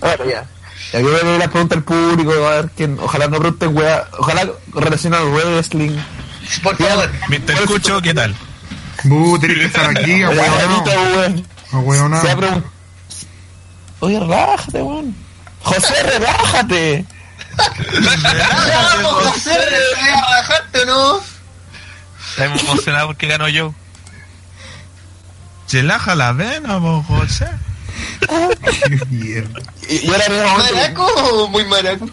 Ahora 0.00 0.24
ya. 0.24 0.46
Ya 0.92 0.98
que 0.98 1.04
voy 1.04 1.14
a 1.20 1.24
leer 1.24 1.38
las 1.38 1.48
preguntas 1.48 1.76
al 1.78 1.84
público, 1.84 2.32
a 2.46 2.50
ver 2.50 2.70
quién. 2.76 2.98
Ojalá 3.00 3.26
no 3.28 3.38
pregunten 3.38 3.76
weá. 3.76 4.08
Ojalá 4.18 4.48
relacionado 4.72 5.26
al 5.26 5.32
wrestling. 5.54 5.98
Por 6.62 6.76
favor. 6.76 7.10
Mr. 7.28 7.66
Cucho, 7.66 8.00
¿qué 8.00 8.14
tal? 8.14 8.34
Bu, 9.04 9.38
tenés 9.38 9.58
que 9.58 9.64
estar 9.66 9.90
aquí, 9.90 10.22
a 10.22 10.30
weón. 10.30 10.40
A 10.40 12.20
Se 12.20 12.30
ha 12.30 12.36
preguntado. 12.36 12.62
Oye, 14.00 14.20
relájate, 14.20 14.82
weón. 14.82 15.14
José, 15.62 16.02
relájate. 16.02 17.04
Vamos, 17.56 19.24
José, 19.24 19.50
¿te 19.50 20.10
vas 20.10 20.22
a 20.22 20.36
rajarte 20.42 20.80
o 20.82 20.86
no? 20.86 21.20
Estamos 22.30 22.60
emocionados 22.62 23.06
porque 23.08 23.26
ganó 23.26 23.48
yo. 23.48 23.74
Chelaja 25.66 26.14
la 26.14 26.32
vena, 26.32 26.78
po, 26.80 27.02
José. 27.08 27.48
Qué 28.20 29.00
mierda. 29.10 29.60
Y, 29.88 30.08
ahora 30.08 30.28
¿Maraco 30.72 31.06
o 31.06 31.48
muy 31.48 31.64
maraco? 31.64 32.08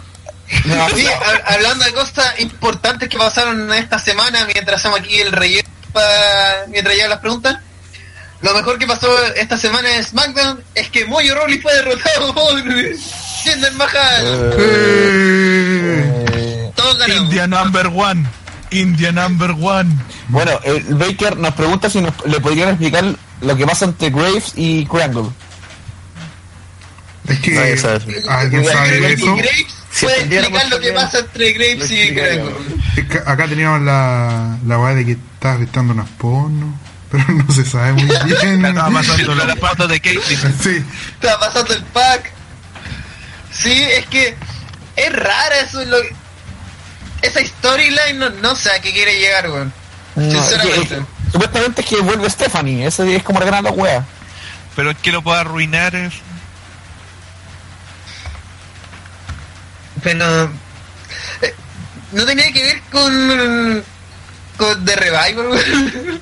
No, 0.65 0.89
Sí, 0.89 1.05
hab- 1.05 1.43
hablando 1.45 1.83
de 1.85 1.93
cosas 1.93 2.39
importantes 2.39 3.09
que 3.09 3.17
pasaron 3.17 3.71
esta 3.73 3.97
semana 3.99 4.45
mientras 4.45 4.79
hacemos 4.79 4.99
aquí 4.99 5.19
el 5.19 5.31
relleno 5.31 5.67
pa- 5.91 6.65
mientras 6.69 6.95
llegan 6.95 7.09
las 7.09 7.19
preguntas. 7.19 7.57
Lo 8.41 8.53
mejor 8.53 8.77
que 8.77 8.85
pasó 8.87 9.07
esta 9.35 9.57
semana 9.57 9.95
en 9.95 10.03
SmackDown 10.03 10.63
es 10.75 10.89
que 10.89 11.05
Moyo 11.05 11.33
Rawley 11.35 11.59
fue 11.59 11.73
derrotado 11.75 12.33
por 12.33 12.61
Mahal. 13.75 14.53
Eh, 14.57 16.25
eh, 16.33 16.71
Todos 16.75 16.97
ganamos. 16.97 17.23
India 17.25 17.47
number 17.47 17.87
one. 17.87 18.25
India 18.71 19.11
number 19.11 19.51
one. 19.51 19.89
bueno, 20.29 20.51
el 20.63 20.81
Baker 20.95 21.37
nos 21.37 21.53
pregunta 21.53 21.89
si 21.89 22.01
nos, 22.01 22.13
le 22.25 22.39
podrían 22.39 22.69
explicar 22.69 23.03
lo 23.41 23.55
que 23.55 23.65
pasa 23.67 23.85
entre 23.85 24.09
Graves 24.09 24.53
y 24.55 24.85
Crangle. 24.85 25.29
Es 27.27 27.39
que 27.39 27.51
Nadie 27.51 27.77
sabe. 27.77 28.01
alguien 28.27 28.65
sabe 28.65 29.13
eso. 29.13 29.35
Graves 29.35 29.65
Si 29.91 30.05
puede 30.05 30.21
explicar 30.23 30.69
lo 30.69 30.79
que 30.79 30.91
pasa 30.91 31.19
entre 31.19 31.53
Graves 31.53 31.91
y. 31.91 32.01
Es 32.01 33.05
que 33.09 33.17
acá 33.25 33.47
teníamos 33.47 33.81
la, 33.81 34.57
la 34.65 34.79
weá 34.79 34.95
de 34.95 35.05
que 35.05 35.11
estaba 35.13 35.55
afectando 35.55 35.93
unas 35.93 36.09
porno, 36.09 36.73
pero 37.11 37.23
no 37.29 37.53
se 37.53 37.63
sabe 37.65 37.93
muy 37.93 38.03
bien. 38.25 38.65
Estaba 38.65 38.89
pasando 38.91 39.35
La 39.35 39.45
la 39.45 39.55
foto 39.55 39.87
de 39.87 39.99
Caitlyn. 40.01 40.53
Sí, 40.61 40.83
Está 41.21 41.39
pasando 41.39 41.73
el 41.73 41.83
pack. 41.83 42.32
Sí, 43.53 43.83
es 43.83 44.05
que 44.07 44.35
es 44.95 45.13
rara 45.13 45.59
eso. 45.59 45.83
Lo, 45.85 45.97
esa 47.21 47.39
storyline 47.45 48.17
no, 48.19 48.29
no 48.29 48.55
sé 48.55 48.71
a 48.71 48.79
qué 48.81 48.91
quiere 48.91 49.19
llegar, 49.19 49.49
weón. 49.49 49.73
No, 50.15 50.31
Sinceramente. 50.31 50.81
es 50.95 51.01
que- 51.01 51.05
supuestamente 51.31 51.81
es 51.81 51.87
que 51.87 51.95
vuelve 52.01 52.29
Stephanie, 52.29 52.85
ese 52.85 53.15
es 53.15 53.23
como 53.23 53.39
la 53.39 53.45
gran 53.45 53.65
wea. 53.77 54.05
Pero 54.75 54.91
es 54.91 54.97
que 54.97 55.11
lo 55.11 55.21
puede 55.21 55.39
arruinar 55.39 55.95
es... 55.95 56.13
Pero 60.01 60.51
eh, 61.41 61.55
no 62.11 62.25
tenía 62.25 62.51
que 62.51 62.63
ver 62.63 62.81
con 62.91 63.83
con 64.57 64.85
The 64.85 64.95
Revival, 64.95 65.47
weón. 65.47 66.21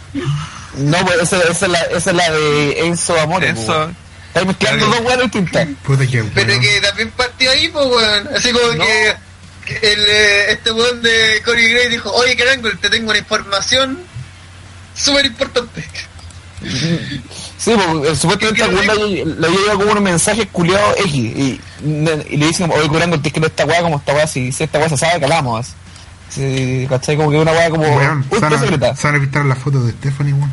No, 0.76 1.06
pues 1.06 1.20
esa, 1.22 1.38
esa 1.50 1.66
es, 1.66 1.72
la, 1.72 1.80
esa 1.82 2.10
es 2.12 2.16
la 2.16 2.32
de 2.32 2.86
Enzo 2.88 3.20
Amore. 3.20 3.52
pues, 3.54 3.64
Eso. 3.64 3.72
weón. 3.78 3.98
Estás 4.34 4.46
mezclando 4.46 4.86
Claro. 4.86 5.02
dos 5.02 5.06
weas 5.06 5.22
distintas. 5.24 5.68
puta 5.84 6.08
que 6.08 6.24
Pero 6.24 6.60
que 6.62 6.82
también 6.82 7.12
partió 7.12 7.52
ahí, 7.52 7.68
pues, 7.68 7.86
weón. 7.86 8.30
Así 8.36 8.52
como 8.52 8.74
No. 8.74 8.86
que, 8.86 9.16
que 9.66 9.94
el, 9.94 10.00
eh, 10.08 10.52
este 10.54 10.72
weón 10.72 11.02
de 11.02 11.42
Corey 11.44 11.70
Gray 11.70 11.90
dijo, 11.90 12.10
oye, 12.14 12.36
Carangle, 12.38 12.76
te 12.76 12.90
tengo 12.90 13.10
una 13.10 13.20
información 13.20 14.00
súper 14.96 15.26
importante. 15.26 15.84
Sí, 16.62 17.74
pues, 17.76 18.12
eh, 18.12 18.16
supuestamente 18.16 18.48
¿Qué 18.48 18.54
quiero 18.54 18.80
alguna 18.80 18.94
le 18.94 19.26
le 19.26 19.50
llega 19.50 19.74
como 19.74 19.92
un 19.92 20.04
mensaje 20.04 20.48
culiado 20.48 20.96
X 20.98 21.14
y, 21.14 21.60
y 21.84 22.38
le 22.38 22.48
dicen, 22.48 22.72
oye, 22.72 22.88
curando, 22.88 23.18
tienes 23.18 23.34
que 23.34 23.40
ver 23.40 23.50
esta 23.50 23.66
weá 23.66 23.82
como 23.82 23.98
esta 23.98 24.14
weá, 24.14 24.28
si, 24.28 24.52
si 24.52 24.64
esta 24.64 24.80
weá 24.80 24.88
se 24.90 24.98
sabe, 24.98 25.20
que 25.20 25.26
hablamos. 25.26 25.68
Sí, 26.30 26.86
¿cachai? 26.88 27.18
Como 27.18 27.32
que 27.32 27.38
una 27.38 27.52
weá 27.52 27.70
como 27.70 27.84
Weón, 27.84 28.24
se 28.30 28.36
ultra 28.36 28.50
van 28.50 28.60
se 28.96 29.40
a 29.40 29.44
las 29.44 29.58
fotos 29.58 29.86
de 29.88 29.92
Stephanie, 29.92 30.34
weón. 30.34 30.52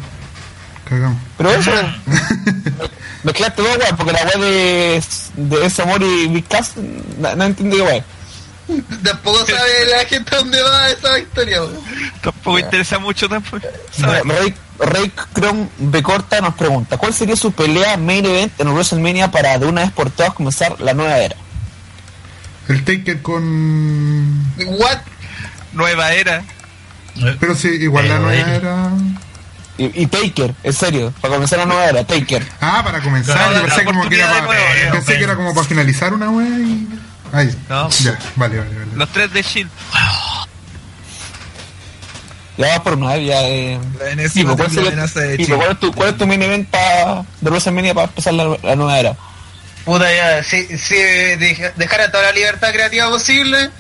Cagamos. 0.89 1.19
Pero 1.37 1.51
eso, 1.51 1.71
mezclaste 3.29 3.63
dos 3.63 3.77
weas, 3.77 3.93
porque 3.97 4.13
la 4.13 4.23
weá 4.25 4.39
de, 4.39 5.03
de 5.37 5.67
ese 5.67 5.83
amor 5.83 6.03
y 6.03 6.29
Big 6.29 6.47
Cass, 6.49 6.73
no, 7.19 7.37
no 7.37 7.45
entendí 7.45 7.81
weá. 7.81 8.05
Tampoco 9.03 9.47
sabe 9.47 9.87
la 9.91 10.05
gente 10.05 10.37
dónde 10.37 10.63
va 10.63 10.89
esa 10.91 11.19
historia. 11.19 11.61
Tampoco 12.23 12.59
interesa 12.59 12.99
mucho 12.99 13.29
tampoco. 13.29 13.67
Rey, 13.99 14.23
Rey, 14.25 14.55
Rey 14.79 15.13
Chrome 15.35 15.69
B. 15.79 16.03
Corta 16.03 16.41
nos 16.41 16.55
pregunta, 16.55 16.99
¿cuál 16.99 17.15
sería 17.15 17.37
su 17.37 17.53
pelea 17.53 17.97
main 17.97 18.27
event 18.27 18.53
en 18.61 18.69
WrestleMania 18.69 19.31
para 19.31 19.59
de 19.59 19.67
una 19.67 19.83
vez 19.83 19.93
por 19.93 20.11
todas 20.11 20.35
comenzar 20.35 20.81
la 20.81 20.93
nueva 20.93 21.19
era? 21.19 21.37
El 22.69 22.85
Taker 22.85 23.23
con. 23.23 24.45
What? 24.67 24.99
Nueva 25.73 26.13
era. 26.13 26.45
Pero 27.41 27.55
sí, 27.55 27.69
igual 27.69 28.09
la 28.09 28.17
Pero, 28.17 28.27
nueva 28.27 28.53
eh. 28.53 28.57
era. 28.57 28.91
Y, 29.79 30.03
y 30.03 30.07
Taker, 30.07 30.55
en 30.65 30.73
serio, 30.73 31.15
para 31.21 31.35
comenzar 31.35 31.61
la 31.61 31.67
nueva 31.67 31.85
era, 31.87 32.05
Taker. 32.05 32.45
Ah, 32.61 32.83
para 32.85 33.01
comenzar, 33.01 33.55
yo 33.55 33.63
pensé 33.63 33.85
como 33.85 34.09
que 34.09 34.17
era 34.17 34.45
para, 34.47 34.91
pensé 34.93 35.17
que 35.19 35.25
era 35.25 35.37
como 35.37 35.55
para 35.55 35.67
finalizar 35.67 36.13
una 36.13 36.31
wea 36.31 36.49
y. 36.49 36.89
Ahí. 37.33 37.55
No. 37.69 37.89
Ya, 37.91 38.19
vale, 38.37 38.59
vale, 38.59 38.71
vale. 38.75 38.91
Los 38.97 39.09
tres 39.11 39.33
de 39.33 39.43
Shield. 39.43 39.71
Ya 42.57 42.67
vas 42.71 42.81
por 42.81 42.99
nueve, 42.99 43.25
ya 43.25 43.43
eh. 43.47 43.79
La 44.01 44.11
NS 44.17 44.33
Sí, 44.33 44.43
pues, 44.43 44.57
¿cuál, 44.57 44.69
Chile. 44.71 44.91
pues, 44.97 45.49
¿cuál, 45.49 45.71
es 45.73 45.79
tu, 45.81 45.93
¿Cuál 45.93 46.09
es 46.11 46.19
tu 46.19 46.27
main 46.27 46.43
event 46.43 46.69
pa- 46.69 47.25
de 47.41 47.51
WrestleMania 47.51 47.95
para 47.95 48.09
empezar 48.09 48.35
la, 48.35 48.57
la 48.63 48.75
nueva 48.75 48.99
era? 48.99 49.17
Puta 49.85 50.13
ya, 50.13 50.43
si, 50.43 50.67
si 50.77 50.97
deja- 50.97 51.73
dejara 51.77 52.11
toda 52.11 52.25
la 52.25 52.33
libertad 52.33 52.73
creativa 52.73 53.09
posible, 53.09 53.71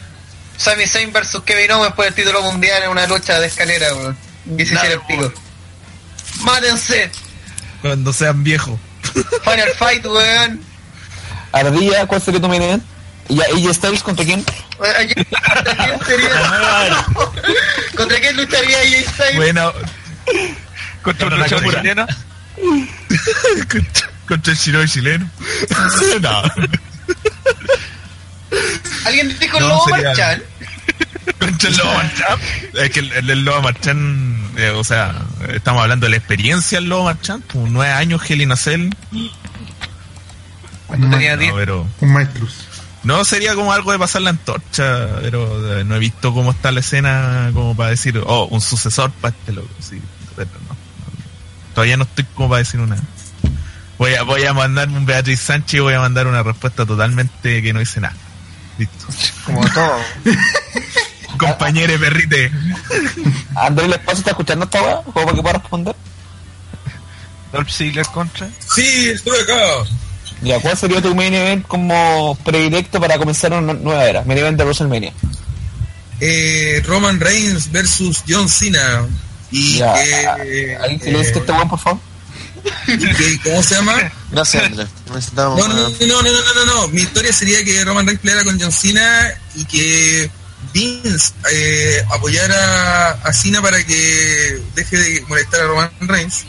Sami 0.56 0.86
Zayn 0.86 1.12
versus 1.12 1.42
Kevin 1.42 1.72
Owens 1.72 1.94
por 1.94 2.06
el 2.06 2.14
título 2.14 2.40
mundial 2.42 2.84
en 2.84 2.90
una 2.90 3.06
lucha 3.08 3.40
de 3.40 3.48
escalera, 3.48 3.92
weón. 3.94 4.16
Y 4.56 4.64
se 4.64 4.74
hiciera 4.74 4.94
el 4.94 5.00
pico. 5.00 5.32
Mátense. 6.40 7.10
Cuando 7.82 8.12
sean 8.12 8.42
viejos. 8.44 8.78
Final 9.44 9.68
Fight, 9.78 10.04
weón. 10.06 10.60
Ardilla, 11.52 12.06
¿cuál 12.06 12.20
sería 12.22 12.40
tu 12.40 12.48
main? 12.48 12.82
Y 13.28 13.36
ya, 13.36 13.44
AJ 13.44 13.74
Styles 13.74 14.02
contra 14.02 14.24
quién? 14.24 14.44
¿Contra 14.76 15.06
quién 15.06 16.00
sería? 16.06 17.06
¿Contra 17.96 18.20
quién 18.20 18.36
lucharía 18.36 18.78
AJ 18.78 19.10
Styles? 19.14 19.36
Bueno, 19.36 19.72
Contra 21.02 21.26
un 21.28 21.38
luchador 21.38 21.74
chileno. 21.76 22.06
contra, 24.28 24.52
el 24.52 24.58
chino 24.58 24.86
chileno. 24.86 25.30
no. 26.20 26.42
¿Alguien 29.04 29.38
dijo 29.38 29.60
No, 29.60 29.68
Lobo 29.68 29.84
sería- 29.88 30.08
Marchán? 30.08 30.42
El. 31.40 32.82
Es 32.84 32.90
que 32.90 33.00
el, 33.00 33.12
el, 33.12 33.30
el 33.30 33.44
Lobo 33.44 33.62
Marchán, 33.62 34.50
eh, 34.56 34.70
o 34.70 34.84
sea, 34.84 35.14
estamos 35.52 35.82
hablando 35.82 36.06
de 36.06 36.10
la 36.10 36.16
experiencia 36.16 36.78
del 36.80 36.88
Lobo 36.88 37.04
Marchán. 37.04 37.42
Pues 37.42 37.70
nueve 37.70 37.92
años 37.92 38.20
a 38.22 38.56
Cell. 38.56 38.90
Cuando 40.86 41.10
tenía 41.10 41.36
ma- 41.36 41.40
10. 41.42 41.50
No, 41.52 41.56
pero 41.58 41.86
un 42.00 42.12
maestrus. 42.12 42.54
no 43.04 43.24
sería 43.24 43.54
como 43.54 43.72
algo 43.72 43.92
de 43.92 43.98
pasar 43.98 44.22
la 44.22 44.30
antorcha, 44.30 45.06
pero 45.20 45.78
eh, 45.78 45.84
no 45.84 45.96
he 45.96 45.98
visto 45.98 46.32
cómo 46.32 46.50
está 46.52 46.72
la 46.72 46.80
escena 46.80 47.50
como 47.52 47.76
para 47.76 47.90
decir, 47.90 48.20
oh, 48.24 48.46
un 48.46 48.60
sucesor 48.60 49.10
para 49.20 49.34
este 49.38 49.52
loco. 49.52 49.68
Sí, 49.80 50.00
pero 50.36 50.48
no, 50.68 50.68
no. 50.74 50.76
Todavía 51.74 51.96
no 51.96 52.04
estoy 52.04 52.24
como 52.34 52.48
para 52.48 52.58
decir 52.60 52.80
una. 52.80 52.96
Voy 53.98 54.14
a, 54.14 54.22
voy 54.22 54.44
a 54.44 54.54
mandarme 54.54 54.96
un 54.96 55.06
Beatriz 55.06 55.40
Sánchez 55.40 55.74
y 55.74 55.80
voy 55.80 55.94
a 55.94 56.00
mandar 56.00 56.26
una 56.26 56.42
respuesta 56.42 56.86
totalmente 56.86 57.62
que 57.62 57.72
no 57.72 57.80
dice 57.80 58.00
nada. 58.00 58.14
Listo. 58.78 59.06
Como 59.44 59.68
todo. 59.70 59.98
Compañere 61.38 61.98
perrite. 61.98 62.50
¿Andrés 63.54 63.90
Espacio 63.90 64.18
está 64.18 64.30
escuchando 64.32 64.64
esta 64.64 64.82
weá? 64.82 64.96
¿Como 65.02 65.12
para 65.14 65.32
que 65.32 65.42
pueda 65.42 65.58
responder? 65.58 65.96
Dolph 67.52 67.70
Ziggler 67.70 68.06
contra. 68.06 68.48
Sí, 68.74 69.08
estoy 69.10 69.38
acá. 69.40 69.54
Ya, 70.42 70.60
¿cuál 70.60 70.76
sería 70.76 71.00
tu 71.02 71.14
main 71.14 71.34
event 71.34 71.66
como 71.66 72.36
predilecto 72.44 73.00
para 73.00 73.18
comenzar 73.18 73.52
una 73.52 73.72
nueva 73.74 74.04
era? 74.04 74.22
Main 74.24 74.38
event 74.38 74.58
de 74.58 74.64
WrestleMania. 74.64 75.12
Eh, 76.20 76.82
Roman 76.84 77.18
Reigns 77.20 77.70
versus 77.72 78.22
John 78.28 78.48
Cena. 78.48 79.06
Y 79.50 79.78
Ya, 79.78 79.94
que, 79.94 80.76
¿alguien 80.76 81.00
se 81.00 81.10
le 81.12 81.18
dice 81.18 81.32
que 81.32 81.38
eh, 81.38 81.40
este 81.42 81.52
weón, 81.52 81.68
por 81.70 81.78
favor? 81.78 82.00
que- 82.86 83.40
¿Cómo 83.44 83.62
se 83.62 83.74
llama? 83.76 83.94
Gracias, 84.30 84.64
Andrés. 84.64 84.88
No, 85.34 85.56
no, 85.56 85.68
no, 85.68 85.74
más- 85.74 86.00
no, 86.00 86.06
no, 86.06 86.22
no, 86.22 86.30
no, 86.32 86.54
no, 86.54 86.74
no. 86.82 86.88
Mi 86.88 87.00
historia 87.02 87.32
sería 87.32 87.64
que 87.64 87.82
Roman 87.84 88.04
Reigns 88.06 88.20
peleara 88.20 88.44
con 88.44 88.60
John 88.60 88.72
Cena 88.72 89.32
y 89.56 89.64
que 89.64 90.30
Vince 90.72 91.32
eh, 91.52 92.02
apoyara 92.10 93.10
a 93.12 93.32
Cena 93.32 93.62
para 93.62 93.82
que 93.84 94.58
deje 94.74 94.96
de 94.96 95.24
molestar 95.28 95.60
a 95.62 95.64
Roman 95.64 95.90
Reigns. 96.02 96.44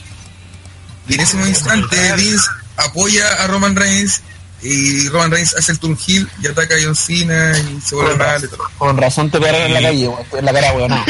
Y 1.07 1.15
en 1.15 1.19
ese 1.21 1.37
mismo 1.37 1.47
instante 1.49 2.13
Vince 2.15 2.45
apoya 2.77 3.27
a 3.43 3.47
Roman 3.47 3.75
Reigns 3.75 4.21
y 4.61 5.07
Roman 5.09 5.31
Reigns 5.31 5.55
hace 5.55 5.71
el 5.71 5.79
turn 5.79 5.97
heel 6.07 6.29
y 6.41 6.47
ataca 6.47 6.75
a 6.75 6.77
John 6.83 6.95
Cena 6.95 7.53
y 7.57 7.79
se 7.81 7.95
vuelve 7.95 8.11
Con 8.11 8.17
mal. 8.19 8.27
razón, 8.29 8.43
y 8.43 8.47
todo. 8.57 8.71
con 8.77 8.97
razón 8.97 9.31
te 9.31 9.39
pegaron 9.39 9.61
en 9.63 9.73
la 9.73 9.81
calle. 9.81 10.09
En 10.37 10.45
la 10.45 10.53
cara, 10.53 10.73
weón. 10.73 10.89
No. 10.89 11.05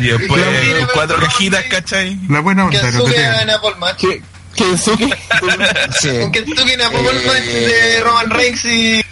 Y 0.00 0.06
después 0.08 0.42
Claro. 0.42 0.88
cuatro 0.94 1.20
cajitas, 1.20 1.64
¿cachai? 1.70 2.18
La 2.28 2.40
buena 2.40 2.64
onda, 2.66 2.80
Kensuke 2.80 3.14
te 3.14 3.22
gana 3.22 3.60
por 3.60 3.76
match. 3.78 3.98
¿Qué? 4.00 4.22
¿Kensuke? 4.56 5.16
Sí. 6.00 6.10
Kensuke 6.32 6.76
gana 6.76 6.90
por 6.90 7.14
Eh, 7.14 7.22
match 7.26 7.44
de 7.44 8.00
Roman 8.02 8.30
Reigns 8.30 8.64
y... 8.64 9.04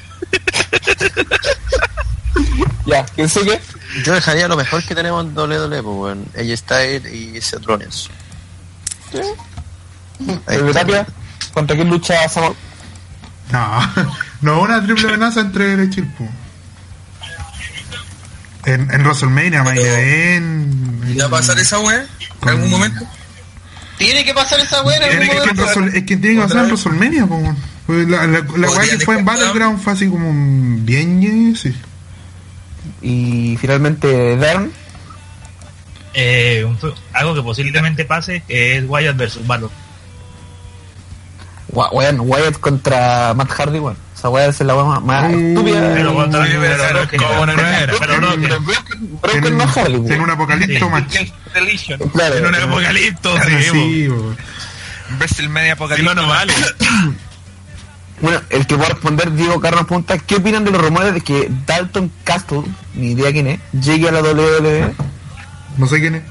ya, 2.87 3.05
¿Kensuke? 3.07 3.61
Yo 4.05 4.15
dejaría 4.15 4.49
lo 4.49 4.57
mejor 4.57 4.83
que 4.85 4.95
tenemos 4.95 5.25
en 5.25 5.37
WWE, 5.37 5.83
pues, 5.83 5.85
weón. 5.85 6.27
AJ 6.37 6.57
Styles 6.57 7.13
y 7.13 7.41
Seth 7.41 7.65
Rollins. 7.65 8.11
Ahí 10.47 10.57
¿El 10.57 10.65
de 10.65 10.71
está. 10.71 10.81
Tapia? 10.81 11.07
¿Contra 11.53 11.77
quién 11.77 11.89
lucha 11.89 12.29
Samuel? 12.29 12.55
No, 13.51 13.93
no 14.43 14.63
una 14.63 14.85
triple 14.85 15.09
amenaza 15.09 15.41
entre 15.41 15.75
el 15.75 15.91
chilpo. 15.91 16.29
En, 18.65 18.91
en 18.91 19.03
WrestleMania, 19.03 19.65
en. 19.75 21.15
¿Ya 21.15 21.27
va 21.27 21.39
a 21.39 21.41
pasar 21.41 21.59
esa 21.59 21.79
weá 21.81 22.07
en 22.43 22.49
algún 22.49 22.71
momento? 22.71 23.07
Tiene 23.97 24.25
que 24.25 24.35
pasar 24.35 24.61
esa 24.61 24.83
weá 24.83 24.99
en 24.99 25.03
algún 25.03 25.37
momento. 25.37 25.87
Es 25.87 26.05
que 26.05 26.17
tiene 26.17 26.37
que 26.37 26.43
pasar 26.43 26.65
en 26.65 26.67
WrestleMania, 26.67 27.27
po, 27.27 27.37
weón. 27.37 27.57
Pues 27.91 28.07
La, 28.09 28.25
la, 28.25 28.39
la 28.57 28.71
weá 28.71 28.89
que 28.89 29.01
fue 29.05 29.19
en 29.19 29.25
Battleground 29.25 29.81
fue 29.83 29.93
así 29.95 30.09
como 30.09 30.31
un 30.31 30.87
bien, 30.87 31.57
sí. 31.57 31.75
Y 33.03 33.57
finalmente, 33.61 34.37
Darn. 34.37 34.71
Eh, 36.15 36.65
algo 37.13 37.35
que 37.35 37.43
posiblemente 37.43 38.05
pase 38.05 38.45
es 38.47 38.85
Wyatt 38.87 39.17
versus 39.17 39.45
Balor. 39.45 39.71
Weón, 41.73 42.21
Wyatt 42.21 42.59
contra 42.61 43.35
Matt 43.35 43.51
Hardy, 43.51 43.81
weón. 43.81 43.97
Esa 44.17 44.29
weá 44.29 44.47
es 44.47 44.61
la 44.61 44.75
más, 44.77 45.03
más 45.03 45.33
estúpida. 45.33 45.93
Pero 45.95 46.15
contra 46.15 46.47
Sí, 46.47 46.53
pero 46.61 46.77
pero 46.79 46.93
Broken. 47.01 47.21
¿cómo 47.23 47.47
no 47.47 47.53
era? 47.53 47.93
Pero. 47.99 48.61
Broken 49.21 49.61
Hardy, 49.61 50.13
en 50.15 50.21
un 50.21 50.31
apocalipto 50.31 50.85
Sí. 50.87 50.91
match. 50.93 51.17
Religion. 51.55 51.99
Claro. 52.13 52.37
En 52.37 52.47
un 52.47 52.55
apocalipto, 52.55 53.35
sí, 53.43 53.63
sí. 53.73 54.09
WrestleMania 55.19 55.71
Si 55.71 55.73
Apocalipsis. 55.73 56.15
no, 56.15 56.23
no 56.23 56.29
vale. 56.29 56.53
Bueno, 58.21 58.41
el 58.51 58.67
que 58.67 58.77
va 58.77 58.87
a 58.87 58.89
responder, 58.91 59.33
Diego 59.33 59.61
Carlos 59.61 59.87
Punta, 59.87 60.19
¿qué 60.19 60.37
opinan 60.37 60.65
de 60.65 60.71
los 60.71 60.83
rumores 60.83 61.15
de 61.15 61.21
que 61.23 61.49
Dalton 61.67 62.13
Castle, 62.25 62.63
ni 62.95 63.13
idea 63.13 63.33
quién 63.33 63.47
es, 63.47 63.61
llegue 63.73 64.09
a 64.09 64.13
la 64.13 64.21
WWE? 64.21 64.95
No 65.79 65.87
sé 65.87 66.01
quién 66.01 66.17
es. 66.17 66.23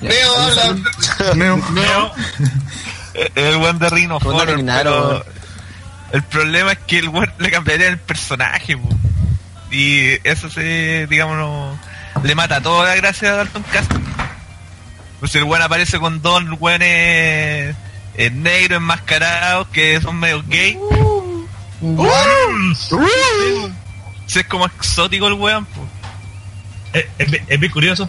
Neo 0.00 0.36
habla. 0.36 0.76
Neo. 1.36 1.56
Neo, 1.72 2.12
El 3.34 3.56
buen 3.58 3.78
de 3.78 3.88
pero 4.66 5.24
El 6.12 6.22
problema 6.24 6.72
es 6.72 6.78
que 6.80 6.98
el 6.98 7.08
buen 7.08 7.30
le 7.38 7.50
cambiaría 7.50 7.88
el 7.88 7.98
personaje, 7.98 8.76
po. 8.76 8.88
Y 9.70 10.10
eso 10.24 10.50
se, 10.50 11.06
digamos, 11.08 11.36
no- 11.36 11.78
le 12.22 12.34
mata 12.34 12.60
toda 12.60 12.84
la 12.86 12.94
gracia 12.96 13.30
a 13.32 13.36
Dalton 13.36 13.64
Castle. 13.72 14.00
Pues 15.20 15.34
el 15.36 15.44
buen 15.44 15.62
aparece 15.62 15.98
con 15.98 16.20
dos 16.22 16.42
buenos 18.16 18.32
negros 18.32 18.76
enmascarados 18.78 19.68
que 19.68 20.00
son 20.00 20.18
medio 20.18 20.42
gay. 20.46 20.78
Mm. 21.80 22.74
Sí, 24.26 24.38
es 24.38 24.46
como 24.46 24.66
exótico 24.66 25.26
el 25.28 25.34
weón, 25.34 25.66
po. 25.66 25.86
es, 26.92 27.06
es, 27.18 27.40
es 27.46 27.60
bien 27.60 27.72
curioso. 27.72 28.08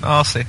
No 0.00 0.24
sé. 0.24 0.46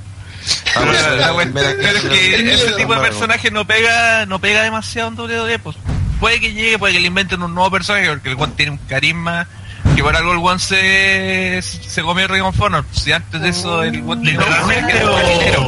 Ah, 0.76 0.82
Pero, 0.86 1.16
la 1.18 1.44
es 1.44 2.02
que 2.02 2.54
ese 2.54 2.72
tipo 2.74 2.96
de 2.96 3.02
personaje 3.02 3.52
no 3.52 3.66
pega 3.66 4.26
no 4.26 4.40
pega 4.40 4.64
demasiado 4.64 5.10
en 5.10 5.20
WWE, 5.20 5.60
pues. 5.60 5.78
Puede 6.20 6.40
que 6.40 6.54
llegue, 6.54 6.78
puede 6.78 6.94
que 6.94 7.00
le 7.00 7.08
inventen 7.08 7.42
un 7.42 7.54
nuevo 7.54 7.72
personaje, 7.72 8.08
porque 8.08 8.30
el 8.30 8.36
One 8.40 8.54
tiene 8.56 8.72
un 8.74 8.78
carisma 8.78 9.48
que 9.96 10.04
por 10.04 10.16
algo 10.16 10.32
el 10.34 10.38
One 10.40 10.60
se, 10.60 11.62
se 11.62 12.02
comió 12.02 12.28
Ring 12.28 12.44
of 12.44 12.60
Honor. 12.62 12.86
Si 12.92 13.12
antes 13.12 13.42
de 13.42 13.50
eso 13.50 13.84
el 13.84 14.02
One 14.08 14.32
era 14.32 14.46
o, 14.46 14.66
marinero. 14.68 15.68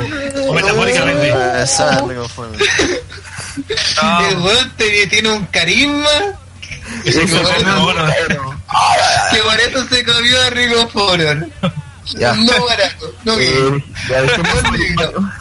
o 0.49 0.53
metafóricamente. 0.53 1.31
Ah, 1.33 1.61
esa 1.63 1.95
es 1.95 2.01
la 2.07 2.13
que 2.21 2.29
fue. 2.29 2.47
No, 4.01 4.27
El 4.59 4.71
te- 4.71 5.07
tiene 5.07 5.29
un 5.31 5.45
carisma 5.47 6.09
es 7.05 7.15
el 7.15 7.29
que 7.29 7.35
por 9.41 9.59
eso 9.59 9.87
se 9.87 10.03
comió 10.03 10.41
a 10.41 10.49
Ring 10.49 10.73
of 10.77 10.95
Honor. 10.95 11.47
Ya. 12.17 12.33
No 12.33 12.65
barato, 12.65 13.13
no 13.23 13.35
bien. 13.37 13.77
Eh, 13.77 13.83
ya 14.09 14.21
dejemos 14.23 14.61
Buen 14.63 14.81
negro. 14.81 15.31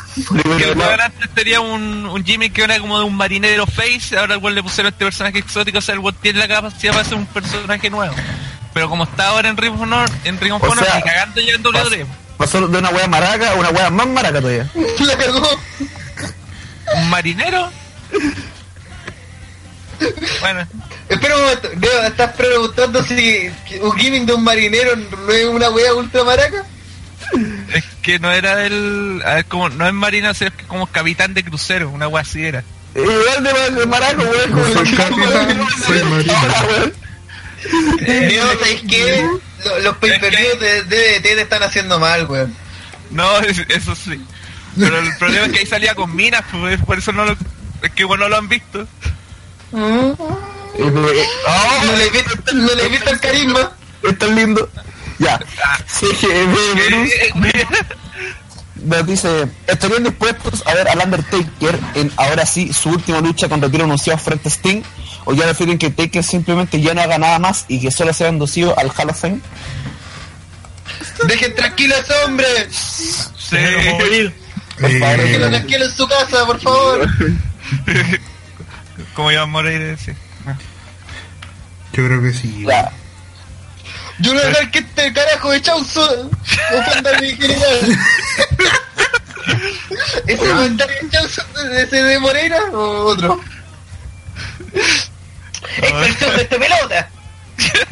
que 0.59 0.65
el 0.71 0.79
weón 0.79 1.01
antes 1.01 1.31
tenía 1.35 1.61
un, 1.61 2.07
un 2.07 2.25
Jimmy 2.25 2.51
que 2.51 2.63
era 2.63 2.79
como 2.79 2.99
de 3.01 3.05
un 3.05 3.17
marinero 3.17 3.67
face, 3.67 4.17
ahora 4.17 4.35
el 4.35 4.41
weón 4.41 4.55
le 4.55 4.63
pusieron 4.63 4.93
este 4.93 5.05
personaje 5.05 5.39
exótico, 5.39 5.79
o 5.79 5.81
sea, 5.81 5.95
el 5.95 5.99
weón 5.99 6.15
tiene 6.23 6.39
la 6.39 6.47
capacidad 6.49 6.93
para 6.93 7.05
ser 7.05 7.15
un 7.19 7.27
personaje 7.27 7.91
nuevo. 7.91 8.15
Pero 8.75 8.89
como 8.89 9.05
está 9.05 9.29
ahora 9.29 9.49
en 9.49 9.57
Ring 9.57 9.75
of 9.75 9.81
Honor, 9.83 10.09
en 10.25 10.41
Ring 10.41 10.53
of 10.55 10.63
O 10.63 10.67
Honor, 10.71 10.85
sea, 10.85 10.97
ni 10.97 11.03
cagando 11.03 11.41
ya 11.41 11.55
en 11.55 11.67
WWE. 11.67 12.07
Pasó 12.39 12.67
de 12.67 12.79
una 12.79 12.89
wea 12.91 13.07
maraca 13.07 13.51
a 13.53 13.55
una 13.55 13.69
wea 13.71 13.91
más 13.91 14.07
maraca 14.07 14.41
todavía. 14.41 14.69
La 15.01 15.17
cagó. 15.17 15.61
¿Un 16.97 17.11
marinero? 17.11 17.71
Bueno, 20.41 20.67
Espera 21.09 21.37
un 21.37 21.43
momento, 21.43 21.69
Leo, 21.81 22.03
¿estás 22.05 22.33
preguntando 22.33 23.03
si 23.05 23.51
un 23.81 23.93
gimmick 23.99 24.25
de 24.25 24.33
un 24.35 24.43
marinero 24.43 24.97
no 24.97 25.31
es 25.33 25.45
una 25.47 25.71
wea 25.71 25.95
ultra 25.95 26.25
maraca? 26.25 26.65
es 27.73 27.85
que 28.03 28.19
no 28.19 28.33
era 28.33 28.57
del. 28.57 29.23
A 29.25 29.35
ver, 29.35 29.45
como, 29.47 29.69
no 29.69 29.87
es 29.87 29.93
marina, 29.93 30.35
sino 30.35 30.51
que 30.57 30.65
como 30.65 30.87
capitán 30.87 31.35
de 31.35 31.45
crucero, 31.45 31.91
una 31.91 32.09
wea 32.09 32.23
así 32.23 32.43
era. 32.45 32.65
Igual 32.95 33.45
de, 33.77 33.87
maraco, 33.87 34.23
weón. 34.23 34.51
como 34.51 34.65
Soy 34.67 34.89
el- 34.89 34.97
capitán, 34.97 35.67
soy 35.87 36.03
marino. 36.05 36.35
Leo, 38.01 38.47
¿sabes 38.59 38.83
qué? 38.89 39.29
Lo- 39.65 39.79
Los 39.81 39.97
pay-per-views 39.99 40.61
de 40.61 40.83
DDT 40.85 41.23
te 41.23 41.41
están 41.43 41.63
haciendo 41.63 41.99
mal, 41.99 42.27
weón. 42.27 42.55
No, 43.11 43.39
es- 43.41 43.63
eso 43.69 43.95
sí. 43.95 44.21
Pero 44.79 44.99
el 44.99 45.17
problema 45.19 45.47
es 45.47 45.53
que 45.53 45.59
ahí 45.61 45.67
salía 45.67 45.95
con 45.95 46.15
minas, 46.17 46.43
pues, 46.51 46.81
por 46.83 46.99
eso 46.99 47.13
no 47.13 47.25
lo. 47.27 47.37
Es 47.83 47.91
que 47.95 48.05
bueno, 48.05 48.25
no 48.25 48.31
lo 48.31 48.37
han 48.39 48.49
visto. 48.49 48.81
Eh, 49.75 50.15
eh, 50.79 51.27
ah, 51.47 51.83
No 51.85 51.93
le 51.97 52.11
viste, 52.11 52.55
no 52.55 52.75
le 52.75 52.89
viste 52.89 53.11
el 53.11 53.21
carisma. 53.21 53.73
es 54.03 54.19
tan 54.19 54.35
lindo. 54.35 54.69
Ya. 55.19 55.39
CGB 55.87 56.57
Venus 56.75 57.11
nos 58.85 59.07
dice, 59.07 59.47
¿estarían 59.69 60.03
dispuestos 60.03 60.63
a 60.67 60.75
ver 60.75 60.89
al 60.89 60.99
Undertaker 60.99 61.79
en 61.95 62.11
ahora 62.17 62.45
sí 62.45 62.73
su 62.73 62.89
última 62.91 63.21
lucha 63.21 63.49
con 63.49 63.63
retiro 63.63 63.85
anunciado 63.85 64.19
frente 64.19 64.49
a 64.49 64.51
Sting? 64.51 64.83
¿O 65.25 65.35
ya 65.35 65.45
prefieren 65.45 65.79
que 65.79 65.91
Taker 65.91 66.25
simplemente 66.25 66.81
ya 66.81 66.95
no 66.95 67.03
haga 67.03 67.19
nada 67.19 67.39
más 67.39 67.65
y 67.69 67.81
que 67.81 67.91
solo 67.91 68.13
sea 68.13 68.29
inducido 68.29 68.77
al 68.79 68.91
Hall 68.91 69.11
of 69.11 69.21
Fame? 69.21 69.41
Dejen 71.27 71.55
tranquilo 71.55 71.95
a 71.95 71.99
ese 71.99 72.13
hombre. 72.25 72.47
Sí. 72.71 73.57
Morir. 73.99 74.35
Por 74.81 74.91
favor, 74.99 75.21
Eh, 75.21 75.23
Déjenlo 75.23 75.49
tranquilo 75.51 75.85
en 75.85 75.93
su 75.93 76.09
casa, 76.09 76.47
por 76.47 76.61
favor. 76.61 77.09
Como 79.15 79.31
iba 79.31 79.43
a 79.43 79.47
morir, 79.47 79.97
sí. 80.05 80.13
Yo 81.93 82.07
creo 82.07 82.23
que 82.23 82.33
sí. 82.33 82.65
ya. 82.67 82.91
Yo 84.19 84.35
no 84.35 84.41
a 84.41 84.45
dejar 84.45 84.71
que 84.71 84.79
este 84.81 85.13
carajo 85.13 85.51
de 85.51 85.63
Chauzo 85.63 86.31
ofenda 86.77 87.21
mi 87.21 87.27
dignidad. 87.29 87.81
¿Ese 90.27 90.49
comentario 90.49 90.97
de 91.03 91.11
Chauzo 91.11 91.43
ese 91.77 92.03
de 92.03 92.19
Moreira 92.19 92.59
o 92.73 93.05
otro? 93.07 93.41
¡Expresión 95.83 96.31
de 96.37 96.43
este 96.43 96.59
pelota! 96.59 97.09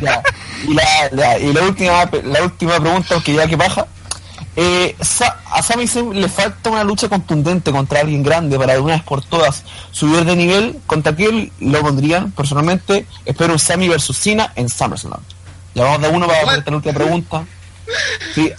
Ya. 0.00 0.22
Y 0.66 0.74
la, 0.74 0.82
la- 1.12 1.38
y 1.38 1.52
la 1.52 1.62
última 1.62 2.08
la 2.24 2.42
última 2.42 2.80
pregunta, 2.80 3.16
que 3.24 3.34
ya 3.34 3.46
que 3.46 3.56
baja. 3.56 3.86
Eh, 4.56 4.96
a 5.52 5.62
Sami 5.62 5.86
le 6.14 6.28
falta 6.28 6.70
una 6.70 6.82
lucha 6.82 7.08
contundente 7.08 7.70
contra 7.70 8.00
alguien 8.00 8.22
grande 8.22 8.58
para 8.58 8.72
de 8.74 8.80
una 8.80 8.94
vez 8.94 9.02
por 9.04 9.22
todas 9.24 9.62
subir 9.92 10.24
de 10.24 10.34
nivel. 10.34 10.80
¿Contra 10.86 11.14
quién 11.14 11.52
lo 11.60 11.80
pondrían? 11.82 12.32
Personalmente, 12.32 13.06
espero 13.24 13.52
un 13.52 13.58
Sami 13.58 13.88
versus 13.88 14.18
Cena 14.18 14.52
en 14.56 14.68
SummerSlam. 14.68 15.20
Ya 15.74 15.84
vamos 15.84 16.02
de 16.02 16.08
uno 16.08 16.26
para 16.26 16.56
esta 16.56 16.70
última 16.74 16.94
pregunta. 16.94 17.44
Sí. 18.34 18.50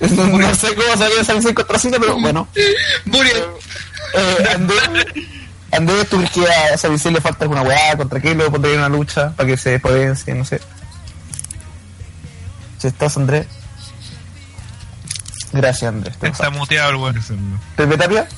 No, 0.00 0.26
no 0.26 0.54
sé 0.54 0.74
cómo 0.74 0.96
salía 0.96 1.22
Sami 1.22 1.54
contra 1.54 1.78
Cena, 1.78 1.98
pero 2.00 2.18
bueno. 2.18 2.48
Muriel. 3.04 3.44
Eh, 4.14 4.58
Andrés, 5.76 6.08
¿tú 6.08 6.16
crees 6.18 6.30
que 6.30 6.46
a 6.46 6.78
Zayn 6.78 7.14
le 7.14 7.20
falta 7.20 7.44
alguna 7.44 7.62
weá? 7.62 7.96
¿Contra 7.96 8.20
quién 8.20 8.38
lo 8.38 8.50
pondría 8.50 8.74
en 8.74 8.80
una 8.80 8.88
lucha 8.88 9.32
para 9.36 9.48
que 9.48 9.56
se 9.56 9.78
potencie? 9.78 10.34
No 10.34 10.44
sé. 10.44 10.60
Si 12.78 12.86
estás, 12.88 13.16
Andrés. 13.16 13.46
Gracias, 15.52 15.88
Andrés. 15.88 16.16
Te 16.18 16.28
Está 16.28 16.50
muteado 16.50 16.90
el 16.90 16.96
weón. 16.96 17.60
¿Pepe 17.76 17.96
Tapia? 17.96 18.28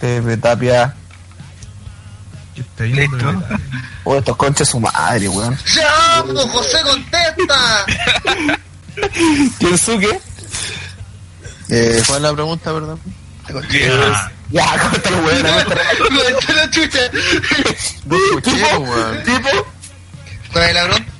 Pepe 0.00 0.36
Tapia. 0.36 0.94
¿Qué 2.54 2.60
está 2.60 2.84
ahí? 2.84 2.92
Listo. 2.92 3.42
Oh, 4.04 4.16
estos 4.16 4.36
conches 4.36 4.68
su 4.68 4.80
madre, 4.80 5.28
weón. 5.28 5.56
¡Ya, 5.74 6.24
pues, 6.24 6.50
José, 6.50 6.78
contesta! 6.82 7.86
Kensuke. 9.58 10.20
Eh, 11.70 12.02
¿Cuál 12.06 12.16
es 12.18 12.22
la 12.22 12.32
pregunta, 12.34 12.72
perdón? 12.72 13.00
Ya. 13.70 14.32
ya, 14.50 14.78
córtalo, 14.90 15.18
weón. 15.18 15.42
Me 15.42 16.20
echó 16.28 16.52
la 16.52 16.70
chucha. 16.70 17.10
¿Tipo? 18.00 18.40
¿Tipo? 19.24 19.66
¿Cuál 20.52 20.64
es 20.68 20.74
la 20.74 20.82
pregunta? 20.84 21.12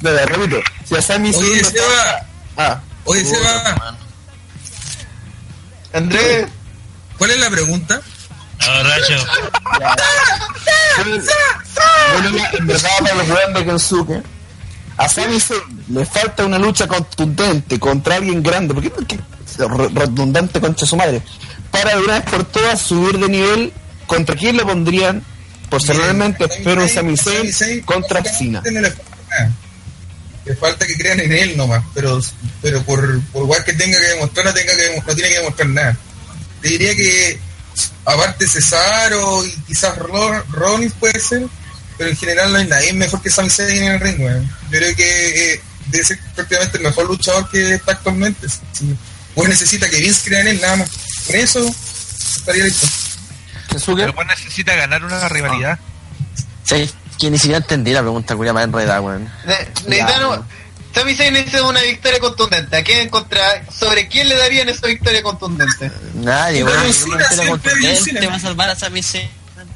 No, 0.00 0.10
repito. 0.26 0.60
Si 0.84 0.94
a 0.96 0.98
Oye, 0.98 1.62
lo- 1.62 1.68
Seba, 1.70 2.26
Ah, 2.56 2.80
oye, 3.04 3.24
Seba, 3.24 3.96
Andrés. 5.92 6.46
¿cuál 7.18 7.30
es 7.30 7.38
la 7.38 7.50
pregunta? 7.50 8.00
Bueno, 12.12 12.38
en 12.58 12.66
verdad, 12.66 12.90
para 13.00 13.14
los 13.14 13.28
weones 13.28 13.54
de 13.54 13.64
Kensuke, 13.64 14.22
a 15.04 15.08
Sami 15.08 15.40
Zayn 15.40 15.60
le 15.88 16.04
falta 16.06 16.44
una 16.44 16.58
lucha 16.58 16.86
contundente 16.86 17.78
contra 17.78 18.16
alguien 18.16 18.42
grande. 18.42 18.74
¿Por 18.74 19.06
qué 19.06 19.18
Redundante 19.94 20.60
concha 20.60 20.86
su 20.86 20.96
madre. 20.96 21.22
Para 21.70 21.96
de 21.96 22.02
una 22.04 22.20
vez 22.20 22.30
por 22.30 22.44
todas 22.44 22.80
subir 22.80 23.18
de 23.18 23.28
nivel. 23.28 23.72
¿Contra 24.06 24.34
quién 24.36 24.56
le 24.56 24.64
pondrían 24.64 25.24
Personalmente 25.70 26.44
espero 26.44 26.86
Sami 26.86 27.16
Zayn, 27.16 27.80
contra 27.84 28.22
Cena. 28.24 28.62
no 28.70 28.80
le 28.80 28.90
falta 28.90 29.16
nada. 29.30 29.52
Le 30.44 30.56
falta 30.56 30.86
que 30.86 30.94
crean 30.98 31.20
en 31.20 31.32
él 31.32 31.56
nomás, 31.56 31.82
pero, 31.94 32.20
pero 32.60 32.82
por, 32.82 33.20
por 33.26 33.44
igual 33.44 33.64
que 33.64 33.72
tenga 33.74 33.98
que 33.98 34.06
demostrar, 34.08 34.44
no, 34.46 34.52
tenga 34.52 34.76
que, 34.76 35.00
no 35.06 35.14
tiene 35.14 35.28
que 35.30 35.38
demostrar 35.38 35.68
nada. 35.68 35.96
Te 36.60 36.68
diría 36.68 36.94
que, 36.96 37.38
aparte 38.04 38.46
Cesaro 38.48 39.46
y 39.46 39.50
quizás 39.68 39.96
Ro- 39.96 40.44
Rollins 40.50 40.92
puede 40.94 41.18
ser, 41.20 41.46
pero 42.02 42.10
en 42.10 42.16
general 42.16 42.52
no 42.52 42.58
hay 42.58 42.66
nadie 42.66 42.92
mejor 42.94 43.22
que 43.22 43.30
Sami 43.30 43.48
Zayn 43.48 43.84
en 43.84 43.92
el 43.92 44.00
ring, 44.00 44.18
weón. 44.18 44.44
Yo 44.72 44.78
creo 44.78 44.96
que 44.96 45.54
eh, 45.54 45.60
debe 45.86 46.02
ser 46.02 46.18
prácticamente 46.34 46.78
el 46.78 46.82
mejor 46.82 47.06
luchador 47.06 47.48
que 47.48 47.74
está 47.74 47.92
actualmente. 47.92 48.48
Si, 48.48 48.96
pues 49.36 49.48
necesita 49.48 49.88
que 49.88 49.98
Vince 49.98 50.28
crea 50.28 50.40
en 50.40 50.48
él, 50.48 50.60
nada 50.60 50.76
más. 50.78 50.90
Con 51.28 51.36
eso 51.36 51.64
estaría 52.38 52.64
listo. 52.64 52.88
Pero 53.86 54.12
pues 54.16 54.26
necesita 54.26 54.74
ganar 54.74 55.04
una 55.04 55.28
rivalidad. 55.28 55.78
Sí, 56.64 56.90
que 57.20 57.30
ni 57.30 57.38
siquiera 57.38 57.58
entendí 57.58 57.92
la 57.92 58.00
pregunta, 58.00 58.34
curia 58.34 58.52
más 58.52 58.64
enredada, 58.64 59.00
weón. 59.00 59.30
Sami 60.92 61.14
Zayn 61.14 61.34
necesita 61.34 61.64
una 61.64 61.82
victoria 61.82 62.18
contundente. 62.18 62.76
¿A 62.78 62.82
quién 62.82 63.08
contra, 63.10 63.64
¿Sobre 63.70 64.08
quién 64.08 64.28
le 64.28 64.34
darían 64.34 64.68
esa 64.68 64.88
victoria 64.88 65.22
contundente? 65.22 65.92
Nadie, 66.14 66.64
weón. 66.64 66.92
Siempre 66.92 67.24
John 67.36 67.46
contundente 67.46 68.26
va 68.26 68.34
a 68.34 68.40
salvar 68.40 68.70
a 68.70 68.74
Sami 68.74 69.04
Zayn. 69.04 69.30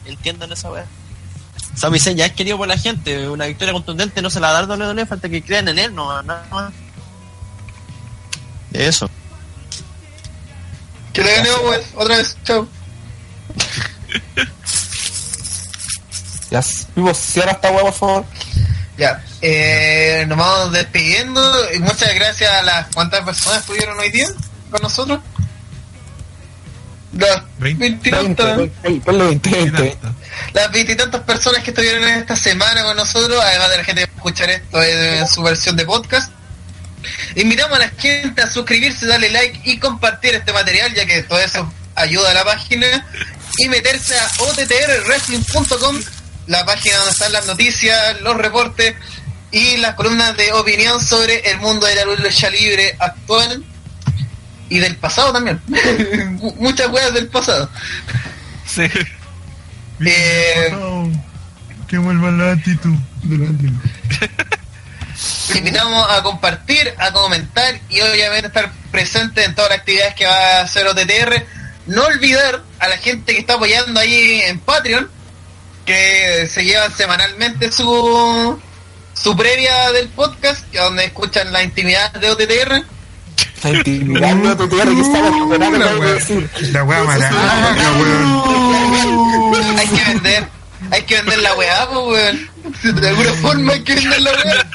Entiendan 0.07 0.51
esa 0.51 0.73
weá. 0.73 0.87
Sami 1.77 2.01
Zayn 2.01 2.17
ya 2.17 2.27
es 2.27 2.33
querido 2.33 2.57
por 2.57 2.67
la 2.67 2.79
gente. 2.79 3.29
Una 3.29 3.47
victoria 3.47 3.73
contundente 3.73 4.23
no 4.23 4.31
se 4.31 4.41
la 4.41 4.51
va 4.51 4.59
a 4.59 4.67
dar 4.67 4.79
WWE, 4.79 5.07
falta 5.07 5.29
que 5.29 5.43
crean 5.43 5.69
en 5.69 5.79
él, 5.79 5.95
no, 5.95 6.23
nada 6.23 6.47
más. 6.51 6.73
Eso. 8.73 9.09
Que 11.13 11.23
le 11.23 11.35
gane 11.35 11.51
Owens, 11.51 11.87
otra 11.95 12.17
vez, 12.17 12.37
chao. 12.45 12.67
ya, 16.51 16.63
vivo, 16.95 17.15
cierra 17.15 17.53
esta 17.53 17.71
hueá, 17.71 17.85
por 17.85 17.93
favor. 17.93 18.25
Ya, 18.99 19.23
eh, 19.43 20.25
nos 20.29 20.39
vamos 20.39 20.73
despidiendo 20.73 21.43
y 21.75 21.79
muchas 21.81 22.15
gracias 22.15 22.51
a 22.51 22.63
las 22.63 22.87
cuantas 22.95 23.23
personas 23.25 23.61
estuvieron 23.61 23.99
hoy 23.99 24.11
día 24.11 24.29
con 24.71 24.81
nosotros. 24.83 25.21
Las 27.13 27.43
Veinte. 27.59 27.81
veintitantas, 27.81 28.57
20, 28.57 29.01
ponle 29.05 29.25
20, 29.25 29.51
20. 29.51 29.99
Las 30.53 30.71
veintitantas 30.71 31.23
personas 31.23 31.63
que 31.63 31.71
estuvieron 31.71 32.03
en 32.05 32.19
esta 32.21 32.37
semana 32.37 32.83
con 32.85 32.97
nosotros, 32.97 33.43
además 33.43 33.71
de 33.71 33.77
la 33.79 33.85
gente 33.85 34.01
que 34.03 34.07
va 34.07 34.13
a 34.13 34.17
escuchar 34.17 34.51
esto 34.51 34.83
en 34.83 35.27
su 35.29 35.43
versión 35.43 35.77
de 35.77 35.85
podcast. 35.85 36.33
Invitamos 37.37 37.77
a 37.79 37.83
la 37.83 37.89
gente 37.91 38.43
a 38.43 38.51
suscribirse, 38.51 39.07
darle 39.07 39.31
like 39.31 39.61
y 39.65 39.79
compartir 39.79 40.35
este 40.35 40.53
material, 40.53 40.93
ya 40.95 41.07
que 41.07 41.23
todo 41.23 41.39
eso 41.39 41.73
ayuda 41.95 42.31
a 42.31 42.35
la 42.35 42.45
página. 42.45 43.07
Y 43.59 43.69
meterse 43.69 44.19
a 44.19 44.29
ottrwrestling.com, 44.41 46.01
la 46.47 46.65
página 46.67 46.97
donde 46.97 47.13
están 47.13 47.33
las 47.33 47.47
noticias, 47.47 48.21
los 48.21 48.37
reportes 48.37 48.95
y 49.51 49.77
las 49.79 49.95
columnas 49.95 50.37
de 50.37 50.53
opinión 50.53 51.01
sobre 51.01 51.39
el 51.51 51.59
mundo 51.59 51.87
de 51.87 51.95
la 51.95 52.05
lucha 52.05 52.51
libre 52.51 52.97
actual 52.99 53.65
y 54.69 54.79
del 54.79 54.97
pasado 54.97 55.33
también. 55.33 55.61
Mu- 55.67 56.55
Muchas 56.59 56.89
weas 56.91 57.15
del 57.15 57.29
pasado. 57.29 57.71
Sí. 58.67 58.89
Eh, 60.05 60.73
Que 61.89 61.99
vuelva 61.99 62.31
la 62.31 62.53
actitud. 62.53 62.95
Te 65.53 65.59
invitamos 65.59 66.07
a 66.11 66.23
compartir, 66.23 66.93
a 66.99 67.13
comentar 67.13 67.81
y 67.89 68.01
obviamente 68.01 68.49
estar 68.49 68.71
presente 68.91 69.45
en 69.45 69.55
todas 69.55 69.71
las 69.71 69.79
actividades 69.79 70.15
que 70.15 70.27
va 70.27 70.59
a 70.59 70.63
hacer 70.63 70.87
OTTR. 70.87 71.47
No 71.87 72.05
olvidar 72.05 72.63
a 72.81 72.89
la 72.89 72.99
gente 72.99 73.33
que 73.33 73.39
está 73.41 73.55
apoyando 73.55 74.01
ahí 74.01 74.41
en 74.45 74.59
Patreon, 74.59 75.09
que 75.87 76.49
se 76.53 76.65
llevan 76.65 76.93
semanalmente 76.93 77.71
su 77.71 78.61
su 79.15 79.37
previa 79.37 79.93
del 79.93 80.09
podcast, 80.09 80.69
que 80.71 80.79
donde 80.79 81.05
escuchan 81.05 81.53
la 81.53 81.63
intimidad 81.63 82.13
de 82.13 82.31
OTTR. 82.31 82.85
Está 83.67 83.91
intimidando 83.91 84.51
a 84.51 84.57
tu 84.57 84.69
tierra 84.69 84.91
que 84.95 85.01
está 85.01 85.23
recuperando 85.23 85.79
La 85.79 85.97
wea-. 85.97 86.19
La 86.73 86.85
maraca, 86.85 87.93
weón. 87.99 89.79
hay 89.79 89.89
que 89.89 90.05
vender, 90.05 90.49
hay 90.91 91.03
que 91.03 91.15
vender 91.17 91.39
la 91.41 91.55
weá, 91.55 91.89
pues 91.89 92.07
weón. 92.07 92.51
De 93.01 93.09
alguna 93.09 93.33
forma 93.33 93.73
hay 93.73 93.83
que 93.83 93.95
vender 93.95 94.21
la 94.21 94.31
weá. 94.31 94.67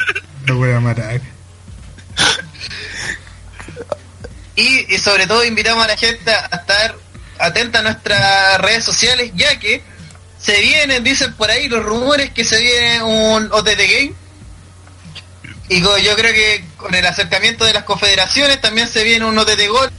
La 0.47 0.55
weá 0.55 0.79
maraca. 0.79 1.21
Y, 4.55 4.93
y 4.93 4.97
sobre 4.97 5.25
todo 5.25 5.45
invitamos 5.45 5.85
a 5.85 5.87
la 5.87 5.97
gente 5.97 6.29
a 6.29 6.49
estar 6.55 6.95
atenta 7.39 7.79
a 7.79 7.83
nuestras 7.83 8.59
redes 8.59 8.83
sociales, 8.83 9.31
ya 9.35 9.57
que 9.57 9.81
se 10.37 10.59
vienen, 10.59 11.03
dicen 11.03 11.33
por 11.35 11.49
ahí 11.49 11.69
los 11.69 11.83
rumores 11.83 12.31
que 12.31 12.43
se 12.43 12.59
viene 12.61 13.03
un 13.03 13.49
OTT 13.51 13.77
Game. 13.77 14.13
Y 15.71 15.79
yo 15.79 16.15
creo 16.17 16.33
que 16.33 16.65
con 16.75 16.93
el 16.93 17.05
acercamiento 17.05 17.63
de 17.63 17.71
las 17.71 17.85
confederaciones 17.85 18.59
también 18.59 18.89
se 18.89 19.05
viene 19.05 19.23
un 19.23 19.39
OTT 19.39 19.69
Gol. 19.69 19.89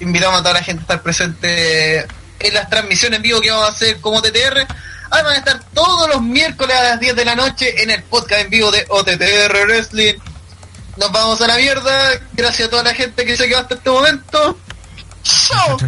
Invitamos 0.00 0.40
a 0.40 0.42
toda 0.42 0.54
la 0.54 0.62
gente 0.64 0.80
a 0.80 0.82
estar 0.82 1.02
presente 1.02 2.00
en 2.00 2.54
las 2.54 2.68
transmisiones 2.68 3.18
en 3.18 3.22
vivo 3.22 3.40
que 3.40 3.52
vamos 3.52 3.66
a 3.66 3.68
hacer 3.68 4.00
como 4.00 4.20
TTR. 4.20 4.66
Además 5.10 5.32
de 5.34 5.38
estar 5.38 5.60
todos 5.72 6.08
los 6.08 6.20
miércoles 6.20 6.76
a 6.76 6.82
las 6.82 6.98
10 6.98 7.14
de 7.14 7.24
la 7.24 7.36
noche 7.36 7.80
en 7.80 7.92
el 7.92 8.02
podcast 8.02 8.40
en 8.42 8.50
vivo 8.50 8.72
de 8.72 8.84
OTTR 8.88 9.66
Wrestling. 9.66 10.14
Nos 10.96 11.12
vamos 11.12 11.40
a 11.40 11.46
la 11.46 11.56
mierda. 11.56 12.20
Gracias 12.32 12.66
a 12.66 12.70
toda 12.72 12.82
la 12.82 12.94
gente 12.94 13.24
que 13.24 13.36
se 13.36 13.46
quedó 13.46 13.60
hasta 13.60 13.76
este 13.76 13.88
momento. 13.88 14.58
Chao. 15.22 15.78